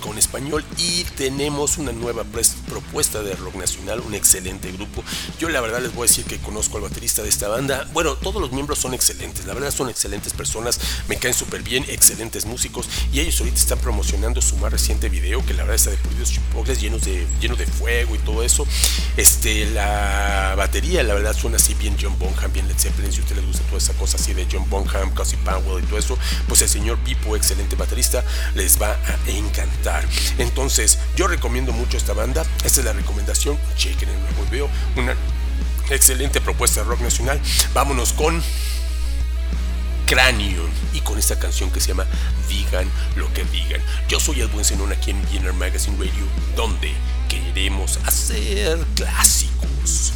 con 0.00 0.16
español 0.16 0.64
y 0.78 1.04
tenemos 1.04 1.76
una 1.76 1.92
nueva 1.92 2.24
propuesta 2.24 3.22
de 3.22 3.36
rock 3.36 3.56
nacional, 3.56 4.00
un 4.00 4.14
excelente 4.14 4.72
grupo. 4.72 5.04
Yo 5.38 5.50
la 5.50 5.60
verdad 5.60 5.82
les 5.82 5.94
voy 5.94 6.06
a 6.06 6.08
decir 6.08 6.24
que 6.24 6.38
conozco 6.38 6.78
al 6.78 6.84
baterista 6.84 7.22
de 7.22 7.28
esta 7.28 7.48
banda. 7.48 7.86
Bueno, 7.92 8.14
todos 8.14 8.40
los 8.40 8.50
miembros 8.50 8.78
son 8.78 8.94
excelentes, 8.94 9.44
la 9.44 9.52
verdad 9.52 9.70
son 9.70 9.90
excelentes 9.90 10.32
personas, 10.32 10.80
me 11.06 11.18
caen 11.18 11.34
súper 11.34 11.62
bien, 11.62 11.84
excelentes 11.86 12.46
músicos 12.46 12.88
y 13.12 13.20
ellos 13.20 13.38
ahorita 13.40 13.58
están 13.58 13.78
promocionando 13.80 14.40
su 14.40 14.56
más 14.56 14.72
reciente 14.72 15.10
video 15.10 15.44
que 15.44 15.52
la 15.52 15.64
verdad 15.64 15.76
está 15.76 15.90
de 15.90 15.98
pulidos 15.98 16.30
chipocles 16.30 16.80
llenos 16.80 17.02
de, 17.02 17.26
lleno 17.42 17.56
de 17.56 17.66
fuego 17.66 18.14
y 18.14 18.18
todo 18.20 18.42
eso. 18.42 18.66
Este, 19.18 19.66
la 19.66 20.29
batería 20.56 21.02
la 21.02 21.14
verdad 21.14 21.34
suena 21.34 21.56
así 21.56 21.74
bien 21.74 21.96
John 22.00 22.18
Bonham, 22.18 22.52
bien 22.52 22.68
Led 22.68 22.78
Zeppelin, 22.78 23.12
si 23.12 23.20
a 23.20 23.22
ustedes 23.22 23.42
les 23.42 23.46
gusta 23.46 23.64
toda 23.66 23.78
esa 23.78 23.92
cosa 23.94 24.16
así 24.16 24.34
de 24.34 24.46
John 24.50 24.68
Bonham, 24.68 25.10
Cosy 25.14 25.36
Powell 25.36 25.82
y 25.82 25.86
todo 25.86 25.98
eso, 25.98 26.18
pues 26.48 26.62
el 26.62 26.68
señor 26.68 26.98
Pipo, 26.98 27.36
excelente 27.36 27.76
baterista, 27.76 28.24
les 28.54 28.80
va 28.80 28.92
a 28.92 29.30
encantar. 29.30 30.04
Entonces, 30.38 30.98
yo 31.16 31.26
recomiendo 31.26 31.72
mucho 31.72 31.96
esta 31.96 32.12
banda. 32.12 32.44
Esta 32.64 32.80
es 32.80 32.84
la 32.84 32.92
recomendación. 32.92 33.58
Chequen 33.76 34.08
el 34.08 34.20
nuevo 34.20 34.44
video. 34.50 34.68
Una 34.96 35.14
excelente 35.90 36.40
propuesta 36.40 36.80
de 36.80 36.88
rock 36.88 37.00
nacional. 37.00 37.40
Vámonos 37.74 38.12
con 38.12 38.42
Cranion 40.10 40.68
y 40.92 40.98
con 41.02 41.20
esta 41.20 41.38
canción 41.38 41.70
que 41.70 41.78
se 41.78 41.86
llama 41.86 42.04
Digan 42.48 42.90
lo 43.14 43.32
que 43.32 43.44
digan. 43.44 43.80
Yo 44.08 44.18
soy 44.18 44.42
buen 44.46 44.64
Zenón 44.64 44.90
aquí 44.90 45.12
en 45.12 45.30
Vienna 45.30 45.52
Magazine 45.52 45.96
Radio, 45.96 46.26
donde 46.56 46.90
queremos 47.28 47.96
hacer 48.04 48.84
clásicos. 48.96 50.12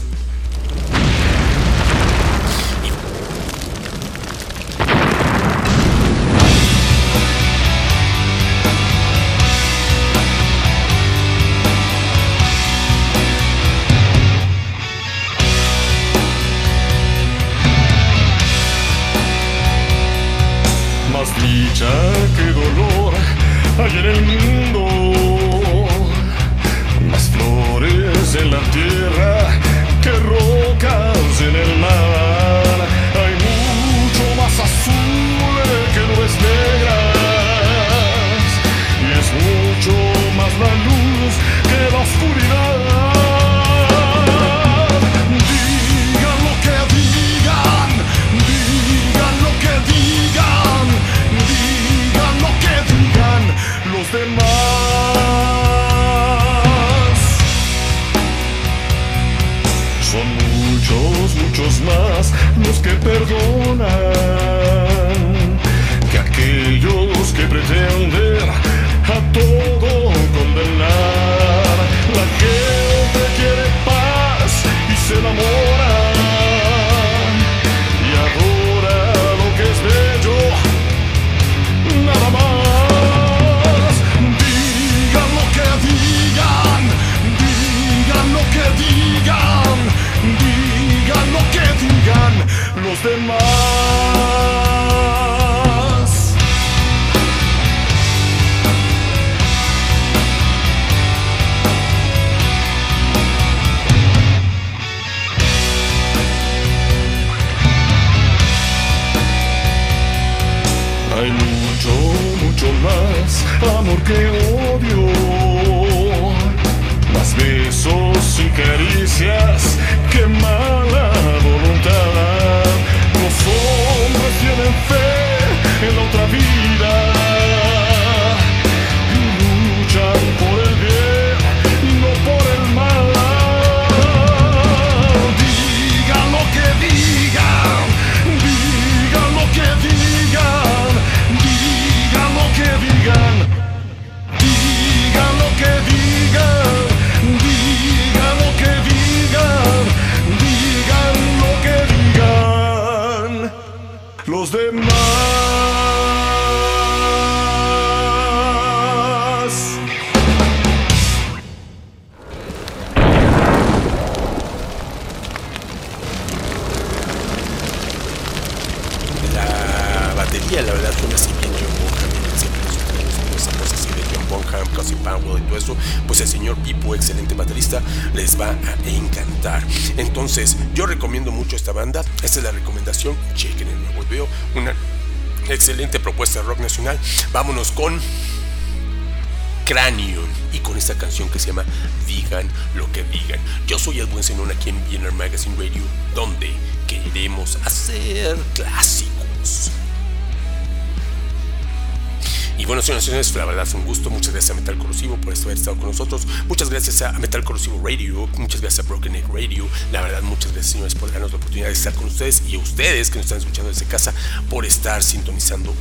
La 203.09 203.44
verdad 203.44 203.66
fue 203.66 203.81
un 203.81 203.86
gusto. 203.86 204.09
Muchas 204.09 204.32
gracias 204.32 204.51
a 204.51 204.55
Metal 204.55 204.78
Corrosivo 204.78 205.16
por 205.16 205.35
haber 205.35 205.56
estado 205.56 205.76
con 205.76 205.89
nosotros. 205.89 206.26
Muchas 206.48 206.70
gracias 206.70 207.02
a 207.02 207.12
Metal 207.12 207.44
Corrosivo 207.44 207.81
Radio. 207.85 208.26
Muchas 208.39 208.62
gracias 208.62 208.86
a 208.86 208.89
Broken 208.89 209.14
Egg 209.14 209.26
Radio. 209.28 209.66
La 209.93 210.01
verdad, 210.01 210.22
muchas 210.22 210.52
gracias, 210.52 210.72
señores, 210.72 210.94
por 210.94 211.12
darnos 211.12 211.31
la 211.31 211.36
oportunidad 211.36 211.66
de 211.66 211.74
estar 211.74 211.93
con 211.93 212.06
ustedes 212.06 212.43
y 212.48 212.56
a 212.56 212.59
ustedes 212.59 213.10
que 213.10 213.16
nos 213.16 213.26
están 213.26 213.39
escuchando 213.39 213.70
desde 213.70 213.85
casa 213.85 214.14
por 214.48 214.64
estar 214.64 215.02
sintonizando 215.02 215.74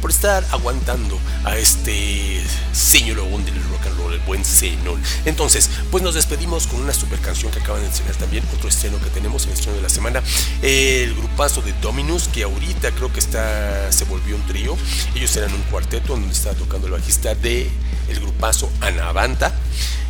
por 0.00 0.10
estar 0.10 0.44
aguantando 0.50 1.18
a 1.44 1.56
este 1.56 2.40
señor 2.72 3.18
lobón 3.18 3.44
del 3.44 3.54
rock 3.70 3.86
and 3.86 3.98
roll, 3.98 4.12
el 4.12 4.20
buen 4.20 4.44
Zenón. 4.44 5.00
Entonces, 5.24 5.70
pues 5.90 6.02
nos 6.02 6.14
despedimos 6.14 6.66
con 6.66 6.80
una 6.80 6.92
super 6.92 7.18
canción 7.20 7.50
que 7.52 7.60
acaban 7.60 7.82
de 7.82 7.88
enseñar 7.88 8.14
también, 8.16 8.44
otro 8.54 8.68
estreno 8.68 9.00
que 9.00 9.10
tenemos, 9.10 9.46
el 9.46 9.52
estreno 9.52 9.76
de 9.76 9.82
la 9.82 9.88
semana, 9.88 10.22
el 10.62 11.14
grupazo 11.14 11.62
de 11.62 11.72
Dominus, 11.80 12.28
que 12.28 12.42
ahorita 12.42 12.90
creo 12.92 13.12
que 13.12 13.20
está, 13.20 13.90
se 13.92 14.04
volvió 14.04 14.36
un 14.36 14.46
trío. 14.46 14.76
Ellos 15.14 15.34
eran 15.36 15.52
un 15.52 15.62
cuarteto 15.62 16.14
donde 16.14 16.32
estaba 16.32 16.54
tocando 16.54 16.86
el 16.86 16.92
bajista 16.92 17.34
de 17.34 17.70
el 18.08 18.20
grupazo 18.20 18.70
Anavanta. 18.80 19.54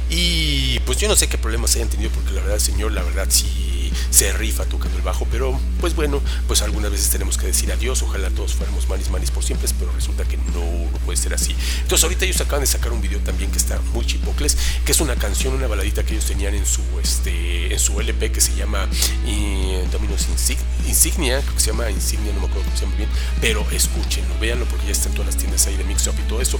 Y 0.09 0.81
pues 0.81 0.99
yo 0.99 1.07
no 1.07 1.15
sé 1.15 1.29
qué 1.29 1.39
problemas 1.39 1.77
hayan 1.77 1.89
tenido 1.89 2.11
porque 2.11 2.33
la 2.33 2.41
verdad 2.41 2.59
señor, 2.59 2.93
la 2.93 3.03
verdad 3.03 3.27
sí 3.29 3.70
se 4.11 4.33
rifa 4.33 4.65
tocando 4.65 4.97
el 4.97 5.03
bajo, 5.03 5.27
pero 5.31 5.59
pues 5.81 5.95
bueno, 5.95 6.21
pues 6.47 6.63
algunas 6.63 6.91
veces 6.91 7.11
tenemos 7.11 7.37
que 7.39 7.47
decir 7.47 7.71
adiós, 7.73 8.03
ojalá 8.03 8.31
todos 8.31 8.55
fuéramos 8.55 8.89
manis 8.89 9.11
manis 9.11 9.31
por 9.31 9.45
siempre, 9.45 9.69
pero 9.79 9.93
resulta 9.93 10.25
que 10.25 10.37
no, 10.37 10.91
no 10.93 10.99
puede 11.05 11.17
ser 11.17 11.35
así. 11.35 11.55
Entonces 11.83 12.03
ahorita 12.05 12.25
ellos 12.25 12.41
acaban 12.41 12.61
de 12.61 12.67
sacar 12.67 12.93
un 12.93 13.01
video 13.01 13.19
también 13.21 13.51
que 13.51 13.59
está 13.59 13.79
muy 13.93 14.05
chipocles, 14.07 14.57
que 14.85 14.93
es 14.93 15.01
una 15.01 15.17
canción, 15.17 15.55
una 15.55 15.67
baladita 15.67 16.05
que 16.05 16.15
ellos 16.15 16.27
tenían 16.27 16.55
en 16.55 16.67
su 16.67 16.83
este 17.03 17.73
en 17.73 17.79
su 17.79 18.01
LP 18.01 18.33
que 18.33 18.41
se 18.41 18.55
llama 18.55 18.89
eh, 19.27 19.87
Dominos 19.93 20.27
Insig- 20.29 20.59
Insignia, 20.89 21.41
creo 21.41 21.55
que 21.55 21.61
se 21.61 21.71
llama 21.71 21.91
Insignia, 21.91 22.33
no 22.33 22.41
me 22.41 22.47
acuerdo 22.47 22.65
cómo 22.65 22.77
se 22.77 22.85
llama 22.85 22.97
bien, 22.97 23.09
pero 23.41 23.67
escúchenlo, 23.71 24.39
véanlo 24.41 24.65
porque 24.67 24.87
ya 24.87 24.93
está 24.93 25.09
en 25.09 25.15
todas 25.15 25.27
las 25.35 25.37
tiendas 25.37 25.67
ahí 25.67 25.77
de 25.77 25.85
Mix 25.85 26.07
Up 26.07 26.15
y 26.19 26.29
todo 26.29 26.41
eso 26.41 26.59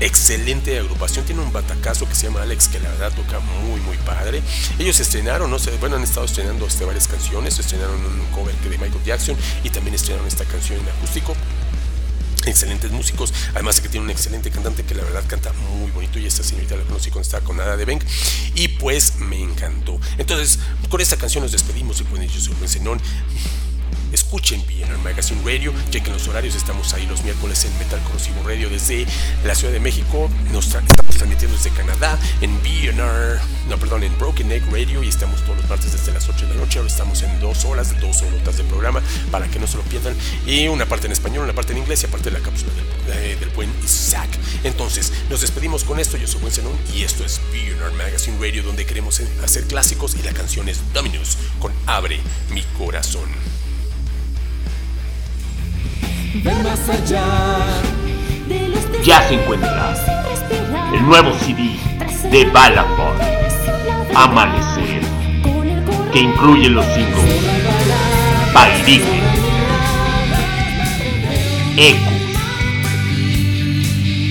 excelente 0.00 0.78
agrupación. 0.78 1.24
Tiene 1.24 1.42
un 1.42 1.52
batacazo 1.52 2.08
que 2.08 2.14
se 2.14 2.26
llama 2.26 2.42
Alex, 2.42 2.68
que 2.68 2.80
la 2.80 2.90
verdad 2.90 3.12
toca 3.14 3.40
muy, 3.40 3.80
muy 3.80 3.96
padre. 3.98 4.42
Ellos 4.78 4.98
estrenaron, 5.00 5.50
no 5.50 5.58
sé, 5.58 5.70
bueno, 5.78 5.96
han 5.96 6.02
estado 6.02 6.26
estrenando 6.26 6.66
este, 6.66 6.84
varias 6.84 7.08
canciones. 7.08 7.58
Estrenaron 7.58 8.04
un 8.04 8.26
cover 8.32 8.54
de 8.56 8.70
Michael 8.70 9.04
Jackson 9.04 9.36
y 9.64 9.70
también 9.70 9.94
estrenaron 9.94 10.26
esta 10.26 10.44
canción 10.44 10.80
en 10.80 10.88
acústico. 10.88 11.34
Excelentes 12.44 12.92
músicos, 12.92 13.34
además 13.54 13.76
de 13.76 13.82
que 13.82 13.88
tiene 13.88 14.04
un 14.04 14.10
excelente 14.10 14.52
cantante 14.52 14.84
que 14.84 14.94
la 14.94 15.02
verdad 15.02 15.24
canta 15.26 15.52
muy 15.52 15.90
bonito. 15.90 16.20
Y 16.20 16.26
esta 16.26 16.44
señorita 16.44 16.76
la 16.76 16.84
conocí 16.84 17.10
cuando 17.10 17.22
estaba 17.22 17.44
con 17.44 17.56
Nada 17.56 17.76
de 17.76 17.84
Bank. 17.84 18.04
Y 18.54 18.68
pues 18.68 19.16
me 19.16 19.40
encantó. 19.40 20.00
Entonces, 20.16 20.60
con 20.88 21.00
esta 21.00 21.16
canción 21.16 21.42
nos 21.42 21.52
despedimos. 21.52 22.00
Y 22.00 22.04
pues 22.04 22.32
yo 22.32 22.40
soy 22.40 22.68
Zenón. 22.68 23.00
Escuchen 24.16 24.64
BNR 24.66 24.96
Magazine 25.04 25.42
Radio, 25.44 25.74
chequen 25.90 26.14
los 26.14 26.26
horarios, 26.26 26.54
estamos 26.54 26.94
ahí 26.94 27.06
los 27.06 27.22
miércoles 27.22 27.66
en 27.66 27.78
Metal 27.78 28.00
Corrosivo 28.02 28.42
Radio 28.46 28.70
desde 28.70 29.06
la 29.44 29.54
Ciudad 29.54 29.74
de 29.74 29.78
México, 29.78 30.30
nos 30.54 30.68
estamos 30.68 31.16
transmitiendo 31.16 31.54
desde 31.54 31.68
Canadá 31.68 32.18
en 32.40 32.58
BNR, 32.62 33.38
no 33.68 33.76
perdón, 33.76 34.04
en 34.04 34.18
Broken 34.18 34.50
Egg 34.52 34.62
Radio 34.72 35.02
y 35.02 35.08
estamos 35.08 35.42
todos 35.42 35.58
los 35.58 35.68
martes 35.68 35.92
desde 35.92 36.14
las 36.14 36.26
8 36.30 36.46
de 36.46 36.54
la 36.54 36.60
noche, 36.62 36.78
ahora 36.78 36.90
estamos 36.90 37.22
en 37.24 37.40
dos 37.40 37.66
horas, 37.66 38.00
dos 38.00 38.22
horitas 38.22 38.56
de 38.56 38.64
programa 38.64 39.02
para 39.30 39.48
que 39.48 39.58
no 39.58 39.66
se 39.66 39.76
lo 39.76 39.82
pierdan 39.82 40.14
y 40.46 40.66
una 40.68 40.86
parte 40.86 41.08
en 41.08 41.12
español, 41.12 41.44
una 41.44 41.52
parte 41.52 41.74
en 41.74 41.80
inglés 41.80 42.02
y 42.02 42.06
aparte 42.06 42.30
la 42.30 42.40
cápsula 42.40 42.72
del, 42.72 43.18
eh, 43.18 43.36
del 43.38 43.50
buen 43.50 43.70
Isaac. 43.84 44.30
Entonces, 44.64 45.12
nos 45.28 45.42
despedimos 45.42 45.84
con 45.84 46.00
esto, 46.00 46.16
yo 46.16 46.26
soy 46.26 46.40
Buen 46.40 46.54
Zenón 46.54 46.72
y 46.94 47.02
esto 47.02 47.22
es 47.22 47.38
BNR 47.52 47.92
Magazine 47.92 48.38
Radio 48.40 48.62
donde 48.62 48.86
queremos 48.86 49.20
hacer 49.44 49.64
clásicos 49.64 50.14
y 50.14 50.22
la 50.22 50.32
canción 50.32 50.70
es 50.70 50.80
Dominus 50.94 51.36
con 51.60 51.70
Abre 51.84 52.18
mi 52.50 52.62
corazón. 52.78 53.28
Ya 59.04 59.22
se 59.28 59.34
encuentra 59.34 59.94
el 60.92 61.06
nuevo 61.06 61.32
CD 61.38 61.76
de 62.30 62.44
Balafon, 62.46 63.16
Amanecer, 64.14 65.00
que 66.12 66.20
incluye 66.20 66.68
los 66.68 66.84
singles 66.86 67.36
Bailique, 68.52 69.22
Ecos, 71.76 72.12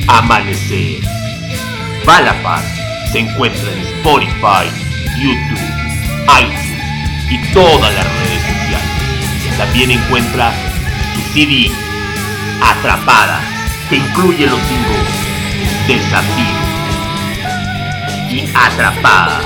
Amanecer. 0.08 1.02
Balafon 2.06 2.62
se 3.12 3.20
encuentra 3.20 3.72
en 3.72 3.80
Spotify, 3.80 4.70
YouTube, 5.22 5.60
iTunes 6.38 7.32
y 7.32 7.54
todas 7.54 7.94
las 7.94 8.06
redes 8.06 8.42
sociales. 8.42 9.58
También 9.58 9.92
encuentra 9.92 10.54
CD 11.34 11.72
Atrapada, 12.62 13.42
que 13.90 13.98
incluye 13.98 14.48
los 14.48 14.60
singles 14.62 15.26
Desafío 15.88 16.66
y 18.32 18.50
Atrapada. 18.56 19.42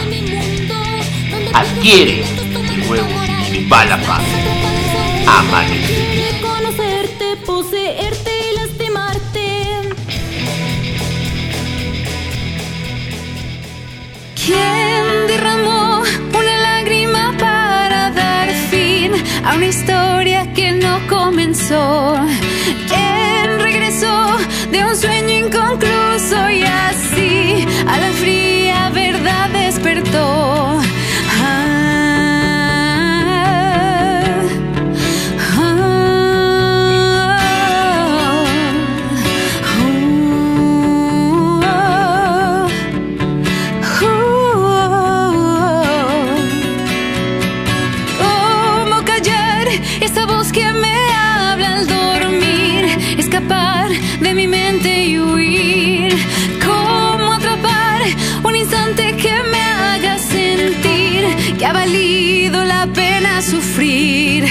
Adquiere 1.53 2.23
el 2.23 2.87
nuevo 2.87 3.07
CD 3.25 3.59
de 3.59 3.67
Balafaz. 3.67 4.23
Amanecer. 5.27 6.41
Conocerte, 6.41 7.37
poseerte 7.45 8.31
lastimarte. 8.55 9.79
¿Quién 14.35 15.27
derramó 15.27 16.01
una 16.33 16.57
lágrima 16.57 17.35
para 17.37 18.11
dar 18.11 18.49
fin 18.71 19.11
a 19.43 19.55
una 19.55 19.65
historia 19.65 20.53
que 20.53 20.68
comenzó? 21.09 22.15
¿Quién 22.87 23.59
regresó 23.59 24.37
de 24.71 24.85
un 24.85 24.95
sueño 24.95 25.47
inconcluso 25.47 26.49
y 26.51 26.63
así 26.63 27.65
a 27.87 27.97
la 27.97 28.11
fría 28.13 28.89
verdad 28.93 29.49
despertó? 29.49 30.79
Sufrir? 63.41 64.45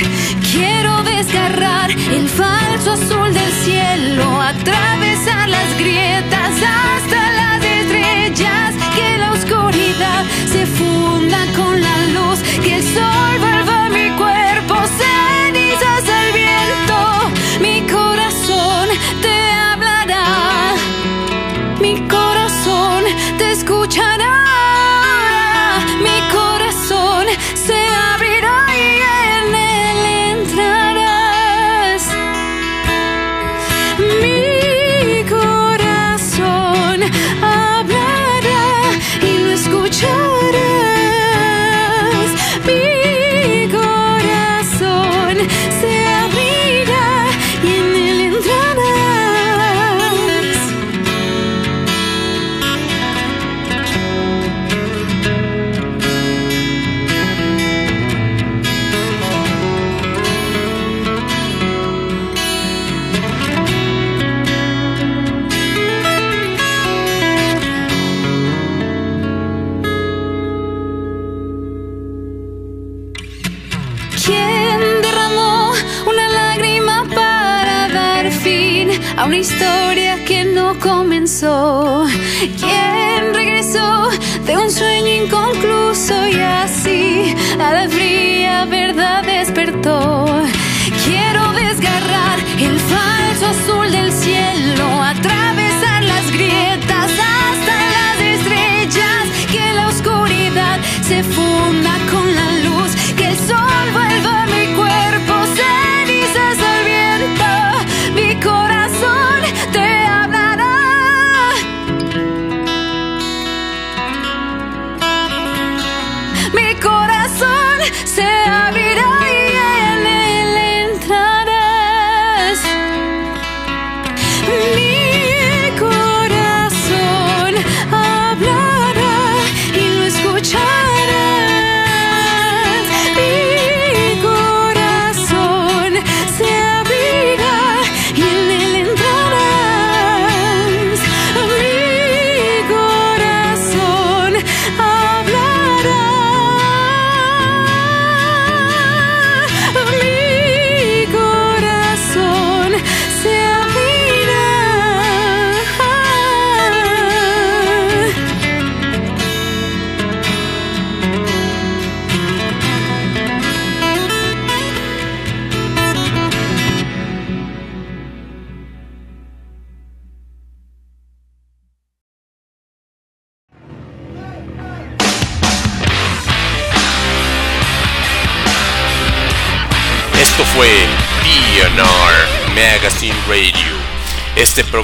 Quiero 0.53 1.03
desgarrar 1.03 1.91
el 1.91 2.29
falso 2.29 2.93
azul 2.93 3.35
del 3.35 3.53
cielo, 3.65 4.41
atravesar 4.41 5.49
las 5.49 5.79
grietas 5.79 6.55
hasta 6.63 7.28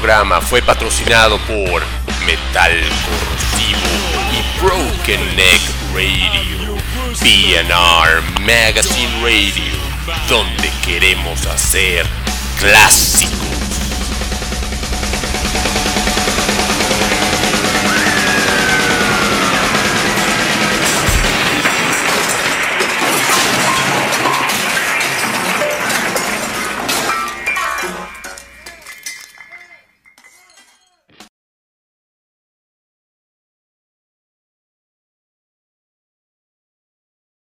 programa 0.01 0.41
fue 0.41 0.61
patrocinado 0.61 1.39
por 1.47 1.81
Metal 2.27 2.73
Corrosivo 3.07 3.79
y 4.33 4.61
Broken 4.61 5.37
Neck 5.37 5.61
Radio. 5.95 6.75
PNR 7.21 8.41
Magazine 8.41 9.23
Radio, 9.23 9.73
donde 10.29 10.69
queremos 10.85 11.47
hacer 11.47 12.05
clásico. 12.59 13.14